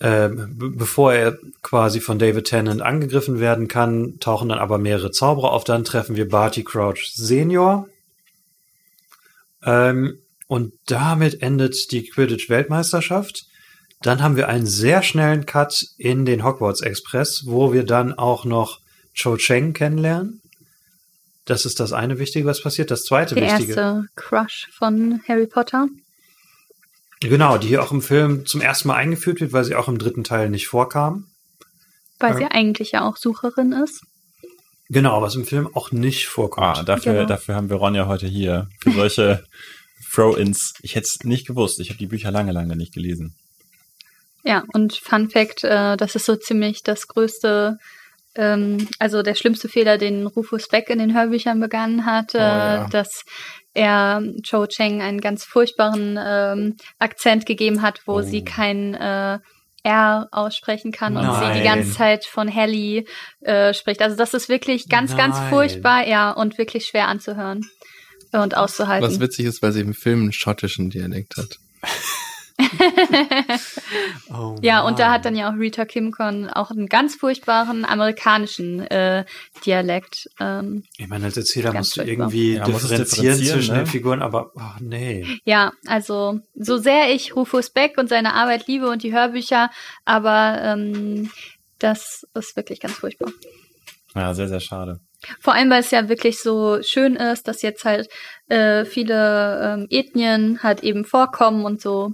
ähm, 0.00 0.56
be- 0.58 0.70
bevor 0.70 1.12
er 1.12 1.38
quasi 1.62 2.00
von 2.00 2.18
David 2.18 2.46
Tennant 2.46 2.82
angegriffen 2.82 3.38
werden 3.38 3.68
kann, 3.68 4.18
tauchen 4.20 4.48
dann 4.48 4.58
aber 4.58 4.78
mehrere 4.78 5.10
Zauberer 5.10 5.52
auf. 5.52 5.64
Dann 5.64 5.84
treffen 5.84 6.16
wir 6.16 6.28
Barty 6.28 6.64
Crouch 6.64 7.12
Senior. 7.14 7.88
Ähm, 9.62 10.18
und 10.46 10.72
damit 10.86 11.42
endet 11.42 11.92
die 11.92 12.08
Quidditch-Weltmeisterschaft. 12.08 13.44
Dann 14.02 14.22
haben 14.22 14.36
wir 14.36 14.48
einen 14.48 14.66
sehr 14.66 15.02
schnellen 15.02 15.44
Cut 15.44 15.84
in 15.98 16.24
den 16.24 16.42
Hogwarts 16.42 16.80
Express, 16.80 17.42
wo 17.46 17.72
wir 17.72 17.84
dann 17.84 18.14
auch 18.14 18.44
noch 18.46 18.80
Cho 19.14 19.36
Cheng 19.36 19.74
kennenlernen. 19.74 20.40
Das 21.44 21.66
ist 21.66 21.78
das 21.80 21.92
eine 21.92 22.18
Wichtige, 22.18 22.46
was 22.46 22.62
passiert. 22.62 22.90
Das 22.90 23.04
zweite 23.04 23.34
Der 23.34 23.44
Wichtige. 23.44 23.74
erste 23.74 24.06
Crush 24.16 24.68
von 24.72 25.20
Harry 25.28 25.46
Potter. 25.46 25.88
Genau, 27.20 27.58
die 27.58 27.68
hier 27.68 27.82
auch 27.82 27.92
im 27.92 28.00
Film 28.02 28.46
zum 28.46 28.60
ersten 28.60 28.88
Mal 28.88 28.94
eingeführt 28.94 29.40
wird, 29.40 29.52
weil 29.52 29.64
sie 29.64 29.74
auch 29.74 29.88
im 29.88 29.98
dritten 29.98 30.24
Teil 30.24 30.48
nicht 30.48 30.68
vorkam. 30.68 31.26
Weil 32.18 32.32
Ja. 32.32 32.36
sie 32.38 32.44
eigentlich 32.46 32.92
ja 32.92 33.06
auch 33.06 33.16
Sucherin 33.16 33.72
ist. 33.72 34.02
Genau, 34.88 35.22
was 35.22 35.34
im 35.36 35.44
Film 35.46 35.68
auch 35.74 35.92
nicht 35.92 36.26
vorkommt. 36.26 36.78
Ah, 36.78 36.82
dafür, 36.82 37.12
Genau. 37.12 37.26
dafür 37.26 37.54
haben 37.54 37.70
wir 37.70 37.76
Ronja 37.76 38.06
heute 38.06 38.26
hier. 38.26 38.68
Für 38.82 38.90
solche 38.90 39.44
Throw-ins. 40.12 40.72
Ich 40.82 40.96
hätte 40.96 41.06
es 41.06 41.24
nicht 41.24 41.46
gewusst. 41.46 41.78
Ich 41.78 41.90
habe 41.90 41.98
die 41.98 42.06
Bücher 42.08 42.30
lange, 42.30 42.52
lange 42.52 42.74
nicht 42.76 42.92
gelesen. 42.92 43.34
Ja, 44.42 44.64
und 44.72 44.96
Fun 44.96 45.28
Fact, 45.30 45.62
äh, 45.64 45.96
das 45.96 46.14
ist 46.14 46.24
so 46.24 46.34
ziemlich 46.34 46.82
das 46.82 47.06
größte, 47.06 47.78
ähm, 48.34 48.88
also 48.98 49.22
der 49.22 49.34
schlimmste 49.34 49.68
Fehler, 49.68 49.98
den 49.98 50.26
Rufus 50.26 50.66
Beck 50.68 50.88
in 50.88 50.98
den 50.98 51.14
Hörbüchern 51.14 51.60
begangen 51.60 52.06
hat, 52.06 52.34
äh, 52.34 52.38
ja. 52.38 52.88
dass 52.88 53.24
er 53.74 54.22
Cho 54.42 54.66
Cheng 54.66 55.00
einen 55.02 55.20
ganz 55.20 55.44
furchtbaren 55.44 56.18
ähm, 56.22 56.76
Akzent 56.98 57.46
gegeben 57.46 57.82
hat, 57.82 58.00
wo 58.06 58.14
Oh. 58.18 58.22
sie 58.22 58.44
kein 58.44 58.94
äh, 58.94 59.38
R 59.82 60.28
aussprechen 60.30 60.92
kann 60.92 61.16
und 61.16 61.22
sie 61.24 61.40
die 61.52 61.64
Nein. 61.64 61.64
ganze 61.64 61.92
Zeit 61.92 62.26
von 62.26 62.48
Helly 62.48 63.06
äh, 63.40 63.72
spricht. 63.72 64.02
Also 64.02 64.16
das 64.16 64.34
ist 64.34 64.48
wirklich 64.48 64.88
ganz, 64.88 65.16
ganz 65.16 65.36
Nein. 65.36 65.48
furchtbar, 65.50 66.06
ja, 66.06 66.30
und 66.32 66.58
wirklich 66.58 66.84
schwer 66.86 67.08
anzuhören 67.08 67.62
und 68.32 68.56
auszuhalten. 68.56 69.08
Was 69.08 69.20
witzig 69.20 69.46
ist, 69.46 69.62
weil 69.62 69.72
sie 69.72 69.80
im 69.80 69.94
Film 69.94 70.20
einen 70.22 70.32
schottischen 70.32 70.90
Dialekt 70.90 71.36
hat. 71.38 71.56
Oh 74.32 74.56
Ja, 74.62 74.82
und 74.82 74.98
da 74.98 75.10
hat 75.10 75.24
dann 75.24 75.36
ja 75.36 75.50
auch 75.50 75.56
Rita 75.56 75.84
Kimcon 75.84 76.48
auch 76.48 76.70
einen 76.70 76.86
ganz 76.86 77.16
furchtbaren 77.16 77.84
amerikanischen 77.84 78.80
äh, 78.80 79.24
Dialekt. 79.64 80.30
Ähm, 80.38 80.84
Ich 80.96 81.08
meine, 81.08 81.24
als 81.26 81.36
Erzähler 81.36 81.72
musst 81.72 81.96
du 81.96 82.02
irgendwie 82.02 82.54
Ja, 82.54 82.64
differenzieren 82.64 83.04
differenzieren, 83.04 83.58
zwischen 83.58 83.74
ne? 83.74 83.82
den 83.82 83.86
Figuren, 83.86 84.22
aber 84.22 84.52
ach 84.56 84.78
nee. 84.80 85.26
ja, 85.44 85.72
also 85.86 86.40
so 86.54 86.78
sehr 86.78 87.12
ich 87.14 87.34
Rufus 87.36 87.70
Beck 87.70 87.98
und 87.98 88.08
seine 88.08 88.34
Arbeit 88.34 88.66
liebe 88.66 88.88
und 88.88 89.02
die 89.02 89.12
Hörbücher, 89.12 89.70
aber 90.04 90.58
ähm, 90.62 91.30
das 91.78 92.26
ist 92.34 92.56
wirklich 92.56 92.80
ganz 92.80 92.94
furchtbar. 92.94 93.32
Ja, 94.14 94.34
sehr, 94.34 94.48
sehr 94.48 94.60
schade. 94.60 95.00
Vor 95.38 95.54
allem, 95.54 95.70
weil 95.70 95.80
es 95.80 95.90
ja 95.90 96.08
wirklich 96.08 96.38
so 96.40 96.82
schön 96.82 97.16
ist, 97.16 97.46
dass 97.46 97.62
jetzt 97.62 97.84
halt 97.84 98.08
äh, 98.48 98.84
viele 98.84 99.76
ähm, 99.78 99.86
Ethnien 99.90 100.62
halt 100.62 100.82
eben 100.82 101.04
vorkommen 101.04 101.64
und 101.64 101.80
so. 101.80 102.12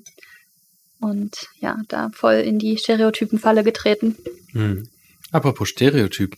Und 1.01 1.49
ja, 1.61 1.78
da 1.88 2.11
voll 2.11 2.36
in 2.36 2.59
die 2.59 2.78
Stereotypenfalle 2.78 3.64
getreten. 3.64 4.16
Hm. 4.53 4.88
Apropos 5.30 5.68
Stereotyp. 5.68 6.36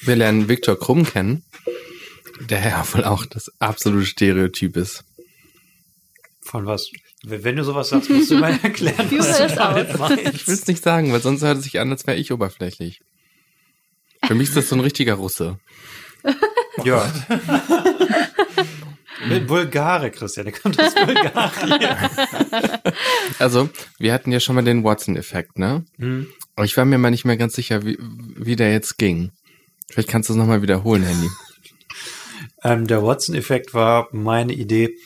Wir 0.00 0.16
lernen 0.16 0.48
Viktor 0.48 0.78
Krumm 0.78 1.04
kennen, 1.04 1.44
der 2.48 2.60
ja 2.60 2.86
wohl 2.92 3.04
auch 3.04 3.26
das 3.26 3.50
absolute 3.60 4.06
Stereotyp 4.06 4.76
ist. 4.76 5.04
Von 6.40 6.66
was? 6.66 6.90
Wenn 7.22 7.56
du 7.56 7.64
sowas 7.64 7.88
sagst, 7.88 8.10
musst 8.10 8.30
du 8.30 8.38
mal 8.38 8.58
erklären, 8.62 9.10
was 9.10 9.38
du 9.38 9.54
damit 9.54 9.98
meinst. 9.98 10.34
Ich 10.34 10.46
will 10.46 10.54
es 10.54 10.66
nicht 10.66 10.82
sagen, 10.82 11.12
weil 11.12 11.20
sonst 11.20 11.42
hört 11.42 11.58
es 11.58 11.64
sich 11.64 11.80
an, 11.80 11.90
als 11.90 12.06
wäre 12.06 12.16
ich 12.16 12.32
oberflächlich. 12.32 13.00
Für 14.26 14.34
mich 14.34 14.48
ist 14.48 14.56
das 14.56 14.68
so 14.68 14.76
ein 14.76 14.80
richtiger 14.80 15.14
Russe. 15.14 15.58
Ja. 16.84 17.12
Mit 19.28 19.46
Bulgare, 19.46 20.10
Christian, 20.10 20.46
der 20.46 20.54
kommt 20.54 20.80
aus 20.80 20.94
Bulgarien. 20.94 21.80
Also, 23.38 23.68
wir 23.98 24.12
hatten 24.12 24.32
ja 24.32 24.40
schon 24.40 24.54
mal 24.54 24.64
den 24.64 24.84
Watson-Effekt, 24.84 25.58
ne? 25.58 25.84
Hm. 25.98 26.26
Aber 26.56 26.64
ich 26.64 26.76
war 26.76 26.84
mir 26.84 26.98
mal 26.98 27.10
nicht 27.10 27.24
mehr 27.24 27.36
ganz 27.36 27.54
sicher, 27.54 27.84
wie, 27.84 27.98
wie 28.00 28.56
der 28.56 28.72
jetzt 28.72 28.98
ging. 28.98 29.32
Vielleicht 29.90 30.08
kannst 30.08 30.28
du 30.28 30.34
es 30.34 30.38
nochmal 30.38 30.62
wiederholen, 30.62 31.02
Handy. 31.02 31.28
Ähm, 32.62 32.86
der 32.86 33.02
Watson-Effekt 33.02 33.74
war 33.74 34.08
meine 34.10 34.54
Idee, 34.54 34.96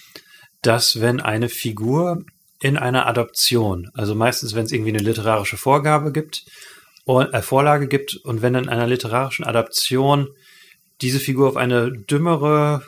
dass 0.63 1.01
wenn 1.01 1.21
eine 1.21 1.49
Figur 1.49 2.25
in 2.61 2.77
einer 2.77 3.07
Adaption, 3.07 3.91
also 3.95 4.15
meistens, 4.15 4.55
wenn 4.55 4.65
es 4.65 4.73
irgendwie 4.73 4.91
eine 4.91 5.03
literarische 5.03 5.57
Vorgabe 5.57 6.13
gibt, 6.13 6.45
äh, 7.07 7.43
Vorlage 7.43 7.89
gibt, 7.89 8.15
und 8.17 8.43
wenn 8.43 8.55
in 8.55 8.69
einer 8.69 8.87
literarischen 8.87 9.45
Adaption 9.45 10.29
diese 11.01 11.21
Figur 11.21 11.49
auf 11.49 11.57
eine 11.57 11.91
dümmere, 11.93 12.83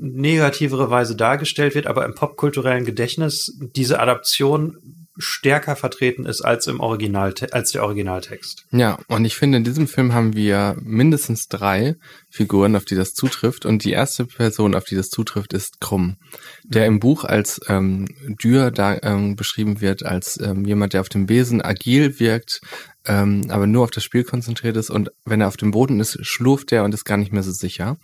negativere 0.00 0.90
Weise 0.90 1.14
dargestellt 1.14 1.74
wird, 1.74 1.86
aber 1.86 2.06
im 2.06 2.14
popkulturellen 2.14 2.84
Gedächtnis 2.84 3.56
diese 3.74 4.00
Adaption 4.00 4.78
stärker 5.18 5.76
vertreten 5.76 6.24
ist 6.24 6.40
als 6.40 6.66
im 6.66 6.80
Original, 6.80 7.34
als 7.50 7.72
der 7.72 7.82
Originaltext. 7.82 8.64
Ja, 8.70 8.98
und 9.08 9.24
ich 9.24 9.36
finde, 9.36 9.58
in 9.58 9.64
diesem 9.64 9.86
Film 9.86 10.14
haben 10.14 10.34
wir 10.34 10.76
mindestens 10.80 11.48
drei 11.48 11.96
Figuren, 12.30 12.76
auf 12.76 12.84
die 12.84 12.94
das 12.94 13.12
zutrifft. 13.12 13.66
Und 13.66 13.84
die 13.84 13.92
erste 13.92 14.24
Person, 14.24 14.74
auf 14.74 14.84
die 14.84 14.96
das 14.96 15.10
zutrifft, 15.10 15.52
ist 15.52 15.80
Krumm, 15.80 16.16
der 16.64 16.86
im 16.86 17.00
Buch 17.00 17.24
als 17.24 17.60
ähm, 17.68 18.06
Dür 18.42 18.70
da 18.70 18.96
ähm, 19.02 19.36
beschrieben 19.36 19.80
wird, 19.80 20.04
als 20.04 20.40
ähm, 20.40 20.64
jemand, 20.64 20.94
der 20.94 21.02
auf 21.02 21.08
dem 21.08 21.26
Besen 21.26 21.60
agil 21.60 22.18
wirkt, 22.18 22.60
ähm, 23.06 23.46
aber 23.48 23.66
nur 23.66 23.84
auf 23.84 23.90
das 23.90 24.04
Spiel 24.04 24.24
konzentriert 24.24 24.76
ist. 24.76 24.90
Und 24.90 25.10
wenn 25.24 25.40
er 25.40 25.48
auf 25.48 25.56
dem 25.56 25.70
Boden 25.70 26.00
ist, 26.00 26.18
schlurft 26.24 26.72
er 26.72 26.84
und 26.84 26.94
ist 26.94 27.04
gar 27.04 27.16
nicht 27.16 27.32
mehr 27.32 27.42
so 27.42 27.52
sicher. 27.52 27.96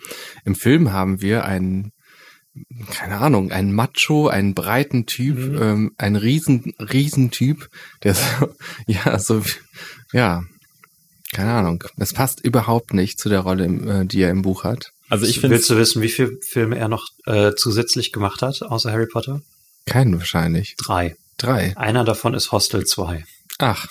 Im 0.45 0.55
Film 0.55 0.93
haben 0.93 1.21
wir 1.21 1.45
einen 1.45 1.93
keine 2.91 3.19
Ahnung, 3.19 3.53
einen 3.53 3.75
Macho, 3.75 4.29
einen 4.29 4.55
breiten 4.55 5.05
Typ, 5.05 5.37
Mhm. 5.37 5.63
ähm, 5.63 5.93
einen 5.99 6.17
riesen, 6.17 6.73
riesen 6.79 7.31
Typ, 7.31 7.69
der 8.03 8.15
so, 8.15 8.25
ja, 8.87 9.19
so, 9.19 9.43
ja, 10.13 10.43
keine 11.35 11.53
Ahnung. 11.53 11.85
Das 11.97 12.13
passt 12.15 12.41
überhaupt 12.43 12.95
nicht 12.95 13.19
zu 13.19 13.29
der 13.29 13.41
Rolle, 13.41 13.67
äh, 13.67 14.07
die 14.07 14.23
er 14.23 14.31
im 14.31 14.43
Buch 14.43 14.65
hat. 14.65 14.93
Also 15.09 15.27
ich 15.27 15.41
finde 15.41 15.57
Willst 15.57 15.69
du 15.71 15.77
wissen, 15.77 16.03
wie 16.03 16.09
viele 16.09 16.33
Filme 16.41 16.79
er 16.79 16.89
noch 16.89 17.07
äh, 17.27 17.53
zusätzlich 17.55 18.11
gemacht 18.13 18.43
hat, 18.43 18.63
außer 18.63 18.91
Harry 18.91 19.07
Potter? 19.07 19.43
Keinen 19.85 20.19
wahrscheinlich. 20.19 20.77
Drei. 20.79 21.15
Drei. 21.37 21.77
Einer 21.77 22.05
davon 22.05 22.33
ist 22.35 22.53
Hostel 22.53 22.87
2. 22.87 23.25
Ach. 23.59 23.87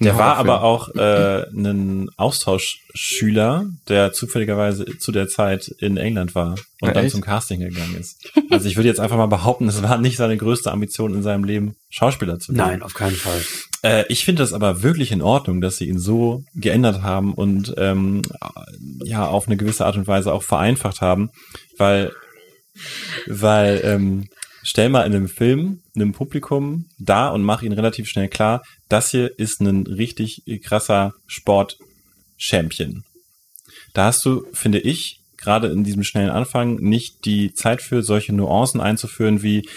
Der 0.00 0.16
war 0.18 0.36
aber 0.36 0.62
auch 0.62 0.88
äh, 0.94 1.44
ein 1.50 2.08
Austauschschüler, 2.16 3.66
der 3.88 4.12
zufälligerweise 4.12 4.84
zu 4.98 5.12
der 5.12 5.28
Zeit 5.28 5.68
in 5.78 5.96
England 5.96 6.34
war 6.34 6.52
und 6.80 6.88
Ja, 6.88 6.92
dann 6.92 7.04
echt? 7.04 7.12
zum 7.12 7.20
Casting 7.20 7.60
gegangen 7.60 7.96
ist. 7.98 8.18
Also 8.50 8.68
ich 8.68 8.76
würde 8.76 8.88
jetzt 8.88 9.00
einfach 9.00 9.16
mal 9.16 9.26
behaupten, 9.26 9.68
es 9.68 9.82
war 9.82 9.98
nicht 9.98 10.16
seine 10.16 10.36
größte 10.36 10.70
Ambition 10.72 11.14
in 11.14 11.22
seinem 11.22 11.44
Leben, 11.44 11.74
Schauspieler 11.90 12.38
zu 12.38 12.52
werden. 12.54 12.68
Nein, 12.68 12.82
auf 12.82 12.94
keinen 12.94 13.16
Fall. 13.16 13.40
Äh, 13.82 14.04
ich 14.08 14.24
finde 14.24 14.42
das 14.42 14.52
aber 14.52 14.82
wirklich 14.82 15.12
in 15.12 15.22
Ordnung, 15.22 15.60
dass 15.60 15.76
sie 15.76 15.88
ihn 15.88 15.98
so 15.98 16.42
geändert 16.54 17.02
haben 17.02 17.34
und 17.34 17.74
ähm, 17.76 18.22
ja 19.04 19.26
auf 19.26 19.46
eine 19.46 19.56
gewisse 19.56 19.86
Art 19.86 19.96
und 19.96 20.06
Weise 20.06 20.32
auch 20.32 20.42
vereinfacht 20.42 21.00
haben, 21.00 21.30
weil 21.78 22.12
weil 23.26 23.80
ähm, 23.84 24.28
stell 24.62 24.88
mal 24.88 25.04
in 25.06 25.14
einem 25.14 25.28
Film 25.28 25.82
einem 25.94 26.12
Publikum 26.12 26.86
da 26.98 27.28
und 27.28 27.42
mach 27.42 27.62
ihnen 27.62 27.74
relativ 27.74 28.08
schnell 28.08 28.28
klar, 28.28 28.62
das 28.88 29.10
hier 29.10 29.38
ist 29.38 29.60
ein 29.60 29.86
richtig 29.86 30.42
krasser 30.64 31.14
Sport-Champion. 31.26 33.04
Da 33.94 34.06
hast 34.06 34.24
du, 34.24 34.44
finde 34.52 34.78
ich, 34.78 35.20
gerade 35.36 35.68
in 35.68 35.84
diesem 35.84 36.04
schnellen 36.04 36.30
Anfang 36.30 36.76
nicht 36.76 37.24
die 37.24 37.52
Zeit 37.52 37.82
für 37.82 38.02
solche 38.02 38.32
Nuancen 38.32 38.80
einzuführen 38.80 39.42
wie 39.42 39.68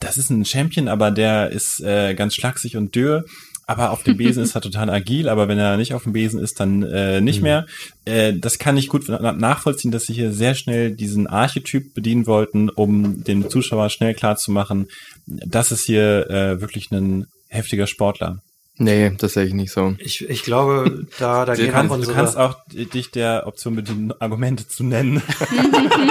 das 0.00 0.16
ist 0.16 0.30
ein 0.30 0.46
Champion, 0.46 0.88
aber 0.88 1.10
der 1.10 1.50
ist 1.50 1.80
äh, 1.80 2.14
ganz 2.14 2.34
schlaksig 2.34 2.76
und 2.76 2.94
dürr. 2.94 3.24
Aber 3.70 3.92
auf 3.92 4.02
dem 4.02 4.16
Besen 4.16 4.42
ist 4.42 4.56
er 4.56 4.60
total 4.62 4.90
agil, 4.90 5.28
aber 5.28 5.46
wenn 5.46 5.58
er 5.58 5.76
nicht 5.76 5.94
auf 5.94 6.02
dem 6.02 6.12
Besen 6.12 6.40
ist, 6.40 6.58
dann 6.58 6.82
äh, 6.82 7.20
nicht 7.20 7.40
mehr. 7.40 7.66
Äh, 8.04 8.34
das 8.34 8.58
kann 8.58 8.76
ich 8.76 8.88
gut 8.88 9.04
na- 9.06 9.30
nachvollziehen, 9.32 9.92
dass 9.92 10.06
sie 10.06 10.12
hier 10.12 10.32
sehr 10.32 10.54
schnell 10.56 10.90
diesen 10.90 11.28
Archetyp 11.28 11.94
bedienen 11.94 12.26
wollten, 12.26 12.68
um 12.68 13.22
dem 13.22 13.48
Zuschauer 13.48 13.88
schnell 13.90 14.14
klarzumachen, 14.14 14.88
das 15.26 15.70
ist 15.70 15.84
hier 15.84 16.28
äh, 16.28 16.60
wirklich 16.60 16.90
ein 16.90 17.26
heftiger 17.48 17.86
Sportler. 17.86 18.38
Nee, 18.76 19.12
das 19.18 19.34
sehe 19.34 19.44
ich 19.44 19.52
nicht 19.52 19.72
so. 19.72 19.94
Ich, 19.98 20.28
ich 20.28 20.42
glaube, 20.42 21.06
da, 21.18 21.44
da 21.44 21.54
Du 21.54 21.60
gehen 21.60 21.70
auch 21.70 21.74
kannst, 21.74 21.90
du 21.90 21.94
unsere... 21.98 22.14
kannst 22.16 22.36
auch 22.38 22.56
dich 22.72 23.10
der 23.12 23.46
Option 23.46 23.76
bedienen, 23.76 24.12
Argumente 24.20 24.66
zu 24.66 24.82
nennen. 24.82 25.22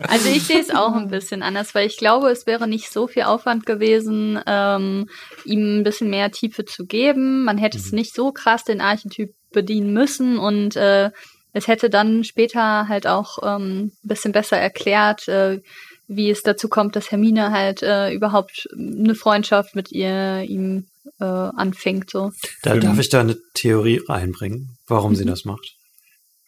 Also 0.00 0.28
ich 0.28 0.44
sehe 0.44 0.60
es 0.60 0.70
auch 0.70 0.94
ein 0.94 1.08
bisschen 1.08 1.42
anders, 1.42 1.74
weil 1.74 1.86
ich 1.86 1.96
glaube, 1.96 2.28
es 2.30 2.46
wäre 2.46 2.66
nicht 2.68 2.90
so 2.92 3.06
viel 3.06 3.22
Aufwand 3.22 3.66
gewesen, 3.66 4.40
ähm, 4.46 5.08
ihm 5.44 5.78
ein 5.80 5.84
bisschen 5.84 6.10
mehr 6.10 6.30
Tiefe 6.30 6.64
zu 6.64 6.86
geben. 6.86 7.44
Man 7.44 7.58
hätte 7.58 7.78
es 7.78 7.92
nicht 7.92 8.14
so 8.14 8.32
krass 8.32 8.64
den 8.64 8.80
Archetyp 8.80 9.34
bedienen 9.52 9.92
müssen 9.92 10.38
und 10.38 10.76
äh, 10.76 11.10
es 11.52 11.66
hätte 11.66 11.88
dann 11.90 12.24
später 12.24 12.88
halt 12.88 13.06
auch 13.06 13.38
ähm, 13.42 13.86
ein 13.86 14.08
bisschen 14.08 14.32
besser 14.32 14.58
erklärt, 14.58 15.26
äh, 15.28 15.60
wie 16.06 16.30
es 16.30 16.42
dazu 16.42 16.68
kommt, 16.68 16.94
dass 16.96 17.10
Hermine 17.10 17.50
halt 17.50 17.82
äh, 17.82 18.12
überhaupt 18.12 18.68
eine 18.72 19.14
Freundschaft 19.14 19.74
mit 19.74 19.90
ihr 19.90 20.42
ihm 20.46 20.86
äh, 21.20 21.24
anfängt. 21.24 22.10
So. 22.10 22.32
da 22.62 22.76
darf 22.76 22.98
ich 22.98 23.08
da 23.08 23.20
eine 23.20 23.36
Theorie 23.54 24.00
reinbringen, 24.06 24.76
warum 24.86 25.12
Mhm. 25.12 25.16
sie 25.16 25.24
das 25.24 25.44
macht. 25.44 25.74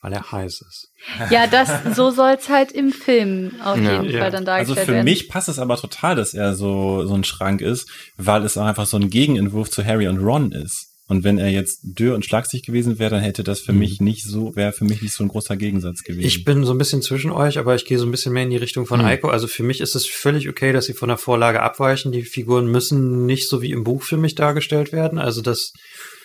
Weil 0.02 0.14
er 0.14 0.32
heiß 0.32 0.62
ist. 0.66 0.88
Ja, 1.30 1.46
das 1.46 1.68
so 1.94 2.10
soll's 2.10 2.48
halt 2.48 2.72
im 2.72 2.90
Film 2.90 3.52
auf 3.62 3.76
jeden 3.76 4.08
Ja. 4.10 4.20
Fall 4.20 4.30
dann 4.30 4.46
Also 4.48 4.74
dargestellt 4.74 4.86
für 4.86 4.92
werden. 4.94 5.04
mich 5.04 5.28
passt 5.28 5.48
es 5.50 5.58
aber 5.58 5.76
total, 5.76 6.16
dass 6.16 6.32
er 6.32 6.54
so, 6.54 7.04
so 7.06 7.14
ein 7.14 7.24
Schrank 7.24 7.60
ist, 7.60 7.90
weil 8.16 8.42
es 8.44 8.56
auch 8.56 8.64
einfach 8.64 8.86
so 8.86 8.96
ein 8.96 9.10
Gegenentwurf 9.10 9.68
zu 9.70 9.84
Harry 9.84 10.08
und 10.08 10.18
Ron 10.18 10.52
ist. 10.52 10.86
Und 11.06 11.24
wenn 11.24 11.38
er 11.38 11.50
jetzt 11.50 11.80
dürr 11.82 12.14
und 12.14 12.24
schlagsig 12.24 12.62
gewesen 12.62 13.00
wäre, 13.00 13.10
dann 13.10 13.20
hätte 13.20 13.42
das 13.42 13.58
für 13.60 13.72
Mhm. 13.72 13.78
mich 13.80 14.00
nicht 14.00 14.24
so, 14.24 14.54
wäre 14.54 14.70
für 14.72 14.84
mich 14.84 15.02
nicht 15.02 15.12
so 15.12 15.24
ein 15.24 15.28
großer 15.28 15.56
Gegensatz 15.56 16.02
gewesen. 16.04 16.24
Ich 16.24 16.44
bin 16.44 16.64
so 16.64 16.72
ein 16.72 16.78
bisschen 16.78 17.02
zwischen 17.02 17.32
euch, 17.32 17.58
aber 17.58 17.74
ich 17.74 17.84
gehe 17.84 17.98
so 17.98 18.06
ein 18.06 18.12
bisschen 18.12 18.32
mehr 18.32 18.44
in 18.44 18.50
die 18.50 18.56
Richtung 18.56 18.86
von 18.86 19.00
Hm. 19.00 19.06
Eiko. 19.06 19.28
Also 19.28 19.48
für 19.48 19.64
mich 19.64 19.80
ist 19.80 19.96
es 19.96 20.06
völlig 20.06 20.48
okay, 20.48 20.72
dass 20.72 20.84
sie 20.86 20.94
von 20.94 21.08
der 21.08 21.18
Vorlage 21.18 21.62
abweichen. 21.62 22.12
Die 22.12 22.22
Figuren 22.22 22.68
müssen 22.70 23.26
nicht 23.26 23.48
so 23.48 23.60
wie 23.60 23.72
im 23.72 23.82
Buch 23.84 24.02
für 24.04 24.16
mich 24.18 24.36
dargestellt 24.36 24.92
werden. 24.92 25.18
Also 25.18 25.42
das 25.42 25.72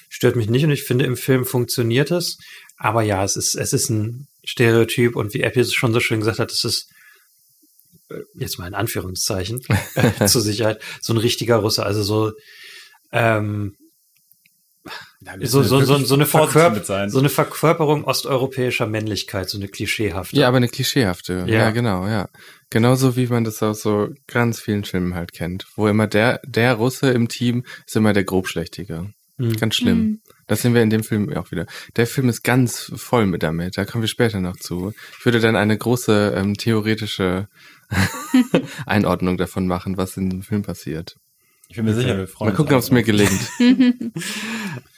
stört 0.09 0.35
mich 0.35 0.49
nicht 0.49 0.63
und 0.63 0.71
ich 0.71 0.83
finde, 0.83 1.05
im 1.05 1.17
Film 1.17 1.45
funktioniert 1.45 2.11
es. 2.11 2.37
Aber 2.77 3.01
ja, 3.01 3.23
es 3.23 3.35
ist, 3.35 3.55
es 3.55 3.73
ist 3.73 3.89
ein 3.89 4.27
Stereotyp 4.43 5.15
und 5.15 5.33
wie 5.33 5.41
Epi 5.41 5.59
es 5.59 5.73
schon 5.73 5.93
so 5.93 5.99
schön 5.99 6.19
gesagt 6.19 6.39
hat, 6.39 6.51
es 6.51 6.63
ist 6.63 6.89
äh, 8.09 8.19
jetzt 8.35 8.59
mal 8.59 8.67
in 8.67 8.75
Anführungszeichen 8.75 9.61
äh, 9.95 10.25
zur 10.25 10.41
Sicherheit 10.41 10.81
so 11.01 11.13
ein 11.13 11.17
richtiger 11.17 11.57
Russe. 11.57 11.85
Also 11.85 12.03
so 12.03 12.33
ähm, 13.11 13.75
So, 15.41 15.63
so, 15.63 15.81
so, 15.81 15.97
so, 15.97 16.13
eine 16.13 16.27
Verkörp 16.27 16.85
sein. 16.85 17.09
so 17.09 17.17
eine 17.17 17.29
Verkörperung 17.29 18.03
osteuropäischer 18.03 18.85
Männlichkeit, 18.85 19.49
so 19.49 19.57
eine 19.57 19.67
klischeehafte. 19.67 20.35
Ja, 20.35 20.47
aber 20.47 20.57
eine 20.57 20.67
klischeehafte. 20.67 21.45
Ja. 21.47 21.55
Ja. 21.55 21.69
genau, 21.71 22.05
ja. 22.05 22.29
Genauso 22.69 23.15
wie 23.15 23.25
man 23.27 23.43
das 23.43 23.63
aus 23.63 23.81
so 23.81 24.09
ganz 24.27 24.59
vielen 24.59 24.83
Filmen 24.83 25.15
halt 25.15 25.31
kennt. 25.31 25.65
Wo 25.75 25.87
immer 25.87 26.07
der, 26.07 26.41
der 26.45 26.75
Russe 26.75 27.09
im 27.11 27.27
Team 27.29 27.63
ist 27.87 27.95
immer 27.95 28.13
der 28.13 28.25
Grobschlächtige. 28.25 29.13
Hm. 29.37 29.55
Ganz 29.57 29.75
schlimm. 29.75 29.97
Mhm. 29.97 30.21
Das 30.47 30.61
sehen 30.61 30.73
wir 30.73 30.81
in 30.81 30.89
dem 30.89 31.03
Film 31.03 31.35
auch 31.35 31.51
wieder. 31.51 31.65
Der 31.95 32.07
Film 32.07 32.29
ist 32.29 32.43
ganz 32.43 32.91
voll 32.95 33.25
mit 33.25 33.43
damit. 33.43 33.77
Da 33.77 33.85
kommen 33.85 34.03
wir 34.03 34.07
später 34.07 34.39
noch 34.39 34.57
zu. 34.57 34.93
Ich 35.19 35.25
würde 35.25 35.39
dann 35.39 35.55
eine 35.55 35.77
große 35.77 36.33
ähm, 36.35 36.55
theoretische 36.55 37.47
Einordnung 38.85 39.37
davon 39.37 39.67
machen, 39.67 39.97
was 39.97 40.17
in 40.17 40.29
dem 40.29 40.43
Film 40.43 40.61
passiert. 40.61 41.15
Ich 41.67 41.77
bin 41.77 41.85
mir 41.85 41.95
sicher, 41.95 42.17
wir 42.17 42.27
freuen 42.27 42.51
Mal 42.51 42.55
gucken, 42.55 42.75
ob 42.75 42.81
es 42.81 42.91
mir 42.91 43.03
gelingt. 43.03 43.49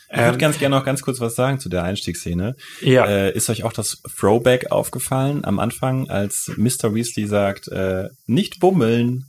Ich 0.10 0.20
würde 0.20 0.38
ganz 0.38 0.58
gerne 0.58 0.74
noch 0.76 0.86
ganz 0.86 1.02
kurz 1.02 1.20
was 1.20 1.36
sagen 1.36 1.60
zu 1.60 1.68
der 1.68 1.84
Einstiegsszene. 1.84 2.56
Ja. 2.80 3.06
Äh, 3.06 3.36
ist 3.36 3.50
euch 3.50 3.64
auch 3.64 3.74
das 3.74 4.02
Throwback 4.18 4.72
aufgefallen 4.72 5.44
am 5.44 5.60
Anfang, 5.60 6.10
als 6.10 6.50
Mr. 6.56 6.96
Weasley 6.96 7.28
sagt, 7.28 7.68
äh, 7.68 8.08
nicht 8.26 8.62
bummeln? 8.62 9.26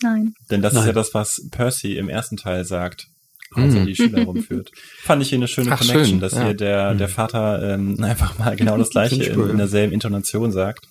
Nein. 0.00 0.32
Denn 0.50 0.62
das 0.62 0.72
ist 0.72 0.78
Nein. 0.78 0.86
ja 0.86 0.92
das, 0.94 1.12
was 1.12 1.42
Percy 1.50 1.98
im 1.98 2.08
ersten 2.08 2.38
Teil 2.38 2.64
sagt, 2.64 3.08
als 3.54 3.74
er 3.74 3.80
Mhm. 3.82 3.86
die 3.86 3.96
Schüler 3.96 4.22
rumführt. 4.24 4.70
Fand 5.02 5.22
ich 5.22 5.28
hier 5.30 5.38
eine 5.38 5.48
schöne 5.48 5.72
Ach, 5.72 5.78
Connection, 5.78 6.04
schön, 6.06 6.20
dass 6.20 6.34
ja. 6.34 6.44
hier 6.44 6.54
der, 6.54 6.94
der 6.94 7.08
Vater 7.08 7.74
ähm, 7.74 7.96
einfach 8.02 8.38
mal 8.38 8.56
genau 8.56 8.76
das 8.78 8.90
gleiche 8.90 9.22
in, 9.24 9.50
in 9.50 9.56
derselben 9.58 9.92
Intonation 9.92 10.52
sagt. 10.52 10.86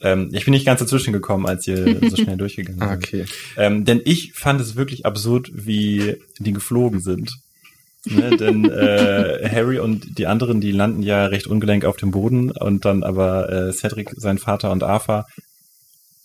Ähm, 0.00 0.30
ich 0.32 0.44
bin 0.44 0.52
nicht 0.52 0.66
ganz 0.66 0.80
dazwischen 0.80 1.12
gekommen, 1.12 1.46
als 1.46 1.66
ihr 1.66 1.98
so 2.10 2.16
schnell 2.16 2.36
durchgegangen 2.36 2.82
Ah, 2.82 2.88
seid. 2.88 2.96
okay. 2.98 3.24
Ähm, 3.56 3.84
denn 3.84 4.00
ich 4.04 4.32
fand 4.34 4.60
es 4.60 4.76
wirklich 4.76 5.06
absurd, 5.06 5.50
wie 5.52 6.16
die 6.38 6.52
geflogen 6.52 7.00
sind. 7.00 7.32
Ne, 8.06 8.36
denn 8.36 8.66
äh, 8.70 9.48
Harry 9.50 9.78
und 9.78 10.18
die 10.18 10.26
anderen, 10.26 10.60
die 10.60 10.72
landen 10.72 11.02
ja 11.02 11.24
recht 11.24 11.46
ungelenk 11.46 11.86
auf 11.86 11.96
dem 11.96 12.10
Boden 12.10 12.50
und 12.50 12.84
dann 12.84 13.02
aber 13.02 13.50
äh, 13.50 13.72
Cedric, 13.72 14.10
sein 14.16 14.36
Vater 14.36 14.72
und 14.72 14.82
Arthur 14.82 15.24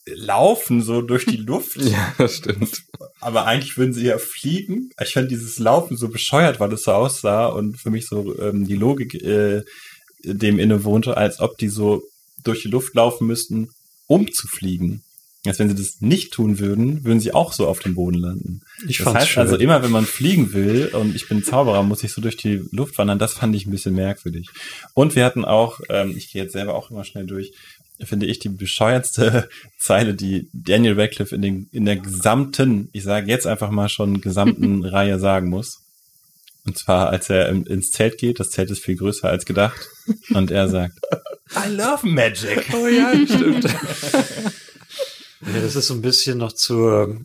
laufen 0.05 0.81
so 0.81 1.01
durch 1.01 1.25
die 1.25 1.37
Luft. 1.37 1.77
Ja, 1.77 2.13
das 2.17 2.37
stimmt. 2.37 2.81
Aber 3.21 3.45
eigentlich 3.45 3.77
würden 3.77 3.93
sie 3.93 4.05
ja 4.05 4.17
fliegen. 4.17 4.91
Ich 5.01 5.13
fand 5.13 5.29
dieses 5.29 5.59
Laufen 5.59 5.97
so 5.97 6.09
bescheuert, 6.09 6.59
weil 6.59 6.71
es 6.73 6.83
so 6.83 6.91
aussah 6.91 7.47
und 7.47 7.77
für 7.77 7.89
mich 7.89 8.07
so 8.07 8.39
ähm, 8.39 8.65
die 8.65 8.75
Logik 8.75 9.15
äh, 9.15 9.63
dem 10.23 10.59
innewohnte, 10.59 11.17
als 11.17 11.39
ob 11.39 11.57
die 11.57 11.69
so 11.69 12.03
durch 12.43 12.61
die 12.61 12.69
Luft 12.69 12.95
laufen 12.95 13.27
müssten, 13.27 13.69
um 14.07 14.31
zu 14.31 14.47
fliegen. 14.47 15.03
Als 15.45 15.57
wenn 15.57 15.69
sie 15.69 15.75
das 15.75 16.01
nicht 16.01 16.33
tun 16.33 16.59
würden, 16.59 17.05
würden 17.05 17.21
sie 17.21 17.33
auch 17.33 17.53
so 17.53 17.65
auf 17.67 17.79
dem 17.79 17.95
Boden 17.95 18.17
landen. 18.17 18.61
Ich 18.87 18.97
das 18.97 19.13
heißt 19.13 19.29
schön. 19.29 19.41
also 19.41 19.55
immer, 19.55 19.81
wenn 19.81 19.91
man 19.91 20.05
fliegen 20.05 20.51
will 20.51 20.89
und 20.91 21.15
ich 21.15 21.29
bin 21.29 21.43
Zauberer, 21.45 21.81
muss 21.83 22.03
ich 22.03 22.11
so 22.11 22.19
durch 22.19 22.35
die 22.35 22.61
Luft 22.71 22.97
wandern. 22.97 23.19
Das 23.19 23.35
fand 23.35 23.55
ich 23.55 23.65
ein 23.65 23.71
bisschen 23.71 23.95
merkwürdig. 23.95 24.49
Und 24.93 25.15
wir 25.15 25.23
hatten 25.23 25.45
auch, 25.45 25.79
ähm, 25.87 26.13
ich 26.17 26.31
gehe 26.31 26.43
jetzt 26.43 26.51
selber 26.51 26.75
auch 26.75 26.91
immer 26.91 27.05
schnell 27.05 27.25
durch, 27.25 27.53
finde 28.03 28.25
ich 28.25 28.39
die 28.39 28.49
bescheuertste 28.49 29.49
Zeile, 29.79 30.13
die 30.13 30.49
Daniel 30.53 30.99
Radcliffe 30.99 31.35
in, 31.35 31.41
den, 31.41 31.69
in 31.71 31.85
der 31.85 31.97
gesamten, 31.97 32.89
ich 32.93 33.03
sage 33.03 33.27
jetzt 33.27 33.47
einfach 33.47 33.71
mal 33.71 33.89
schon 33.89 34.21
gesamten 34.21 34.85
Reihe 34.85 35.19
sagen 35.19 35.49
muss. 35.49 35.83
Und 36.65 36.77
zwar, 36.77 37.09
als 37.09 37.29
er 37.29 37.49
im, 37.49 37.65
ins 37.65 37.91
Zelt 37.91 38.17
geht, 38.17 38.39
das 38.39 38.49
Zelt 38.49 38.69
ist 38.69 38.83
viel 38.83 38.95
größer 38.97 39.29
als 39.29 39.45
gedacht, 39.45 39.87
und 40.33 40.51
er 40.51 40.67
sagt, 40.67 40.99
I 41.55 41.69
love 41.69 42.07
magic. 42.07 42.65
Oh 42.73 42.87
ja, 42.87 43.13
stimmt. 43.25 43.63
ja, 45.41 45.61
das 45.61 45.75
ist 45.75 45.87
so 45.87 45.93
ein 45.95 46.01
bisschen 46.01 46.37
noch 46.37 46.51
zur, 46.51 47.21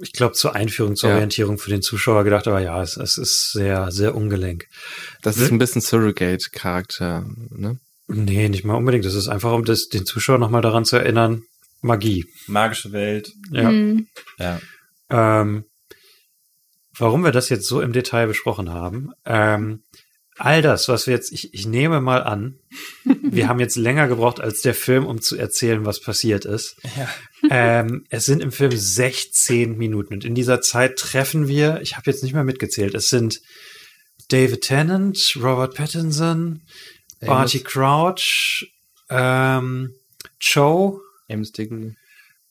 ich 0.00 0.12
glaube, 0.12 0.34
zur 0.34 0.54
Einführung, 0.54 0.96
zur 0.96 1.10
Ja. 1.10 1.16
Orientierung 1.16 1.58
für 1.58 1.70
den 1.70 1.82
Zuschauer 1.82 2.24
gedacht, 2.24 2.46
aber 2.46 2.60
ja, 2.60 2.80
es, 2.82 2.96
es 2.96 3.18
ist 3.18 3.52
sehr, 3.52 3.90
sehr 3.90 4.14
ungelenk. 4.14 4.66
Das 5.22 5.36
ist 5.36 5.50
ein 5.50 5.58
bisschen 5.58 5.82
Surrogate-Charakter, 5.82 7.26
ne? 7.50 7.78
Nee, 8.08 8.48
nicht 8.48 8.64
mal 8.64 8.74
unbedingt. 8.74 9.04
Das 9.04 9.14
ist 9.14 9.28
einfach, 9.28 9.52
um 9.52 9.64
das, 9.64 9.88
den 9.88 10.04
Zuschauer 10.04 10.38
nochmal 10.38 10.62
daran 10.62 10.84
zu 10.84 10.96
erinnern, 10.96 11.44
Magie. 11.80 12.26
Magische 12.46 12.92
Welt. 12.92 13.32
Ja. 13.50 13.70
Mhm. 13.70 14.08
Ja. 14.38 14.60
Ähm, 15.10 15.64
warum 16.96 17.24
wir 17.24 17.32
das 17.32 17.48
jetzt 17.48 17.66
so 17.66 17.80
im 17.80 17.92
Detail 17.92 18.26
besprochen 18.26 18.70
haben, 18.70 19.12
ähm, 19.24 19.82
all 20.36 20.62
das, 20.62 20.88
was 20.88 21.06
wir 21.06 21.14
jetzt, 21.14 21.32
ich, 21.32 21.52
ich 21.54 21.66
nehme 21.66 22.00
mal 22.00 22.22
an, 22.22 22.58
wir 23.22 23.48
haben 23.48 23.60
jetzt 23.60 23.76
länger 23.76 24.08
gebraucht 24.08 24.40
als 24.40 24.62
der 24.62 24.74
Film, 24.74 25.06
um 25.06 25.20
zu 25.20 25.36
erzählen, 25.36 25.84
was 25.84 26.00
passiert 26.00 26.44
ist. 26.44 26.76
Ja. 26.96 27.08
Ähm, 27.50 28.04
es 28.08 28.24
sind 28.24 28.42
im 28.42 28.52
Film 28.52 28.72
16 28.72 29.76
Minuten 29.76 30.14
und 30.14 30.24
in 30.24 30.34
dieser 30.34 30.60
Zeit 30.60 30.96
treffen 30.96 31.48
wir, 31.48 31.80
ich 31.82 31.96
habe 31.96 32.10
jetzt 32.10 32.22
nicht 32.22 32.34
mehr 32.34 32.44
mitgezählt, 32.44 32.94
es 32.94 33.08
sind 33.08 33.40
David 34.28 34.62
Tennant, 34.62 35.36
Robert 35.42 35.74
Pattinson, 35.74 36.62
Barty 37.26 37.60
Crouch, 37.60 38.66
ähm, 39.10 39.94
Cho, 40.40 41.00
Amos 41.28 41.52
Diggory. 41.52 41.94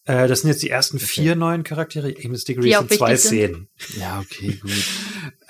äh, 0.05 0.27
das 0.27 0.41
sind 0.41 0.49
jetzt 0.49 0.63
die 0.63 0.69
ersten 0.69 0.99
vier 0.99 1.35
neuen 1.35 1.63
Charaktere. 1.63 2.13
Amos 2.23 2.43
Diggory 2.43 2.71
sind 2.73 2.93
zwei. 2.93 3.15
Szenen. 3.17 3.67
Ja, 3.97 4.19
okay, 4.19 4.57
gut. 4.61 4.71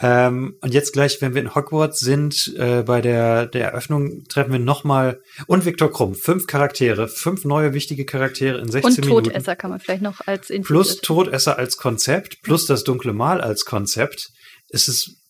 Ähm, 0.04 0.56
und 0.62 0.74
jetzt 0.74 0.94
gleich, 0.94 1.22
wenn 1.22 1.36
wir 1.36 1.42
in 1.42 1.54
Hogwarts 1.54 2.00
sind, 2.00 2.54
äh, 2.58 2.82
bei 2.82 3.02
der, 3.02 3.46
der 3.46 3.66
Eröffnung 3.70 4.24
treffen 4.28 4.52
wir 4.52 4.60
nochmal 4.60 5.22
und 5.46 5.64
Viktor 5.66 5.92
Krumm. 5.92 6.16
Fünf 6.16 6.48
Charaktere, 6.48 7.08
fünf 7.08 7.46
neue 7.46 7.74
wichtige 7.76 8.04
Charaktere 8.04 8.58
in 8.60 8.72
16 8.72 8.90
Und 8.90 9.00
Minuten. 9.06 9.26
Todesser 9.28 9.56
kann 9.56 9.70
man 9.70 9.80
vielleicht 9.80 10.02
noch 10.02 10.22
als 10.26 10.50
Info 10.50 10.68
Plus 10.68 10.98
Todesser 11.02 11.60
als 11.60 11.78
Konzept, 11.78 12.42
plus 12.42 12.66
das 12.66 12.84
dunkle 12.84 13.14
Mal 13.14 13.42
als 13.42 13.64
Konzept. 13.64 14.32
Es 14.70 14.88
ist 14.88 15.21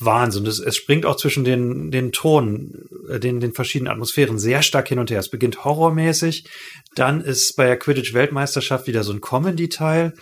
Wahnsinn. 0.00 0.46
Es, 0.46 0.58
es 0.58 0.76
springt 0.76 1.06
auch 1.06 1.16
zwischen 1.16 1.44
den, 1.44 1.90
den 1.90 2.12
Tonen, 2.12 2.88
äh, 3.08 3.20
den, 3.20 3.40
den 3.40 3.52
verschiedenen 3.52 3.92
Atmosphären 3.92 4.38
sehr 4.38 4.62
stark 4.62 4.88
hin 4.88 4.98
und 4.98 5.10
her. 5.10 5.20
Es 5.20 5.30
beginnt 5.30 5.64
horrormäßig, 5.64 6.48
dann 6.94 7.20
ist 7.20 7.56
bei 7.56 7.66
der 7.66 7.78
Quidditch-Weltmeisterschaft 7.78 8.86
wieder 8.86 9.04
so 9.04 9.12
ein 9.12 9.20
Comedy-Teil. 9.20 10.14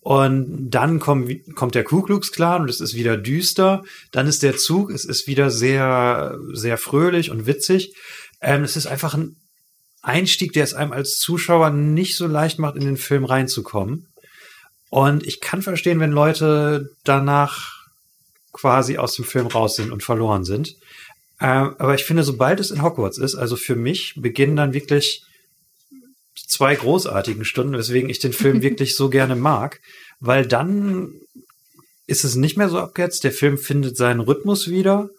Und 0.00 0.70
dann 0.70 1.00
kommt, 1.00 1.30
kommt 1.54 1.74
der 1.74 1.84
Ku 1.84 2.02
Klux 2.02 2.32
Klan 2.32 2.62
und 2.62 2.70
es 2.70 2.80
ist 2.80 2.94
wieder 2.94 3.16
düster. 3.16 3.82
Dann 4.12 4.26
ist 4.26 4.42
der 4.42 4.56
Zug, 4.56 4.90
es 4.90 5.04
ist 5.04 5.26
wieder 5.26 5.50
sehr, 5.50 6.38
sehr 6.52 6.78
fröhlich 6.78 7.30
und 7.30 7.46
witzig. 7.46 7.94
Ähm, 8.40 8.62
es 8.62 8.76
ist 8.76 8.86
einfach 8.86 9.14
ein 9.14 9.36
Einstieg, 10.00 10.52
der 10.52 10.64
es 10.64 10.72
einem 10.72 10.92
als 10.92 11.18
Zuschauer 11.18 11.70
nicht 11.70 12.16
so 12.16 12.26
leicht 12.26 12.58
macht, 12.58 12.76
in 12.76 12.84
den 12.84 12.96
Film 12.96 13.24
reinzukommen. 13.24 14.06
Und 14.88 15.26
ich 15.26 15.40
kann 15.40 15.62
verstehen, 15.62 16.00
wenn 16.00 16.12
Leute 16.12 16.90
danach 17.04 17.77
quasi 18.52 18.98
aus 18.98 19.14
dem 19.14 19.24
Film 19.24 19.46
raus 19.46 19.76
sind 19.76 19.92
und 19.92 20.02
verloren 20.02 20.44
sind. 20.44 20.76
Ähm, 21.40 21.74
aber 21.78 21.94
ich 21.94 22.04
finde, 22.04 22.24
sobald 22.24 22.60
es 22.60 22.70
in 22.70 22.82
Hogwarts 22.82 23.18
ist, 23.18 23.34
also 23.34 23.56
für 23.56 23.76
mich 23.76 24.14
beginnen 24.16 24.56
dann 24.56 24.74
wirklich 24.74 25.22
zwei 26.34 26.74
großartigen 26.74 27.44
Stunden, 27.44 27.74
weswegen 27.74 28.10
ich 28.10 28.18
den 28.18 28.32
Film 28.32 28.62
wirklich 28.62 28.96
so 28.96 29.08
gerne 29.08 29.36
mag, 29.36 29.80
weil 30.20 30.46
dann 30.46 31.20
ist 32.06 32.24
es 32.24 32.34
nicht 32.34 32.56
mehr 32.56 32.68
so 32.68 32.78
abgehetzt. 32.78 33.22
Der 33.24 33.32
Film 33.32 33.58
findet 33.58 33.96
seinen 33.96 34.20
Rhythmus 34.20 34.68
wieder 34.68 35.10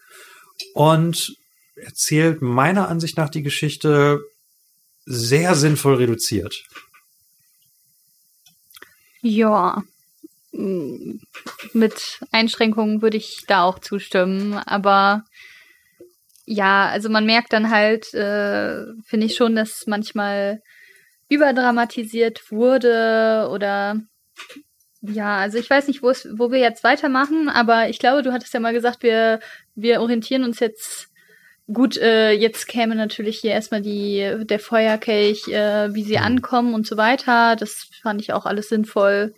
und 0.73 1.35
erzählt 1.75 2.41
meiner 2.41 2.89
Ansicht 2.89 3.15
nach 3.15 3.29
die 3.29 3.43
Geschichte 3.43 4.21
sehr 5.05 5.55
sinnvoll 5.55 5.95
reduziert. 5.95 6.63
Ja. 9.21 9.83
Mm, 10.51 11.19
Mit 11.73 12.19
Einschränkungen 12.31 13.01
würde 13.01 13.17
ich 13.17 13.43
da 13.47 13.63
auch 13.63 13.79
zustimmen. 13.79 14.53
Aber 14.53 15.23
ja, 16.45 16.87
also 16.87 17.09
man 17.09 17.25
merkt 17.25 17.53
dann 17.53 17.69
halt, 17.69 18.13
äh, 18.13 18.85
finde 19.05 19.25
ich 19.27 19.35
schon, 19.35 19.55
dass 19.55 19.85
manchmal 19.85 20.61
überdramatisiert 21.29 22.51
wurde 22.51 23.47
oder 23.51 24.01
ja, 25.01 25.37
also 25.37 25.57
ich 25.57 25.69
weiß 25.69 25.87
nicht, 25.87 26.01
wo 26.03 26.09
es, 26.09 26.27
wo 26.33 26.51
wir 26.51 26.59
jetzt 26.59 26.83
weitermachen, 26.83 27.47
aber 27.47 27.87
ich 27.87 27.99
glaube, 27.99 28.21
du 28.23 28.33
hattest 28.33 28.53
ja 28.53 28.59
mal 28.59 28.73
gesagt, 28.73 29.01
wir, 29.03 29.39
wir 29.75 30.01
orientieren 30.01 30.43
uns 30.43 30.59
jetzt 30.59 31.07
gut, 31.71 31.95
äh, 31.97 32.31
jetzt 32.31 32.67
käme 32.67 32.95
natürlich 32.95 33.37
hier 33.39 33.51
erstmal 33.51 33.81
die, 33.81 34.43
der 34.43 34.59
Feuerkelch, 34.59 35.47
äh, 35.47 35.93
wie 35.93 36.03
sie 36.03 36.17
Mhm. 36.17 36.23
ankommen 36.23 36.73
und 36.73 36.85
so 36.87 36.97
weiter. 36.97 37.55
Das 37.55 37.87
fand 38.01 38.21
ich 38.21 38.33
auch 38.33 38.45
alles 38.45 38.69
sinnvoll 38.69 39.33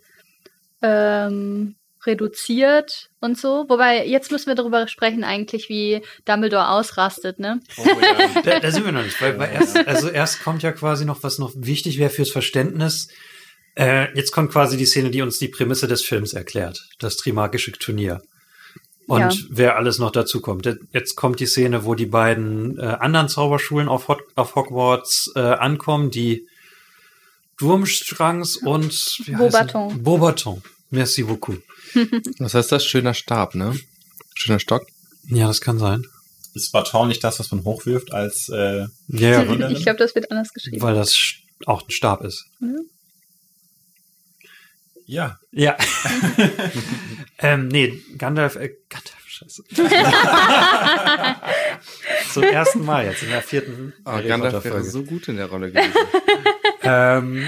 ähm, 0.82 1.76
reduziert 2.04 3.10
und 3.20 3.38
so. 3.38 3.64
Wobei, 3.68 4.06
jetzt 4.06 4.32
müssen 4.32 4.48
wir 4.48 4.54
darüber 4.54 4.88
sprechen, 4.88 5.24
eigentlich, 5.24 5.68
wie 5.68 6.02
Dumbledore 6.24 6.68
ausrastet, 6.70 7.38
ne? 7.38 7.60
Oh, 7.76 7.84
ja. 7.84 8.42
Da, 8.42 8.60
da 8.60 8.70
sind 8.70 8.84
wir 8.84 8.92
noch 8.92 9.04
nicht, 9.04 9.20
weil, 9.22 9.38
weil 9.38 9.52
erst, 9.52 9.76
also 9.86 10.08
erst 10.08 10.42
kommt 10.42 10.62
ja 10.62 10.72
quasi 10.72 11.04
noch, 11.04 11.22
was 11.22 11.38
noch 11.38 11.52
wichtig 11.54 11.98
wäre 11.98 12.10
fürs 12.10 12.30
Verständnis. 12.30 13.08
Äh, 13.74 14.14
jetzt 14.16 14.32
kommt 14.32 14.50
quasi 14.52 14.76
die 14.76 14.84
Szene, 14.86 15.10
die 15.10 15.22
uns 15.22 15.38
die 15.38 15.48
Prämisse 15.48 15.86
des 15.86 16.02
Films 16.02 16.32
erklärt. 16.32 16.88
Das 16.98 17.16
Trimagische 17.16 17.72
Turnier. 17.72 18.20
Und 19.06 19.20
Ja. 19.20 19.46
wer 19.50 19.76
alles 19.76 19.98
noch 19.98 20.10
dazu 20.10 20.40
kommt. 20.40 20.68
Jetzt 20.92 21.16
kommt 21.16 21.40
die 21.40 21.46
Szene, 21.46 21.84
wo 21.84 21.94
die 21.94 22.06
beiden 22.06 22.78
äh, 22.78 22.82
anderen 22.82 23.28
Zauberschulen 23.28 23.88
auf, 23.88 24.08
Hot, 24.08 24.20
auf 24.34 24.54
Hogwarts 24.54 25.32
äh, 25.34 25.40
ankommen, 25.40 26.10
die 26.10 26.46
Durmstrangs 27.62 28.56
und 28.56 28.92
wie 29.24 29.32
Beauxbaton. 29.32 30.02
Beauxbaton. 30.02 30.62
Merci 30.90 31.22
beaucoup. 31.22 31.62
Was 32.40 32.54
heißt 32.54 32.72
das? 32.72 32.84
Schöner 32.84 33.14
Stab, 33.14 33.54
ne? 33.54 33.78
Schöner 34.34 34.58
Stock. 34.58 34.84
Ja, 35.28 35.46
das 35.46 35.60
kann 35.60 35.78
sein. 35.78 36.04
Ist 36.54 36.72
Baton 36.72 37.08
nicht 37.08 37.22
das, 37.24 37.38
was 37.38 37.50
man 37.52 37.64
hochwirft 37.64 38.12
als 38.12 38.48
äh, 38.50 38.86
Ja, 39.08 39.42
Ja, 39.44 39.70
ich 39.70 39.84
glaube, 39.84 39.98
das 39.98 40.14
wird 40.14 40.30
anders 40.30 40.52
geschrieben. 40.52 40.82
weil 40.82 40.94
das 40.94 41.16
auch 41.64 41.82
ein 41.86 41.90
Stab 41.90 42.22
ist. 42.24 42.44
ja. 45.06 45.38
Ja. 45.52 45.76
ähm, 47.38 47.68
nee, 47.68 48.02
Gandalf, 48.18 48.56
äh, 48.56 48.74
Gandalf, 48.90 49.24
scheiße. 49.28 49.62
Zum 52.32 52.42
ersten 52.42 52.84
Mal 52.84 53.06
jetzt 53.06 53.22
in 53.22 53.30
der 53.30 53.42
vierten 53.42 53.94
Oh, 54.04 54.18
Gandalf 54.26 54.64
wäre 54.64 54.82
so 54.84 55.04
gut 55.04 55.28
in 55.28 55.36
der 55.36 55.46
Rolle 55.46 55.70
gewesen. 55.70 55.92
Ähm, 56.82 57.44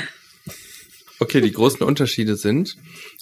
Okay, 1.20 1.40
die 1.40 1.52
großen 1.52 1.82
Unterschiede 1.82 2.36
sind, 2.36 2.76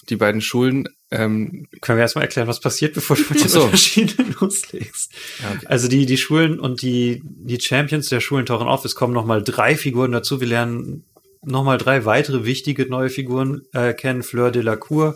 die 0.09 0.15
beiden 0.15 0.41
Schulen, 0.41 0.89
ähm, 1.11 1.67
können 1.79 1.97
wir 1.97 2.01
erstmal 2.01 2.25
erklären, 2.25 2.47
was 2.47 2.59
passiert, 2.59 2.95
bevor 2.95 3.15
du 3.15 3.23
mit 3.29 3.41
den 3.41 3.47
so. 3.47 3.63
Unterschieden 3.65 4.35
loslegst? 4.41 5.11
Ja, 5.41 5.51
okay. 5.51 5.67
Also 5.67 5.87
die, 5.87 6.05
die 6.05 6.17
Schulen 6.17 6.59
und 6.59 6.81
die, 6.81 7.21
die 7.23 7.61
Champions 7.61 8.09
der 8.09 8.19
Schulen 8.19 8.45
tauchen 8.45 8.67
auf. 8.67 8.83
Es 8.83 8.95
kommen 8.95 9.13
nochmal 9.13 9.43
drei 9.43 9.77
Figuren 9.77 10.11
dazu. 10.11 10.41
Wir 10.41 10.47
lernen 10.47 11.05
nochmal 11.43 11.77
drei 11.77 12.03
weitere 12.03 12.45
wichtige 12.45 12.87
neue 12.87 13.09
Figuren 13.09 13.61
äh, 13.73 13.93
kennen. 13.93 14.23
Fleur 14.23 14.49
de 14.49 14.63
la 14.63 14.75
Cour, 14.75 15.15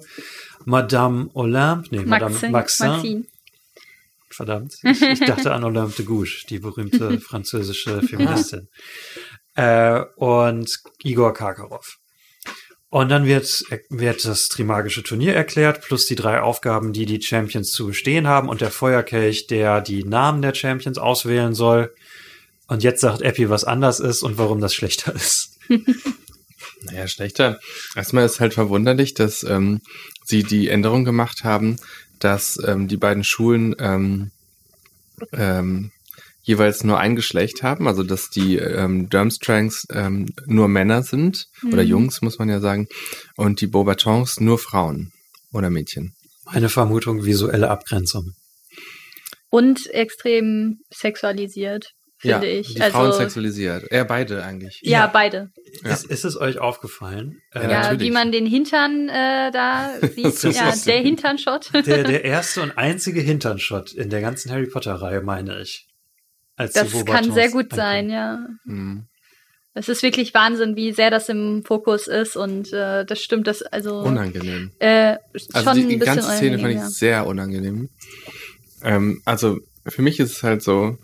Madame 0.65 1.30
Olympe, 1.34 1.88
nee, 1.91 2.06
Madame 2.06 2.32
Maxine. 2.32 2.52
Maxin. 2.52 2.88
Maxine. 2.88 3.24
Verdammt. 4.30 4.78
Ich, 4.84 5.02
ich 5.02 5.19
dachte 5.22 5.52
an 5.52 5.64
Olympe 5.64 5.95
de 5.98 6.06
Gouges, 6.06 6.45
die 6.48 6.60
berühmte 6.60 7.19
französische 7.19 8.03
Feministin. 8.03 8.68
Äh, 9.58 10.04
und 10.16 10.80
Igor 11.04 11.34
Karkarow. 11.34 11.98
Und 12.90 13.10
dann 13.10 13.26
wird, 13.26 13.66
wird 13.90 14.24
das 14.24 14.48
Trimagische 14.48 15.04
Turnier 15.04 15.36
erklärt, 15.36 15.82
plus 15.82 16.06
die 16.06 16.16
drei 16.16 16.40
Aufgaben, 16.42 16.94
die 16.94 17.06
die 17.06 17.22
Champions 17.22 17.72
zu 17.72 17.88
bestehen 17.88 18.28
haben 18.28 18.48
und 18.48 18.62
der 18.62 18.72
Feuerkelch, 18.72 19.48
der 19.48 19.82
die 19.82 20.06
Namen 20.06 20.42
der 20.42 20.56
Champions 20.56 20.98
auswählen 20.98 21.54
soll. 21.54 21.94
Und 22.68 22.84
jetzt 22.84 23.02
sagt 23.02 23.22
Epi, 23.22 23.50
was 23.50 23.66
anders 23.66 24.00
ist 24.00 24.24
und 24.24 24.38
warum 24.38 24.62
das 24.62 24.74
schlechter 24.74 25.14
ist. 25.14 25.58
naja, 26.84 27.08
schlechter. 27.08 27.60
Erstmal 27.96 28.26
ist 28.26 28.40
halt 28.40 28.54
verwunderlich, 28.54 29.16
dass 29.16 29.44
ähm, 29.44 29.82
sie 30.24 30.44
die 30.44 30.70
Änderung 30.70 31.04
gemacht 31.04 31.44
haben, 31.44 31.78
dass 32.20 32.58
ähm, 32.66 32.88
die 32.88 32.98
beiden 32.98 33.24
Schulen 33.24 33.76
ähm, 33.80 34.32
ähm, 35.34 35.92
jeweils 36.48 36.84
nur 36.84 36.98
ein 36.98 37.15
Geschlecht 37.15 37.61
haben, 37.61 37.88
also 37.88 38.03
dass 38.03 38.30
die 38.30 38.56
ähm, 38.57 39.10
Durmstrangs 39.10 39.86
ähm, 39.91 40.28
nur 40.45 40.68
Männer 40.68 41.03
sind 41.03 41.48
oder 41.72 41.84
Mhm. 41.84 41.90
Jungs, 41.90 42.22
muss 42.22 42.40
man 42.40 42.49
ja 42.49 42.60
sagen, 42.60 42.88
und 43.36 43.60
die 43.61 43.68
Beaubatons 43.68 44.40
nur 44.40 44.57
Frauen 44.57 45.11
oder 45.53 45.69
Mädchen. 45.69 46.14
Meine 46.45 46.69
Vermutung, 46.69 47.26
visuelle 47.26 47.69
Abgrenzung. 47.69 48.34
Und 49.49 49.88
extrem 49.94 50.80
sexualisiert, 50.94 51.91
finde 52.18 52.48
ich. 52.49 52.76
die 52.76 52.82
also, 52.82 52.98
Frauen 52.98 53.14
sexualisiert. 53.14 53.91
Ja, 53.91 54.03
beide 54.03 54.44
eigentlich. 54.44 54.80
ja, 54.84 54.91
Ja. 55.02 55.07
beide. 55.07 55.52
Ja. 55.84 55.91
Ist, 55.94 56.06
ist 56.06 56.26
es 56.26 56.38
euch 56.40 56.60
aufgefallen? 56.60 57.41
Ja, 57.53 57.61
Äh, 57.61 57.72
Ja, 57.72 57.99
wie 57.99 58.11
man 58.11 58.32
den 58.32 58.45
Hintern 58.45 59.07
äh, 59.10 59.52
da 59.52 59.91
sieht. 60.15 60.56
Ja, 60.56 60.69
ist- 60.69 60.86
der 60.88 60.99
Hinternshot. 60.99 61.72
der, 61.74 62.03
der 62.03 62.24
erste 62.26 62.61
und 62.61 62.78
einzige 62.78 63.22
Hinternshot 63.22 63.94
in 63.94 64.10
der 64.10 64.22
ganzen 64.22 64.52
Harry 64.52 64.68
Potter-Reihe, 64.68 65.22
meine 65.22 65.61
ich. 65.61 65.87
Als 66.58 66.74
Das 66.74 67.06
kann 67.06 67.32
sehr 67.32 67.50
gut 67.50 67.74
sein, 67.74 68.10
ja. 68.10 68.46
Mhm. 68.66 69.06
Es 69.76 69.90
ist 69.90 70.02
wirklich 70.02 70.34
Wahnsinn, 70.34 70.76
wie 70.76 70.92
sehr 70.92 71.12
das 71.12 71.30
im 71.30 71.64
Fokus 71.64 72.08
ist 72.08 72.36
und 72.36 72.74
äh, 72.74 73.06
das 73.06 73.22
stimmt, 73.22 73.46
das 73.46 73.62
also 73.62 74.00
Unangenehm. 74.00 74.72
äh, 74.80 75.18
schon 75.36 75.54
Also 75.54 75.74
die, 75.88 76.00
ganze 76.00 76.24
Szene 76.24 76.58
fand 76.58 76.72
ich 76.72 76.78
unangenehm, 76.78 76.90
sehr 76.90 77.28
unangenehm. 77.28 77.90
Ähm, 78.84 79.22
also 79.24 79.60
für 79.86 80.02
mich 80.02 80.20
ist 80.20 80.32
es 80.32 80.44
halt 80.44 80.64
so, 80.64 80.98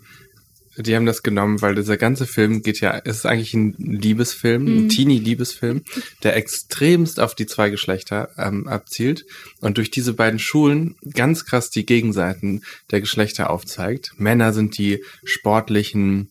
die 0.76 0.94
haben 0.94 1.06
das 1.06 1.22
genommen, 1.22 1.62
weil 1.62 1.74
dieser 1.74 1.96
ganze 1.96 2.26
Film 2.26 2.62
geht 2.62 2.80
ja, 2.80 3.00
es 3.04 3.18
ist 3.18 3.26
eigentlich 3.26 3.54
ein 3.54 3.74
Liebesfilm, 3.78 4.66
ein 4.66 4.82
Mhm. 4.84 4.88
Teenie-Liebesfilm, 4.88 5.82
der 6.22 6.36
extremst 6.36 7.20
auf 7.20 7.34
die 7.34 7.46
zwei 7.46 7.70
Geschlechter 7.70 8.30
ähm, 8.36 8.66
abzielt 8.66 9.24
und 9.60 9.78
durch 9.78 9.90
diese 9.90 10.14
beiden 10.14 10.38
Schulen 10.38 10.96
ganz 11.12 11.44
krass 11.44 11.70
die 11.70 11.86
Gegenseiten 11.86 12.62
der 12.90 13.00
Geschlechter 13.00 13.50
aufzeigt. 13.50 14.12
Männer 14.16 14.52
sind 14.52 14.78
die 14.78 15.02
sportlichen, 15.24 16.30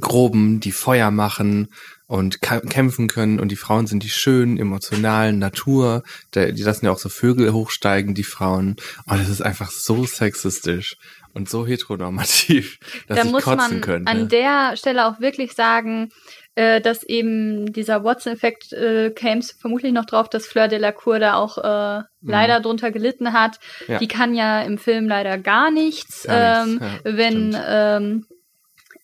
groben, 0.00 0.60
die 0.60 0.72
Feuer 0.72 1.10
machen 1.10 1.68
und 2.06 2.42
kämpfen 2.42 3.08
können 3.08 3.40
und 3.40 3.50
die 3.50 3.56
Frauen 3.56 3.86
sind 3.86 4.02
die 4.02 4.10
schönen, 4.10 4.58
emotionalen 4.58 5.38
Natur, 5.38 6.02
der, 6.34 6.52
die 6.52 6.62
lassen 6.62 6.86
ja 6.86 6.92
auch 6.92 6.98
so 6.98 7.08
Vögel 7.08 7.52
hochsteigen, 7.52 8.14
die 8.14 8.24
Frauen. 8.24 8.76
Und 9.06 9.20
es 9.20 9.28
ist 9.28 9.40
einfach 9.40 9.70
so 9.70 10.04
sexistisch 10.04 10.96
und 11.34 11.48
so 11.48 11.66
heteronormativ, 11.66 12.78
dass 13.08 13.18
da 13.18 13.24
ich 13.24 13.30
muss 13.30 13.44
kotzen 13.44 13.56
man 13.56 13.80
könnte. 13.80 14.10
an 14.10 14.28
der 14.28 14.76
Stelle 14.76 15.06
auch 15.06 15.20
wirklich 15.20 15.52
sagen, 15.52 16.10
äh, 16.54 16.80
dass 16.80 17.02
eben 17.02 17.72
dieser 17.72 18.04
Watson-Effekt 18.04 18.72
äh, 18.72 19.10
käme 19.10 19.42
vermutlich 19.42 19.92
noch 19.92 20.04
drauf, 20.04 20.28
dass 20.28 20.46
Fleur 20.46 20.68
de 20.68 20.78
la 20.78 20.92
Cour 20.92 21.18
da 21.18 21.34
auch 21.34 21.58
äh, 21.58 22.02
leider 22.20 22.60
drunter 22.60 22.90
gelitten 22.90 23.32
hat. 23.32 23.58
Mhm. 23.86 23.92
Ja. 23.92 23.98
Die 23.98 24.08
kann 24.08 24.34
ja 24.34 24.62
im 24.62 24.78
Film 24.78 25.08
leider 25.08 25.38
gar 25.38 25.70
nichts. 25.70 26.24
Gar 26.24 26.64
ähm, 26.64 26.70
nichts, 26.72 26.86
ja, 27.04 27.16
wenn 27.16 27.52
stimmt. 27.52 27.64
ähm, 27.68 28.26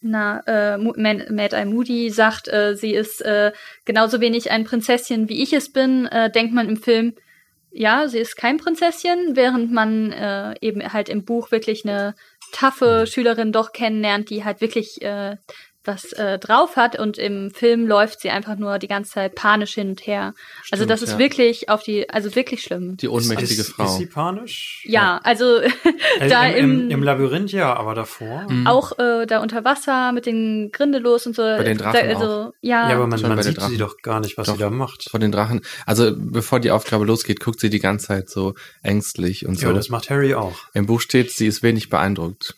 na, 0.01 0.41
äh, 0.47 0.79
Mad 0.79 1.57
Eye 1.57 1.65
Moody 1.65 2.11
sagt, 2.11 2.49
äh, 2.49 2.77
sie 2.77 2.95
ist 2.95 3.21
äh, 3.23 3.53
genauso 3.85 4.21
wenig 4.21 4.51
ein 4.51 4.65
Prinzesschen, 4.65 5.29
wie 5.29 5.43
ich 5.43 5.53
es 5.53 5.73
bin, 5.73 6.07
äh, 6.07 6.31
denkt 6.31 6.55
man 6.55 6.69
im 6.69 6.77
Film, 6.77 7.15
ja, 7.71 8.09
sie 8.09 8.19
ist 8.19 8.37
kein 8.37 8.57
Prinzesschen, 8.57 9.37
während 9.37 9.73
man 9.73 10.13
äh, 10.13 10.55
eben 10.61 10.93
halt 10.93 11.09
im 11.09 11.25
Buch 11.25 11.51
wirklich 11.51 11.85
eine 11.85 12.15
taffe 12.53 13.07
Schülerin 13.07 13.53
doch 13.53 13.73
kennenlernt, 13.73 14.31
die 14.31 14.45
halt 14.45 14.61
wirklich 14.61 15.03
äh, 15.03 15.37
was 15.89 16.13
äh, 16.13 16.39
drauf 16.39 16.77
hat 16.77 16.99
und 16.99 17.19
im 17.19 17.51
Film 17.51 17.87
läuft 17.87 18.21
sie 18.21 18.31
einfach 18.31 18.57
nur 18.57 18.79
die 18.79 18.87
ganze 18.87 19.13
Zeit 19.13 19.35
panisch 19.35 19.75
hin 19.75 19.89
und 19.91 20.07
her. 20.07 20.35
also 20.71 20.85
Stimmt, 20.85 20.91
das 20.91 21.03
ist 21.03 21.13
ja. 21.13 21.19
wirklich 21.19 21.69
auf 21.69 21.83
die, 21.83 22.09
also 22.11 22.35
wirklich 22.37 22.63
schlimm. 22.63 22.97
Die 22.97 23.09
ohnmächtige 23.09 23.61
ist, 23.61 23.71
Frau. 23.71 23.85
Ist 23.85 23.97
sie 23.97 24.07
panisch? 24.07 24.85
ja, 24.87 25.21
also 25.25 25.61
Also 26.21 26.35
da 26.35 26.47
im, 26.47 26.83
im, 26.83 26.91
im, 26.91 27.03
Labyrinth 27.03 27.53
ja, 27.53 27.75
aber 27.75 27.95
davor. 27.95 28.47
Mhm. 28.49 28.67
auch 28.67 28.99
äh, 28.99 29.27
da 29.27 29.41
unter 29.41 29.65
Wasser 29.65 30.13
mit 30.13 30.27
den 30.27 30.71
Grindelos 30.73 31.27
und 31.27 31.35
so. 31.35 31.43
Bei 31.43 31.65
den 31.65 31.79
da, 31.79 31.93
Drachen 31.93 32.09
also, 32.09 32.53
ja, 32.61 32.91
Ja, 32.91 32.97
aber 32.97 33.07
man, 33.07 33.21
man 33.21 33.43
sieht 33.43 33.61
sie 33.61 33.79
doch 33.79 33.97
gar 34.03 34.21
nicht, 34.21 34.37
was 34.37 34.47
Doch. 34.47 34.55
sie 34.55 34.61
da 34.61 34.71
macht. 34.71 35.09
Vor 35.11 35.21
den 35.21 35.33
Drachen. 35.33 35.63
Also 35.87 36.13
bevor 36.17 36.61
die 36.61 36.71
Aufgabe 36.71 37.05
losgeht, 37.05 37.41
guckt 37.41 37.61
sie 37.61 37.71
die 37.71 37.81
ganze 37.81 38.09
Zeit 38.09 38.29
so 38.29 38.55
ängstlich 38.83 39.47
und 39.47 39.59
so. 39.59 39.69
Ja, 39.69 39.73
das 39.73 39.89
macht 39.89 40.11
Harry 40.11 40.35
auch. 40.35 40.57
Im 40.75 40.87
Buch 40.87 41.01
steht, 41.01 41.31
sie 41.31 41.47
ist 41.47 41.63
wenig 41.63 41.89
beeindruckt. 41.89 42.58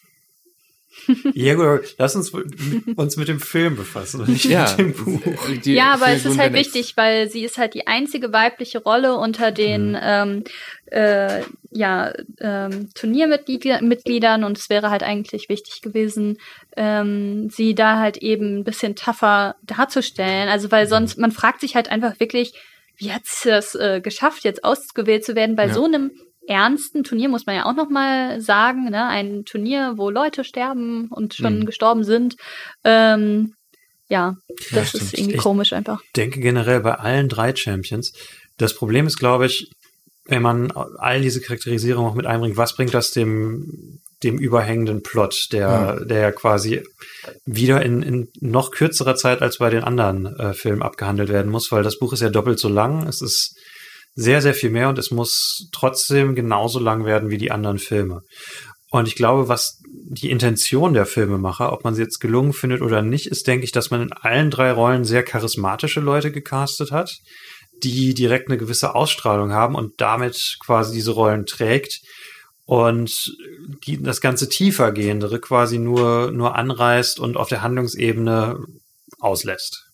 Ja, 1.34 1.54
gut, 1.54 1.94
lass 1.98 2.16
uns 2.16 2.30
uns 2.30 3.16
mit 3.16 3.28
dem 3.28 3.40
Film 3.40 3.76
befassen 3.76 4.20
und 4.20 4.28
nicht 4.28 4.48
mit 4.48 4.78
dem 4.78 4.92
Buch. 4.92 5.20
die 5.64 5.74
ja, 5.74 5.92
aber 5.92 6.08
es 6.08 6.24
ist 6.24 6.38
halt 6.38 6.52
wichtig, 6.52 6.96
weil 6.96 7.30
sie 7.30 7.44
ist 7.44 7.58
halt 7.58 7.74
die 7.74 7.86
einzige 7.86 8.32
weibliche 8.32 8.82
Rolle 8.82 9.16
unter 9.16 9.50
den 9.52 9.96
ähm, 10.00 10.44
äh, 10.86 11.42
ja, 11.70 12.12
ähm, 12.40 12.88
Turniermitgliedern 12.94 14.44
und 14.44 14.58
es 14.58 14.70
wäre 14.70 14.90
halt 14.90 15.02
eigentlich 15.02 15.48
wichtig 15.48 15.82
gewesen, 15.82 16.38
ähm, 16.76 17.48
sie 17.50 17.74
da 17.74 17.98
halt 17.98 18.18
eben 18.18 18.58
ein 18.58 18.64
bisschen 18.64 18.96
tougher 18.96 19.56
darzustellen. 19.62 20.48
Also 20.48 20.70
weil 20.70 20.86
sonst, 20.88 21.18
man 21.18 21.32
fragt 21.32 21.60
sich 21.60 21.74
halt 21.76 21.90
einfach 21.90 22.18
wirklich, 22.20 22.52
wie 22.96 23.12
hat 23.12 23.22
sie 23.24 23.48
das 23.48 23.74
äh, 23.74 24.00
geschafft, 24.00 24.44
jetzt 24.44 24.64
ausgewählt 24.64 25.24
zu 25.24 25.34
werden 25.34 25.56
bei 25.56 25.68
Ja. 25.68 25.74
so 25.74 25.84
einem 25.84 26.10
ernsten 26.46 27.04
Turnier, 27.04 27.28
muss 27.28 27.46
man 27.46 27.54
ja 27.56 27.66
auch 27.66 27.74
noch 27.74 27.90
mal 27.90 28.40
sagen, 28.40 28.90
ne? 28.90 29.06
ein 29.06 29.44
Turnier, 29.44 29.94
wo 29.96 30.10
Leute 30.10 30.42
sterben 30.44 31.08
und 31.10 31.34
schon 31.34 31.60
Mhm. 31.60 31.66
gestorben 31.66 32.04
sind. 32.04 32.36
Ähm, 32.84 33.54
ja, 34.08 34.36
das 34.72 34.88
stimmt. 34.88 35.04
ist 35.04 35.14
irgendwie 35.18 35.36
Ich- 35.36 35.40
komisch 35.42 35.72
einfach. 35.72 36.00
denke 36.16 36.40
generell 36.40 36.80
bei 36.80 36.94
allen 36.94 37.28
drei 37.28 37.54
Champions. 37.54 38.12
Das 38.58 38.74
Problem 38.74 39.06
ist, 39.06 39.18
glaube 39.18 39.46
ich, 39.46 39.70
wenn 40.26 40.42
man 40.42 40.70
all 40.72 41.20
diese 41.22 41.40
Charakterisierung 41.40 42.06
auch 42.06 42.14
mit 42.14 42.26
einbringt, 42.26 42.56
was 42.56 42.74
bringt 42.76 42.94
das 42.94 43.10
dem, 43.12 43.98
dem 44.22 44.38
überhängenden 44.38 45.02
Plot, 45.02 45.48
der, 45.52 46.04
der 46.04 46.20
ja 46.20 46.32
quasi 46.32 46.82
wieder 47.46 47.82
in, 47.82 48.02
in 48.02 48.28
noch 48.40 48.70
kürzerer 48.70 49.14
Zeit 49.14 49.40
als 49.42 49.58
bei 49.58 49.70
den 49.70 49.82
anderen 49.82 50.26
äh, 50.38 50.52
Filmen 50.54 50.82
abgehandelt 50.82 51.30
werden 51.30 51.50
muss, 51.50 51.72
weil 51.72 51.82
das 51.82 51.98
Buch 51.98 52.12
ist 52.12 52.20
ja 52.20 52.28
doppelt 52.28 52.58
so 52.58 52.68
lang. 52.68 53.06
Es 53.08 53.22
ist 53.22 53.56
sehr, 54.14 54.42
sehr 54.42 54.54
viel 54.54 54.70
mehr 54.70 54.88
und 54.88 54.98
es 54.98 55.10
muss 55.10 55.68
trotzdem 55.72 56.34
genauso 56.34 56.78
lang 56.78 57.04
werden 57.04 57.30
wie 57.30 57.38
die 57.38 57.50
anderen 57.50 57.78
Filme. 57.78 58.22
Und 58.90 59.06
ich 59.06 59.14
glaube, 59.14 59.48
was 59.48 59.80
die 59.88 60.30
Intention 60.30 60.94
der 60.94 61.06
Filmemacher, 61.06 61.72
ob 61.72 61.84
man 61.84 61.94
sie 61.94 62.02
jetzt 62.02 62.18
gelungen 62.18 62.52
findet 62.52 62.82
oder 62.82 63.02
nicht, 63.02 63.26
ist, 63.26 63.46
denke 63.46 63.64
ich, 63.64 63.72
dass 63.72 63.90
man 63.90 64.02
in 64.02 64.12
allen 64.12 64.50
drei 64.50 64.72
Rollen 64.72 65.04
sehr 65.04 65.22
charismatische 65.22 66.00
Leute 66.00 66.32
gecastet 66.32 66.90
hat, 66.90 67.18
die 67.84 68.14
direkt 68.14 68.48
eine 68.48 68.58
gewisse 68.58 68.94
Ausstrahlung 68.94 69.52
haben 69.52 69.76
und 69.76 70.00
damit 70.00 70.56
quasi 70.58 70.92
diese 70.92 71.12
Rollen 71.12 71.46
trägt 71.46 72.00
und 72.64 73.32
das 74.00 74.20
ganze 74.20 74.48
tiefergehendere 74.48 75.40
quasi 75.40 75.78
nur, 75.78 76.32
nur 76.32 76.56
anreißt 76.56 77.20
und 77.20 77.36
auf 77.36 77.48
der 77.48 77.62
Handlungsebene 77.62 78.58
auslässt. 79.20 79.89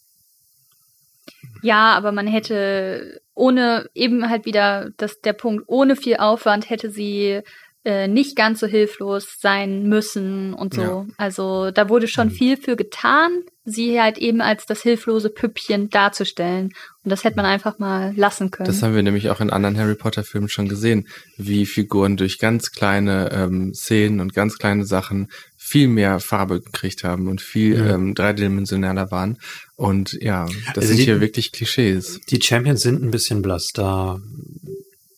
Ja, 1.62 1.94
aber 1.94 2.12
man 2.12 2.26
hätte 2.26 3.20
ohne, 3.34 3.88
eben 3.94 4.28
halt 4.28 4.44
wieder 4.46 4.90
das, 4.96 5.20
der 5.20 5.32
Punkt, 5.34 5.64
ohne 5.66 5.96
viel 5.96 6.16
Aufwand 6.16 6.70
hätte 6.70 6.90
sie 6.90 7.40
äh, 7.84 8.08
nicht 8.08 8.34
ganz 8.34 8.60
so 8.60 8.66
hilflos 8.66 9.36
sein 9.40 9.84
müssen 9.88 10.54
und 10.54 10.74
so. 10.74 10.82
Ja. 10.82 11.06
Also 11.18 11.70
da 11.70 11.88
wurde 11.88 12.08
schon 12.08 12.30
viel 12.30 12.56
für 12.56 12.74
getan, 12.74 13.30
sie 13.64 14.00
halt 14.00 14.18
eben 14.18 14.40
als 14.40 14.66
das 14.66 14.82
hilflose 14.82 15.30
Püppchen 15.30 15.88
darzustellen. 15.88 16.72
Und 17.04 17.10
das 17.10 17.22
hätte 17.22 17.36
man 17.36 17.46
einfach 17.46 17.78
mal 17.78 18.12
lassen 18.16 18.50
können. 18.50 18.66
Das 18.66 18.82
haben 18.82 18.94
wir 18.96 19.02
nämlich 19.04 19.30
auch 19.30 19.40
in 19.40 19.50
anderen 19.50 19.78
Harry 19.78 19.94
Potter 19.94 20.24
Filmen 20.24 20.48
schon 20.48 20.68
gesehen, 20.68 21.06
wie 21.36 21.64
Figuren 21.64 22.16
durch 22.16 22.38
ganz 22.40 22.72
kleine 22.72 23.30
ähm, 23.32 23.72
Szenen 23.72 24.18
und 24.20 24.34
ganz 24.34 24.58
kleine 24.58 24.84
Sachen 24.84 25.28
viel 25.56 25.86
mehr 25.88 26.18
Farbe 26.20 26.60
gekriegt 26.60 27.04
haben 27.04 27.28
und 27.28 27.40
viel 27.40 27.76
Ja. 27.78 27.94
ähm, 27.94 28.14
dreidimensionaler 28.14 29.10
waren. 29.10 29.38
Und 29.76 30.14
ja, 30.20 30.46
das 30.68 30.76
Also 30.78 30.88
sind 30.88 30.96
die- 30.98 31.04
hier 31.04 31.20
wirklich 31.20 31.52
Klischees. 31.52 32.18
Die 32.30 32.40
Champions 32.42 32.80
sind 32.80 33.02
ein 33.02 33.10
bisschen 33.10 33.42
blass, 33.42 33.68
da 33.74 34.18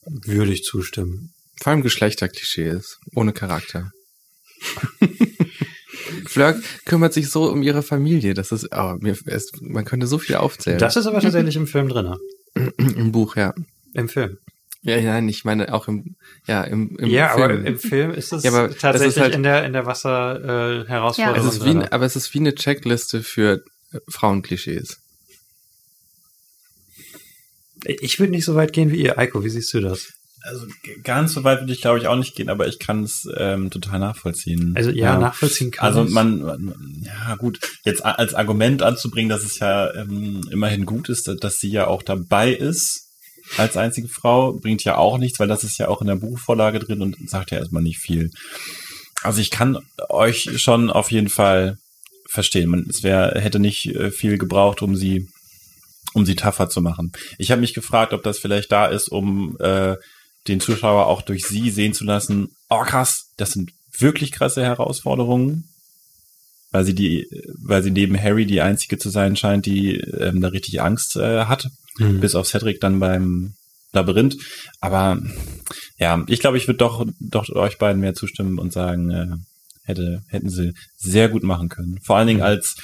würde 0.05 0.53
ich 0.53 0.65
zustimmen. 0.65 1.33
Vor 1.63 1.73
allem 1.73 1.83
Geschlechterklischees, 1.83 2.99
ohne 3.15 3.33
Charakter. 3.33 3.91
Flirk 6.27 6.63
kümmert 6.85 7.13
sich 7.13 7.31
so 7.31 7.51
um 7.51 7.63
ihre 7.63 7.83
Familie. 7.83 8.35
Das 8.35 8.53
ist, 8.53 8.69
oh, 8.75 8.97
mir, 9.01 9.17
es, 9.27 9.51
man 9.61 9.85
könnte 9.85 10.07
so 10.07 10.19
viel 10.19 10.37
aufzählen. 10.37 10.79
Das 10.79 10.97
ist 10.97 11.07
aber 11.07 11.21
tatsächlich 11.21 11.57
im 11.57 11.67
Film 11.67 11.89
drinne. 11.89 12.17
Im 12.79 13.13
Buch, 13.13 13.37
ja. 13.37 13.55
Im 13.95 14.09
Film. 14.09 14.39
Ja, 14.83 14.97
ja, 14.97 15.13
nein, 15.15 15.29
ich 15.29 15.45
meine 15.45 15.73
auch 15.75 15.89
im, 15.89 16.17
ja, 16.47 16.63
im, 16.63 16.97
im 16.99 17.09
ja, 17.11 17.31
Film. 17.35 17.43
aber 17.45 17.67
im 17.67 17.79
Film 17.79 18.11
ist 18.13 18.33
es 18.33 18.45
Ja, 18.45 18.53
aber 18.53 18.71
es 18.71 18.79
tatsächlich 18.79 19.17
ist 19.17 19.21
halt- 19.23 19.35
in 19.35 19.43
der 19.43 19.65
in 19.65 19.73
der 19.73 19.87
Wasser 19.87 20.83
äh, 20.85 20.89
Herausforderung. 20.89 21.49
es 21.49 21.55
ist 21.57 21.65
wie, 21.65 21.73
drin. 21.75 21.83
aber 21.91 22.07
es 22.07 22.15
ist 22.17 22.33
wie 22.33 22.39
eine 22.39 22.55
Checkliste 22.55 23.23
für 23.23 23.63
Frauenklischees. 24.09 24.99
ich 27.85 28.19
würde 28.19 28.33
nicht 28.33 28.45
so 28.45 28.55
weit 28.55 28.73
gehen 28.73 28.91
wie 28.91 29.03
ihr, 29.03 29.19
Eiko. 29.19 29.45
Wie 29.45 29.51
siehst 29.51 29.73
du 29.75 29.81
das? 29.81 30.09
Also 30.43 30.67
ganz 31.03 31.33
so 31.33 31.45
weit 31.45 31.61
würde 31.61 31.73
ich, 31.73 31.81
glaube 31.81 31.99
ich, 31.99 32.07
auch 32.07 32.17
nicht 32.17 32.35
gehen, 32.35 32.49
aber 32.49 32.69
ich 32.69 32.79
kann 32.79 33.03
es 33.03 33.29
ähm, 33.37 33.71
total 33.71 33.99
nachvollziehen. 33.99 34.73
Also 34.77 34.91
ja, 34.91 35.19
nachvollziehen 35.19 35.71
kann 35.71 35.87
Also 35.87 36.05
man, 36.05 36.41
man, 36.41 37.05
ja 37.05 37.35
gut, 37.35 37.61
jetzt 37.85 38.05
als 38.05 38.35
Argument 38.35 38.83
anzubringen, 38.83 39.29
dass 39.29 39.43
es 39.43 39.59
ja 39.59 39.93
ähm, 39.95 40.43
immerhin 40.51 40.87
gut 40.87 41.09
ist, 41.09 41.31
dass 41.41 41.59
sie 41.59 41.71
ja 41.71 41.87
auch 41.87 42.03
dabei 42.03 42.53
ist 42.53 43.09
als 43.57 43.77
einzige 43.77 44.09
Frau, 44.09 44.53
bringt 44.53 44.85
ja 44.85 44.97
auch 44.97 45.19
nichts, 45.19 45.41
weil 45.41 45.49
das 45.49 45.65
ist 45.65 45.79
ja 45.79 45.89
auch 45.89 46.01
in 46.01 46.07
der 46.07 46.17
Buchvorlage 46.17 46.79
drin 46.79 47.03
und 47.03 47.17
sagt 47.29 47.51
ja 47.51 47.59
erstmal 47.59 47.83
nicht 47.83 47.99
viel. 47.99 48.31
Also 49.23 49.41
ich 49.41 49.51
kann 49.51 49.79
euch 50.09 50.61
schon 50.61 50.91
auf 50.91 51.11
jeden 51.11 51.29
Fall 51.29 51.79
verstehen. 52.29 52.71
Man, 52.71 52.87
es 52.89 53.03
wäre, 53.03 53.41
hätte 53.41 53.59
nicht 53.59 53.87
äh, 53.95 54.11
viel 54.11 54.39
gebraucht, 54.39 54.83
um 54.83 54.97
sie, 54.97 55.29
um 56.15 56.25
sie 56.27 56.37
tougher 56.37 56.69
zu 56.69 56.81
machen. 56.81 57.13
Ich 57.39 57.51
habe 57.51 57.61
mich 57.61 57.75
gefragt, 57.75 58.13
ob 58.13 58.23
das 58.23 58.39
vielleicht 58.39 58.71
da 58.71 58.87
ist, 58.87 59.09
um 59.09 59.57
äh, 59.61 59.97
den 60.47 60.61
Zuschauer 60.61 61.07
auch 61.07 61.23
durch 61.23 61.45
sie 61.45 61.71
sehen 61.71 61.95
zu 61.95 62.05
lassen, 62.05 62.49
oh 62.71 62.83
krass, 62.83 63.33
das 63.37 63.53
sind 63.53 63.71
wirklich 63.99 64.33
krasse 64.33 64.63
Herausforderungen, 64.63 65.65
weil 66.71 66.85
sie 66.85 66.95
die, 66.95 67.27
weil 67.63 67.83
sie 67.83 67.91
neben 67.91 68.21
Harry 68.21 68.47
die 68.47 68.61
einzige 68.61 68.99
zu 68.99 69.11
sein 69.11 69.37
scheint, 69.37 69.67
die 69.67 69.97
ähm, 69.97 70.41
da 70.41 70.49
richtig 70.49 70.81
Angst 70.81 71.17
äh, 71.17 71.47
hat, 71.47 71.69
Hm. 71.99 72.21
bis 72.21 72.35
auf 72.35 72.47
Cedric 72.47 72.81
dann 72.81 73.01
beim 73.01 73.55
Labyrinth. 73.93 74.37
Aber 74.81 75.19
ja, 75.99 76.25
ich 76.29 76.41
glaube, 76.41 76.57
ich 76.57 76.69
würde 76.69 76.79
doch, 76.79 77.05
doch 77.19 77.49
euch 77.51 77.79
beiden 77.79 78.01
mehr 78.01 78.15
zustimmen 78.15 78.59
und 78.59 78.73
sagen, 78.73 79.11
äh, 79.11 79.37
hätte, 79.89 80.23
hätten 80.29 80.51
sie 80.51 80.75
sehr 80.97 81.29
gut 81.29 81.43
machen 81.43 81.69
können. 81.69 81.99
Vor 82.03 82.17
allen 82.17 82.29
Dingen 82.29 82.41
Mhm. 82.41 82.47
als 82.47 82.77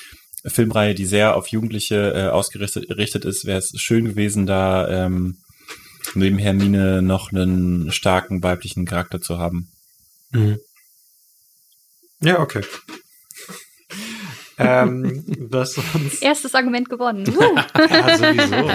Filmreihe, 0.46 0.94
die 0.94 1.06
sehr 1.06 1.36
auf 1.36 1.48
Jugendliche 1.48 2.12
äh, 2.14 2.28
ausgerichtet 2.28 2.88
gerichtet 2.88 3.24
ist, 3.24 3.44
wäre 3.46 3.58
es 3.58 3.72
schön 3.76 4.04
gewesen, 4.04 4.46
da 4.46 4.88
ähm, 4.88 5.36
neben 6.14 6.38
Hermine 6.38 7.00
noch 7.02 7.32
einen 7.32 7.92
starken 7.92 8.42
weiblichen 8.42 8.84
Charakter 8.84 9.20
zu 9.20 9.38
haben. 9.38 9.70
Mhm. 10.32 10.58
Ja, 12.20 12.40
okay. 12.40 12.62
ähm, 14.58 15.24
das 15.50 15.76
uns 15.78 16.20
Erstes 16.20 16.54
Argument 16.54 16.88
gewonnen. 16.88 17.24
Uh. 17.36 17.58
ja, 17.90 18.18
sowieso. 18.18 18.70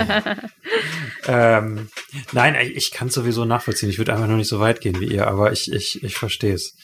ähm, 1.27 1.87
nein, 2.31 2.55
ich 2.75 2.91
kann 2.91 3.09
sowieso 3.09 3.45
nachvollziehen. 3.45 3.89
Ich 3.89 3.97
würde 3.97 4.13
einfach 4.13 4.27
nur 4.27 4.37
nicht 4.37 4.49
so 4.49 4.59
weit 4.59 4.81
gehen 4.81 4.99
wie 4.99 5.13
ihr, 5.13 5.27
aber 5.27 5.51
ich, 5.51 5.71
ich, 5.71 6.03
ich 6.03 6.15
verstehe 6.15 6.53
es. 6.53 6.75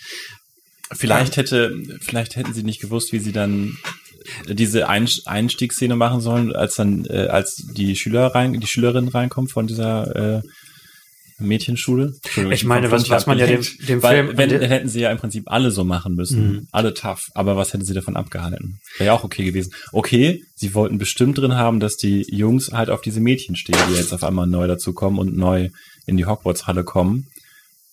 Vielleicht 0.93 1.37
hätte, 1.37 1.75
vielleicht 2.01 2.35
hätten 2.35 2.53
sie 2.53 2.63
nicht 2.63 2.79
gewusst, 2.81 3.11
wie 3.11 3.19
sie 3.19 3.31
dann 3.31 3.77
diese 4.47 4.87
Einstiegsszene 4.89 5.95
machen 5.95 6.19
sollen, 6.21 6.55
als 6.55 6.75
dann, 6.75 7.05
äh, 7.05 7.27
als 7.27 7.55
die 7.75 7.95
Schüler 7.95 8.27
rein, 8.27 8.59
die 8.59 8.67
Schülerin 8.67 9.07
reinkommt 9.07 9.51
von 9.51 9.67
dieser 9.67 10.37
äh, 10.37 10.41
Mädchenschule. 11.37 12.13
Ich 12.51 12.63
meine, 12.63 12.91
was- 12.91 13.09
was 13.09 13.25
man 13.27 13.37
ja 13.37 13.45
dem- 13.45 13.61
dem 13.87 14.01
Weil, 14.01 14.25
Film- 14.27 14.37
wenn, 14.37 14.49
dann 14.49 14.61
hätten 14.61 14.87
sie 14.87 15.01
ja 15.01 15.11
im 15.11 15.17
Prinzip 15.17 15.43
alle 15.51 15.69
so 15.69 15.83
machen 15.83 16.15
müssen. 16.15 16.47
Mhm. 16.47 16.67
Alle 16.71 16.93
tough. 16.93 17.27
Aber 17.33 17.57
was 17.57 17.73
hätten 17.73 17.83
sie 17.83 17.93
davon 17.93 18.15
abgehalten? 18.15 18.79
Wäre 18.97 19.07
ja 19.07 19.13
auch 19.13 19.25
okay 19.25 19.43
gewesen. 19.43 19.73
Okay, 19.91 20.43
sie 20.55 20.73
wollten 20.73 20.97
bestimmt 20.97 21.37
drin 21.37 21.55
haben, 21.55 21.79
dass 21.81 21.97
die 21.97 22.25
Jungs 22.29 22.71
halt 22.71 22.89
auf 22.89 23.01
diese 23.01 23.19
Mädchen 23.19 23.57
stehen, 23.57 23.77
die 23.89 23.95
jetzt 23.97 24.13
auf 24.13 24.23
einmal 24.23 24.47
neu 24.47 24.65
dazukommen 24.67 25.19
und 25.19 25.35
neu 25.35 25.69
in 26.07 26.15
die 26.15 26.25
Hogwarts-Halle 26.25 26.83
kommen. 26.85 27.27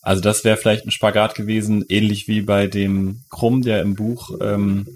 Also 0.02 0.20
das 0.20 0.44
wäre 0.44 0.56
vielleicht 0.56 0.84
ein 0.84 0.90
Spagat 0.90 1.34
gewesen, 1.34 1.84
ähnlich 1.88 2.28
wie 2.28 2.42
bei 2.42 2.66
dem 2.66 3.22
Krumm, 3.30 3.62
der 3.62 3.80
im 3.82 3.94
Buch 3.94 4.30
ähm, 4.40 4.86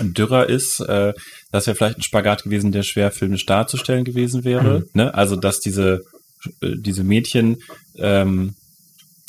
Dürrer 0.00 0.48
ist. 0.48 0.80
Äh, 0.80 1.14
das 1.52 1.66
wäre 1.66 1.76
vielleicht 1.76 1.98
ein 1.98 2.02
Spagat 2.02 2.42
gewesen, 2.42 2.72
der 2.72 2.82
schwer 2.82 3.10
filmisch 3.12 3.46
darzustellen 3.46 4.04
gewesen 4.04 4.44
wäre. 4.44 4.84
Ne? 4.92 5.14
Also 5.14 5.36
dass 5.36 5.60
diese 5.60 6.02
äh, 6.60 6.76
diese 6.76 7.04
Mädchen, 7.04 7.58
ähm, 7.96 8.54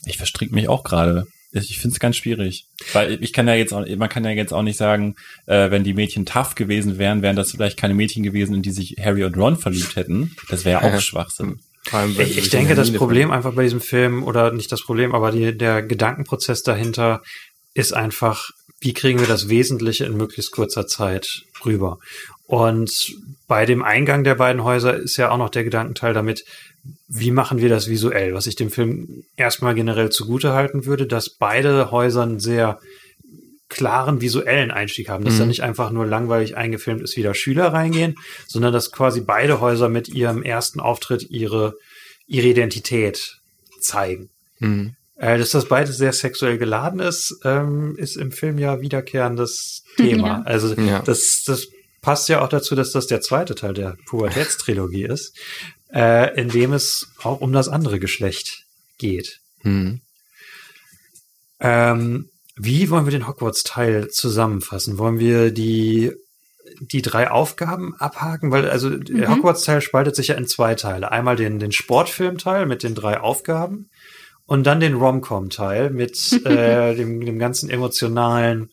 ich 0.06 0.18
verstricke 0.18 0.54
mich 0.54 0.70
auch 0.70 0.84
gerade. 0.84 1.26
Ich 1.52 1.80
finde 1.80 1.96
es 1.96 2.00
ganz 2.00 2.16
schwierig, 2.16 2.66
weil 2.94 3.24
ich 3.24 3.34
kann 3.34 3.48
ja 3.48 3.56
jetzt 3.56 3.74
auch, 3.74 3.84
man 3.98 4.10
kann 4.10 4.24
ja 4.24 4.30
jetzt 4.30 4.54
auch 4.54 4.62
nicht 4.62 4.78
sagen, 4.78 5.16
äh, 5.48 5.72
wenn 5.72 5.84
die 5.84 5.96
Mädchen 5.96 6.28
tough 6.28 6.54
gewesen 6.54 7.00
wären, 7.00 7.24
wären 7.24 7.36
das 7.36 7.52
vielleicht 7.52 7.76
keine 7.76 7.96
Mädchen 7.96 8.22
gewesen, 8.22 8.54
in 8.54 8.62
die 8.62 8.70
sich 8.70 8.98
Harry 9.00 9.24
und 9.24 9.36
Ron 9.36 9.58
verliebt 9.58 9.96
hätten. 9.96 10.36
Das 10.50 10.64
wäre 10.64 10.84
ja 10.84 10.94
auch 10.96 11.02
Schwachsinn. 11.02 11.60
Ich, 12.18 12.38
ich 12.38 12.50
denke, 12.50 12.76
das 12.76 12.94
Problem 12.94 13.32
einfach 13.32 13.54
bei 13.54 13.64
diesem 13.64 13.82
Film, 13.82 14.24
oder 14.24 14.52
nicht 14.52 14.72
das 14.72 14.84
Problem, 14.84 15.14
aber 15.14 15.32
die, 15.32 15.58
der 15.58 15.82
Gedankenprozess 15.82 16.64
dahinter 16.64 17.22
ist 17.74 17.94
einfach, 17.94 18.50
wie 18.80 18.94
kriegen 18.94 19.20
wir 19.20 19.28
das 19.28 19.50
Wesentliche 19.50 20.06
in 20.06 20.16
möglichst 20.16 20.52
kurzer 20.52 20.88
Zeit 20.88 21.44
rüber? 21.66 22.00
Und 22.48 23.16
bei 23.48 23.66
dem 23.66 23.84
Eingang 23.84 24.24
der 24.24 24.36
beiden 24.36 24.64
Häuser 24.64 24.96
ist 24.96 25.18
ja 25.18 25.30
auch 25.32 25.38
noch 25.38 25.50
der 25.50 25.64
Gedankenteil 25.64 26.14
damit, 26.14 26.46
wie 27.08 27.32
machen 27.32 27.60
wir 27.60 27.70
das 27.70 27.90
visuell? 27.90 28.34
Was 28.34 28.48
ich 28.48 28.56
dem 28.56 28.72
Film 28.72 29.24
erstmal 29.36 29.76
generell 29.76 30.10
zugute 30.10 30.54
halten 30.54 30.86
würde, 30.86 31.08
dass 31.08 31.30
beide 31.30 31.92
Häuser 31.92 32.24
einen 32.24 32.40
sehr 32.40 32.80
klaren 33.70 34.20
visuellen 34.22 34.72
Einstieg 34.72 35.10
haben, 35.10 35.24
dass 35.24 35.36
Mhm. 35.36 35.40
da 35.40 35.46
nicht 35.46 35.62
einfach 35.64 35.92
nur 35.92 36.06
langweilig 36.06 36.58
eingefilmt 36.58 37.02
ist, 37.02 37.16
wie 37.16 37.24
da 37.24 37.34
Schüler 37.34 37.68
reingehen, 37.72 38.16
sondern 38.48 38.74
dass 38.74 38.92
quasi 38.92 39.22
beide 39.22 39.62
Häuser 39.62 39.90
mit 39.90 40.10
ihrem 40.10 40.42
ersten 40.44 40.80
Auftritt 40.80 41.30
ihre, 41.30 41.76
ihre 42.28 42.48
Identität 42.48 43.38
zeigen. 43.80 44.30
Mhm. 44.60 44.96
Äh, 45.18 45.38
dass 45.38 45.52
das 45.52 45.68
beides 45.68 45.98
sehr 45.98 46.14
sexuell 46.14 46.58
geladen 46.58 47.00
ist, 47.00 47.40
ähm, 47.44 47.96
ist 47.98 48.16
im 48.16 48.32
Film 48.32 48.58
ja 48.58 48.82
wiederkehrendes 48.82 49.84
Thema. 49.98 50.28
Ja. 50.28 50.42
Also 50.46 50.74
Ja. 50.76 51.02
das, 51.02 51.44
das 51.46 51.68
passt 52.02 52.30
ja 52.30 52.42
auch 52.42 52.48
dazu, 52.50 52.74
dass 52.76 52.92
das 52.92 53.08
der 53.08 53.22
zweite 53.22 53.54
Teil 53.56 53.74
der 53.74 53.98
Pubertätstrilogie 54.08 55.04
ist, 55.04 55.38
äh, 55.94 56.34
in 56.40 56.50
dem 56.50 56.72
es 56.74 57.08
auch 57.22 57.42
um 57.42 57.52
das 57.52 57.68
andere 57.68 58.00
Geschlecht 58.00 58.64
geht. 58.98 59.40
Mhm. 59.64 60.00
Ähm, 61.60 62.30
wie 62.62 62.90
wollen 62.90 63.06
wir 63.06 63.12
den 63.12 63.28
Hogwarts-Teil 63.28 64.10
zusammenfassen? 64.10 64.98
Wollen 64.98 65.18
wir 65.18 65.52
die, 65.52 66.12
die 66.82 67.02
drei 67.02 67.32
Aufgaben 67.32 67.96
abhaken? 67.96 68.52
Weil, 68.52 68.70
also, 68.70 68.90
der 68.90 69.30
Mhm. 69.30 69.36
Hogwarts-Teil 69.38 69.80
spaltet 69.82 70.16
sich 70.16 70.28
ja 70.28 70.36
in 70.36 70.46
zwei 70.46 70.76
Teile. 70.76 71.12
Einmal 71.12 71.38
den, 71.38 71.60
den 71.60 71.72
Sportfilm-Teil 71.72 72.66
mit 72.66 72.84
den 72.84 72.96
drei 72.96 73.22
Aufgaben 73.22 73.90
und 74.46 74.66
dann 74.66 74.82
den 74.82 74.96
Rom-Com-Teil 74.96 75.90
mit 75.90 76.34
äh, 76.46 76.96
dem, 76.96 77.26
dem 77.26 77.40
ganzen 77.40 77.70
emotionalen 77.70 78.72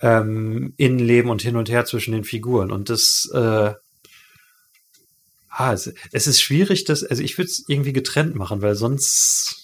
ähm, 0.00 0.74
Innenleben 0.76 1.30
und 1.30 1.42
hin 1.42 1.56
und 1.56 1.68
her 1.68 1.84
zwischen 1.84 2.12
den 2.12 2.24
Figuren. 2.24 2.70
Und 2.70 2.88
das, 2.88 3.28
äh, 3.34 3.72
ah, 5.48 5.72
es, 5.72 5.92
es 6.12 6.26
ist 6.28 6.40
schwierig, 6.40 6.84
das, 6.84 7.02
also 7.02 7.22
ich 7.22 7.36
würde 7.36 7.50
es 7.50 7.64
irgendwie 7.66 7.92
getrennt 7.92 8.36
machen, 8.36 8.62
weil 8.62 8.76
sonst 8.76 9.61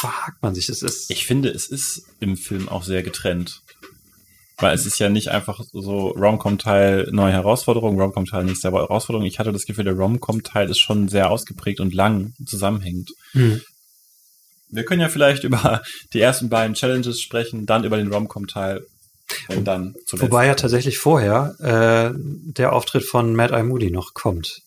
verhakt 0.00 0.42
man 0.42 0.54
sich. 0.54 0.66
Das 0.66 0.82
ist, 0.82 1.10
Ich 1.10 1.26
finde, 1.26 1.50
es 1.50 1.66
ist 1.66 2.06
im 2.20 2.36
Film 2.36 2.68
auch 2.68 2.82
sehr 2.82 3.02
getrennt. 3.02 3.62
Weil 4.56 4.74
es 4.74 4.84
ist 4.84 4.98
ja 4.98 5.08
nicht 5.08 5.28
einfach 5.28 5.62
so 5.72 6.08
Rom-Com-Teil 6.08 7.08
neue 7.12 7.32
Herausforderung, 7.32 7.98
Rom-Com-Teil 7.98 8.44
nächste 8.44 8.70
Herausforderung. 8.70 9.26
Ich 9.26 9.38
hatte 9.38 9.52
das 9.52 9.64
Gefühl, 9.64 9.84
der 9.84 9.94
Rom-Com-Teil 9.94 10.68
ist 10.68 10.78
schon 10.78 11.08
sehr 11.08 11.30
ausgeprägt 11.30 11.80
und 11.80 11.94
lang 11.94 12.34
zusammenhängend. 12.44 13.10
Hm. 13.32 13.62
Wir 14.68 14.84
können 14.84 15.00
ja 15.00 15.08
vielleicht 15.08 15.44
über 15.44 15.82
die 16.12 16.20
ersten 16.20 16.50
beiden 16.50 16.74
Challenges 16.74 17.22
sprechen, 17.22 17.64
dann 17.64 17.84
über 17.84 17.96
den 17.96 18.12
Rom-Com-Teil 18.12 18.86
und 19.48 19.64
dann 19.64 19.94
zuletzt. 20.06 20.30
Wobei 20.30 20.46
ja 20.46 20.54
tatsächlich 20.54 20.98
vorher 20.98 21.54
äh, 21.60 22.18
der 22.18 22.72
Auftritt 22.74 23.04
von 23.04 23.34
Mad 23.34 23.54
Eye 23.54 23.62
Moody 23.62 23.90
noch 23.90 24.12
kommt. 24.12 24.62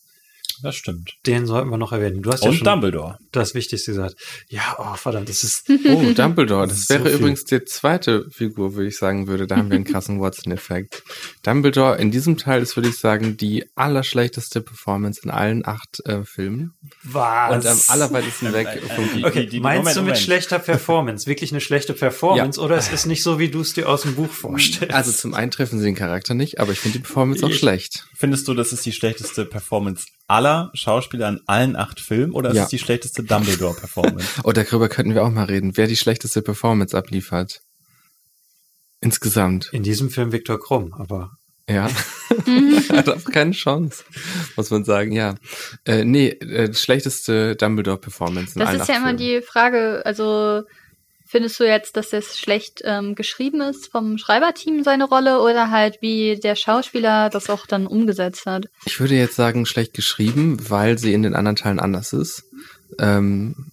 Das 0.64 0.76
stimmt. 0.76 1.14
Den 1.28 1.46
sollten 1.46 1.70
wir 1.70 1.78
noch 1.78 1.92
erwähnen. 1.92 2.22
Du 2.24 2.32
hast 2.32 2.44
ja 2.44 2.50
Und 2.50 2.56
schon 2.56 2.66
Dumbledore. 2.66 3.18
das 3.32 3.54
Wichtigste 3.54 3.92
gesagt. 3.92 4.16
Ja, 4.50 4.76
oh, 4.80 4.96
verdammt, 4.96 5.30
das 5.30 5.44
ist 5.44 5.70
Oh, 5.88 6.12
Dumbledore. 6.14 6.68
Das 6.68 6.88
So 6.88 6.94
wäre 6.96 7.10
viel. 7.10 7.20
übrigens 7.20 7.44
die 7.46 7.64
zweite 7.66 8.30
Figur, 8.32 8.74
würde 8.76 8.88
ich 8.88 8.98
sagen 8.98 9.28
würde. 9.28 9.46
Da 9.46 9.58
haben 9.58 9.70
wir 9.70 9.76
einen 9.76 9.84
krassen 9.84 10.20
Watson-Effekt. 10.22 11.04
Dumbledore 11.44 11.98
in 11.98 12.10
diesem 12.12 12.38
Teil 12.38 12.62
ist, 12.62 12.76
würde 12.78 12.90
ich 12.90 12.98
sagen, 12.98 13.38
die 13.38 13.66
allerschlechteste 13.76 14.62
Performance 14.62 15.22
in 15.24 15.30
allen 15.30 15.68
acht 15.68 16.00
äh, 16.06 16.24
Filmen. 16.24 16.74
was. 17.04 17.54
Und 17.58 17.66
am 17.68 17.80
allerweitesten 17.90 18.54
weg 18.54 18.82
vom 18.96 19.10
die- 19.16 19.26
Okay, 19.26 19.42
die- 19.44 19.50
die- 19.50 19.60
meinst 19.60 19.80
Moment, 19.80 19.96
du 19.98 20.02
mit 20.02 20.08
Moment. 20.12 20.18
schlechter 20.24 20.60
Performance 20.60 21.28
wirklich 21.28 21.52
eine 21.52 21.60
schlechte 21.62 21.94
Performance 21.94 22.60
oder 22.60 22.78
es 22.78 22.90
ist 22.92 23.06
nicht 23.06 23.22
so, 23.24 23.38
wie 23.38 23.50
du 23.50 23.60
es 23.62 23.74
dir 23.74 23.90
aus 23.90 24.04
dem 24.04 24.16
Buch 24.16 24.32
vorstellst? 24.32 24.94
Also 24.96 25.12
zum 25.12 25.34
einen 25.34 25.52
treffen 25.52 25.80
sie 25.80 25.86
den 25.86 25.96
Charakter 25.96 26.34
nicht, 26.34 26.60
aber 26.62 26.72
ich 26.72 26.80
finde 26.80 27.00
die 27.00 27.04
Performance 27.04 27.46
auch 27.46 27.50
Ich- 27.50 27.60
schlecht. 27.60 28.06
Findest 28.16 28.48
du, 28.48 28.54
das 28.54 28.72
ist 28.72 28.86
die 28.86 28.94
schlechteste 28.94 29.46
Performance 29.46 30.06
aller 30.34 30.72
Schauspieler 30.74 31.30
in 31.30 31.40
allen 31.46 31.76
acht 31.76 32.00
Filmen 32.00 32.34
oder 32.34 32.50
ist 32.50 32.56
Ja. 32.58 32.64
es 32.64 32.70
die 32.70 32.80
schlechteste 32.80 33.24
Dumbledore-Performance? 33.24 34.28
Oh, 34.44 34.52
darüber 34.52 34.90
könnten 34.90 35.14
wir 35.14 35.24
auch 35.24 35.30
mal 35.32 35.46
reden, 35.46 35.78
wer 35.78 35.88
die 35.88 35.96
schlechteste 35.96 36.42
Performance 36.42 36.98
abliefert. 36.98 37.62
Insgesamt. 39.02 39.70
In 39.74 39.84
diesem 39.84 40.10
Film 40.10 40.32
Viktor 40.32 40.60
Krumm, 40.60 40.94
aber 40.94 41.32
Ja. 41.70 41.90
Hat 42.90 43.10
auch 43.10 43.24
keine 43.26 43.52
Chance, 43.52 44.04
muss 44.58 44.70
man 44.72 44.84
sagen, 44.84 45.12
ja. 45.12 45.36
Äh, 45.86 46.04
nee, 46.04 46.30
äh, 46.30 46.74
schlechteste 46.74 47.56
Dumbledore-Performance 47.56 48.58
Das 48.58 48.68
allen 48.68 48.76
ist 48.78 48.82
acht 48.84 48.90
ja 48.90 48.96
immer 48.98 49.06
Filmen. 49.16 49.18
die 49.18 49.42
Frage, 49.42 50.02
also 50.06 50.64
findest 51.34 51.60
du 51.60 51.64
jetzt, 51.64 51.98
dass 51.98 52.14
es 52.14 52.38
schlecht 52.38 52.84
ähm, 52.86 53.16
geschrieben 53.16 53.60
ist 53.60 53.88
vom 53.88 54.20
Schreiberteam 54.20 54.84
seine 54.84 55.06
Rolle 55.06 55.42
oder 55.42 55.72
halt 55.72 55.98
wie 56.00 56.40
der 56.40 56.56
Schauspieler 56.56 57.32
das 57.32 57.50
auch 57.50 57.66
dann 57.66 57.88
umgesetzt 57.88 58.46
hat? 58.46 58.68
Ich 58.86 59.00
würde 59.00 59.16
jetzt 59.16 59.36
sagen, 59.36 59.66
schlecht 59.66 59.96
geschrieben, 59.96 60.70
weil 60.70 61.00
sie 61.00 61.12
in 61.12 61.24
den 61.24 61.34
anderen 61.34 61.56
Teilen 61.56 61.80
anders 61.80 62.14
ist. 62.14 62.44
Ähm, 63.00 63.72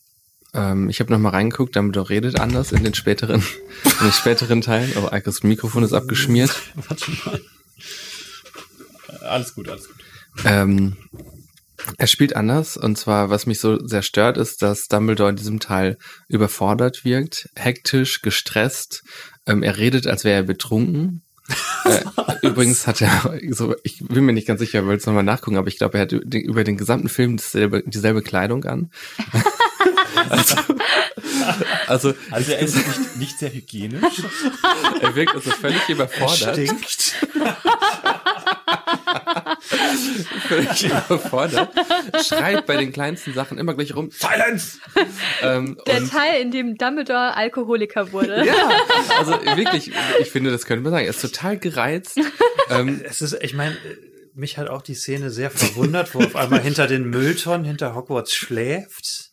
ähm, 0.54 0.88
ich 0.88 1.00
habe 1.00 1.12
noch 1.12 1.18
mal 1.18 1.28
reingeguckt, 1.28 1.76
Dumbledore 1.76 2.08
redet 2.08 2.40
anders 2.40 2.72
in 2.72 2.82
den 2.82 2.94
späteren, 2.94 3.42
in 3.84 4.06
den 4.06 4.12
späteren 4.12 4.62
Teilen. 4.62 4.94
Oh, 4.96 5.08
Eikos 5.10 5.42
Mikrofon 5.42 5.82
ist 5.82 5.92
abgeschmiert. 5.92 6.56
warte 6.88 7.10
mal. 7.26 7.40
alles 9.20 9.54
gut, 9.54 9.68
alles 9.68 9.86
gut. 9.86 9.96
Ähm, 10.46 10.96
er 11.98 12.06
spielt 12.06 12.36
anders 12.36 12.76
und 12.76 12.96
zwar, 12.98 13.30
was 13.30 13.46
mich 13.46 13.60
so 13.60 13.78
sehr 13.86 14.02
stört, 14.02 14.36
ist, 14.36 14.62
dass 14.62 14.88
Dumbledore 14.88 15.30
in 15.30 15.36
diesem 15.36 15.60
Teil 15.60 15.98
überfordert 16.28 17.04
wirkt, 17.04 17.48
hektisch, 17.56 18.22
gestresst. 18.22 19.02
Ähm, 19.46 19.62
er 19.62 19.76
redet, 19.78 20.06
als 20.06 20.24
wäre 20.24 20.36
er 20.36 20.42
betrunken. 20.44 21.22
äh, 21.84 22.00
übrigens 22.46 22.86
hat 22.86 23.00
er, 23.00 23.38
so, 23.50 23.74
ich 23.82 23.98
bin 24.06 24.24
mir 24.24 24.32
nicht 24.32 24.46
ganz 24.46 24.60
sicher, 24.60 24.86
wollte 24.86 25.00
es 25.00 25.06
nochmal 25.06 25.24
nachgucken, 25.24 25.56
aber 25.56 25.68
ich 25.68 25.78
glaube, 25.78 25.98
er 25.98 26.02
hat 26.02 26.12
den- 26.12 26.42
über 26.42 26.62
den 26.62 26.76
gesamten 26.76 27.08
Film 27.08 27.36
dieselbe, 27.36 27.82
dieselbe 27.84 28.22
Kleidung 28.22 28.64
an. 28.64 28.90
also, 30.28 30.56
also, 31.88 32.14
Also 32.30 32.52
er 32.52 32.58
ist 32.60 32.76
nicht, 32.76 33.16
nicht 33.16 33.38
sehr 33.38 33.52
hygienisch. 33.52 34.22
er 35.00 35.14
wirkt 35.16 35.34
also 35.34 35.50
völlig 35.50 35.88
überfordert. 35.88 36.54
Stinkt. 36.54 37.16
Völlig 40.48 40.84
überfordert. 40.84 41.70
Schreit 42.26 42.66
bei 42.66 42.76
den 42.76 42.92
kleinsten 42.92 43.32
Sachen 43.34 43.58
immer 43.58 43.74
gleich 43.74 43.94
rum. 43.94 44.10
Silence! 44.10 44.78
Ähm, 45.42 45.78
Der 45.86 45.98
und- 45.98 46.10
Teil, 46.10 46.40
in 46.40 46.50
dem 46.50 46.76
Dumbledore 46.76 47.34
Alkoholiker 47.36 48.12
wurde. 48.12 48.44
Ja, 48.44 48.70
also 49.18 49.32
wirklich, 49.56 49.92
ich 50.20 50.30
finde, 50.30 50.50
das 50.50 50.64
könnte 50.66 50.82
man 50.82 50.92
sagen. 50.92 51.04
Er 51.04 51.10
ist 51.10 51.20
total 51.22 51.58
gereizt. 51.58 52.18
Ähm, 52.70 53.00
Es 53.04 53.20
ist, 53.22 53.36
ich 53.42 53.54
meine, 53.54 53.76
mich 54.34 54.58
hat 54.58 54.68
auch 54.68 54.82
die 54.82 54.94
Szene 54.94 55.30
sehr 55.30 55.50
verwundert, 55.50 56.14
wo 56.14 56.20
auf 56.20 56.36
einmal 56.36 56.60
hinter 56.60 56.86
den 56.86 57.04
Mülltonnen 57.10 57.64
hinter 57.66 57.94
Hogwarts 57.94 58.34
schläft. 58.34 59.29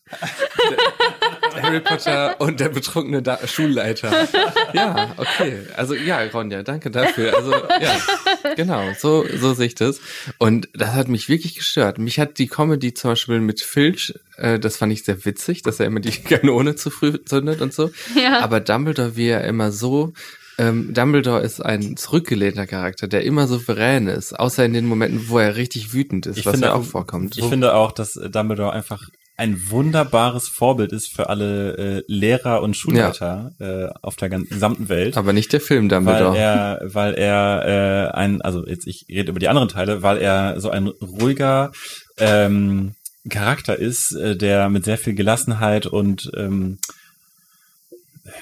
Harry 1.61 1.79
Potter 1.79 2.39
und 2.39 2.59
der 2.59 2.69
betrunkene 2.69 3.21
da 3.21 3.39
Schulleiter. 3.47 4.27
Ja, 4.73 5.13
okay. 5.17 5.59
Also 5.75 5.95
ja, 5.95 6.19
Ronja, 6.34 6.63
danke 6.63 6.91
dafür. 6.91 7.35
Also 7.35 7.51
ja, 7.51 8.53
genau, 8.55 8.84
so, 8.99 9.25
so 9.38 9.53
sehe 9.53 9.67
ich 9.67 9.75
das. 9.75 9.99
Und 10.38 10.69
das 10.73 10.93
hat 10.93 11.07
mich 11.07 11.29
wirklich 11.29 11.55
gestört. 11.55 11.97
Mich 11.97 12.19
hat 12.19 12.38
die 12.38 12.47
Comedy 12.47 12.93
zum 12.93 13.11
Beispiel 13.11 13.39
mit 13.39 13.61
Filch, 13.61 14.13
äh, 14.38 14.59
das 14.59 14.77
fand 14.77 14.93
ich 14.93 15.03
sehr 15.03 15.25
witzig, 15.25 15.61
dass 15.63 15.79
er 15.79 15.88
immer 15.88 15.99
die 15.99 16.11
Kanone 16.23 16.75
zu 16.75 16.89
früh 16.89 17.17
zündet 17.25 17.61
und 17.61 17.73
so. 17.73 17.91
Ja. 18.15 18.39
Aber 18.41 18.59
Dumbledore, 18.59 19.15
wie 19.15 19.27
er 19.27 19.43
immer 19.45 19.71
so 19.71 20.13
ähm, 20.59 20.91
Dumbledore 20.91 21.41
ist 21.41 21.63
ein 21.63 21.97
zurückgelehnter 21.97 22.65
Charakter, 22.65 23.07
der 23.07 23.23
immer 23.23 23.45
souverän 23.47 24.07
ist, 24.07 24.34
außer 24.34 24.65
in 24.65 24.73
den 24.73 24.88
Momenten, 24.88 25.29
wo 25.29 25.38
er 25.38 25.55
richtig 25.55 25.93
wütend 25.93 26.25
ist, 26.25 26.38
Ich 26.39 26.47
was 26.47 26.53
finde 26.53 26.67
ja 26.69 26.73
auch 26.73 26.79
auch- 26.79 26.84
vorkommt. 26.84 27.38
Ich 27.38 27.45
finde 27.45 27.75
auch, 27.75 27.91
dass 27.91 28.13
Dumbledore 28.13 28.71
einfach 28.73 29.07
ein 29.38 29.69
wunderbares 29.69 30.47
Vorbild 30.49 30.91
ist 30.91 31.14
für 31.14 31.30
alle 31.30 31.77
äh, 31.77 32.03
Lehrer 32.07 32.64
und 32.64 32.76
Schulleiter 32.76 33.51
äh, 33.59 33.88
auf 34.01 34.15
der 34.15 34.30
ganzen 34.30 34.49
gesamten 34.49 34.89
Welt. 34.89 35.15
Aber 35.15 35.31
nicht 35.31 35.53
der 35.53 35.61
Film 35.61 35.89
weil 35.91 35.99
Dumbledore. 35.99 36.38
er, 36.38 36.81
weil 36.84 37.14
er 37.14 38.11
äh, 38.14 38.18
ein, 38.18 38.41
also 38.41 38.65
jetzt 38.65 38.88
ich 38.88 39.05
rede 39.07 39.30
über 39.30 39.39
die 39.39 39.47
anderen 39.47 39.69
Teile, 39.69 40.01
weil 40.01 40.18
er 40.18 40.59
so 40.59 40.72
ein 40.72 40.88
ruhiger 40.88 41.72
ähm, 42.18 42.95
Charakter 43.30 43.77
ist, 43.77 44.11
äh, 44.15 44.35
der 44.35 44.69
mit 44.69 44.85
sehr 44.85 44.97
viel 44.97 45.14
Gelassenheit 45.14 45.85
und 45.85 46.31
ähm, 46.35 46.80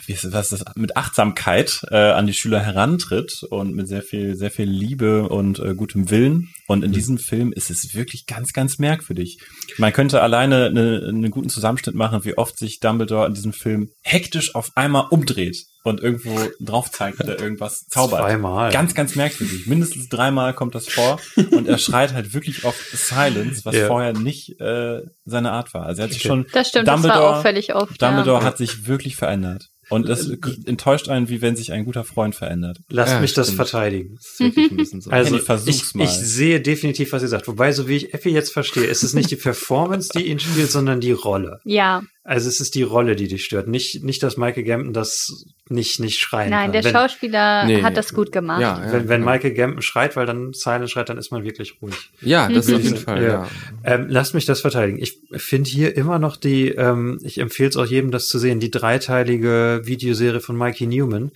wie 0.06 0.14
ist, 0.14 0.32
was 0.32 0.52
ist 0.52 0.66
das, 0.66 0.76
mit 0.76 0.98
Achtsamkeit 0.98 1.82
äh, 1.92 1.96
an 1.98 2.28
die 2.28 2.34
Schüler 2.34 2.60
herantritt 2.60 3.44
und 3.50 3.76
mit 3.76 3.88
sehr 3.88 4.02
viel, 4.02 4.36
sehr 4.36 4.52
viel 4.52 4.70
Liebe 4.70 5.30
und 5.30 5.60
äh, 5.60 5.74
gutem 5.76 6.10
Willen. 6.10 6.50
Und 6.68 6.84
in 6.84 6.92
diesem 6.92 7.18
Film 7.18 7.52
ist 7.54 7.70
es 7.70 7.94
wirklich 7.94 8.26
ganz, 8.26 8.54
ganz 8.54 8.80
merkwürdig. 8.80 9.40
Man 9.78 9.94
könnte 9.94 10.22
alleine 10.22 10.66
eine, 10.66 11.04
einen 11.08 11.32
guten 11.32 11.50
Zusammenschnitt 11.50 11.96
machen, 11.96 12.24
wie 12.26 12.38
oft 12.38 12.58
sich 12.58 12.80
Dumbledore 12.80 13.28
in 13.28 13.34
diesem 13.34 13.54
Film 13.54 13.90
hektisch 14.04 14.56
auf 14.56 14.72
einmal 14.76 15.06
umdreht 15.10 15.58
und 15.84 16.00
irgendwo 16.02 16.40
drauf 16.60 16.90
zeigt 16.90 17.20
oder 17.24 17.40
irgendwas 17.40 17.86
zaubert. 17.90 18.22
Zweimal. 18.22 18.72
Ganz, 18.72 18.96
ganz 18.96 19.16
merkwürdig. 19.16 19.68
Mindestens 19.68 20.10
dreimal 20.10 20.54
kommt 20.56 20.74
das 20.74 20.88
vor 20.88 21.20
und 21.52 21.68
er 21.68 21.78
schreit 21.78 22.14
halt 22.14 22.34
wirklich 22.34 22.66
auf 22.66 22.76
Silence, 22.92 23.66
was 23.66 23.76
Ja. 23.76 23.86
vorher 23.88 24.14
nicht 24.14 24.60
äh, 24.60 25.02
seine 25.26 25.52
Art 25.52 25.74
war. 25.76 25.86
Also 25.86 26.02
er 26.02 26.06
hat 26.06 26.14
sich 26.14 26.22
Okay. 26.22 26.28
schon 26.30 26.46
Das 26.54 26.70
stimmt, 26.70 26.88
das 26.88 26.96
Dumbledore, 27.02 27.24
war 27.24 27.38
auffällig 27.38 27.76
oft. 27.76 28.02
Dumbledore 28.02 28.40
ja. 28.40 28.46
hat 28.46 28.58
sich 28.58 28.88
wirklich 28.88 29.16
verändert. 29.16 29.68
Und 29.90 30.10
das 30.10 30.30
enttäuscht 30.66 31.10
einen, 31.10 31.30
wie 31.30 31.42
wenn 31.42 31.56
sich 31.56 31.72
ein 31.72 31.86
guter 31.86 32.04
Freund 32.04 32.36
verändert. 32.36 32.80
Lasst 32.90 33.14
Ja, 33.14 33.20
mich 33.20 33.34
das 33.34 33.48
stimmt. 33.48 33.58
verteidigen. 33.58 34.16
Das 34.16 34.40
ein 34.72 34.78
bisschen 34.78 35.02
so. 35.02 35.10
Also 35.12 35.38
ich, 35.38 35.94
mal. 35.96 36.04
ich 36.06 36.10
sehe 36.12 36.62
definitiv, 36.62 37.12
was 37.12 37.22
ihr 37.22 37.28
sagt. 37.28 37.48
Wobei, 37.48 37.72
so 37.72 37.88
wie 37.88 37.96
ich 37.98 38.14
Effi 38.14 38.30
jetzt 38.30 38.52
verstehe, 38.54 38.86
ist 38.86 39.04
es 39.04 39.14
nicht 39.14 39.32
die 39.32 39.36
Performance, 39.48 40.10
die 40.16 40.28
ihn 40.28 40.40
spielt, 40.40 40.72
sondern 40.72 41.00
die 41.02 41.12
Rolle. 41.12 41.60
Ja, 41.66 42.02
Also 42.24 42.50
es 42.50 42.60
ist 42.60 42.76
die 42.76 42.84
Rolle, 42.84 43.16
die 43.16 43.28
dich 43.28 43.44
stört. 43.46 43.68
Nicht, 43.68 44.04
nicht 44.04 44.24
dass 44.24 44.38
Michael 44.38 44.64
Gambon 44.64 44.94
das 44.94 45.46
nicht, 45.70 46.00
nicht 46.00 46.20
schreien 46.20 46.52
nein, 46.52 46.66
kann. 46.66 46.72
der 46.74 46.84
wenn, 46.84 46.92
Schauspieler 46.94 47.66
Nee. 47.66 47.82
hat 47.82 47.98
das 47.98 48.14
gut 48.14 48.32
gemacht. 48.32 48.62
ja, 48.62 48.86
ja, 48.86 48.92
wenn, 48.94 49.08
wenn 49.10 49.24
ja. 49.26 49.32
Michael 49.32 49.54
Gambon 49.54 49.82
schreit, 49.82 50.16
weil 50.16 50.28
dann 50.28 50.54
Silent 50.54 50.92
schreit, 50.92 51.10
dann 51.10 51.18
ist 51.18 51.32
man 51.32 51.44
wirklich 51.44 51.82
ruhig. 51.82 52.12
ja, 52.22 52.48
das 52.50 52.68
auf 52.72 52.78
Mhm. 52.78 52.84
jeden 52.84 52.98
Fall, 52.98 53.24
Ja. 53.24 53.30
ja. 53.30 53.48
Ähm, 53.84 54.06
lasst 54.10 54.36
mich 54.36 54.46
das 54.46 54.62
verteidigen. 54.62 55.00
Ich 55.02 55.18
finde 55.32 55.70
hier 55.70 55.98
immer 55.98 56.20
noch 56.20 56.38
die, 56.38 56.70
ähm, 56.70 57.20
ich 57.24 57.40
empfehle 57.40 57.70
es 57.70 57.78
auch 57.78 57.86
jedem, 57.86 58.12
das 58.12 58.28
zu 58.28 58.38
sehen, 58.38 58.60
die 58.60 58.70
dreiteilige 58.72 59.82
Videoserie 59.86 60.40
von 60.40 60.56
Mikey 60.56 60.86
Newman, 60.86 61.32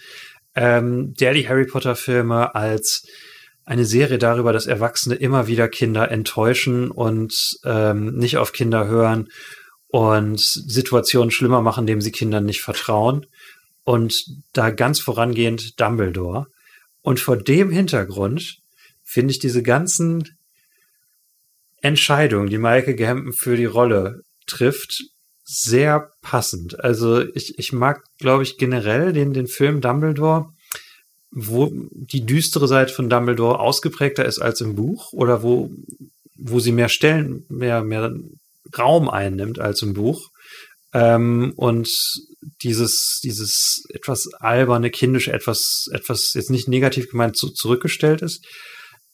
ähm, 0.55 1.13
der 1.19 1.33
die 1.33 1.47
Harry 1.49 1.65
Potter 1.65 1.95
Filme 1.95 2.53
als 2.53 3.07
eine 3.65 3.85
Serie 3.85 4.17
darüber, 4.19 4.53
dass 4.53 4.65
Erwachsene 4.67 5.15
immer 5.15 5.47
wieder 5.47 5.67
Kinder 5.69 6.11
enttäuschen 6.11 6.91
und 6.91 7.59
ähm, 7.65 8.15
nicht 8.15 8.37
auf 8.37 8.51
Kinder 8.51 8.87
hören 8.87 9.29
und 9.87 10.39
Situationen 10.39 11.31
schlimmer 11.31 11.61
machen, 11.61 11.81
indem 11.81 12.01
sie 12.01 12.11
Kindern 12.11 12.45
nicht 12.45 12.61
vertrauen. 12.61 13.25
Und 13.83 14.25
da 14.53 14.69
ganz 14.69 14.99
vorangehend 14.99 15.79
Dumbledore. 15.79 16.47
Und 17.01 17.19
vor 17.19 17.37
dem 17.37 17.71
Hintergrund 17.71 18.57
finde 19.03 19.31
ich 19.31 19.39
diese 19.39 19.63
ganzen 19.63 20.37
Entscheidung, 21.81 22.47
die 22.47 22.57
Michael 22.57 22.95
Gambon 22.95 23.33
für 23.33 23.55
die 23.55 23.65
Rolle 23.65 24.21
trifft, 24.45 25.03
sehr 25.43 26.11
passend. 26.21 26.79
Also 26.79 27.21
ich, 27.33 27.57
ich 27.57 27.73
mag, 27.73 28.03
glaube 28.19 28.43
ich, 28.43 28.57
generell 28.57 29.13
den, 29.13 29.33
den 29.33 29.47
Film 29.47 29.81
Dumbledore, 29.81 30.53
wo 31.31 31.71
die 31.91 32.25
düstere 32.25 32.67
Seite 32.67 32.93
von 32.93 33.09
Dumbledore 33.09 33.59
ausgeprägter 33.59 34.25
ist 34.25 34.39
als 34.39 34.61
im 34.61 34.75
Buch 34.75 35.11
oder 35.13 35.41
wo, 35.41 35.71
wo 36.35 36.59
sie 36.59 36.71
mehr 36.71 36.89
Stellen, 36.89 37.45
mehr, 37.49 37.83
mehr 37.83 38.13
Raum 38.77 39.09
einnimmt 39.09 39.59
als 39.59 39.81
im 39.81 39.93
Buch. 39.93 40.29
Ähm, 40.93 41.53
und 41.55 41.89
dieses, 42.63 43.19
dieses 43.23 43.83
etwas 43.89 44.33
alberne, 44.39 44.89
kindische, 44.89 45.31
etwas, 45.33 45.89
etwas 45.93 46.33
jetzt 46.33 46.49
nicht 46.49 46.67
negativ 46.67 47.09
gemeint 47.09 47.37
zu, 47.37 47.49
zurückgestellt 47.49 48.21
ist, 48.21 48.45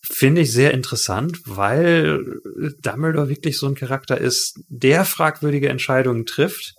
finde 0.01 0.41
ich 0.41 0.51
sehr 0.51 0.73
interessant, 0.73 1.39
weil 1.45 2.39
Dumbledore 2.81 3.29
wirklich 3.29 3.57
so 3.57 3.67
ein 3.67 3.75
Charakter 3.75 4.19
ist, 4.19 4.59
der 4.67 5.03
fragwürdige 5.03 5.69
Entscheidungen 5.69 6.25
trifft, 6.25 6.75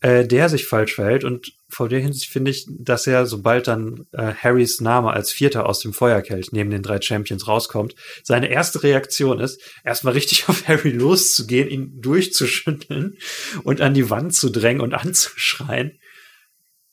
äh, 0.00 0.26
der 0.26 0.48
sich 0.48 0.66
falsch 0.66 0.94
verhält 0.94 1.24
und 1.24 1.52
vor 1.68 1.88
der 1.88 2.00
Hinsicht 2.00 2.30
finde 2.30 2.50
ich, 2.50 2.66
dass 2.68 3.06
er, 3.06 3.26
sobald 3.26 3.68
dann 3.68 4.06
äh, 4.12 4.32
Harrys 4.32 4.80
Name 4.80 5.12
als 5.12 5.30
Vierter 5.30 5.66
aus 5.66 5.80
dem 5.80 5.92
Feuerkelch 5.92 6.50
neben 6.52 6.70
den 6.70 6.82
drei 6.82 7.00
Champions 7.00 7.46
rauskommt, 7.46 7.94
seine 8.22 8.48
erste 8.48 8.82
Reaktion 8.82 9.38
ist, 9.38 9.60
erstmal 9.84 10.14
richtig 10.14 10.48
auf 10.48 10.66
Harry 10.66 10.90
loszugehen, 10.90 11.68
ihn 11.68 12.00
durchzuschütteln 12.00 13.18
und 13.64 13.80
an 13.80 13.94
die 13.94 14.08
Wand 14.08 14.34
zu 14.34 14.50
drängen 14.50 14.80
und 14.80 14.94
anzuschreien. 14.94 15.98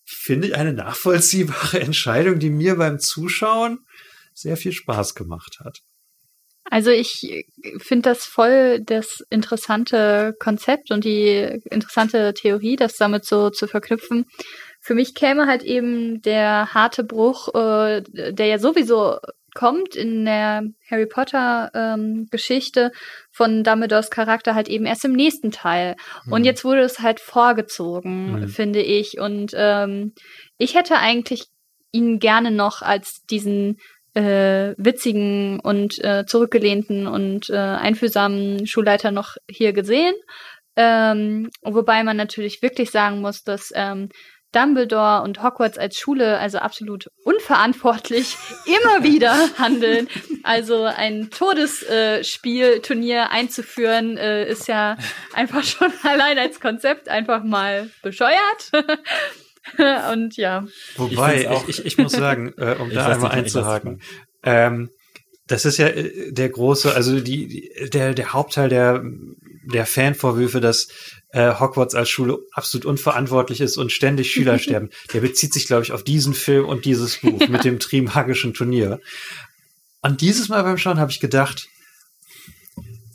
Finde 0.04 0.50
ich 0.50 0.56
eine 0.56 0.74
nachvollziehbare 0.74 1.80
Entscheidung, 1.80 2.40
die 2.40 2.50
mir 2.50 2.76
beim 2.76 3.00
Zuschauen 3.00 3.80
sehr 4.34 4.58
viel 4.58 4.74
Spaß 4.74 5.16
gemacht 5.16 5.60
hat. 5.64 5.82
Also 6.70 6.90
ich 6.90 7.46
finde 7.78 8.10
das 8.10 8.26
voll 8.26 8.82
das 8.82 9.24
interessante 9.30 10.36
Konzept 10.40 10.90
und 10.90 11.04
die 11.04 11.62
interessante 11.70 12.34
Theorie, 12.34 12.76
das 12.76 12.98
damit 12.98 13.24
so 13.26 13.52
zu 13.52 13.68
verknüpfen. 13.68 14.26
Für 14.86 14.94
mich 14.94 15.16
käme 15.16 15.48
halt 15.48 15.64
eben 15.64 16.22
der 16.22 16.76
harte 16.76 17.03
Bruch, 17.03 17.48
äh, 17.56 18.03
der 18.03 18.45
ja 18.45 18.60
sowieso 18.60 19.18
kommt 19.56 19.95
in 19.95 20.26
der 20.26 20.62
Harry 20.91 21.07
Potter 21.07 21.72
ähm, 21.74 22.28
Geschichte 22.30 22.91
von 23.32 23.64
Dumbledores 23.64 24.12
Charakter 24.12 24.53
halt 24.53 24.68
eben 24.68 24.86
erst 24.86 25.03
im 25.03 25.14
nächsten 25.14 25.49
Teil. 25.49 25.95
Mhm. 26.26 26.34
Und 26.34 26.44
jetzt 26.44 26.64
wurde 26.64 26.82
es 26.82 26.99
halt 26.99 27.20
vorgezogen, 27.20 28.41
mhm. 28.41 28.48
finde 28.48 28.84
ich. 28.84 29.20
Und 29.20 29.53
ähm, 29.56 30.14
ich 30.60 30.76
hätte 30.76 30.98
eigentlich 30.98 31.45
ihn 31.91 32.20
gerne 32.20 32.52
noch 32.52 32.84
als 32.84 33.24
diesen 33.28 33.80
äh, 34.14 34.76
witzigen 34.78 35.62
und 35.62 35.98
äh, 36.03 36.26
zurückgelehnten 36.28 37.07
und 37.07 37.49
äh, 37.49 37.56
einfühlsamen 37.57 38.68
Schulleiter 38.68 39.10
noch 39.10 39.38
hier 39.49 39.74
gesehen. 39.74 40.14
Ähm, 40.76 41.49
wobei 41.64 42.03
man 42.03 42.18
natürlich 42.18 42.62
wirklich 42.62 42.91
sagen 42.91 43.22
muss, 43.22 43.44
dass 43.44 43.72
ähm, 43.74 44.10
Dumbledore 44.56 45.22
und 45.23 45.44
Hogwarts 45.44 45.77
als 45.77 45.98
Schule 45.98 46.40
also 46.40 46.60
absolut 46.60 47.11
unverantwortlich 47.23 48.38
immer 48.65 49.03
wieder 49.03 49.36
handeln. 49.57 50.07
Also 50.44 50.84
ein 50.84 51.30
Todesspielturnier 51.30 53.18
äh, 53.18 53.34
einzuführen, 53.34 54.18
äh, 54.18 54.49
ist 54.49 54.68
ja 54.68 54.98
einfach 55.34 55.64
schon 55.64 55.91
allein 56.03 56.40
als 56.40 56.60
Konzept 56.60 57.10
einfach 57.10 57.44
mal 57.44 57.90
bescheuert. 58.02 58.72
und 60.14 60.38
ja. 60.38 60.65
Wobei, 60.95 61.49
ich, 61.68 61.80
ich, 61.80 61.86
ich, 61.86 61.98
muss 61.98 62.14
sagen, 62.14 62.53
äh, 62.57 62.76
um 62.80 62.91
da 62.91 63.07
einmal 63.07 63.32
einzuhaken, 63.32 64.02
ähm, 64.44 64.90
das 65.48 65.65
ist 65.65 65.77
ja 65.77 65.88
äh, 65.88 66.32
der 66.32 66.49
große, 66.49 66.94
also 66.94 67.19
die, 67.19 67.48
die, 67.48 67.90
der, 67.90 68.14
der 68.14 68.34
Hauptteil 68.34 68.69
der, 68.69 69.03
der 69.73 69.86
Fanvorwürfe, 69.86 70.61
dass 70.61 70.88
äh, 71.36 71.53
Hogwarts 71.60 71.95
als 71.95 72.10
Schule 72.10 72.40
absolut 72.53 72.86
unverantwortlich 72.86 73.60
ist 73.60 73.78
und 73.78 73.91
ständig 73.91 74.32
Schüler 74.32 74.57
sterben. 74.60 74.90
Der 75.14 75.20
bezieht 75.20 75.53
sich, 75.53 75.68
glaube 75.68 75.84
ich, 75.84 75.91
auf 75.91 76.03
diesen 76.03 76.34
Film 76.34 76.66
und 76.66 76.86
dieses 76.86 77.18
Buch 77.22 77.48
mit 77.49 77.66
dem 77.66 77.80
Trimagischen 77.80 78.53
Turnier. 78.53 79.02
Und 80.02 80.22
dieses 80.22 80.48
Mal 80.48 80.64
beim 80.64 80.78
Schauen 80.78 80.99
habe 80.99 81.12
ich 81.12 81.20
gedacht, 81.20 81.68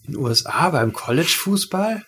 in 0.06 0.12
den 0.12 0.16
USA 0.16 0.68
beim 0.68 0.92
College-Fußball 0.92 2.04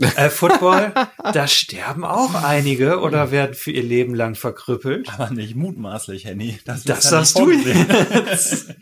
äh, 0.00 0.28
Football, 0.28 0.92
da 1.32 1.46
sterben 1.46 2.04
auch 2.04 2.34
einige 2.34 2.98
oder 2.98 3.30
werden 3.30 3.54
für 3.54 3.70
ihr 3.70 3.84
Leben 3.84 4.14
lang 4.14 4.34
verkrüppelt. 4.34 5.08
Aber 5.08 5.30
nicht 5.30 5.54
mutmaßlich, 5.54 6.26
Henny. 6.26 6.58
Das, 6.66 6.82
das 6.82 7.04
sagst 7.04 7.38
du 7.38 7.50
jetzt. 7.50 8.74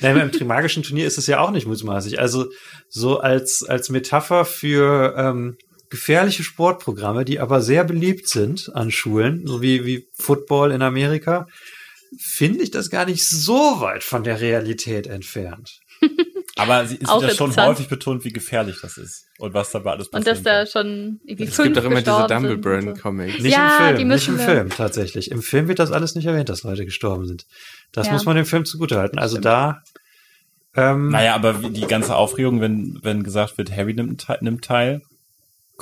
Nein, 0.00 0.16
beim 0.16 0.32
Trimagischen 0.32 0.82
Turnier 0.82 1.06
ist 1.06 1.16
es 1.16 1.28
ja 1.28 1.38
auch 1.38 1.52
nicht 1.52 1.66
mutmaßlich. 1.66 2.18
Also 2.18 2.50
so 2.88 3.20
als, 3.20 3.62
als 3.62 3.88
Metapher 3.88 4.44
für 4.44 5.14
ähm, 5.16 5.56
gefährliche 5.92 6.42
Sportprogramme, 6.42 7.26
die 7.26 7.38
aber 7.38 7.60
sehr 7.60 7.84
beliebt 7.84 8.26
sind 8.26 8.74
an 8.74 8.90
Schulen, 8.90 9.46
so 9.46 9.60
wie, 9.60 9.84
wie 9.84 10.08
Football 10.14 10.72
in 10.72 10.80
Amerika, 10.80 11.46
finde 12.18 12.64
ich 12.64 12.70
das 12.70 12.88
gar 12.88 13.04
nicht 13.04 13.28
so 13.28 13.80
weit 13.82 14.02
von 14.02 14.24
der 14.24 14.40
Realität 14.40 15.06
entfernt. 15.06 15.80
Aber 16.56 16.84
sie 16.84 16.96
ist 16.96 17.08
ja 17.08 17.30
schon 17.30 17.56
häufig 17.56 17.88
betont, 17.88 18.24
wie 18.24 18.32
gefährlich 18.32 18.76
das 18.82 18.98
ist 18.98 19.26
und 19.38 19.54
was 19.54 19.70
dabei 19.70 19.92
alles 19.92 20.10
passiert. 20.10 20.36
Und 20.36 20.44
dass 20.46 20.66
da 20.66 20.66
schon 20.66 21.20
irgendwie 21.24 21.44
Es 21.44 21.56
gibt 21.56 21.76
doch 21.76 21.84
immer 21.84 22.02
diese 22.02 22.26
Dumbledore-Comics. 22.28 23.38
Nicht 23.38 23.52
ja, 23.54 23.88
im 23.88 23.96
Film, 23.96 24.08
nicht 24.08 24.28
im 24.28 24.38
Film 24.38 24.68
tatsächlich. 24.68 25.30
Im 25.30 25.40
Film 25.40 25.68
wird 25.68 25.78
das 25.78 25.92
alles 25.92 26.14
nicht 26.14 26.26
erwähnt, 26.26 26.50
dass 26.50 26.62
Leute 26.62 26.84
gestorben 26.84 27.26
sind. 27.26 27.46
Das 27.90 28.08
ja. 28.08 28.12
muss 28.12 28.26
man 28.26 28.36
dem 28.36 28.44
Film 28.44 28.66
zugutehalten. 28.66 29.18
Also 29.18 29.36
Stimmt. 29.36 29.46
da 29.46 29.82
ähm, 30.74 31.08
naja, 31.10 31.34
aber 31.34 31.54
die 31.54 31.86
ganze 31.86 32.16
Aufregung, 32.16 32.60
wenn, 32.60 32.98
wenn 33.02 33.22
gesagt 33.22 33.58
wird, 33.58 33.74
Harry 33.74 33.94
nimmt, 33.94 34.26
nimmt 34.40 34.64
teil, 34.64 35.02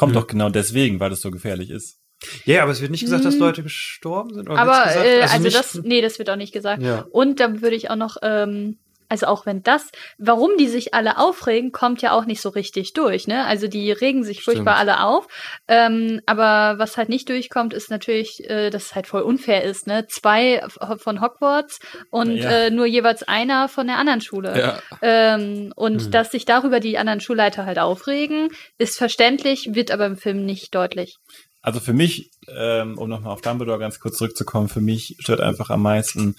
kommt 0.00 0.12
mhm. 0.12 0.16
doch 0.16 0.26
genau 0.26 0.48
deswegen, 0.48 0.98
weil 0.98 1.12
es 1.12 1.20
so 1.20 1.30
gefährlich 1.30 1.68
ist. 1.68 1.98
Ja, 2.46 2.62
aber 2.62 2.72
es 2.72 2.80
wird 2.80 2.90
nicht 2.90 3.02
gesagt, 3.02 3.22
dass 3.22 3.34
hm. 3.34 3.40
Leute 3.40 3.62
gestorben 3.62 4.32
sind. 4.32 4.48
Oder 4.48 4.58
aber 4.58 4.94
äh, 4.96 5.20
also, 5.20 5.34
also 5.34 5.50
das, 5.50 5.74
nee, 5.84 6.00
das 6.00 6.18
wird 6.18 6.30
auch 6.30 6.36
nicht 6.36 6.54
gesagt. 6.54 6.82
Ja. 6.82 7.06
Und 7.10 7.38
da 7.38 7.60
würde 7.60 7.76
ich 7.76 7.90
auch 7.90 7.96
noch 7.96 8.16
ähm, 8.22 8.78
also 9.10 9.26
auch 9.26 9.44
wenn 9.44 9.62
das, 9.62 9.90
warum 10.18 10.56
die 10.56 10.68
sich 10.68 10.94
alle 10.94 11.18
aufregen, 11.18 11.72
kommt 11.72 12.00
ja 12.00 12.12
auch 12.12 12.26
nicht 12.26 12.40
so 12.40 12.48
richtig 12.48 12.92
durch, 12.92 13.26
ne? 13.26 13.44
Also 13.44 13.66
die 13.66 13.90
regen 13.90 14.22
sich 14.22 14.40
Stimmt. 14.40 14.58
furchtbar 14.58 14.76
alle 14.76 15.02
auf. 15.02 15.26
Ähm, 15.66 16.20
aber 16.26 16.78
was 16.78 16.96
halt 16.96 17.08
nicht 17.08 17.28
durchkommt, 17.28 17.74
ist 17.74 17.90
natürlich, 17.90 18.48
äh, 18.48 18.70
dass 18.70 18.86
es 18.86 18.94
halt 18.94 19.08
voll 19.08 19.22
unfair 19.22 19.64
ist, 19.64 19.88
ne? 19.88 20.06
Zwei 20.06 20.62
von 20.98 21.20
Hogwarts 21.20 21.80
und 22.10 22.36
ja. 22.36 22.50
äh, 22.50 22.70
nur 22.70 22.86
jeweils 22.86 23.24
einer 23.24 23.68
von 23.68 23.88
der 23.88 23.98
anderen 23.98 24.20
Schule. 24.20 24.56
Ja. 24.56 24.78
Ähm, 25.02 25.72
und 25.74 26.06
mhm. 26.06 26.10
dass 26.12 26.30
sich 26.30 26.44
darüber 26.44 26.78
die 26.78 26.96
anderen 26.96 27.20
Schulleiter 27.20 27.66
halt 27.66 27.80
aufregen, 27.80 28.50
ist 28.78 28.96
verständlich, 28.96 29.74
wird 29.74 29.90
aber 29.90 30.06
im 30.06 30.16
Film 30.16 30.46
nicht 30.46 30.72
deutlich. 30.72 31.18
Also 31.62 31.78
für 31.78 31.92
mich, 31.92 32.30
ähm, 32.48 32.96
um 32.96 33.10
nochmal 33.10 33.32
auf 33.32 33.42
Dumbledore 33.42 33.78
ganz 33.78 34.00
kurz 34.00 34.16
zurückzukommen, 34.16 34.68
für 34.68 34.80
mich 34.80 35.16
stört 35.18 35.40
einfach 35.40 35.68
am 35.68 35.82
meisten, 35.82 36.34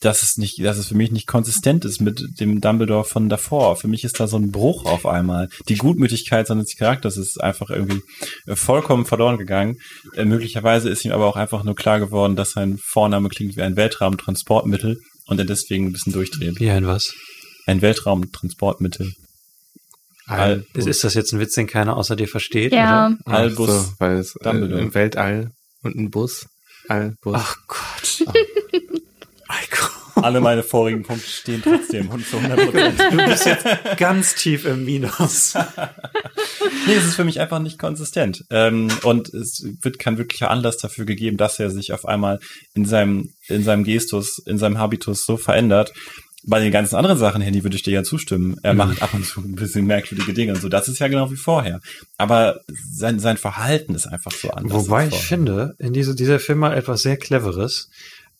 dass 0.00 0.22
es 0.22 0.36
nicht, 0.36 0.62
dass 0.62 0.76
es 0.76 0.88
für 0.88 0.94
mich 0.94 1.10
nicht 1.10 1.26
konsistent 1.26 1.86
ist 1.86 2.00
mit 2.00 2.38
dem 2.38 2.60
Dumbledore 2.60 3.04
von 3.04 3.30
davor. 3.30 3.76
Für 3.76 3.88
mich 3.88 4.04
ist 4.04 4.20
da 4.20 4.26
so 4.26 4.36
ein 4.36 4.52
Bruch 4.52 4.84
auf 4.84 5.06
einmal. 5.06 5.48
Die 5.68 5.76
Gutmütigkeit 5.76 6.46
seines 6.46 6.76
Charakters 6.76 7.16
ist 7.16 7.42
einfach 7.42 7.70
irgendwie 7.70 8.02
äh, 8.46 8.56
vollkommen 8.56 9.06
verloren 9.06 9.38
gegangen. 9.38 9.78
Äh, 10.14 10.26
möglicherweise 10.26 10.90
ist 10.90 11.04
ihm 11.04 11.12
aber 11.12 11.26
auch 11.26 11.36
einfach 11.36 11.64
nur 11.64 11.74
klar 11.74 11.98
geworden, 11.98 12.36
dass 12.36 12.50
sein 12.50 12.78
Vorname 12.78 13.30
klingt 13.30 13.56
wie 13.56 13.62
ein 13.62 13.76
Weltraumtransportmittel 13.76 15.00
und 15.26 15.38
er 15.38 15.46
deswegen 15.46 15.86
ein 15.86 15.92
bisschen 15.92 16.12
durchdreht. 16.12 16.60
Wie 16.60 16.70
ein 16.70 16.86
was? 16.86 17.14
Ein 17.64 17.80
Weltraumtransportmittel. 17.80 19.14
Al 20.28 20.64
ist, 20.74 20.86
ist 20.86 21.04
das 21.04 21.14
jetzt 21.14 21.32
ein 21.32 21.40
Witz, 21.40 21.54
den 21.54 21.66
keiner 21.66 21.96
außer 21.96 22.16
dir 22.16 22.28
versteht? 22.28 22.72
Ja. 22.72 23.16
Oder? 23.26 23.36
Albus. 23.36 23.68
So, 23.68 23.92
weil 23.98 24.16
es 24.18 24.36
äh, 24.36 24.50
im 24.50 24.94
Weltall 24.94 25.52
und 25.82 25.96
ein 25.96 26.10
Bus. 26.10 26.46
Albus. 26.88 27.34
Ach 27.34 27.56
Gott. 27.66 28.24
Oh. 30.18 30.22
Alle 30.22 30.40
meine 30.40 30.62
vorigen 30.62 31.02
Punkte 31.02 31.28
stehen 31.28 31.62
trotzdem 31.62 32.08
und 32.10 32.26
zu 32.26 32.38
100 32.38 32.70
Prozent. 32.70 33.00
Du 33.10 33.16
bist 33.16 33.46
jetzt 33.46 33.66
ganz 33.96 34.34
tief 34.34 34.64
im 34.64 34.84
Minus. 34.84 35.54
nee, 36.86 36.94
es 36.94 37.04
ist 37.04 37.14
für 37.14 37.24
mich 37.24 37.40
einfach 37.40 37.60
nicht 37.60 37.78
konsistent. 37.78 38.44
Ähm, 38.50 38.88
und 39.04 39.32
es 39.32 39.64
wird 39.82 39.98
kein 39.98 40.18
wirklicher 40.18 40.50
Anlass 40.50 40.78
dafür 40.78 41.04
gegeben, 41.04 41.36
dass 41.36 41.58
er 41.58 41.70
sich 41.70 41.92
auf 41.92 42.04
einmal 42.04 42.40
in 42.74 42.84
seinem, 42.84 43.32
in 43.48 43.62
seinem 43.62 43.84
Gestus, 43.84 44.38
in 44.44 44.58
seinem 44.58 44.78
Habitus 44.78 45.24
so 45.24 45.36
verändert, 45.36 45.92
bei 46.48 46.60
den 46.60 46.72
ganzen 46.72 46.96
anderen 46.96 47.18
Sachen, 47.18 47.42
Handy, 47.42 47.62
würde 47.62 47.76
ich 47.76 47.82
dir 47.82 47.92
ja 47.92 48.02
zustimmen. 48.02 48.56
Er 48.62 48.72
mhm. 48.72 48.78
macht 48.78 49.02
ab 49.02 49.12
und 49.12 49.24
zu 49.24 49.40
ein 49.40 49.54
bisschen 49.54 49.86
merkwürdige 49.86 50.32
Dinge 50.32 50.54
und 50.54 50.60
so. 50.60 50.68
Das 50.68 50.88
ist 50.88 50.98
ja 50.98 51.08
genau 51.08 51.30
wie 51.30 51.36
vorher. 51.36 51.80
Aber 52.16 52.60
sein, 52.90 53.18
sein 53.18 53.36
Verhalten 53.36 53.94
ist 53.94 54.06
einfach 54.06 54.32
so 54.32 54.50
anders. 54.50 54.86
Wobei 54.86 55.08
ich 55.08 55.14
finde, 55.14 55.74
in 55.78 55.92
diese, 55.92 56.14
dieser 56.14 56.40
Film 56.40 56.60
mal 56.60 56.76
etwas 56.76 57.02
sehr 57.02 57.18
Cleveres, 57.18 57.90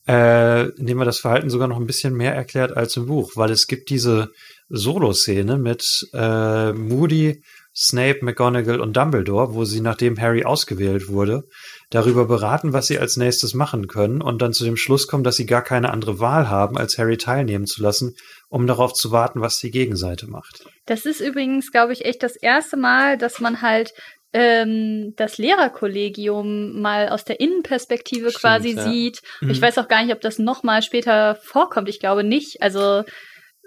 äh, 0.09 0.69
indem 0.71 1.01
er 1.01 1.05
das 1.05 1.21
Verhalten 1.21 1.51
sogar 1.51 1.69
noch 1.69 1.77
ein 1.77 1.87
bisschen 1.87 2.15
mehr 2.15 2.35
erklärt 2.35 2.75
als 2.75 2.97
im 2.97 3.07
Buch, 3.07 3.33
weil 3.35 3.51
es 3.51 3.67
gibt 3.67 3.91
diese 3.91 4.31
Solo-Szene 4.71 5.59
mit 5.59 6.09
äh, 6.15 6.73
Moody, 6.73 7.43
Snape, 7.77 8.21
McGonagall 8.23 8.81
und 8.81 8.97
Dumbledore, 8.97 9.55
wo 9.55 9.65
sie, 9.65 9.83
nachdem 9.83 10.19
Harry 10.19 10.45
ausgewählt 10.45 11.09
wurde, 11.09 11.45
darüber 11.91 12.27
beraten, 12.27 12.73
was 12.73 12.87
sie 12.87 12.99
als 12.99 13.17
nächstes 13.17 13.55
machen 13.55 13.87
können 13.87 14.21
und 14.21 14.43
dann 14.43 14.53
zu 14.53 14.65
dem 14.65 14.77
Schluss 14.77 15.07
kommen, 15.07 15.25
dass 15.25 15.37
sie 15.37 15.47
gar 15.47 15.63
keine 15.63 15.91
andere 15.91 16.21
Wahl 16.21 16.51
haben, 16.51 16.77
als 16.77 16.99
Harry 16.99 17.17
teilnehmen 17.17 17.67
zu 17.67 17.83
lassen, 17.83 18.15
um 18.49 18.67
darauf 18.67 18.93
zu 18.93 19.11
warten, 19.11 19.41
was 19.41 19.59
die 19.59 19.71
Gegenseite 19.71 20.29
macht. 20.29 20.65
Das 20.87 21.07
ist 21.07 21.21
übrigens, 21.21 21.73
glaube 21.73 21.93
ich, 21.93 22.05
echt 22.05 22.23
das 22.23 22.37
erste 22.37 22.77
Mal, 22.77 23.17
dass 23.17 23.41
man 23.41 23.63
halt 23.63 23.95
ähm, 24.35 25.15
das 25.17 25.39
Lehrerkollegium 25.39 26.81
mal 26.81 27.09
aus 27.09 27.25
der 27.25 27.41
Innenperspektive 27.41 28.29
Stimmt, 28.29 28.43
quasi 28.43 28.75
ja. 28.75 28.83
sieht. 28.83 29.23
Mhm. 29.41 29.51
Ich 29.51 29.63
weiß 29.63 29.79
auch 29.79 29.89
gar 29.89 30.03
nicht, 30.03 30.15
ob 30.15 30.21
das 30.21 30.39
noch 30.39 30.63
mal 30.63 30.83
später 30.83 31.37
vorkommt. 31.37 31.89
Ich 31.89 32.01
glaube 32.01 32.25
nicht. 32.25 32.63
Also 32.63 33.05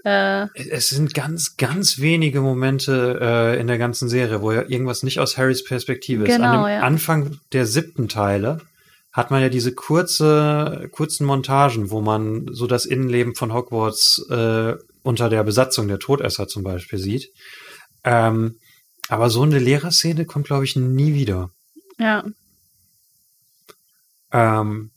äh, 0.03 0.47
es 0.55 0.89
sind 0.89 1.13
ganz, 1.13 1.57
ganz 1.57 1.99
wenige 1.99 2.41
Momente 2.41 3.19
äh, 3.21 3.59
in 3.59 3.67
der 3.67 3.77
ganzen 3.77 4.09
Serie, 4.09 4.41
wo 4.41 4.51
ja 4.51 4.63
irgendwas 4.67 5.03
nicht 5.03 5.19
aus 5.19 5.37
Harrys 5.37 5.63
Perspektive 5.63 6.23
ist. 6.23 6.35
Genau, 6.35 6.63
An 6.63 6.63
dem 6.63 6.69
ja. 6.69 6.79
Anfang 6.81 7.39
der 7.53 7.65
siebten 7.65 8.07
Teile 8.07 8.61
hat 9.11 9.29
man 9.29 9.41
ja 9.41 9.49
diese 9.49 9.73
kurze, 9.73 10.89
kurzen 10.91 11.25
Montagen, 11.25 11.91
wo 11.91 12.01
man 12.01 12.47
so 12.51 12.65
das 12.65 12.85
Innenleben 12.85 13.35
von 13.35 13.53
Hogwarts 13.53 14.25
äh, 14.29 14.75
unter 15.03 15.29
der 15.29 15.43
Besatzung 15.43 15.87
der 15.87 15.99
Todesser 15.99 16.47
zum 16.47 16.63
Beispiel 16.63 16.97
sieht. 16.97 17.29
Ähm, 18.03 18.55
aber 19.09 19.29
so 19.29 19.41
eine 19.41 19.59
Lehrerszene 19.59 20.25
kommt, 20.25 20.47
glaube 20.47 20.63
ich, 20.63 20.75
nie 20.75 21.13
wieder. 21.13 21.49
Ja. 21.99 22.23
Ähm, 24.31 24.90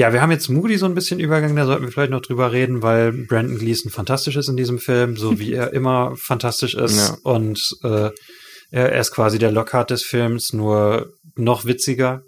ja, 0.00 0.14
wir 0.14 0.22
haben 0.22 0.30
jetzt 0.30 0.48
Moody 0.48 0.78
so 0.78 0.86
ein 0.86 0.94
bisschen 0.94 1.20
übergangen, 1.20 1.56
da 1.56 1.66
sollten 1.66 1.84
wir 1.84 1.92
vielleicht 1.92 2.10
noch 2.10 2.22
drüber 2.22 2.52
reden, 2.52 2.82
weil 2.82 3.12
Brandon 3.12 3.58
Gleason 3.58 3.90
fantastisch 3.90 4.34
ist 4.34 4.48
in 4.48 4.56
diesem 4.56 4.78
Film, 4.78 5.18
so 5.18 5.38
wie 5.38 5.52
er 5.52 5.72
immer 5.74 6.16
fantastisch 6.16 6.74
ist. 6.74 6.96
Ja. 6.96 7.18
Und 7.22 7.60
äh, 7.84 8.08
er, 8.70 8.98
ist 8.98 9.10
quasi 9.10 9.38
der 9.38 9.52
Lockhart 9.52 9.90
des 9.90 10.02
Films, 10.02 10.54
nur 10.54 11.12
noch 11.36 11.66
witziger. 11.66 12.22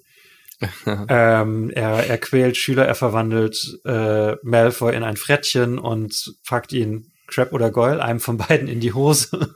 ähm, 0.86 1.70
er, 1.70 2.06
er 2.06 2.18
quält 2.18 2.58
Schüler, 2.58 2.84
er 2.84 2.94
verwandelt 2.94 3.56
äh, 3.86 4.36
Malfoy 4.42 4.94
in 4.94 5.02
ein 5.02 5.16
Frettchen 5.16 5.78
und 5.78 6.14
packt 6.46 6.74
ihn 6.74 7.10
Crab 7.26 7.54
oder 7.54 7.70
Goyle, 7.70 8.04
einem 8.04 8.20
von 8.20 8.36
beiden 8.36 8.68
in 8.68 8.80
die 8.80 8.92
Hose. 8.92 9.54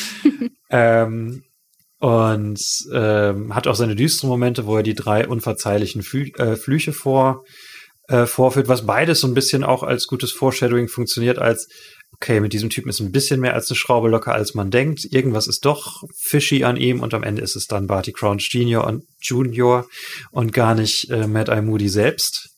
ähm, 0.70 1.42
und 2.00 2.60
ähm, 2.92 3.54
hat 3.54 3.66
auch 3.66 3.74
seine 3.74 3.94
düsteren 3.94 4.30
Momente, 4.30 4.66
wo 4.66 4.78
er 4.78 4.82
die 4.82 4.94
drei 4.94 5.28
unverzeihlichen 5.28 6.02
Flü 6.02 6.30
äh, 6.38 6.56
Flüche 6.56 6.94
vor, 6.94 7.44
äh, 8.08 8.24
vorführt, 8.24 8.68
was 8.68 8.86
beides 8.86 9.20
so 9.20 9.26
ein 9.26 9.34
bisschen 9.34 9.62
auch 9.62 9.82
als 9.82 10.06
gutes 10.06 10.32
Foreshadowing 10.32 10.88
funktioniert, 10.88 11.38
als 11.38 11.68
okay, 12.12 12.40
mit 12.40 12.54
diesem 12.54 12.70
Typen 12.70 12.88
ist 12.88 13.00
ein 13.00 13.12
bisschen 13.12 13.40
mehr 13.40 13.52
als 13.54 13.70
eine 13.70 13.76
Schraube 13.76 14.08
locker, 14.08 14.32
als 14.32 14.54
man 14.54 14.70
denkt. 14.70 15.04
Irgendwas 15.12 15.46
ist 15.46 15.66
doch 15.66 16.02
fishy 16.16 16.64
an 16.64 16.78
ihm 16.78 17.00
und 17.00 17.12
am 17.12 17.22
Ende 17.22 17.42
ist 17.42 17.54
es 17.54 17.66
dann 17.66 17.86
Barty 17.86 18.12
Crouch 18.12 18.48
Junior 18.50 18.86
und 18.86 19.04
Junior 19.20 19.86
und 20.30 20.54
gar 20.54 20.74
nicht 20.74 21.10
äh, 21.10 21.26
Mad 21.26 21.52
Eye 21.52 21.62
Moody 21.62 21.90
selbst. 21.90 22.48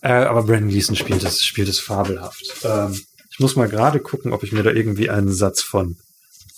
Äh, 0.00 0.12
aber 0.12 0.44
Brandon 0.44 0.70
Gleason 0.70 0.96
spielt 0.96 1.24
es, 1.24 1.44
spielt 1.44 1.68
es 1.68 1.78
fabelhaft. 1.78 2.64
Ähm, 2.64 2.98
ich 3.30 3.38
muss 3.38 3.54
mal 3.54 3.68
gerade 3.68 4.00
gucken, 4.00 4.32
ob 4.32 4.44
ich 4.44 4.52
mir 4.52 4.62
da 4.62 4.70
irgendwie 4.70 5.10
einen 5.10 5.30
Satz 5.30 5.60
von 5.60 5.98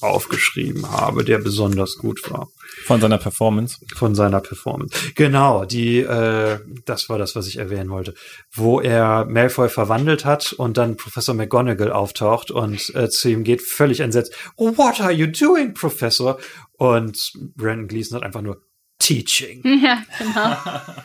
aufgeschrieben 0.02 0.90
habe, 0.90 1.24
der 1.24 1.38
besonders 1.38 1.96
gut 1.96 2.30
war 2.30 2.48
Von 2.84 3.00
seiner 3.00 3.18
Performance. 3.18 3.78
von 3.96 4.14
seiner 4.14 4.40
Performance. 4.40 4.94
Genau, 5.14 5.64
die, 5.64 6.00
äh, 6.00 6.58
das 6.84 7.08
war 7.08 7.18
das, 7.18 7.34
was 7.36 7.46
ich 7.46 7.56
erwähnen 7.56 7.90
wollte, 7.90 8.14
wo 8.52 8.80
er 8.80 9.24
Malfoy 9.24 9.68
verwandelt 9.68 10.24
hat 10.24 10.52
und 10.52 10.76
dann 10.76 10.96
Professor 10.96 11.34
McGonagall 11.34 11.92
auftaucht 11.92 12.50
und 12.50 12.94
äh, 12.94 13.08
zu 13.08 13.30
ihm 13.30 13.44
geht 13.44 13.62
völlig 13.62 14.00
entsetzt. 14.00 14.34
What 14.56 15.00
are 15.00 15.12
you 15.12 15.26
doing, 15.26 15.74
Professor? 15.74 16.38
Und 16.72 17.32
Brandon 17.56 17.86
Gleason 17.88 18.16
hat 18.16 18.24
einfach 18.24 18.42
nur 18.42 18.60
Teaching. 19.02 19.62
Ja, 19.82 20.02
genau. 20.18 20.56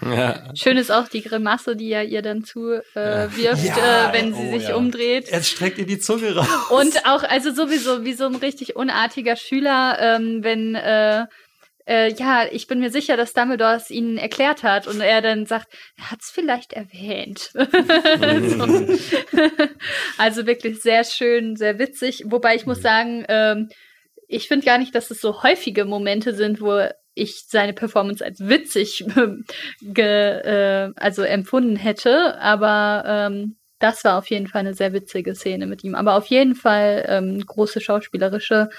Ja. 0.15 0.56
Schön 0.56 0.78
ist 0.78 0.91
auch 0.91 1.07
die 1.07 1.22
Grimasse, 1.22 1.76
die 1.76 1.91
er 1.91 2.06
ihr 2.06 2.22
dann 2.22 2.44
zuwirft, 2.44 2.95
äh, 2.95 3.28
wirft, 3.36 3.65
Ja, 3.65 4.10
äh, 4.10 4.14
wenn 4.14 4.34
sie 4.34 4.48
oh 4.48 4.57
sich 4.60 4.69
ja. 4.69 4.76
umdreht. 4.76 5.28
Er 5.30 5.41
streckt 5.41 5.80
ihr 5.80 5.86
die 5.86 5.99
Zunge 5.99 6.36
raus. 6.36 6.48
Und 6.69 7.06
auch, 7.06 7.24
also 7.24 7.52
sowieso 7.52 8.06
wie 8.06 8.14
so 8.14 8.26
ein 8.26 8.36
richtig 8.36 8.76
unartiger 8.76 9.36
Schüler, 9.36 9.98
ähm, 9.99 10.44
wenn, 10.44 10.76
äh, 10.76 11.26
äh, 11.88 12.14
ja, 12.14 12.45
ich 12.52 12.68
bin 12.68 12.80
mir 12.80 12.91
sicher, 12.91 13.18
dass 13.18 13.34
Dumbledore 13.34 13.76
es 13.76 13.90
ihnen 13.90 14.18
erklärt 14.18 14.64
hat 14.64 14.88
und 14.88 15.02
er 15.02 15.22
dann 15.22 15.45
sagt, 15.45 15.68
er 15.98 16.11
hat 16.11 16.19
es 16.22 16.30
vielleicht 16.30 16.74
erwähnt. 16.74 17.40
so. 17.53 17.64
also 20.18 20.45
wirklich 20.45 20.82
sehr 20.82 21.03
schön, 21.03 21.56
sehr 21.56 21.80
witzig. 21.80 22.24
Wobei 22.28 22.56
ich 22.56 22.65
muss 22.65 22.82
sagen, 22.82 23.26
ähm, 23.28 23.69
ich 24.28 24.48
finde 24.48 24.65
gar 24.65 24.78
nicht, 24.78 24.94
dass 24.94 25.10
es 25.10 25.19
so 25.19 25.41
häufige 25.44 25.86
Momente 25.86 26.34
sind, 26.34 26.61
wo 26.61 26.88
ich 27.18 27.45
seine 27.48 27.73
Performance 27.73 28.23
als 28.23 28.39
witzig 28.39 29.06
ge, 29.81 30.06
äh, 30.06 30.91
also 30.95 31.23
empfunden 31.23 31.76
hätte, 31.76 32.39
aber 32.39 33.03
ähm, 33.06 33.56
das 33.80 34.03
war 34.03 34.18
auf 34.18 34.30
jeden 34.30 34.48
Fall 34.48 34.61
eine 34.61 34.73
sehr 34.73 34.94
witzige 34.94 35.35
Szene 35.35 35.68
mit 35.68 35.84
ihm. 35.84 35.95
Aber 35.95 36.15
auf 36.15 36.26
jeden 36.27 36.56
Fall 36.56 37.06
ähm, 37.07 37.45
große 37.45 37.80
schauspielerische 37.80 38.69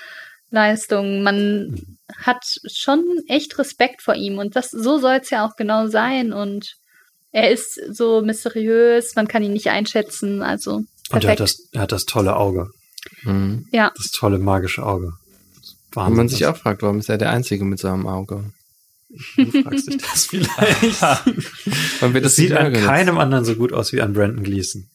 Leistung. 0.51 1.23
Man 1.23 1.99
hat 2.17 2.45
schon 2.67 3.05
echt 3.29 3.59
Respekt 3.59 4.03
vor 4.03 4.15
ihm 4.15 4.39
und 4.39 4.57
das 4.57 4.71
so 4.71 4.99
soll 4.99 5.19
es 5.23 5.31
ja 5.31 5.47
auch 5.47 5.57
genau 5.57 5.87
sein. 5.89 6.33
Und 6.33 6.77
er 7.31 7.51
ist 7.51 7.81
so 7.95 8.23
mysteriös, 8.23 9.15
man 9.15 9.29
kann 9.29 9.43
ihn 9.43 9.53
nicht 9.53 9.71
einschätzen. 9.71 10.43
Also 10.43 10.77
Und 10.77 10.87
er 11.11 11.15
hat, 11.15 11.23
perfekt. 11.23 11.41
das, 11.41 11.69
er 11.73 11.81
hat 11.83 11.93
das 11.93 12.05
tolle 12.05 12.37
Auge. 12.37 12.71
Mhm. 13.23 13.67
ja, 13.73 13.93
Das 13.97 14.11
tolle 14.11 14.39
magische 14.39 14.85
Auge. 14.85 15.13
Und 15.99 16.05
Wahnsinn. 16.05 16.17
man 16.17 16.29
sich 16.29 16.47
auch 16.47 16.57
fragt, 16.57 16.83
warum 16.83 16.99
ist 16.99 17.09
er 17.09 17.19
der 17.19 17.31
Einzige 17.31 17.65
mit 17.65 17.79
so 17.79 17.89
einem 17.89 18.07
Auge? 18.07 18.53
Du 19.37 19.63
fragst 19.63 19.89
dich 19.89 19.97
das 19.99 20.27
vielleicht. 20.31 21.01
Warum 22.01 22.15
wird 22.15 22.25
Das 22.25 22.33
das 22.33 22.37
sieht 22.37 22.53
an 22.53 22.67
angenutzt? 22.67 22.87
keinem 22.87 23.19
anderen 23.19 23.45
so 23.45 23.55
gut 23.55 23.73
aus 23.73 23.93
wie 23.93 24.01
an 24.03 24.13
Brandon 24.13 24.43
Gleason. 24.45 24.89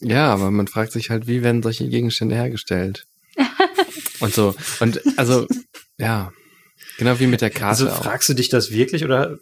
Ja, 0.00 0.32
aber 0.32 0.50
man 0.50 0.66
fragt 0.66 0.92
sich 0.92 1.10
halt, 1.10 1.26
wie 1.26 1.42
werden 1.42 1.62
solche 1.62 1.88
Gegenstände 1.88 2.34
hergestellt? 2.34 3.06
Und 4.20 4.34
so. 4.34 4.54
Und 4.80 5.00
also, 5.18 5.46
ja. 5.98 6.32
Genau 6.98 7.18
wie 7.20 7.26
mit 7.26 7.40
der 7.42 7.50
Karte 7.50 7.68
Also 7.84 7.90
auch. 7.90 8.02
fragst 8.02 8.28
du 8.28 8.34
dich 8.34 8.48
das 8.48 8.70
wirklich 8.70 9.04
oder 9.04 9.38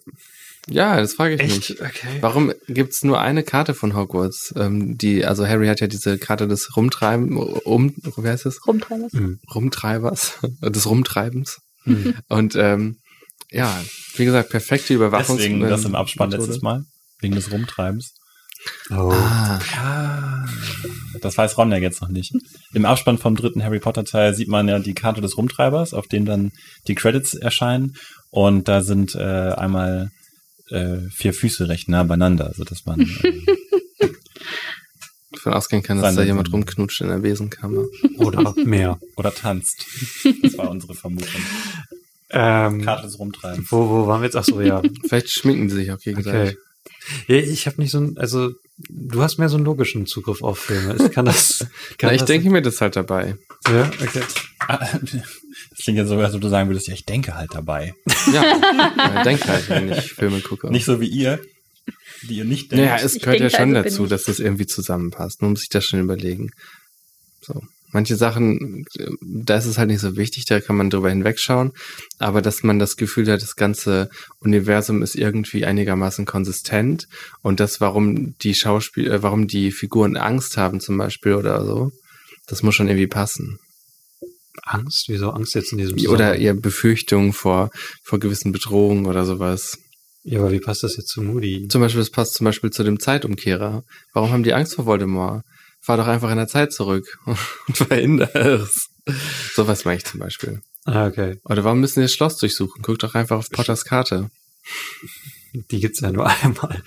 Ja, 0.69 0.97
das 0.99 1.15
frage 1.15 1.35
ich 1.35 1.41
echt? 1.41 1.70
mich. 1.70 1.81
Okay. 1.81 2.19
Warum 2.20 2.53
gibt's 2.69 3.05
nur 3.05 3.20
eine 3.20 3.43
Karte 3.43 3.74
von 3.74 3.95
Hogwarts? 3.95 4.55
Ähm, 4.57 4.97
die, 4.97 5.24
also 5.24 5.47
Harry 5.47 5.66
hat 5.69 5.81
ja 5.81 5.86
diese 5.86 6.19
Karte 6.19 6.49
des 6.49 6.74
Rumtreiben, 6.77 7.36
um, 7.36 7.95
wie 8.16 8.28
heißt 8.28 8.47
das? 8.47 8.66
Rumtreiber. 8.66 9.09
Rumtreibers, 9.55 10.39
des 10.62 10.86
Rumtreibens. 10.86 11.59
Hm. 11.85 12.15
Und 12.28 12.57
ähm, 12.57 12.97
ja, 13.51 13.78
wie 14.16 14.24
gesagt, 14.24 14.51
perfekte 14.51 14.95
Überwachungs 14.95 15.39
Deswegen 15.39 15.61
das 15.61 15.82
im 15.82 15.89
ähm, 15.89 15.95
Abspann 15.97 16.31
Methode. 16.31 16.47
letztes 16.47 16.62
Mal. 16.62 16.85
Wegen 17.20 17.35
des 17.35 17.53
Rumtreibens. 17.53 18.15
Oh. 18.91 19.12
Ah, 19.12 20.47
Das 21.20 21.36
weiß 21.36 21.59
Ron 21.59 21.70
ja 21.70 21.78
jetzt 21.78 22.01
noch 22.01 22.09
nicht. 22.09 22.32
Im 22.73 22.86
Abspann 22.86 23.19
vom 23.19 23.36
dritten 23.36 23.62
Harry 23.62 23.78
Potter 23.81 24.05
Teil 24.05 24.35
sieht 24.35 24.49
man 24.49 24.69
ja 24.69 24.78
die 24.78 24.95
Karte 24.95 25.20
des 25.20 25.36
Rumtreibers, 25.36 25.93
auf 25.95 26.07
dem 26.07 26.24
dann 26.24 26.53
die 26.89 26.95
Credits 26.95 27.35
erscheinen. 27.35 27.95
Und 28.31 28.69
da 28.69 28.82
sind 28.82 29.15
äh, 29.15 29.20
einmal 29.53 30.11
äh, 30.70 30.99
vier 31.11 31.35
Füße 31.35 31.69
recht 31.69 31.89
nah 31.89 32.05
beieinander, 32.05 32.53
so 32.57 32.65
dass 32.65 32.86
man 32.86 33.01
äh, 33.23 34.09
davon 35.32 35.53
ausgehen 35.53 35.82
kann, 35.82 36.01
dass 36.01 36.15
da 36.15 36.23
jemand 36.23 36.53
rumknutscht 36.53 37.01
in 37.03 37.09
der 37.09 37.19
Besenkammer. 37.19 37.85
Oder 38.19 38.55
mehr. 38.65 38.99
oder 39.16 39.35
tanzt. 39.35 39.85
Das 40.43 40.57
war 40.59 40.70
unsere 40.70 40.95
Vermutung. 40.95 41.41
Ähm, 42.31 42.82
Karte 42.82 43.07
des 43.07 43.19
Rumtreibens. 43.19 43.70
wo, 43.70 43.89
wo 43.89 44.07
waren 44.07 44.20
wir 44.20 44.27
jetzt? 44.27 44.36
Ach 44.36 44.45
so, 44.45 44.61
ja. 44.61 44.82
Vielleicht 45.07 45.31
schminken 45.31 45.69
die 45.69 45.74
sich 45.74 45.93
auch 45.93 45.99
gegenseitig. 45.99 46.57
Okay. 46.57 46.59
Ja, 47.28 47.36
ich 47.36 47.66
habe 47.66 47.81
nicht 47.81 47.91
so 47.91 47.99
ein, 48.01 48.19
also 48.19 48.51
du 48.89 49.23
hast 49.23 49.39
mehr 49.39 49.49
so 49.49 49.57
einen 49.57 49.65
logischen 49.65 50.07
Zugriff 50.07 50.43
auf 50.43 50.59
Filme. 50.59 50.97
Ich 50.97 51.12
kann 51.12 51.27
das. 51.27 51.66
Kann 51.99 52.09
Na, 52.09 52.12
ich 52.12 52.20
das, 52.20 52.27
denke 52.27 52.51
mir 52.51 52.62
das 52.62 52.81
halt 52.81 52.97
dabei. 52.97 53.36
Ja, 53.69 53.91
okay. 54.03 54.23
Klingt 55.85 55.98
ja 55.98 56.06
so, 56.06 56.19
als 56.19 56.35
ob 56.35 56.40
du 56.40 56.48
sagen 56.48 56.70
würdest, 56.70 56.89
ja, 56.89 56.94
ich 56.94 57.05
denke 57.05 57.35
halt 57.35 57.55
dabei. 57.55 57.94
Ja, 58.32 58.56
ich 59.16 59.23
denke 59.23 59.47
halt, 59.47 59.69
wenn 59.69 59.93
ich 59.93 60.15
Filme 60.15 60.40
gucke. 60.40 60.70
Nicht 60.70 60.86
so 60.86 60.98
wie 60.98 61.06
ihr, 61.06 61.40
die 62.23 62.39
ihr 62.39 62.47
nicht 62.47 62.73
denkt. 62.73 62.86
Naja, 62.86 63.05
es 63.05 63.19
gehört 63.19 63.40
ja 63.40 63.51
schon 63.51 63.77
also 63.77 63.90
dazu, 63.90 64.06
dass 64.06 64.24
das 64.24 64.39
irgendwie 64.39 64.66
zusammenpasst. 64.66 65.43
Man 65.43 65.51
muss 65.51 65.61
sich 65.61 65.69
das 65.69 65.85
schon 65.85 66.01
überlegen. 66.01 66.52
So. 67.43 67.61
Manche 67.93 68.16
Sachen, 68.16 68.86
äh, 68.98 69.11
da 69.20 69.56
ist 69.56 69.66
es 69.66 69.77
halt 69.77 69.89
nicht 69.89 70.01
so 70.01 70.16
wichtig, 70.16 70.47
da 70.47 70.61
kann 70.61 70.77
man 70.77 70.89
drüber 70.89 71.11
hinwegschauen. 71.11 71.73
Aber 72.19 72.40
dass 72.40 72.62
man 72.62 72.78
das 72.78 72.97
Gefühl 72.97 73.31
hat, 73.31 73.43
das 73.43 73.55
ganze 73.55 74.09
Universum 74.40 75.02
ist 75.02 75.15
irgendwie 75.15 75.66
einigermaßen 75.66 76.24
konsistent 76.24 77.06
und 77.43 77.61
das, 77.61 77.82
warum 77.82 78.36
die 78.39 78.55
Schauspiel, 78.55 79.12
äh, 79.12 79.23
warum 79.23 79.48
die 79.48 79.70
Figuren 79.70 80.16
Angst 80.16 80.56
haben 80.56 80.81
zum 80.81 80.97
Beispiel 80.97 81.35
oder 81.35 81.65
so, 81.65 81.93
das 82.47 82.62
muss 82.62 82.74
schon 82.74 82.89
irgendwie 82.89 83.06
passen. 83.06 83.59
Angst? 84.62 85.06
Wieso 85.09 85.31
Angst 85.31 85.55
jetzt 85.55 85.72
in 85.72 85.78
diesem 85.78 85.94
Oder 85.94 86.02
Zusammenhang? 86.02 86.40
eher 86.40 86.55
Befürchtungen 86.55 87.32
vor, 87.32 87.70
vor 88.05 88.18
gewissen 88.18 88.52
Bedrohungen 88.52 89.06
oder 89.06 89.24
sowas. 89.24 89.78
Ja, 90.22 90.40
aber 90.40 90.52
wie 90.52 90.60
passt 90.60 90.82
das 90.82 90.97
jetzt 90.97 91.09
zu 91.09 91.22
Moody? 91.22 91.68
Zum 91.68 91.81
Beispiel, 91.81 92.01
das 92.01 92.10
passt 92.10 92.35
zum 92.35 92.44
Beispiel 92.47 92.70
zu 92.70 92.82
dem 92.82 92.98
Zeitumkehrer. 92.98 93.82
Warum 94.14 94.31
haben 94.31 94.43
die 94.43 94.55
Angst 94.55 94.74
vor 94.74 94.86
Voldemort? 94.86 95.43
Fahr 95.82 95.98
doch 95.98 96.06
einfach 96.06 96.31
in 96.31 96.39
der 96.39 96.48
Zeit 96.48 96.72
zurück 96.72 97.05
und 97.26 97.76
verhindere 97.76 98.62
es. 98.62 98.89
Sowas 99.55 99.85
meine 99.85 99.98
ich 99.98 100.05
zum 100.05 100.20
Beispiel. 100.20 100.60
Ah, 100.86 101.06
okay. 101.06 101.36
Oder 101.44 101.64
warum 101.64 101.81
müssen 101.81 102.01
die 102.01 102.05
das 102.05 102.12
Schloss 102.12 102.39
durchsuchen? 102.39 102.82
Guck 102.82 102.98
doch 103.01 103.14
einfach 103.14 103.36
auf 103.36 103.51
Potters 103.51 103.85
Karte. 103.85 104.28
Die 105.70 105.81
gibt's 105.81 106.01
ja 106.01 106.10
nur 106.10 106.26
einmal. 106.43 106.82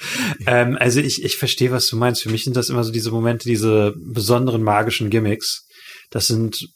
Ähm, 0.48 0.76
also 0.80 1.00
ich, 1.00 1.24
ich 1.24 1.38
verstehe, 1.38 1.72
was 1.72 1.88
du 1.88 1.96
meinst. 1.96 2.24
Für 2.24 2.30
mich 2.30 2.44
sind 2.44 2.56
das 2.56 2.70
immer 2.70 2.84
so 2.84 2.92
diese 2.92 3.12
Momente, 3.12 3.48
diese 3.48 3.94
besonderen 3.98 4.64
magischen 4.64 5.12
Gimmicks. 5.12 5.68
Das 6.10 6.28
sind 6.28 6.68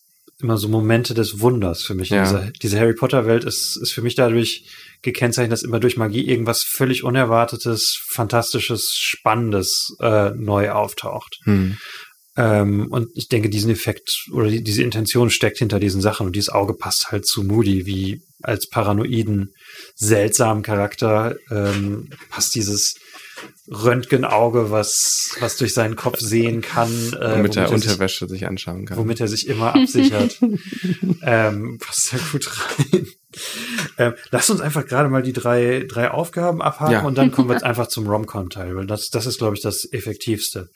immer 0.42 0.58
so 0.58 0.68
Momente 0.68 1.14
des 1.14 1.40
Wunders 1.40 1.84
für 1.84 1.96
mich. 1.96 2.10
Ja. 2.10 2.24
Diese, 2.24 2.54
diese 2.62 2.80
Harry 2.80 2.94
Potter 2.94 3.26
Welt 3.26 3.44
ist, 3.44 3.78
ist 3.78 3.92
für 3.92 4.02
mich 4.02 4.16
dadurch 4.16 4.66
gekennzeichnet, 5.02 5.52
dass 5.52 5.64
immer 5.64 5.80
durch 5.80 5.98
Magie 5.98 6.28
irgendwas 6.28 6.64
völlig 6.64 7.04
Unerwartetes, 7.04 8.00
Fantastisches, 8.10 8.94
Spannendes 8.96 9.96
äh, 10.02 10.32
neu 10.32 10.72
auftaucht. 10.72 11.40
Hm. 11.44 11.78
Ähm, 12.38 12.88
und 12.90 13.10
ich 13.16 13.28
denke, 13.28 13.50
diesen 13.50 13.72
Effekt 13.72 14.28
oder 14.32 14.50
die, 14.50 14.64
diese 14.64 14.84
Intention 14.84 15.30
steckt 15.30 15.58
hinter 15.58 15.80
diesen 15.80 16.02
Sachen 16.02 16.28
und 16.28 16.36
dieses 16.36 16.50
Auge 16.50 16.74
passt 16.74 17.12
halt 17.12 17.26
zu 17.26 17.44
Moody, 17.44 17.86
wie 17.86 18.22
als 18.42 18.70
paranoiden, 18.70 19.54
seltsamen 19.96 20.64
Charakter 20.64 21.36
ähm, 21.52 22.10
passt 22.30 22.56
dieses 22.56 22.96
Röntgenauge, 23.68 24.72
was, 24.72 25.36
was 25.40 25.58
durch 25.58 25.74
seinen 25.74 25.96
Kopf 25.96 26.20
sehen 26.20 26.62
kann, 26.62 26.90
äh, 27.20 27.34
Und 27.36 27.42
mit 27.44 27.56
der 27.56 27.64
womit, 27.68 27.72
er 27.72 27.80
sich, 27.80 27.90
Unterwäsche 27.90 28.28
sich 28.28 28.48
anschauen 28.48 28.86
kann. 28.86 28.98
womit 28.98 29.20
er 29.20 29.28
sich 29.28 29.48
immer 29.48 29.76
absichert. 29.76 30.40
ähm, 31.24 31.78
passt 31.80 32.14
da 32.14 32.18
gut 32.32 32.50
rein. 32.50 33.08
Ähm, 33.98 34.14
lass 34.32 34.50
uns 34.50 34.60
einfach 34.62 34.86
gerade 34.86 35.08
mal 35.10 35.22
die 35.22 35.34
drei, 35.34 35.86
drei 35.88 36.12
Aufgaben 36.12 36.62
abhaken 36.62 36.92
Ja. 36.94 37.02
und 37.04 37.18
dann 37.18 37.32
kommen 37.32 37.48
wir 37.50 37.54
jetzt 37.54 37.64
einfach 37.66 37.88
zum 37.88 38.08
Rom-Com-Teil, 38.08 38.76
weil 38.76 38.88
das, 38.88 39.10
das 39.10 39.26
ist, 39.26 39.38
glaube 39.38 39.56
ich, 39.56 39.62
das 39.62 39.88
Effektivste. 39.92 40.70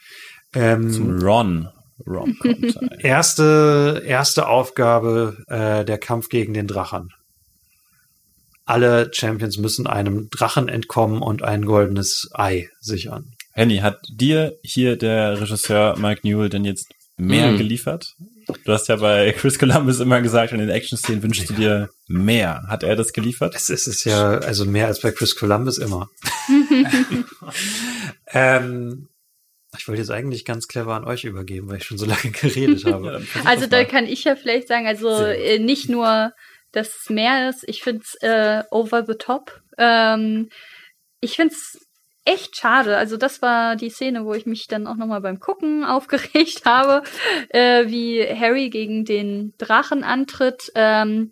Ähm, 0.54 0.90
Zum 0.90 1.20
Ron. 1.22 1.68
Kommt. 2.06 2.78
erste, 3.00 4.04
erste 4.06 4.48
Aufgabe, 4.48 5.38
äh, 5.48 5.86
der 5.86 5.98
Kampf 5.98 6.28
gegen 6.30 6.54
den 6.54 6.68
Drachen. 6.68 7.10
Alle 8.66 9.12
Champions 9.14 9.58
müssen 9.58 9.88
einem 9.88 10.30
Drachen 10.32 10.68
entkommen 10.70 11.22
und 11.22 11.44
ein 11.44 11.66
goldenes 11.66 12.30
Ei 12.34 12.70
sichern. 12.82 13.32
Henny, 13.54 13.78
hat 13.78 14.00
dir 14.12 14.58
hier 14.64 14.98
der 14.98 15.40
Regisseur 15.40 15.98
Mike 15.98 16.22
Newell 16.24 16.50
denn 16.50 16.66
jetzt 16.66 16.88
mehr 17.18 17.52
Mm. 17.52 17.58
geliefert? 17.58 18.14
Du 18.64 18.74
hast 18.74 18.88
ja 18.90 18.98
bei 18.98 19.32
Chris 19.32 19.58
Columbus 19.58 20.00
immer 20.00 20.22
gesagt, 20.22 20.52
in 20.52 20.60
den 20.60 20.70
Action-Szenen 20.70 21.24
wünschst 21.24 21.50
du 21.50 21.54
dir 21.54 21.90
mehr. 22.08 22.64
Hat 22.68 22.84
er 22.84 22.96
das 22.96 23.14
geliefert? 23.14 23.56
Es 23.56 23.70
ist, 23.70 23.88
es 23.88 23.98
ist 23.98 24.04
ja 24.06 24.38
also 24.40 24.66
mehr 24.66 24.88
als 24.88 25.00
bei 25.02 25.12
Chris 25.12 25.36
Columbus 25.36 25.78
immer. 25.80 26.10
ähm, 28.34 29.08
ich 29.78 29.88
wollte 29.88 30.02
jetzt 30.02 30.12
eigentlich 30.12 30.46
ganz 30.46 30.68
clever 30.68 30.94
an 30.94 31.06
euch 31.06 31.24
übergeben, 31.26 31.68
weil 31.70 31.78
ich 31.78 31.84
schon 31.86 31.98
so 31.98 32.06
lange 32.06 32.32
geredet 32.32 32.86
habe. 32.92 33.22
Also 33.44 33.68
da 33.68 33.84
kann 33.84 34.06
ich 34.06 34.24
ja 34.24 34.36
vielleicht 34.36 34.68
sagen, 34.68 34.88
also 34.88 35.10
äh, 35.10 35.60
nicht 35.60 35.90
nur, 35.90 36.32
dass 36.76 36.96
es 36.96 37.10
mehr 37.10 37.50
ist, 37.50 37.64
ich 37.68 37.84
finde 37.84 38.04
es 38.04 38.16
äh, 38.22 38.64
over 38.72 39.06
the 39.06 39.16
top. 39.16 39.62
Ähm, 39.78 40.50
ich 41.22 41.36
finde 41.36 41.54
es 41.54 41.86
echt 42.26 42.58
schade. 42.58 42.98
Also 42.98 43.18
das 43.18 43.42
war 43.42 43.76
die 43.76 43.90
Szene, 43.90 44.26
wo 44.26 44.34
ich 44.34 44.46
mich 44.46 44.68
dann 44.68 44.88
auch 44.88 44.96
nochmal 44.96 45.22
beim 45.22 45.40
Gucken 45.40 45.86
aufgeregt 45.86 46.66
habe, 46.66 47.04
äh, 47.50 47.88
wie 47.88 48.26
Harry 48.28 48.70
gegen 48.70 49.06
den 49.06 49.54
Drachen 49.58 50.04
antritt. 50.04 50.72
Ähm, 50.76 51.32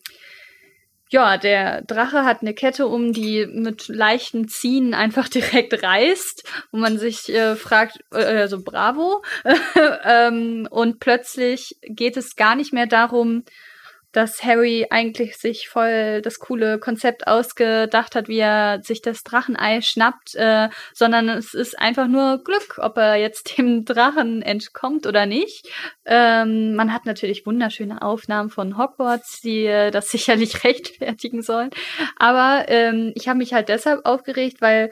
ja, 1.09 1.37
der 1.37 1.83
Drache 1.83 2.25
hat 2.25 2.41
eine 2.41 2.55
Kette 2.55 2.87
um, 2.87 3.13
die 3.13 3.45
mit 3.45 3.87
leichten 3.87 4.47
Ziehen 4.47 4.93
einfach 4.95 5.29
direkt 5.29 5.83
reißt 5.83 6.43
und 6.71 6.79
man 6.79 6.97
sich 6.97 7.29
äh, 7.29 7.55
fragt, 7.55 7.99
äh, 8.11 8.23
also 8.23 8.63
bravo. 8.63 9.23
ähm, 10.05 10.67
und 10.69 10.99
plötzlich 10.99 11.75
geht 11.81 12.17
es 12.17 12.35
gar 12.35 12.55
nicht 12.55 12.73
mehr 12.73 12.87
darum, 12.87 13.43
dass 14.13 14.43
Harry 14.43 14.87
eigentlich 14.89 15.37
sich 15.37 15.67
voll 15.67 16.21
das 16.21 16.39
coole 16.39 16.79
Konzept 16.79 17.27
ausgedacht 17.27 18.15
hat, 18.15 18.27
wie 18.27 18.39
er 18.39 18.81
sich 18.83 19.01
das 19.01 19.23
Drachenei 19.23 19.81
schnappt, 19.81 20.35
äh, 20.35 20.69
sondern 20.93 21.27
es 21.29 21.53
ist 21.53 21.77
einfach 21.77 22.07
nur 22.07 22.41
Glück, 22.43 22.77
ob 22.77 22.97
er 22.97 23.15
jetzt 23.15 23.57
dem 23.57 23.83
Drachen 23.83 24.41
entkommt 24.41 25.05
oder 25.05 25.25
nicht. 25.25 25.67
Ähm, 26.05 26.75
man 26.75 26.93
hat 26.93 27.05
natürlich 27.05 27.45
wunderschöne 27.45 28.01
Aufnahmen 28.01 28.49
von 28.49 28.77
Hogwarts, 28.77 29.41
die 29.41 29.65
äh, 29.65 29.91
das 29.91 30.11
sicherlich 30.11 30.63
rechtfertigen 30.63 31.41
sollen. 31.41 31.71
Aber 32.17 32.65
ähm, 32.67 33.11
ich 33.15 33.27
habe 33.27 33.39
mich 33.39 33.53
halt 33.53 33.67
deshalb 33.67 34.05
aufgeregt, 34.05 34.61
weil 34.61 34.91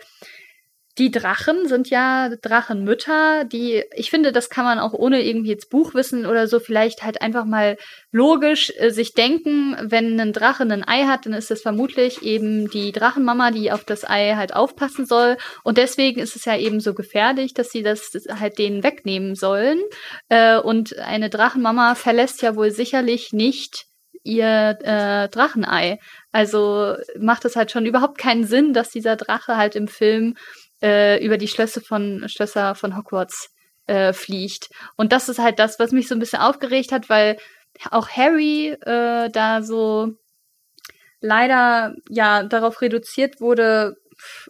die 0.97 1.11
Drachen 1.11 1.68
sind 1.68 1.89
ja 1.89 2.30
Drachenmütter, 2.41 3.45
die, 3.45 3.84
ich 3.95 4.09
finde, 4.09 4.31
das 4.31 4.49
kann 4.49 4.65
man 4.65 4.80
auch 4.80 4.93
ohne 4.93 5.23
irgendwie 5.23 5.49
jetzt 5.49 5.69
Buchwissen 5.69 6.26
oder 6.26 6.47
so 6.47 6.59
vielleicht 6.59 7.03
halt 7.03 7.22
einfach 7.22 7.45
mal 7.45 7.77
logisch 8.11 8.73
äh, 8.77 8.89
sich 8.89 9.13
denken, 9.13 9.76
wenn 9.81 10.19
ein 10.19 10.34
Drache 10.34 10.63
ein 10.63 10.88
Ei 10.88 11.05
hat, 11.05 11.26
dann 11.26 11.34
ist 11.34 11.51
es 11.51 11.61
vermutlich 11.61 12.23
eben 12.23 12.69
die 12.69 12.91
Drachenmama, 12.91 13.51
die 13.51 13.72
auf 13.72 13.85
das 13.85 14.07
Ei 14.07 14.35
halt 14.35 14.53
aufpassen 14.53 15.05
soll. 15.05 15.38
Und 15.63 15.77
deswegen 15.77 16.19
ist 16.19 16.35
es 16.35 16.45
ja 16.45 16.57
eben 16.57 16.80
so 16.80 16.93
gefährlich, 16.93 17.53
dass 17.53 17.69
sie 17.69 17.84
das 17.84 18.11
halt 18.39 18.57
denen 18.59 18.84
wegnehmen 18.84 19.35
sollen. 19.35 19.80
Äh, 20.30 20.57
und 20.57 20.97
eine 20.99 21.30
Drachenmama 21.30 21.95
verlässt 21.95 22.41
ja 22.41 22.55
wohl 22.55 22.72
sicherlich 22.72 23.31
nicht 23.31 23.85
ihr 24.23 24.77
äh, 24.81 25.30
Drachenei. 25.30 25.99
Also 26.31 26.95
macht 27.19 27.45
es 27.45 27.55
halt 27.55 27.72
schon 27.72 27.85
überhaupt 27.85 28.18
keinen 28.18 28.45
Sinn, 28.45 28.73
dass 28.73 28.89
dieser 28.89 29.15
Drache 29.15 29.57
halt 29.57 29.76
im 29.76 29.88
Film 29.88 30.35
äh, 30.82 31.24
über 31.24 31.38
die 31.38 31.48
Schlösser 31.48 31.82
von 31.82 32.28
Schlösser 32.28 32.76
von 32.76 32.98
Hogwarts 32.98 33.49
äh, 33.88 34.14
fliegt. 34.14 34.70
Und 34.95 35.12
das 35.12 35.30
ist 35.30 35.40
halt 35.40 35.60
das, 35.60 35.80
was 35.80 35.91
mich 35.91 36.08
so 36.08 36.16
ein 36.16 36.20
bisschen 36.20 36.40
aufgeregt 36.40 36.91
hat, 36.91 37.10
weil 37.10 37.38
auch 37.90 38.10
Harry 38.10 38.70
äh, 38.82 39.30
da 39.30 39.62
so 39.64 40.14
leider 41.20 41.95
ja 42.10 42.44
darauf 42.44 42.82
reduziert 42.82 43.41
wurde, 43.41 43.95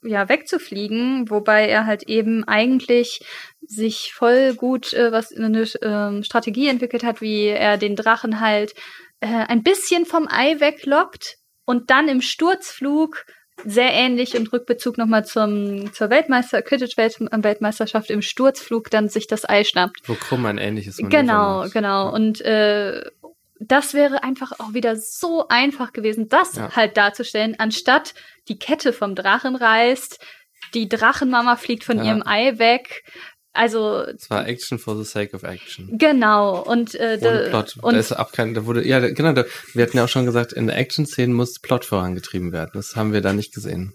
ja 0.03 0.27
wegzufliegen, 0.27 1.29
wobei 1.29 1.67
er 1.67 1.85
halt 1.85 2.03
eben 2.03 2.43
eigentlich 2.45 3.21
sich 3.61 4.13
voll 4.13 4.53
gut 4.53 4.93
äh, 4.93 5.11
was 5.11 5.33
eine 5.33 5.65
ähm, 5.81 6.23
Strategie 6.23 6.67
entwickelt 6.67 7.03
hat, 7.03 7.21
wie 7.21 7.45
er 7.45 7.77
den 7.77 7.95
Drachen 7.95 8.39
halt 8.39 8.73
äh, 9.21 9.27
ein 9.27 9.63
bisschen 9.63 10.05
vom 10.05 10.27
Ei 10.29 10.59
weglockt 10.59 11.37
und 11.65 11.89
dann 11.89 12.09
im 12.09 12.21
Sturzflug 12.21 13.25
sehr 13.65 13.91
ähnlich 13.93 14.35
und 14.37 14.51
Rückbezug 14.51 14.97
nochmal 14.97 15.25
zum 15.25 15.91
zur 15.93 16.09
Weltmeister 16.09 16.61
Quidditch 16.61 16.97
Weltmeisterschaft 17.43 18.09
im 18.09 18.21
Sturzflug 18.21 18.89
dann 18.89 19.09
sich 19.09 19.27
das 19.27 19.47
Ei 19.47 19.63
schnappt. 19.63 20.01
Wo 20.07 20.13
Krumm 20.15 20.45
ein 20.45 20.57
ähnliches 20.57 20.97
Manöver 20.99 21.17
Genau, 21.21 21.57
macht. 21.59 21.73
genau. 21.73 22.13
Und 22.13 22.41
äh, 22.41 23.03
das 23.59 23.93
wäre 23.93 24.23
einfach 24.23 24.53
auch 24.59 24.73
wieder 24.73 24.95
so 24.95 25.47
einfach 25.47 25.93
gewesen, 25.93 26.27
das 26.29 26.55
Ja. 26.55 26.75
halt 26.75 26.97
darzustellen, 26.97 27.55
anstatt 27.59 28.13
die 28.47 28.57
Kette 28.57 28.91
vom 28.93 29.13
Drachen 29.15 29.55
reißt, 29.55 30.19
die 30.73 30.89
Drachenmama 30.89 31.55
fliegt 31.57 31.83
von 31.83 31.97
Ja. 31.97 32.05
ihrem 32.05 32.23
Ei 32.25 32.57
weg. 32.57 33.03
Also 33.53 33.99
Es 34.15 34.29
war 34.29 34.47
Action 34.47 34.79
for 34.79 34.95
the 34.95 35.03
sake 35.03 35.35
of 35.35 35.43
action. 35.43 35.97
genau 35.97 36.61
und 36.61 36.95
äh, 36.95 37.17
Ohne 37.21 37.47
Plot. 37.49 37.75
und 37.81 37.93
da 37.93 37.99
ist 37.99 38.13
auch 38.13 38.31
kein, 38.31 38.53
da 38.53 38.65
wurde, 38.65 38.87
ja, 38.87 38.99
genau, 38.99 39.33
da, 39.33 39.43
wir 39.73 39.83
hatten 39.83 39.97
ja 39.97 40.05
auch 40.05 40.09
schon 40.09 40.25
gesagt, 40.25 40.53
in 40.53 40.67
der 40.67 40.77
Action-Szene 40.77 41.33
muss 41.33 41.59
Plot 41.59 41.83
vorangetrieben 41.85 42.51
werden. 42.53 42.71
Das 42.73 42.95
haben 42.95 43.11
wir 43.13 43.21
da 43.21 43.33
nicht 43.33 43.53
gesehen. 43.53 43.93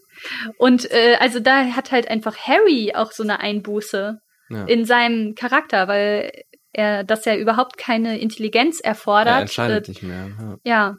Und 0.58 0.90
äh, 0.90 1.16
also 1.20 1.40
da 1.40 1.64
hat 1.74 1.90
halt 1.90 2.08
einfach 2.08 2.36
Harry 2.36 2.92
auch 2.94 3.12
so 3.12 3.22
eine 3.22 3.40
Einbuße 3.40 4.18
Ja. 4.50 4.64
in 4.66 4.84
seinem 4.84 5.34
Charakter, 5.34 5.88
weil 5.88 6.30
er 6.72 7.04
das 7.04 7.24
ja 7.24 7.34
überhaupt 7.34 7.78
keine 7.78 8.18
Intelligenz 8.20 8.80
er 8.80 8.90
erfordert. 8.90 9.40
entscheidet 9.40 9.88
äh, 9.88 9.90
nicht 9.90 10.02
mehr. 10.02 10.28
Ja. 10.38 10.56
ja. 10.64 10.96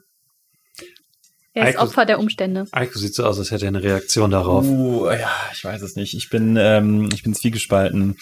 Er 1.57 1.69
ist 1.69 1.75
Eiko- 1.77 1.83
Opfer 1.83 2.05
der 2.05 2.19
Umstände. 2.19 2.65
Eiko 2.71 2.99
sieht 2.99 3.15
so 3.15 3.25
aus, 3.25 3.39
als 3.39 3.51
hätte 3.51 3.65
er 3.65 3.69
eine 3.69 3.83
Reaktion 3.83 4.31
darauf. 4.31 4.65
Uh, 4.65 5.09
ja, 5.09 5.31
ich 5.53 5.63
weiß 5.63 5.81
es 5.81 5.95
nicht. 5.95 6.13
Ich 6.13 6.29
bin, 6.29 6.55
ähm, 6.59 7.09
ich 7.13 7.23
bin 7.23 7.33
zwiegespalten. 7.33 8.15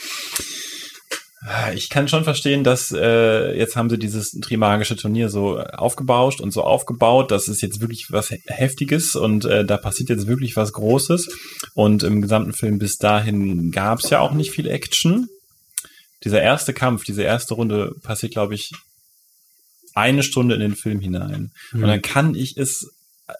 Ich 1.75 1.89
kann 1.89 2.07
schon 2.07 2.23
verstehen, 2.23 2.63
dass 2.63 2.91
äh, 2.91 3.55
jetzt 3.55 3.75
haben 3.75 3.91
sie 3.91 3.99
dieses 3.99 4.31
Trimagische 4.31 4.95
Turnier 4.95 5.29
so 5.29 5.59
aufgebauscht 5.59 6.41
und 6.41 6.51
so 6.51 6.63
aufgebaut. 6.63 7.29
Das 7.29 7.47
ist 7.47 7.61
jetzt 7.61 7.81
wirklich 7.81 8.07
was 8.09 8.29
He- 8.29 8.41
Heftiges 8.47 9.15
und 9.15 9.45
äh, 9.45 9.63
da 9.63 9.77
passiert 9.77 10.09
jetzt 10.09 10.25
wirklich 10.25 10.55
was 10.55 10.73
Großes. 10.73 11.27
Und 11.75 12.01
im 12.01 12.23
gesamten 12.23 12.53
Film 12.53 12.79
bis 12.79 12.97
dahin 12.97 13.71
gab 13.71 13.99
es 13.99 14.09
ja 14.09 14.21
auch 14.21 14.31
nicht 14.31 14.49
viel 14.51 14.67
Action. 14.67 15.27
Dieser 16.23 16.41
erste 16.41 16.73
Kampf, 16.73 17.03
diese 17.03 17.21
erste 17.21 17.53
Runde 17.53 17.93
passiert, 18.01 18.31
glaube 18.31 18.55
ich, 18.55 18.71
eine 19.93 20.23
Stunde 20.23 20.55
in 20.55 20.61
den 20.61 20.75
Film 20.75 20.99
hinein. 20.99 21.51
Und 21.73 21.81
dann 21.81 22.01
kann 22.01 22.33
ich 22.33 22.57
es 22.57 22.89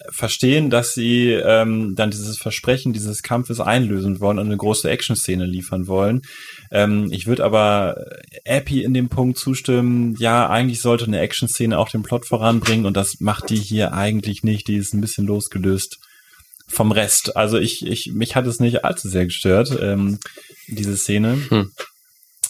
verstehen, 0.10 0.70
dass 0.70 0.94
sie 0.94 1.30
ähm, 1.32 1.94
dann 1.96 2.10
dieses 2.10 2.38
Versprechen 2.38 2.92
dieses 2.92 3.22
Kampfes 3.22 3.60
einlösen 3.60 4.20
wollen 4.20 4.40
und 4.40 4.48
eine 4.48 4.58
große 4.58 4.90
Action-Szene 4.90 5.46
liefern 5.46 5.88
wollen. 5.88 6.22
Ähm, 6.72 7.10
ich 7.12 7.28
würde 7.28 7.46
aber 7.46 7.96
Appy 8.46 8.84
in 8.84 8.94
dem 8.96 9.10
Punkt 9.10 9.38
zustimmen, 9.38 10.16
ja, 10.18 10.50
eigentlich 10.50 10.82
sollte 10.82 11.06
eine 11.06 11.20
Action-Szene 11.20 11.78
auch 11.78 11.90
den 11.90 12.02
Plot 12.02 12.26
voranbringen 12.26 12.86
und 12.86 12.98
das 12.98 13.20
macht 13.20 13.50
die 13.52 13.58
hier 13.58 13.94
eigentlich 13.94 14.44
nicht. 14.44 14.68
Die 14.68 14.78
ist 14.78 14.94
ein 14.94 15.02
bisschen 15.02 15.28
losgelöst 15.28 15.98
vom 16.68 16.92
Rest. 16.92 17.36
Also 17.38 17.60
ich, 17.60 17.86
ich, 17.86 18.12
mich 18.12 18.36
hat 18.36 18.48
es 18.48 18.60
nicht 18.60 18.84
allzu 18.84 19.08
sehr 19.08 19.26
gestört, 19.26 19.78
ähm, 19.80 20.20
diese 20.68 20.98
Szene. 20.98 21.38
Hm. 21.50 21.72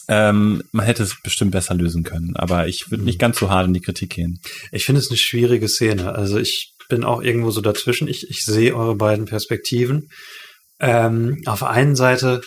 Ähm, 0.07 0.63
man 0.71 0.85
hätte 0.85 1.03
es 1.03 1.19
bestimmt 1.21 1.51
besser 1.51 1.73
lösen 1.73 2.03
können, 2.03 2.35
aber 2.35 2.67
ich 2.67 2.91
würde 2.91 3.03
nicht 3.03 3.19
ganz 3.19 3.39
so 3.39 3.49
hart 3.49 3.67
in 3.67 3.73
die 3.73 3.81
Kritik 3.81 4.11
gehen. 4.11 4.39
Ich 4.71 4.85
finde 4.85 5.01
es 5.01 5.09
eine 5.09 5.17
schwierige 5.17 5.67
Szene. 5.67 6.13
Also 6.13 6.37
ich 6.37 6.74
bin 6.89 7.03
auch 7.03 7.21
irgendwo 7.21 7.51
so 7.51 7.61
dazwischen. 7.61 8.07
Ich, 8.07 8.29
ich 8.29 8.45
sehe 8.45 8.75
eure 8.75 8.95
beiden 8.95 9.25
Perspektiven. 9.25 10.09
Ähm, 10.79 11.41
auf 11.45 11.59
der 11.59 11.69
einen 11.69 11.95
Seite, 11.95 12.41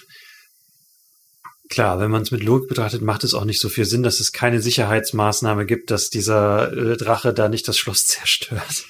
klar, 1.68 2.00
wenn 2.00 2.10
man 2.10 2.22
es 2.22 2.30
mit 2.30 2.42
Logik 2.42 2.68
betrachtet, 2.68 3.02
macht 3.02 3.24
es 3.24 3.34
auch 3.34 3.44
nicht 3.44 3.60
so 3.60 3.68
viel 3.68 3.84
Sinn, 3.84 4.02
dass 4.02 4.20
es 4.20 4.32
keine 4.32 4.60
Sicherheitsmaßnahme 4.60 5.66
gibt, 5.66 5.90
dass 5.90 6.10
dieser 6.10 6.72
äh, 6.72 6.96
Drache 6.96 7.32
da 7.32 7.48
nicht 7.48 7.66
das 7.68 7.78
Schloss 7.78 8.06
zerstört. 8.06 8.84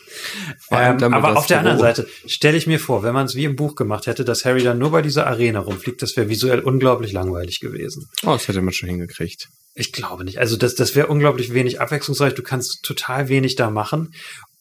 Ähm, 0.70 1.14
aber 1.14 1.36
auf 1.36 1.46
der 1.46 1.60
anderen 1.60 1.78
Seite 1.78 2.08
stelle 2.26 2.56
ich 2.56 2.66
mir 2.66 2.80
vor, 2.80 3.02
wenn 3.02 3.14
man 3.14 3.26
es 3.26 3.36
wie 3.36 3.44
im 3.44 3.56
Buch 3.56 3.76
gemacht 3.76 4.06
hätte, 4.06 4.24
dass 4.24 4.44
Harry 4.44 4.62
dann 4.62 4.78
nur 4.78 4.90
bei 4.90 5.02
dieser 5.02 5.26
Arena 5.26 5.60
rumfliegt, 5.60 6.02
das 6.02 6.16
wäre 6.16 6.28
visuell 6.28 6.60
unglaublich 6.60 7.12
langweilig 7.12 7.60
gewesen. 7.60 8.08
Oh, 8.24 8.32
das 8.32 8.48
hätte 8.48 8.62
man 8.62 8.74
schon 8.74 8.88
hingekriegt. 8.88 9.48
Ich 9.74 9.92
glaube 9.92 10.24
nicht. 10.24 10.38
Also 10.38 10.56
das, 10.56 10.74
das 10.74 10.96
wäre 10.96 11.06
unglaublich 11.06 11.54
wenig 11.54 11.80
abwechslungsreich. 11.80 12.34
Du 12.34 12.42
kannst 12.42 12.82
total 12.82 13.28
wenig 13.28 13.54
da 13.54 13.70
machen. 13.70 14.12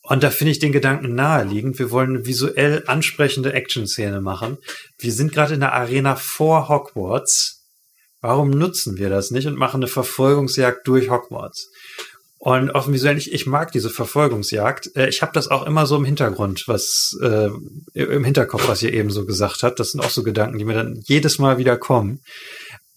Und 0.08 0.24
da 0.24 0.30
finde 0.30 0.52
ich 0.52 0.60
den 0.60 0.72
Gedanken 0.72 1.16
naheliegend. 1.16 1.80
Wir 1.80 1.92
wollen 1.92 2.26
visuell 2.26 2.84
ansprechende 2.88 3.52
Action-Szene 3.52 4.22
machen. 4.22 4.58
Wir 4.98 5.12
sind 5.12 5.34
gerade 5.34 5.56
in 5.56 5.60
der 5.60 5.74
Arena 5.74 6.16
vor 6.16 6.70
Hogwarts. 6.70 7.66
Warum 8.22 8.50
nutzen 8.50 8.98
wir 8.98 9.10
das 9.10 9.32
nicht 9.32 9.48
und 9.48 9.58
machen 9.58 9.82
eine 9.82 9.90
Verfolgungsjagd 9.90 10.88
durch 10.88 11.10
Hogwarts? 11.10 11.70
Und 12.38 12.74
auf 12.74 12.86
dem 12.86 12.94
visuellen, 12.94 13.18
ich, 13.18 13.34
ich 13.34 13.48
mag 13.48 13.74
diese 13.74 13.90
Verfolgungsjagd. 13.90 14.96
Äh, 14.96 15.10
ich 15.10 15.22
habe 15.22 15.34
das 15.34 15.50
auch 15.50 15.68
immer 15.68 15.86
so 15.86 15.98
im 15.98 16.06
Hintergrund, 16.06 16.70
was 16.70 17.18
äh, 17.22 17.50
im 17.94 18.24
Hinterkopf, 18.24 18.66
was 18.70 18.82
ihr 18.82 18.94
eben 18.94 19.10
so 19.10 19.26
gesagt 19.26 19.62
habt. 19.64 19.78
Das 19.78 19.92
sind 19.92 20.00
auch 20.00 20.10
so 20.10 20.24
Gedanken, 20.24 20.58
die 20.58 20.64
mir 20.64 20.76
dann 20.76 21.02
jedes 21.04 21.38
Mal 21.38 21.58
wieder 21.58 21.76
kommen. 21.76 22.22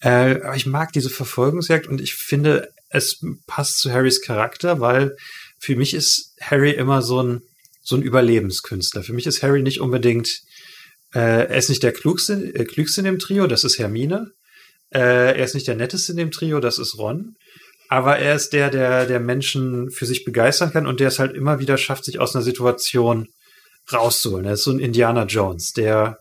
Äh, 0.01 0.41
aber 0.43 0.55
ich 0.55 0.67
mag 0.67 0.93
diese 0.93 1.11
Verfolgungsjagd 1.11 1.89
und 1.89 2.01
ich 2.01 2.15
finde, 2.15 2.69
es 2.89 3.21
passt 3.49 3.81
zu 3.81 3.91
Harrys 3.91 4.23
Charakter, 4.23 4.79
weil 4.79 5.17
für 5.61 5.77
mich 5.77 5.95
ist 5.95 6.35
Harry 6.41 6.73
immer 6.73 7.03
so 7.03 7.23
ein, 7.23 7.43
so 7.83 7.95
ein 7.95 8.03
Überlebenskünstler. 8.03 9.03
Für 9.03 9.13
mich 9.13 9.27
ist 9.27 9.43
Harry 9.43 9.63
nicht 9.63 9.81
unbedingt, 9.81 10.41
äh, 11.15 11.47
er 11.47 11.57
ist 11.57 11.69
nicht 11.69 11.83
der 11.83 11.93
klugste, 11.93 12.35
äh, 12.55 12.65
klügste 12.65 13.03
in 13.03 13.05
dem 13.05 13.19
Trio, 13.19 13.47
das 13.47 13.63
ist 13.63 13.79
Hermine. 13.79 14.33
Äh, 14.93 15.37
er 15.39 15.45
ist 15.45 15.55
nicht 15.55 15.69
der 15.69 15.77
netteste 15.77 16.13
in 16.13 16.19
dem 16.19 16.31
Trio, 16.31 16.61
das 16.61 16.79
ist 16.79 16.97
Ron. 16.97 17.35
Aber 17.89 18.19
er 18.19 18.37
ist 18.37 18.53
der, 18.53 18.71
der, 18.71 19.07
der 19.07 19.21
Menschen 19.21 19.91
für 19.91 20.07
sich 20.07 20.25
begeistern 20.25 20.73
kann 20.73 20.87
und 20.87 20.99
der 20.99 21.09
es 21.09 21.19
halt 21.19 21.35
immer 21.35 21.59
wieder 21.59 21.77
schafft, 21.77 22.05
sich 22.05 22.19
aus 22.21 22.35
einer 22.35 22.45
Situation 22.45 23.27
rauszuholen. 23.93 24.47
Er 24.47 24.55
ist 24.55 24.65
so 24.65 24.71
ein 24.71 24.79
Indiana 24.79 25.25
Jones, 25.25 25.73
der, 25.73 26.19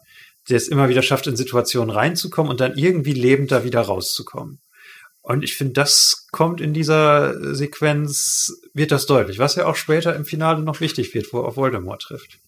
der 0.49 0.57
es 0.57 0.67
immer 0.67 0.89
wieder 0.89 1.03
schafft, 1.03 1.27
in 1.27 1.37
Situationen 1.37 1.91
reinzukommen 1.91 2.51
und 2.51 2.59
dann 2.59 2.77
irgendwie 2.77 3.13
lebend 3.13 3.51
da 3.51 3.63
wieder 3.63 3.81
rauszukommen. 3.81 4.59
Und 5.29 5.43
ich 5.43 5.55
finde, 5.55 5.73
das 5.73 6.25
kommt 6.31 6.59
in 6.59 6.73
dieser 6.73 7.53
Sequenz, 7.53 8.51
wird 8.73 8.89
das 8.91 9.05
deutlich, 9.05 9.37
was 9.37 9.53
ja 9.53 9.67
auch 9.67 9.75
später 9.75 10.15
im 10.15 10.25
Finale 10.25 10.63
noch 10.63 10.79
wichtig 10.79 11.13
wird, 11.13 11.31
wo 11.31 11.41
er 11.41 11.45
auf 11.45 11.55
Voldemort 11.55 12.01
trifft. 12.01 12.39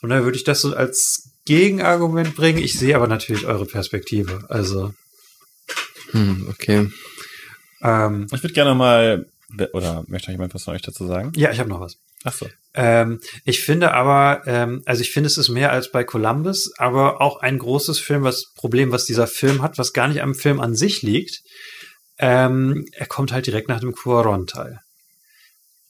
Von 0.00 0.10
daher 0.10 0.24
würde 0.24 0.36
ich 0.36 0.42
das 0.42 0.60
so 0.60 0.74
als 0.74 1.30
Gegenargument 1.44 2.34
bringen. 2.34 2.58
Ich 2.58 2.76
sehe 2.76 2.96
aber 2.96 3.06
natürlich 3.06 3.46
eure 3.46 3.64
Perspektive. 3.64 4.44
Also, 4.48 4.92
Hm, 6.10 6.48
okay. 6.50 6.90
ähm, 7.80 8.26
Ich 8.32 8.42
würde 8.42 8.54
gerne 8.54 8.74
mal, 8.74 9.26
oder 9.72 10.02
möchte 10.08 10.30
noch 10.30 10.34
jemand 10.34 10.54
was 10.54 10.64
von 10.64 10.74
euch 10.74 10.82
dazu 10.82 11.06
sagen? 11.06 11.30
ja, 11.36 11.52
ich 11.52 11.60
habe 11.60 11.68
noch 11.68 11.78
was. 11.78 11.96
Ach 12.24 12.32
so. 12.32 12.48
Ähm, 12.74 13.20
ich 13.44 13.62
finde 13.62 13.92
aber, 13.92 14.42
ähm, 14.46 14.82
also 14.86 15.02
ich 15.02 15.12
finde, 15.12 15.26
es 15.26 15.36
ist 15.36 15.50
mehr 15.50 15.72
als 15.72 15.90
bei 15.90 16.04
Columbus, 16.04 16.72
aber 16.78 17.20
auch 17.20 17.40
ein 17.40 17.58
großes 17.58 17.98
Film, 17.98 18.22
was 18.22 18.52
Problem, 18.54 18.92
was 18.92 19.04
dieser 19.04 19.26
Film 19.26 19.62
hat, 19.62 19.78
was 19.78 19.92
gar 19.92 20.08
nicht 20.08 20.22
am 20.22 20.34
Film 20.34 20.60
an 20.60 20.74
sich 20.74 21.02
liegt. 21.02 21.42
Ähm, 22.18 22.86
er 22.92 23.06
kommt 23.06 23.32
halt 23.32 23.46
direkt 23.46 23.68
nach 23.68 23.80
dem 23.80 23.92
Cuaron-Teil. 23.94 24.80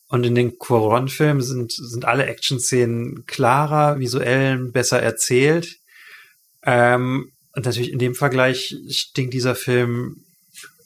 Und 0.09 0.25
in 0.25 0.35
den 0.35 0.59
Cuaron-Filmen 0.59 1.43
sind, 1.43 1.73
sind 1.73 2.05
alle 2.05 2.27
Action-Szenen 2.27 3.25
klarer, 3.27 3.99
visuell 3.99 4.59
besser 4.59 5.01
erzählt. 5.01 5.77
Ähm, 6.65 7.31
und 7.55 7.65
natürlich 7.65 7.93
in 7.93 7.99
dem 7.99 8.15
Vergleich 8.15 8.75
stinkt 8.89 9.35
dieser 9.35 9.55
Film 9.55 10.25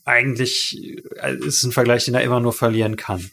eigentlich, 0.05 0.79
äh, 1.23 1.37
ist 1.37 1.65
ein 1.65 1.73
Vergleich, 1.73 2.05
den 2.05 2.15
er 2.15 2.23
immer 2.23 2.41
nur 2.41 2.53
verlieren 2.53 2.97
kann 2.97 3.31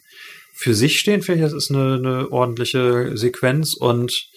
für 0.54 0.74
sich 0.74 0.98
stehen, 1.00 1.22
finde 1.22 1.40
ich, 1.40 1.50
das 1.50 1.52
ist 1.52 1.70
eine, 1.70 1.94
eine 1.94 2.32
ordentliche 2.32 3.16
Sequenz 3.16 3.74
und 3.74 4.28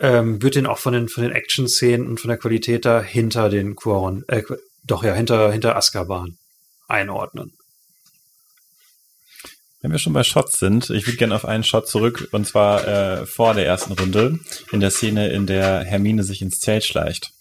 ähm, 0.00 0.42
wird 0.42 0.56
den 0.56 0.66
auch 0.66 0.78
von 0.78 0.94
den, 0.94 1.08
von 1.08 1.22
den 1.22 1.32
Action-Szenen 1.32 2.08
und 2.08 2.18
von 2.18 2.28
der 2.28 2.38
Qualität 2.38 2.84
da 2.84 3.02
hinter 3.02 3.48
den 3.48 3.76
Quaron, 3.76 4.24
äh, 4.28 4.42
doch 4.84 5.04
ja, 5.04 5.14
hinter, 5.14 5.52
hinter 5.52 5.76
Azkaban 5.76 6.38
einordnen. 6.88 7.52
Wenn 9.80 9.92
wir 9.92 9.98
schon 9.98 10.14
bei 10.14 10.24
Shots 10.24 10.58
sind, 10.58 10.88
ich 10.88 11.06
würde 11.06 11.18
gerne 11.18 11.34
auf 11.34 11.44
einen 11.44 11.62
Shot 11.62 11.88
zurück, 11.88 12.28
und 12.32 12.46
zwar 12.46 12.88
äh, 12.88 13.26
vor 13.26 13.52
der 13.52 13.66
ersten 13.66 13.92
Runde, 13.92 14.38
in 14.72 14.80
der 14.80 14.90
Szene, 14.90 15.28
in 15.30 15.46
der 15.46 15.84
Hermine 15.84 16.24
sich 16.24 16.40
ins 16.40 16.58
Zelt 16.58 16.84
schleicht. 16.84 17.33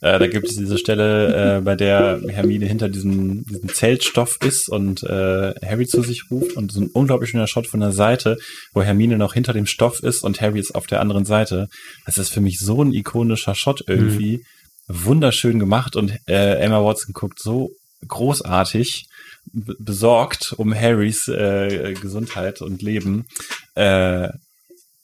Äh, 0.00 0.18
da 0.18 0.26
gibt 0.26 0.48
es 0.48 0.56
diese 0.56 0.78
Stelle, 0.78 1.58
äh, 1.58 1.60
bei 1.60 1.74
der 1.74 2.20
Hermine 2.28 2.66
hinter 2.66 2.88
diesem, 2.88 3.44
diesem 3.44 3.68
Zeltstoff 3.68 4.38
ist 4.44 4.68
und 4.68 5.02
äh, 5.02 5.54
Harry 5.64 5.86
zu 5.86 6.02
sich 6.02 6.30
ruft 6.30 6.56
und 6.56 6.72
so 6.72 6.80
ein 6.80 6.90
unglaublich 6.92 7.30
schöner 7.30 7.46
Shot 7.46 7.66
von 7.66 7.80
der 7.80 7.92
Seite, 7.92 8.38
wo 8.72 8.82
Hermine 8.82 9.18
noch 9.18 9.34
hinter 9.34 9.52
dem 9.52 9.66
Stoff 9.66 10.02
ist 10.02 10.22
und 10.22 10.40
Harry 10.40 10.60
ist 10.60 10.74
auf 10.74 10.86
der 10.86 11.00
anderen 11.00 11.24
Seite. 11.24 11.68
Das 12.06 12.18
ist 12.18 12.30
für 12.30 12.40
mich 12.40 12.58
so 12.58 12.82
ein 12.82 12.92
ikonischer 12.92 13.54
Shot 13.54 13.84
irgendwie. 13.86 14.44
Wunderschön 14.90 15.58
gemacht 15.58 15.96
und 15.96 16.12
äh, 16.26 16.54
Emma 16.60 16.82
Watson 16.82 17.12
guckt 17.12 17.40
so 17.42 17.70
großartig 18.06 19.06
besorgt 19.52 20.54
um 20.56 20.74
Harrys 20.74 21.28
äh, 21.28 21.94
Gesundheit 22.00 22.60
und 22.62 22.82
Leben. 22.82 23.26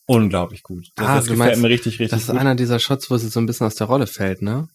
Unglaublich 0.07 0.63
gut. 0.63 0.89
Das, 0.97 1.07
Ah, 1.07 1.15
das 1.17 1.25
gefällt 1.27 1.39
meinst, 1.39 1.63
mir 1.63 1.69
richtig, 1.69 1.95
richtig 1.99 2.11
Das 2.11 2.23
ist 2.23 2.31
gut. 2.31 2.39
einer 2.39 2.55
dieser 2.55 2.79
Shots, 2.79 3.11
wo 3.11 3.17
sie 3.17 3.29
so 3.29 3.41
ein 3.41 3.47
bisschen 3.47 3.67
aus 3.67 3.75
der 3.77 3.87
Rolle 3.87 4.07
fällt, 4.07 4.43
ne? 4.43 4.69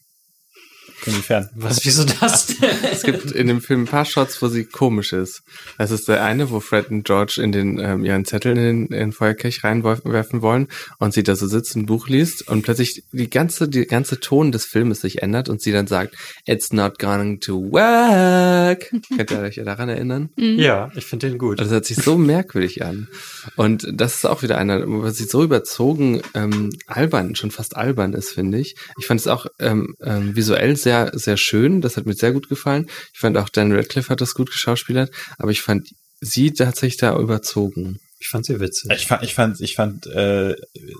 Inwiefern? 1.05 1.49
Was, 1.55 1.85
wieso 1.85 2.03
das 2.03 2.47
denn? 2.47 2.69
Es 2.91 3.03
gibt 3.03 3.31
in 3.31 3.47
dem 3.47 3.61
Film 3.61 3.83
ein 3.83 3.87
paar 3.87 4.05
Shots, 4.05 4.41
wo 4.41 4.47
sie 4.47 4.65
komisch 4.65 5.13
ist. 5.13 5.43
Das 5.77 5.91
ist 5.91 6.07
der 6.07 6.23
eine, 6.23 6.49
wo 6.51 6.59
Fred 6.59 6.89
und 6.91 7.03
George 7.03 7.39
in 7.41 7.51
den 7.51 7.79
ähm, 7.79 8.03
ihren 8.03 8.25
Zettel 8.25 8.51
in 8.51 8.63
den, 8.63 8.85
in 8.87 8.99
den 8.99 9.11
Feuerkelch 9.11 9.63
reinwerfen 9.63 10.41
wollen 10.41 10.67
und 10.97 11.13
sie 11.13 11.23
da 11.23 11.35
so 11.35 11.47
sitzt, 11.47 11.75
ein 11.75 11.85
Buch 11.85 12.07
liest 12.07 12.47
und 12.47 12.63
plötzlich 12.63 13.03
die 13.11 13.29
ganze 13.29 13.69
die 13.69 13.85
ganze 13.85 14.19
Ton 14.19 14.51
des 14.51 14.65
Filmes 14.65 15.01
sich 15.01 15.21
ändert 15.21 15.49
und 15.49 15.61
sie 15.61 15.71
dann 15.71 15.87
sagt, 15.87 16.15
"It's 16.45 16.73
not 16.73 16.99
going 16.99 17.39
to 17.39 17.71
work." 17.71 18.91
Könnt 19.17 19.31
ihr 19.31 19.39
euch 19.39 19.61
daran 19.63 19.89
erinnern? 19.89 20.29
ja, 20.35 20.91
ich 20.95 21.05
finde 21.05 21.29
den 21.29 21.37
gut. 21.37 21.59
Also 21.59 21.69
das 21.69 21.75
hört 21.75 21.85
sich 21.85 21.97
so 21.97 22.17
merkwürdig 22.17 22.83
an. 22.83 23.07
Und 23.55 23.87
das 23.91 24.15
ist 24.15 24.25
auch 24.25 24.41
wieder 24.41 24.57
einer, 24.57 24.83
was 24.85 25.17
sie 25.17 25.25
so 25.25 25.43
überzogen 25.43 26.21
ähm, 26.33 26.71
albern, 26.87 27.35
schon 27.35 27.51
fast 27.51 27.77
albern 27.77 28.13
ist, 28.13 28.31
finde 28.31 28.59
ich. 28.59 28.75
Ich 28.99 29.05
fand 29.05 29.19
es 29.19 29.27
auch 29.27 29.45
ähm, 29.59 29.95
ähm, 30.01 30.35
visuell 30.35 30.75
sehr, 30.75 30.88
sehr 31.13 31.37
schön. 31.37 31.81
Das 31.81 31.97
hat 31.97 32.05
mir 32.05 32.13
sehr 32.13 32.31
gut 32.31 32.49
gefallen. 32.49 32.87
Ich 33.13 33.19
fand 33.19 33.37
auch 33.37 33.49
Dan 33.49 33.71
Radcliffe 33.71 34.09
hat 34.09 34.21
das 34.21 34.33
gut 34.33 34.51
geschauspielert, 34.51 35.11
aber 35.37 35.51
ich 35.51 35.61
fand 35.61 35.89
sie 36.21 36.51
tatsächlich 36.53 36.97
da 36.97 37.17
überzogen. 37.17 37.99
Ich 38.21 38.27
fand 38.27 38.45
sie 38.45 38.59
witzig. 38.59 38.91
Ich 38.93 39.07
fand, 39.07 39.23
ich 39.23 39.33
fand, 39.33 39.61
ich 39.61 39.75
fand, 39.75 40.05
äh, 40.07 40.51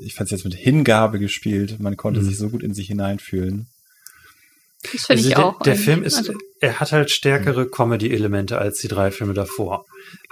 ich 0.06 0.14
fand 0.16 0.28
es 0.28 0.32
jetzt 0.32 0.46
mit 0.46 0.54
Hingabe 0.56 1.20
gespielt. 1.20 1.80
Man 1.80 1.98
konnte 1.98 2.22
Mhm. 2.22 2.26
sich 2.26 2.38
so 2.38 2.50
gut 2.50 2.64
in 2.64 2.74
sich 2.74 2.88
hineinfühlen. 2.88 3.68
Das 4.82 4.92
finde 5.06 5.08
Also 5.10 5.30
ich 5.30 5.36
der, 5.36 5.46
auch. 5.46 5.62
Der. 5.62 5.76
Film 5.76 6.04
ist, 6.04 6.18
Also, 6.18 6.34
er 6.62 6.80
hat 6.80 6.92
halt 6.92 7.12
stärkere 7.12 7.68
Comedy-Elemente 7.70 8.58
als 8.58 8.80
die 8.80 8.88
drei 8.88 9.12
Filme 9.12 9.34
davor. 9.34 9.86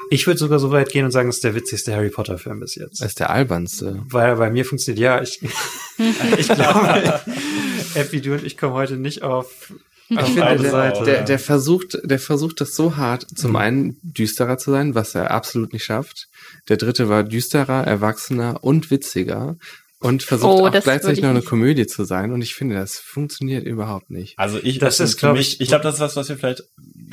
Ich 0.10 0.26
würde 0.26 0.40
sogar 0.40 0.60
so 0.60 0.72
weit 0.72 0.90
gehen 0.90 1.04
und 1.06 1.12
sagen, 1.12 1.28
es 1.30 1.36
ist 1.38 1.44
der 1.44 1.54
witzigste 1.56 1.94
Harry 1.94 2.10
Potter-Film 2.10 2.62
bis 2.62 2.76
jetzt. 2.76 3.02
Das 3.02 3.10
ist 3.10 3.20
der 3.20 3.30
albernste. 3.30 4.04
Weil 4.10 4.30
er 4.30 4.36
bei 4.38 4.50
mir 4.50 4.64
funktioniert, 4.66 5.00
ja, 5.02 5.22
ich, 5.22 5.42
ich 6.38 6.48
glaube, 6.48 7.20
Epi, 7.96 8.22
du 8.22 8.34
und 8.34 8.44
ich 8.46 8.58
kommen 8.58 8.74
heute 8.74 8.96
nicht 8.96 9.22
auf, 9.24 9.74
Ich 10.08 10.18
auf 10.18 10.28
finde, 10.28 10.46
eine 10.46 10.62
der, 10.62 10.72
Seite. 10.72 11.04
der, 11.04 11.24
der 11.24 11.40
versucht, 11.40 11.98
der 12.04 12.20
versucht 12.20 12.62
das 12.62 12.74
so 12.76 12.96
hart, 12.96 13.28
zum 13.36 13.58
einen 13.58 13.98
düsterer 14.02 14.58
zu 14.58 14.72
sein, 14.72 14.96
was 14.96 15.14
er 15.16 15.32
absolut 15.32 15.74
nicht 15.74 15.84
schafft. 15.84 16.28
Der 16.70 16.78
dritte 16.78 17.10
war 17.10 17.24
düsterer, 17.24 17.86
erwachsener 17.86 18.64
und 18.64 18.92
witziger 18.92 19.58
und 20.00 20.22
versucht 20.24 20.50
Oh, 20.62 20.66
auch 20.68 20.70
das 20.70 20.84
gleichzeitig 20.84 21.22
noch 21.22 21.30
eine 21.30 21.40
nicht. 21.40 21.48
Komödie 21.50 21.88
zu 21.88 22.04
sein. 22.04 22.32
Und 22.32 22.42
ich 22.44 22.54
finde, 22.54 22.76
das 22.76 23.00
funktioniert 23.00 23.66
überhaupt 23.66 24.12
nicht. 24.12 24.38
Also 24.38 24.60
ich, 24.62 24.78
Das 24.78 25.00
ist, 25.00 25.14
für 25.16 25.28
glaub 25.28 25.38
mich, 25.38 25.54
ich- 25.56 25.62
ich 25.62 25.68
glaube, 25.70 25.84
das 25.84 25.96
ist 25.96 26.00
was, 26.02 26.16
was 26.16 26.30
wir 26.30 26.38
vielleicht 26.38 26.64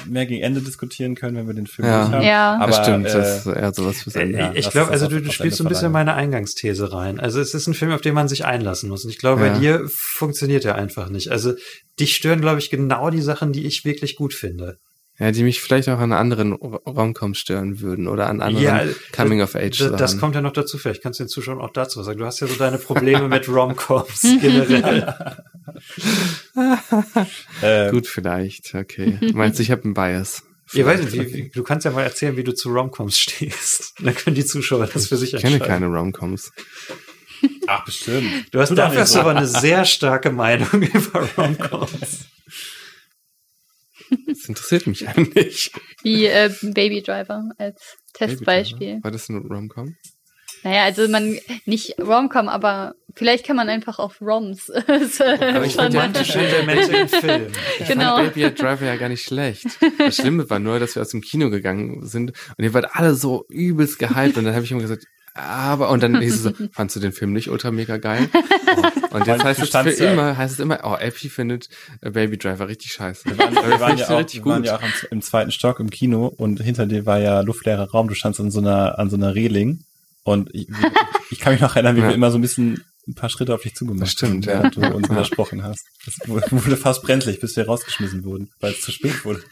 mehr 0.07 0.27
gegen 0.27 0.43
Ende 0.43 0.61
diskutieren 0.61 1.15
können, 1.15 1.37
wenn 1.37 1.47
wir 1.47 1.55
den 1.55 1.67
Film 1.67 1.89
Ja. 1.89 2.11
haben. 2.11 2.23
Ja. 2.23 2.57
aber 2.59 2.67
das 2.73 2.83
stimmt, 2.85 3.07
äh, 3.07 3.13
das 3.13 3.39
ist 3.39 3.47
eher 3.47 3.73
sowas 3.73 4.03
fürs 4.03 4.17
Ende. 4.17 4.39
ja, 4.39 4.53
Äh, 4.53 4.59
ich 4.59 4.71
glaube, 4.71 4.93
das 4.93 5.03
also 5.03 5.15
du, 5.17 5.23
du 5.23 5.33
spielst 5.33 5.57
so 5.57 5.63
ein 5.65 5.67
Ende 5.67 5.75
bisschen 5.75 5.93
meine 5.93 6.15
Eingangsthese 6.15 6.93
rein. 6.93 7.21
Also 7.21 7.41
es 7.41 7.55
ist 7.55 7.67
ein 7.67 7.75
Film, 7.75 7.93
auf 7.93 8.01
den 8.03 8.13
man 8.15 8.29
sich 8.29 8.45
einlassen 8.45 8.91
muss. 8.91 9.05
Und 9.05 9.11
ich 9.11 9.19
glaube, 9.19 9.47
Ja. 9.47 9.53
bei 9.53 9.59
dir 9.59 9.89
funktioniert 9.89 10.65
er 10.65 10.75
einfach 10.75 11.09
nicht. 11.09 11.31
Also 11.31 11.55
dich 11.99 12.15
stören, 12.17 12.41
glaube 12.41 12.59
ich, 12.59 12.69
genau 12.71 13.09
die 13.11 13.23
Sachen, 13.23 13.53
die 13.53 13.65
ich 13.67 13.85
wirklich 13.85 14.17
gut 14.17 14.35
finde. 14.35 14.79
Ja, 15.19 15.31
die 15.31 15.45
mich 15.45 15.61
vielleicht 15.61 15.89
auch 15.89 16.01
an 16.01 16.13
anderen 16.13 16.53
Romcoms 16.53 17.39
stören 17.39 17.81
würden 17.81 18.09
oder 18.09 18.29
an 18.29 18.41
anderen 18.41 18.65
Ja, 18.65 18.85
Coming 19.15 19.43
of 19.43 19.55
Age 19.55 19.79
Das, 19.79 19.97
das 19.97 20.19
kommt 20.19 20.35
ja 20.35 20.41
noch 20.41 20.53
dazu. 20.53 20.77
Vielleicht 20.77 21.03
kannst 21.03 21.21
du 21.21 21.25
den 21.25 21.29
Zuschauern 21.29 21.61
auch 21.61 21.71
dazu 21.73 22.01
was 22.01 22.07
sagen. 22.07 22.19
Du 22.19 22.27
hast 22.27 22.41
ja 22.41 22.49
so 22.49 22.57
deine 22.57 22.79
Probleme 22.79 23.29
mit 23.29 23.49
Romcoms 23.49 24.23
generell. 24.41 25.15
äh, 27.63 27.91
Gut, 27.91 28.09
vielleicht. 28.09 28.75
Okay. 28.75 29.19
Meinst 29.35 29.59
du, 29.61 29.63
ich 29.63 29.71
habe 29.71 29.85
einen 29.85 29.95
Bias? 29.95 30.43
Ihr 30.73 30.87
weiß 30.87 31.03
nicht, 31.03 31.55
du 31.55 31.63
kannst 31.63 31.85
ja 31.85 31.93
mal 31.93 32.03
erzählen, 32.03 32.37
wie 32.37 32.43
du 32.43 32.53
zu 32.53 32.71
Romcoms 32.71 33.17
stehst. 33.21 33.95
Dann 34.01 34.15
können 34.17 34.35
die 34.35 34.45
Zuschauer 34.45 34.89
das 34.93 35.07
für 35.07 35.17
sich 35.17 35.35
Ich 35.35 35.41
kenne 35.43 35.57
entscheiden. 35.57 35.83
keine 35.83 35.97
Romcoms. 35.97 36.51
ach, 37.69 37.85
bestimmt. 37.85 38.47
Du 38.51 38.59
hast 38.59 38.71
doch 38.71 38.77
dafür 38.77 39.05
du 39.05 39.21
aber 39.21 39.37
eine 39.37 39.47
sehr 39.47 39.85
starke 39.85 40.31
Meinung 40.33 40.83
über 40.83 41.29
Romcoms. 41.37 42.27
Das 44.27 44.49
interessiert 44.49 44.87
mich 44.87 45.09
eigentlich. 45.09 45.71
wie 46.03 46.27
äh, 46.27 46.51
Baby 46.63 47.03
Driver 47.03 47.51
als 47.59 47.97
Testbeispiel. 48.15 49.01
War 49.03 49.11
das 49.11 49.29
ein 49.29 49.39
Romcom? 49.39 49.97
Naja, 50.63 50.85
also 50.85 51.07
man 51.09 51.39
nicht 51.67 51.95
Romcom, 52.01 52.49
aber 52.49 52.95
vielleicht 53.15 53.45
kann 53.47 53.57
man 53.57 53.69
einfach 53.69 53.99
auf 53.99 54.21
Roms. 54.23 54.73
Das, 54.87 55.21
äh, 55.21 55.37
Aber 55.55 55.67
ich 55.67 55.73
schon- 55.73 55.93
fand 55.93 55.95
ja- 55.95 56.01
Romantische 56.01 56.39
Elemente 56.39 56.97
im 56.97 57.09
Film. 57.09 57.47
Ich 57.81 57.87
Genau. 57.89 58.17
fand 58.17 58.35
Baby 58.35 58.55
Driver 58.55 58.87
ja 58.87 58.97
gar 58.97 59.11
nicht 59.11 59.23
schlecht. 59.25 59.67
Das 59.99 60.17
Schlimme 60.17 60.49
war 60.49 60.59
nur, 60.61 60.79
dass 60.79 60.95
wir 60.95 61.03
aus 61.03 61.11
dem 61.11 61.21
Kino 61.21 61.51
gegangen 61.51 62.07
sind 62.07 62.33
und 62.57 62.65
ihr 62.65 62.73
wart 62.73 62.87
alle 62.97 63.15
so 63.15 63.45
übelst 63.51 63.99
gehypt 63.99 64.39
und 64.39 64.45
dann 64.45 64.55
habe 64.55 64.65
ich 64.65 64.71
immer 64.71 64.81
gesagt, 64.81 65.05
aber, 65.35 65.91
und 65.91 66.03
dann 66.03 66.21
hieß 66.21 66.35
es 66.35 66.43
so, 66.43 66.53
fandst 66.73 66.95
du 66.95 67.01
den 67.01 67.13
Film 67.13 67.33
nicht 67.33 67.51
ultra 67.51 67.73
mega 67.73 67.97
geil? 67.97 68.29
Oh. 68.33 68.83
Und 69.15 69.27
jetzt 69.29 69.45
heißt 69.45 69.63
es 69.63 69.71
für 69.71 70.05
immer, 70.05 70.37
heißt 70.37 70.55
es 70.55 70.61
immer, 70.61 70.81
oh, 70.83 70.97
Epi 70.97 71.29
findet 71.29 71.69
äh, 72.01 72.11
Baby 72.11 72.37
Driver 72.37 72.67
richtig 72.67 72.93
scheiße. 72.93 73.29
Wir 73.29 73.39
waren, 73.39 73.55
wir 73.55 73.81
waren, 73.81 73.97
ja, 73.97 74.09
auch, 74.09 74.19
richtig 74.19 74.45
wir 74.45 74.51
waren 74.53 74.65
ja 74.65 74.77
auch 74.77 74.83
im, 74.83 74.93
im 75.11 75.23
zweiten 75.23 75.53
Stock 75.53 75.79
im 75.79 75.91
Kino 75.91 76.27
und 76.27 76.61
hinter 76.61 76.87
dir 76.87 77.07
war 77.07 77.19
ja 77.21 77.41
luftleerer 77.41 77.91
Raum. 77.91 78.09
Du 78.09 78.15
standst 78.15 78.41
an 78.41 78.51
so 78.51 78.59
einer, 78.59 78.99
an 78.99 79.11
so 79.11 79.17
einer 79.17 79.35
Reling 79.37 79.85
und 80.25 80.53
ich, 80.53 80.67
ich 81.31 81.39
kann 81.39 81.53
mich 81.53 81.63
noch 81.63 81.77
erinnern, 81.77 81.95
wie 81.97 82.01
Ja. 82.01 82.09
wir 82.09 82.15
immer 82.15 82.33
so 82.33 82.39
ein 82.39 82.43
bisschen 82.43 82.85
ein 83.07 83.15
paar 83.15 83.29
Schritte 83.29 83.55
auf 83.55 83.63
dich 83.63 83.75
zugemacht 83.75 84.03
Das 84.03 84.11
stimmt, 84.13 84.49
haben, 84.49 84.71
ja. 84.81 84.89
du 84.91 84.97
uns 84.97 85.09
widersprochen 85.11 85.63
hast. 85.63 85.85
Das 86.07 86.17
wurde 86.29 86.47
wurde 86.51 86.77
fast 86.77 87.03
brenzlig, 87.03 87.39
bis 87.41 87.55
wir 87.57 87.67
rausgeschmissen 87.67 88.25
wurden, 88.25 88.51
weil 88.61 88.73
es 88.73 88.81
zu 88.81 88.91
spät 88.93 89.25
wurde. 89.25 89.43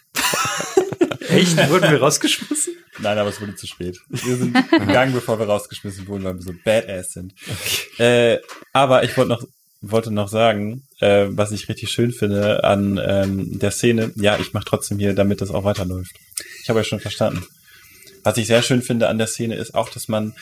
Echt? 1.33 1.57
Wurden 1.71 1.91
wir 1.91 2.01
rausgeschmissen? 2.01 2.75
Nein, 2.99 3.19
aber 3.19 3.31
es 3.31 3.41
wurde 3.41 3.55
zu 3.55 3.67
spät. 3.67 3.99
Wir 4.09 4.37
sind 4.37 4.55
gegangen, 4.71 5.13
bevor 5.13 5.39
wir 5.39 5.47
rausgeschmissen 5.47 6.07
wurden, 6.07 6.25
weil 6.25 6.35
wir 6.35 6.43
so 6.43 6.53
badass 6.65 7.13
sind. 7.13 7.35
Äh, 7.99 8.39
aber 8.73 9.05
ich 9.05 9.17
wollte 9.17 9.31
noch, 9.31 9.45
wollte 9.81 10.11
noch 10.11 10.29
sagen, 10.29 10.85
äh, 11.01 11.27
was 11.29 11.53
ich 11.53 11.69
richtig 11.69 11.91
schön 11.91 12.13
finde 12.13 12.65
an 12.65 13.01
ähm, 13.05 13.59
der 13.59 13.71
Szene. 13.71 14.13
Ja, 14.17 14.39
ich 14.39 14.53
mache 14.53 14.65
trotzdem 14.67 14.99
hier, 14.99 15.15
damit 15.15 15.41
das 15.41 15.51
auch 15.51 15.65
weiterläuft. 15.65 16.13
Ich 16.63 16.69
habe 16.69 16.81
ja 16.81 16.85
schon 16.85 17.01
verstanden. 17.01 17.45
Was 18.23 18.37
ich 18.37 18.47
sehr 18.47 18.63
schön 18.63 18.83
finde 18.83 19.09
an 19.09 19.19
der 19.19 19.27
Szene 19.27 19.57
ist 19.57 19.75
auch, 19.75 19.89
dass 19.89 20.09
man 20.09 20.35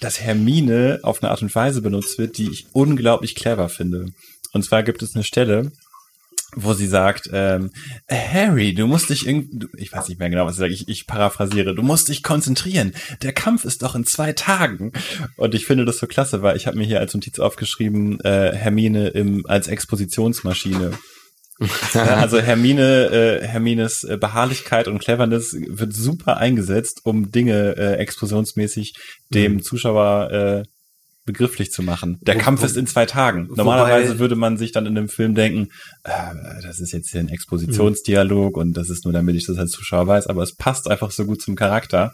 dass 0.00 0.20
Hermine 0.20 1.00
auf 1.02 1.22
eine 1.22 1.30
Art 1.30 1.42
und 1.42 1.54
Weise 1.54 1.82
benutzt 1.82 2.18
wird, 2.18 2.38
die 2.38 2.50
ich 2.50 2.66
unglaublich 2.72 3.34
clever 3.34 3.68
finde. 3.68 4.12
Und 4.52 4.64
zwar 4.64 4.82
gibt 4.82 5.02
es 5.02 5.14
eine 5.14 5.24
Stelle, 5.24 5.72
wo 6.56 6.72
sie 6.72 6.86
sagt, 6.86 7.28
ähm, 7.32 7.70
Harry, 8.10 8.74
du 8.74 8.86
musst 8.86 9.10
dich 9.10 9.26
irgendwie, 9.26 9.66
ich 9.76 9.92
weiß 9.92 10.08
nicht 10.08 10.18
mehr 10.18 10.30
genau, 10.30 10.46
was 10.46 10.56
sie 10.56 10.60
sagt, 10.60 10.72
ich, 10.72 10.88
ich 10.88 11.06
paraphrasiere, 11.06 11.74
du 11.74 11.82
musst 11.82 12.08
dich 12.08 12.22
konzentrieren. 12.22 12.94
Der 13.22 13.32
Kampf 13.32 13.64
ist 13.64 13.82
doch 13.82 13.94
in 13.94 14.06
zwei 14.06 14.32
Tagen. 14.32 14.92
Und 15.36 15.54
ich 15.54 15.66
finde 15.66 15.84
das 15.84 15.98
so 15.98 16.06
klasse, 16.06 16.42
weil 16.42 16.56
ich 16.56 16.66
habe 16.66 16.78
mir 16.78 16.86
hier 16.86 17.00
als 17.00 17.14
Notiz 17.14 17.38
aufgeschrieben, 17.38 18.20
äh, 18.20 18.54
Hermine 18.54 19.08
im, 19.08 19.44
als 19.46 19.68
Expositionsmaschine. 19.68 20.92
Also 21.92 22.38
Hermine, 22.38 23.40
äh, 23.42 23.44
Hermines 23.44 24.04
äh, 24.04 24.16
Beharrlichkeit 24.16 24.86
und 24.86 25.00
Cleverness 25.00 25.56
wird 25.58 25.92
super 25.92 26.36
eingesetzt, 26.36 27.00
um 27.02 27.32
Dinge 27.32 27.76
äh, 27.76 27.94
explosionsmäßig 27.94 28.94
dem 29.30 29.60
Zuschauer 29.60 30.30
äh, 30.30 30.62
begrifflich 31.28 31.70
zu 31.70 31.82
machen. 31.82 32.18
Der 32.22 32.34
Wo- 32.34 32.38
Kampf 32.40 32.62
wo- 32.62 32.66
ist 32.66 32.76
in 32.76 32.86
zwei 32.88 33.06
Tagen. 33.06 33.48
wobei- 33.48 33.56
Normalerweise 33.62 34.18
würde 34.18 34.34
man 34.34 34.56
sich 34.56 34.72
dann 34.72 34.86
in 34.86 34.96
einem 34.98 35.08
Film 35.08 35.34
denken, 35.36 35.68
äh, 36.04 36.10
das 36.62 36.80
ist 36.80 36.92
jetzt 36.92 37.10
hier 37.10 37.20
ein 37.20 37.28
Expositionsdialog 37.28 38.56
und 38.56 38.72
das 38.76 38.90
ist 38.90 39.04
nur, 39.04 39.12
damit 39.12 39.36
ich 39.36 39.46
das 39.46 39.58
als 39.58 39.70
Zuschauer 39.70 40.06
weiß, 40.06 40.26
aber 40.26 40.42
es 40.42 40.54
passt 40.54 40.90
einfach 40.90 41.10
so 41.10 41.24
gut 41.24 41.40
zum 41.42 41.54
Charakter. 41.54 42.12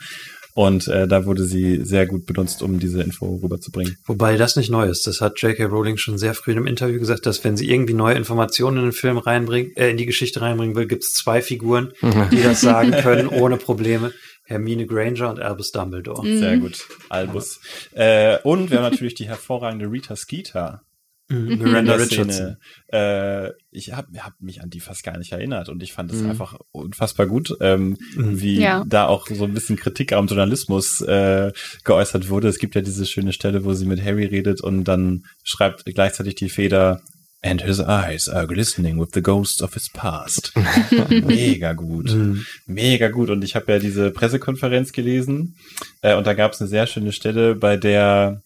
Und 0.57 0.87
äh, 0.87 1.09
da 1.09 1.27
wurde 1.27 1.43
sie 1.47 1.85
sehr 1.85 2.07
gut 2.07 2.27
benutzt, 2.27 2.63
um 2.63 2.79
diese 2.79 3.03
Info 3.03 3.41
rüberzubringen. 3.43 3.97
Wobei 4.07 4.37
das 4.37 4.55
nicht 4.55 4.71
neu 4.71 4.87
ist. 4.89 5.05
Das 5.05 5.21
hat 5.21 5.41
J.K. 5.41 5.65
Rowling 5.65 5.97
schon 5.97 6.17
sehr 6.17 6.33
früh 6.33 6.53
in 6.53 6.59
einem 6.59 6.69
Interview 6.69 7.01
gesagt, 7.01 7.27
dass 7.27 7.43
wenn 7.43 7.57
sie 7.57 7.69
irgendwie 7.69 7.93
neue 7.95 8.15
Informationen 8.15 8.77
in 8.77 8.83
den 8.85 8.93
Film 8.93 9.19
reinbringen, 9.19 9.73
äh, 9.75 9.91
in 9.91 9.97
die 9.97 10.07
Geschichte 10.07 10.43
reinbringen 10.43 10.77
will, 10.77 10.87
gibt 10.87 11.03
es 11.03 11.13
zwei 11.13 11.43
Figuren, 11.43 11.91
die 12.31 12.41
das 12.41 12.61
sagen 12.61 12.93
können 12.93 13.27
ohne 13.27 13.57
Probleme. 13.57 14.13
Hermine 14.45 14.87
Granger 14.87 15.31
und 15.31 15.41
Albus 15.41 15.73
Dumbledore. 15.73 16.27
Mhm. 16.27 16.39
Sehr 16.39 16.59
gut. 16.59 16.87
Albus. 17.09 17.61
Äh, 17.93 18.39
und 18.45 18.71
wir 18.71 18.79
haben 18.79 18.91
natürlich 18.91 19.15
die 19.15 19.27
hervorragende 19.27 19.87
Rita 19.91 20.17
Skeeter. 20.17 20.83
Mhm. 21.31 21.57
Miranda 21.59 21.79
in 21.79 21.87
der 21.87 22.01
Richardson. 22.01 22.57
Äh, 22.89 23.53
ich 23.71 23.95
habe 23.95 24.09
hab 24.23 24.35
mich 24.41 24.61
an 24.63 24.69
die 24.69 24.81
fast 24.81 25.03
gar 25.05 25.17
nicht 25.17 25.33
erinnert 25.33 25.71
und 25.71 25.83
ich 25.83 25.95
fand 25.95 26.13
es 26.13 26.21
Mhm. 26.21 26.29
einfach 26.31 26.59
unfassbar 26.71 27.27
gut, 27.27 27.57
ähm, 27.63 27.97
Mhm. 28.15 28.41
wie 28.43 28.61
Ja. 28.61 28.85
da 28.87 29.07
auch 29.07 29.27
so 29.29 29.45
ein 29.45 29.55
bisschen 29.55 29.77
Kritik 29.77 30.13
am 30.13 30.27
Journalismus 30.27 31.01
äh, 31.01 31.51
geäußert 31.85 32.29
wurde. 32.29 32.49
Es 32.49 32.59
gibt 32.59 32.75
ja 32.75 32.83
diese 32.83 33.07
schöne 33.07 33.33
Stelle, 33.33 33.65
wo 33.65 33.73
sie 33.73 33.87
mit 33.87 34.05
Harry 34.05 34.27
redet 34.27 34.61
und 34.61 34.85
dann 34.85 35.25
schreibt 35.43 35.87
gleichzeitig 35.87 36.35
die 36.35 36.51
Feder 36.51 37.01
And 37.45 37.61
his 37.61 37.79
eyes 37.79 38.27
are 38.27 38.47
glistening 38.47 38.99
with 38.99 39.11
the 39.13 39.21
ghosts 39.21 39.61
of 39.61 39.75
his 39.75 39.91
past. 39.91 40.53
Mega 41.11 41.75
gut. 41.75 42.11
Mhm. 42.11 42.47
Mega 42.67 43.09
gut. 43.09 43.29
Und 43.29 43.45
ich 43.45 43.55
habe 43.55 43.71
ja 43.71 43.79
diese 43.79 44.11
Pressekonferenz 44.11 44.93
gelesen 44.93 45.55
äh, 46.01 46.15
und 46.15 46.27
da 46.27 46.33
gab 46.33 46.53
es 46.53 46.63
eine 46.63 46.71
sehr 46.71 46.87
schöne 46.87 47.13
Stelle, 47.13 47.55
bei 47.55 47.77
der 47.77 48.41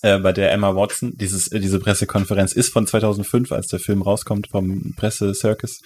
äh, 0.00 0.18
bei 0.18 0.32
der 0.32 0.52
Emma 0.52 0.74
Watson, 0.74 1.12
dieses, 1.16 1.52
äh, 1.52 1.60
diese 1.60 1.78
Pressekonferenz 1.78 2.52
ist 2.52 2.72
von 2.72 2.86
2005, 2.86 3.52
als 3.52 3.66
der 3.66 3.78
Film 3.78 4.00
rauskommt 4.00 4.48
vom 4.48 4.94
Presse-Circus. 4.96 5.82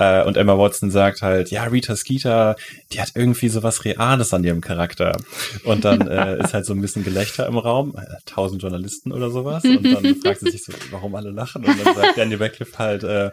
Äh, 0.00 0.24
und 0.24 0.38
Emma 0.38 0.56
Watson 0.56 0.90
sagt 0.90 1.20
halt, 1.20 1.50
ja, 1.50 1.64
Rita 1.64 1.94
Skeeter, 1.94 2.56
die 2.90 3.02
hat 3.02 3.12
irgendwie 3.14 3.50
so 3.50 3.62
was 3.62 3.84
Reales 3.84 4.32
an 4.32 4.42
ihrem 4.42 4.62
Charakter. 4.62 5.20
Und 5.64 5.84
dann 5.84 6.00
äh, 6.08 6.42
ist 6.42 6.54
halt 6.54 6.64
so 6.64 6.72
ein 6.72 6.80
bisschen 6.80 7.04
Gelächter 7.04 7.46
im 7.46 7.58
Raum, 7.58 7.94
äh, 7.96 8.06
tausend 8.24 8.62
Journalisten 8.62 9.12
oder 9.12 9.30
sowas. 9.30 9.62
Und 9.64 9.84
dann 9.84 10.16
fragt 10.22 10.40
sie 10.40 10.50
sich 10.50 10.64
so, 10.64 10.72
warum 10.90 11.14
alle 11.14 11.30
lachen. 11.30 11.64
Und 11.64 11.84
dann 11.84 11.94
sagt 11.94 12.16
Daniel 12.16 12.42
Radcliffe 12.42 12.78
halt, 12.78 13.04
äh, 13.04 13.30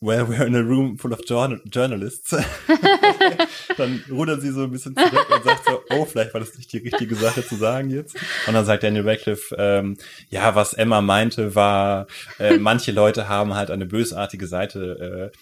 well, 0.00 0.24
we're 0.26 0.46
in 0.46 0.54
a 0.54 0.60
room 0.60 0.98
full 0.98 1.12
of 1.12 1.20
journal 1.26 1.60
journalists. 1.66 2.30
dann 3.76 4.04
rudert 4.10 4.42
sie 4.42 4.50
so 4.50 4.64
ein 4.64 4.70
bisschen 4.70 4.94
zurück 4.94 5.26
und 5.34 5.44
sagt 5.44 5.64
so, 5.66 5.80
oh, 5.90 6.04
vielleicht 6.04 6.34
war 6.34 6.40
das 6.40 6.56
nicht 6.56 6.72
die 6.72 6.78
richtige 6.78 7.14
Sache 7.14 7.44
zu 7.46 7.56
sagen 7.56 7.90
jetzt. 7.90 8.14
Und 8.46 8.54
dann 8.54 8.64
sagt 8.64 8.82
Daniel 8.82 9.08
Radcliffe, 9.08 9.54
ähm, 9.58 9.96
ja, 10.28 10.54
was 10.54 10.74
Emma 10.74 11.00
meinte, 11.00 11.54
war, 11.54 12.06
äh, 12.38 12.58
manche 12.58 12.92
Leute 12.92 13.28
haben 13.28 13.54
halt 13.54 13.70
eine 13.70 13.86
bösartige 13.86 14.46
Seite, 14.46 15.32
äh, 15.32 15.36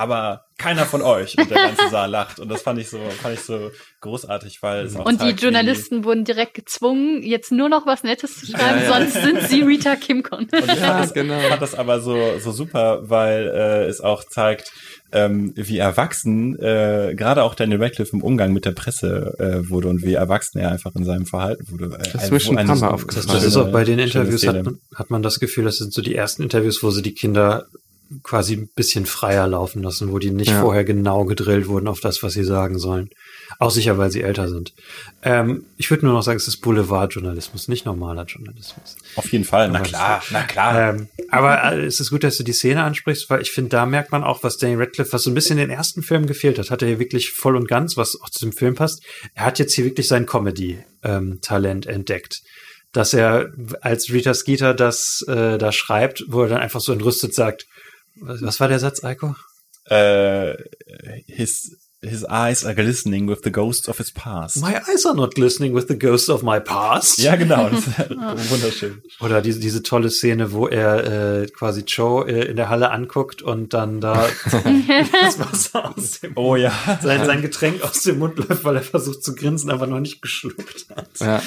aber 0.00 0.44
keiner 0.56 0.84
von 0.86 1.02
euch. 1.02 1.36
Und 1.38 1.50
der 1.50 1.58
ganze 1.58 1.88
Saal 1.90 2.10
lacht. 2.10 2.38
Und 2.40 2.48
das 2.48 2.62
fand 2.62 2.78
ich 2.78 2.88
so, 2.88 2.98
fand 3.22 3.34
ich 3.34 3.40
so 3.40 3.70
großartig, 4.00 4.62
weil 4.62 4.86
es 4.86 4.96
auch 4.96 5.04
Und 5.04 5.20
die 5.20 5.26
zeigt, 5.26 5.42
Journalisten 5.42 6.04
wurden 6.04 6.24
direkt 6.24 6.54
gezwungen, 6.54 7.22
jetzt 7.22 7.52
nur 7.52 7.68
noch 7.68 7.86
was 7.86 8.02
Nettes 8.02 8.40
zu 8.40 8.46
schreiben, 8.46 8.80
Ja, 8.82 8.84
ja. 8.84 8.88
sonst 9.10 9.12
sind 9.22 9.42
sie 9.48 9.62
Rita 9.62 9.96
Kimcon. 9.96 10.40
Und 10.50 10.54
ich 10.54 10.66
Ja, 10.66 10.74
fand, 10.74 11.04
das, 11.04 11.12
genau. 11.14 11.38
fand 11.40 11.60
das 11.62 11.74
aber 11.74 12.00
so, 12.00 12.38
so 12.38 12.50
super, 12.52 13.08
weil 13.10 13.48
äh, 13.54 13.84
es 13.86 14.00
auch 14.00 14.24
zeigt, 14.24 14.72
ähm, 15.12 15.52
wie 15.56 15.78
erwachsen 15.78 16.58
äh, 16.60 17.14
gerade 17.16 17.42
auch 17.42 17.54
Daniel 17.54 17.82
Radcliffe 17.82 18.12
im 18.14 18.22
Umgang 18.22 18.52
mit 18.52 18.64
der 18.64 18.72
Presse 18.72 19.34
äh, 19.38 19.68
wurde 19.68 19.88
und 19.88 20.02
wie 20.02 20.14
erwachsen 20.14 20.58
er 20.60 20.70
einfach 20.70 20.94
in 20.94 21.04
seinem 21.04 21.26
Verhalten 21.26 21.66
wurde. 21.70 21.86
Äh, 21.96 22.12
Das 22.12 22.24
ist 22.24 22.30
mir 22.30 22.40
schon 22.40 22.58
ein 22.58 22.66
Das, 22.68 22.82
aufgefallen. 22.82 23.26
das 23.28 23.44
ist 23.44 23.56
auch 23.56 23.70
bei 23.72 23.84
den 23.84 23.98
Interviews, 23.98 24.46
hat 24.46 24.62
man, 24.64 24.78
hat 24.94 25.10
man 25.10 25.22
das 25.22 25.40
Gefühl, 25.40 25.64
das 25.64 25.76
sind 25.78 25.92
so 25.92 26.00
die 26.00 26.14
ersten 26.14 26.42
Interviews, 26.42 26.82
wo 26.82 26.90
sie 26.90 27.02
die 27.02 27.14
Kinder 27.14 27.66
quasi 28.22 28.54
ein 28.54 28.68
bisschen 28.74 29.06
freier 29.06 29.46
laufen 29.46 29.82
lassen, 29.82 30.10
wo 30.10 30.18
die 30.18 30.30
nicht 30.30 30.50
Ja. 30.50 30.60
vorher 30.60 30.84
genau 30.84 31.24
gedrillt 31.24 31.68
wurden 31.68 31.86
auf 31.86 32.00
das, 32.00 32.22
was 32.22 32.32
sie 32.32 32.44
sagen 32.44 32.78
sollen. 32.78 33.10
Auch 33.58 33.70
sicher, 33.70 33.98
weil 33.98 34.10
sie 34.10 34.22
älter 34.22 34.48
sind. 34.48 34.72
Ähm, 35.22 35.64
ich 35.76 35.90
würde 35.90 36.06
nur 36.06 36.14
noch 36.14 36.22
sagen, 36.22 36.36
es 36.38 36.48
ist 36.48 36.58
Boulevardjournalismus, 36.58 37.68
nicht 37.68 37.86
normaler 37.86 38.24
Journalismus. 38.24 38.96
Auf 39.16 39.30
jeden 39.32 39.44
Fall, 39.44 39.68
na 39.68 39.78
Aber 39.78 39.88
klar, 39.88 40.22
na 40.30 40.42
klar. 40.42 40.90
Ähm, 40.94 41.08
aber 41.30 41.72
äh, 41.72 41.84
es 41.84 42.00
ist 42.00 42.10
gut, 42.10 42.24
dass 42.24 42.36
du 42.36 42.42
die 42.42 42.52
Szene 42.52 42.82
ansprichst, 42.82 43.30
weil 43.30 43.42
ich 43.42 43.52
finde, 43.52 43.70
da 43.70 43.86
merkt 43.86 44.10
man 44.12 44.24
auch, 44.24 44.42
was 44.42 44.56
Daniel 44.58 44.80
Radcliffe, 44.80 45.12
was 45.12 45.22
so 45.22 45.30
ein 45.30 45.34
bisschen 45.34 45.58
in 45.58 45.68
den 45.68 45.76
ersten 45.76 46.02
Filmen 46.02 46.26
gefehlt 46.26 46.58
hat, 46.58 46.70
hat 46.70 46.82
er 46.82 46.88
hier 46.88 46.98
wirklich 46.98 47.30
voll 47.30 47.56
und 47.56 47.68
ganz, 47.68 47.96
was 47.96 48.20
auch 48.20 48.30
zu 48.30 48.44
dem 48.44 48.52
Film 48.52 48.74
passt. 48.74 49.02
Er 49.34 49.44
hat 49.44 49.58
jetzt 49.58 49.74
hier 49.74 49.84
wirklich 49.84 50.08
sein 50.08 50.26
Comedy-Talent 50.26 51.86
entdeckt. 51.86 52.42
Dass 52.92 53.14
er 53.14 53.52
als 53.82 54.10
Rita 54.10 54.34
Skeeter 54.34 54.74
das 54.74 55.24
äh, 55.28 55.58
da 55.58 55.70
schreibt, 55.70 56.24
wo 56.26 56.42
er 56.42 56.48
dann 56.48 56.60
einfach 56.60 56.80
so 56.80 56.92
entrüstet 56.92 57.34
sagt, 57.34 57.66
was, 58.20 58.60
war 58.60 58.68
der 58.68 58.78
Satz, 58.78 59.02
Eiko? 59.04 59.34
Äh, 59.86 60.54
his, 61.26 61.76
his 62.02 62.24
eyes 62.24 62.64
are 62.64 62.74
glistening 62.74 63.28
with 63.28 63.40
the 63.42 63.50
ghosts 63.50 63.88
of 63.88 63.98
his 63.98 64.12
past. 64.12 64.56
My 64.58 64.76
eyes 64.88 65.04
are 65.04 65.14
not 65.16 65.34
glistening 65.34 65.74
with 65.74 65.86
the 65.88 65.98
ghost 65.98 66.30
of 66.30 66.42
my 66.42 66.60
past. 66.60 67.18
ja, 67.18 67.34
genau, 67.36 67.68
das 67.68 67.86
ist 67.88 68.50
wunderschön. 68.50 69.02
Oder 69.20 69.42
diese, 69.42 69.58
diese 69.58 69.82
tolle 69.82 70.10
Szene, 70.10 70.52
wo 70.52 70.68
er 70.68 71.42
äh, 71.42 71.46
quasi 71.48 71.82
Joe 71.86 72.26
äh, 72.30 72.46
in 72.50 72.56
der 72.56 72.68
Halle 72.68 72.90
anguckt 72.90 73.42
und 73.42 73.74
dann 73.74 74.00
da 74.00 74.28
das 74.44 75.38
Wasser 75.38 75.94
aus 75.96 76.20
dem 76.20 76.32
Oh 76.36 76.56
ja. 76.56 76.72
sein, 77.02 77.24
sein 77.26 77.42
Getränk 77.42 77.82
aus 77.82 78.02
dem 78.02 78.18
Mund 78.18 78.38
läuft, 78.38 78.64
weil 78.64 78.76
er 78.76 78.82
versucht 78.82 79.24
zu 79.24 79.34
grinsen, 79.34 79.70
aber 79.70 79.86
noch 79.86 80.00
nicht 80.00 80.22
geschluckt 80.22 80.86
hat. 80.94 81.08
Ja, 81.20 81.42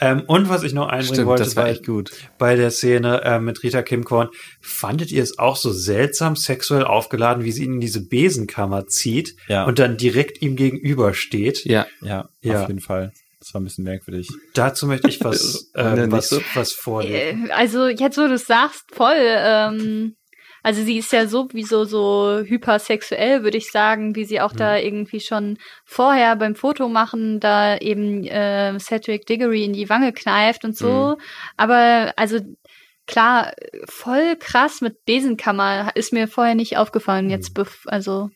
Ähm, 0.00 0.22
und 0.26 0.48
was 0.48 0.62
ich 0.62 0.72
noch 0.74 0.86
einbringen 0.88 1.14
stimmt, 1.14 1.26
wollte 1.28 1.42
das 1.44 1.56
war 1.56 1.64
bei, 1.64 1.70
echt 1.70 1.86
gut. 1.86 2.10
bei 2.38 2.54
der 2.56 2.70
Szene 2.70 3.22
äh, 3.24 3.40
mit 3.40 3.62
Rita 3.62 3.82
Kimkorn, 3.82 4.28
fandet 4.60 5.10
ihr 5.12 5.22
es 5.22 5.38
auch 5.38 5.56
so 5.56 5.72
seltsam 5.72 6.36
sexuell 6.36 6.84
aufgeladen, 6.84 7.44
wie 7.44 7.52
sie 7.52 7.64
ihn 7.64 7.74
in 7.74 7.80
diese 7.80 8.06
Besenkammer 8.06 8.86
zieht 8.86 9.34
Ja. 9.48 9.64
und 9.64 9.78
dann 9.78 9.96
direkt 9.96 10.40
ihm 10.42 10.56
gegenüber 10.56 11.14
steht? 11.14 11.64
Ja, 11.64 11.86
Ja, 12.02 12.28
Ja. 12.42 12.62
auf 12.62 12.68
jeden 12.68 12.80
Fall. 12.80 13.12
Das 13.40 13.54
war 13.54 13.60
ein 13.60 13.64
bisschen 13.64 13.84
merkwürdig. 13.84 14.28
Dazu 14.54 14.86
möchte 14.86 15.08
ich 15.08 15.20
was, 15.24 15.70
äh, 15.74 16.10
was, 16.10 16.28
so? 16.28 16.40
was 16.54 16.72
vorlesen. 16.72 17.48
Äh, 17.48 17.52
Also 17.52 17.86
jetzt, 17.88 18.18
wo 18.18 18.26
du 18.26 18.34
es 18.34 18.46
sagst, 18.46 18.84
voll. 18.92 19.14
Ähm, 19.16 20.14
also 20.62 20.82
sie 20.82 20.98
ist 20.98 21.12
ja 21.12 21.26
sowieso 21.26 21.84
so 21.84 22.40
hypersexuell, 22.44 23.42
würde 23.42 23.58
ich 23.58 23.70
sagen, 23.70 24.16
wie 24.16 24.24
sie 24.24 24.40
auch 24.40 24.52
da 24.52 24.76
irgendwie 24.76 25.20
schon 25.20 25.58
vorher 25.84 26.36
beim 26.36 26.54
Foto 26.54 26.88
machen, 26.88 27.40
da 27.40 27.76
eben 27.78 28.24
äh, 28.24 28.78
Cedric 28.78 29.26
Diggory 29.26 29.64
in 29.64 29.72
die 29.72 29.88
Wange 29.88 30.12
kneift 30.12 30.64
und 30.64 30.76
so. 30.76 31.16
Aber 31.56 32.12
also 32.16 32.40
klar, 33.06 33.52
voll 33.88 34.36
krass 34.36 34.80
mit 34.80 35.04
Besenkammer 35.04 35.92
ist 35.94 36.12
mir 36.12 36.28
vorher 36.28 36.54
nicht 36.54 36.76
aufgefallen. 36.76 37.30
Jetzt, 37.30 37.54
bef 37.54 37.84
also 37.86 38.30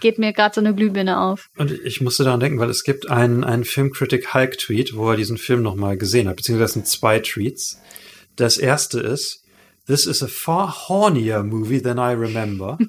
geht 0.00 0.18
mir 0.18 0.32
gerade 0.32 0.54
so 0.54 0.60
eine 0.60 0.74
Glühbirne 0.74 1.20
auf. 1.20 1.48
Und 1.56 1.70
ich 1.70 2.00
musste 2.00 2.24
daran 2.24 2.40
denken, 2.40 2.58
weil 2.58 2.70
es 2.70 2.84
gibt 2.84 3.10
einen, 3.10 3.44
einen 3.44 3.64
Filmkritik 3.64 4.32
Hulk-Tweet, 4.32 4.96
wo 4.96 5.10
er 5.10 5.16
diesen 5.16 5.38
Film 5.38 5.62
nochmal 5.62 5.96
gesehen 5.96 6.28
hat, 6.28 6.36
beziehungsweise 6.36 6.64
das 6.64 6.72
sind 6.74 6.86
zwei 6.86 7.18
Tweets. 7.18 7.80
Das 8.36 8.58
erste 8.58 9.00
ist, 9.00 9.43
This 9.86 10.06
is 10.06 10.22
a 10.22 10.28
far 10.28 10.68
hornier 10.68 11.44
movie 11.44 11.78
than 11.78 11.98
I 11.98 12.12
remember. 12.12 12.78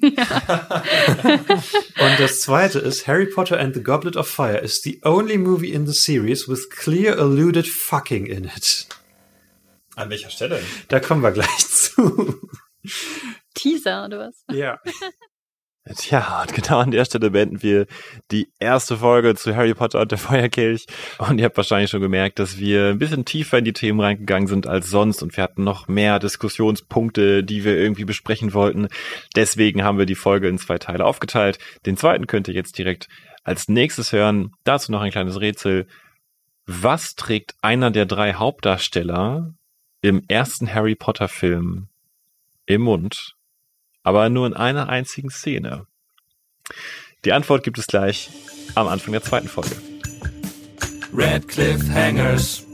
Und 2.00 2.18
das 2.18 2.40
zweite 2.40 2.78
ist, 2.78 3.06
Harry 3.06 3.26
Potter 3.26 3.58
and 3.58 3.74
the 3.74 3.82
Goblet 3.82 4.16
of 4.16 4.26
Fire 4.26 4.56
is 4.56 4.80
the 4.82 4.98
only 5.02 5.36
movie 5.36 5.74
in 5.74 5.86
the 5.86 5.92
series 5.92 6.48
with 6.48 6.70
clear 6.70 7.14
alluded 7.18 7.68
fucking 7.68 8.26
in 8.26 8.46
it. 8.46 8.86
An 9.96 10.08
welcher 10.08 10.30
Stelle? 10.30 10.62
Da 10.88 11.00
kommen 11.00 11.22
wir 11.22 11.32
gleich 11.32 11.58
zu. 11.68 12.48
Teaser 13.54 14.06
oder 14.06 14.18
was? 14.18 14.44
Ja. 14.50 14.78
Tja, 15.94 16.42
und 16.42 16.52
genau 16.52 16.80
an 16.80 16.90
der 16.90 17.04
Stelle 17.04 17.30
beenden 17.30 17.62
wir 17.62 17.86
die 18.32 18.48
erste 18.58 18.96
Folge 18.96 19.36
zu 19.36 19.54
Harry 19.54 19.72
Potter 19.72 20.00
und 20.00 20.10
der 20.10 20.18
Feuerkelch. 20.18 20.86
Und 21.18 21.38
ihr 21.38 21.44
habt 21.44 21.56
wahrscheinlich 21.56 21.90
schon 21.90 22.00
gemerkt, 22.00 22.40
dass 22.40 22.58
wir 22.58 22.88
ein 22.88 22.98
bisschen 22.98 23.24
tiefer 23.24 23.58
in 23.58 23.64
die 23.64 23.72
Themen 23.72 24.00
reingegangen 24.00 24.48
sind 24.48 24.66
als 24.66 24.90
sonst 24.90 25.22
und 25.22 25.36
wir 25.36 25.44
hatten 25.44 25.62
noch 25.62 25.86
mehr 25.86 26.18
Diskussionspunkte, 26.18 27.44
die 27.44 27.62
wir 27.62 27.76
irgendwie 27.76 28.04
besprechen 28.04 28.52
wollten. 28.52 28.88
Deswegen 29.36 29.84
haben 29.84 29.98
wir 29.98 30.06
die 30.06 30.16
Folge 30.16 30.48
in 30.48 30.58
zwei 30.58 30.78
Teile 30.78 31.04
aufgeteilt. 31.04 31.60
Den 31.86 31.96
zweiten 31.96 32.26
könnt 32.26 32.48
ihr 32.48 32.54
jetzt 32.54 32.78
direkt 32.78 33.06
als 33.44 33.68
nächstes 33.68 34.10
hören. 34.10 34.54
Dazu 34.64 34.90
noch 34.90 35.02
ein 35.02 35.12
kleines 35.12 35.40
Rätsel. 35.40 35.86
Was 36.66 37.14
trägt 37.14 37.54
einer 37.62 37.92
der 37.92 38.06
drei 38.06 38.34
Hauptdarsteller 38.34 39.54
im 40.00 40.24
ersten 40.26 40.72
Harry 40.74 40.96
Potter 40.96 41.28
Film 41.28 41.86
im 42.66 42.82
Mund? 42.82 43.35
Aber 44.06 44.30
nur 44.30 44.46
in 44.46 44.54
einer 44.54 44.88
einzigen 44.88 45.30
Szene? 45.30 45.88
Die 47.24 47.32
Antwort 47.32 47.64
gibt 47.64 47.76
es 47.76 47.88
gleich 47.88 48.30
am 48.76 48.86
Anfang 48.86 49.10
der 49.10 49.22
zweiten 49.22 49.48
Folge. 49.48 49.74
Red 51.12 51.48
Cliffhangers. 51.48 52.64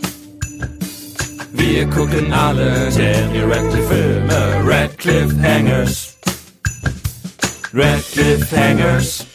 Wir 1.53 1.89
gucken 1.89 2.35
alle 2.35 2.91
Daniel 2.91 3.51
Radcliffe 3.51 3.89
Filme. 3.89 4.63
Red 4.67 4.99
Cliffhangers. 4.99 6.19
Red 7.73 8.05
Cliffhangers. 8.13 9.32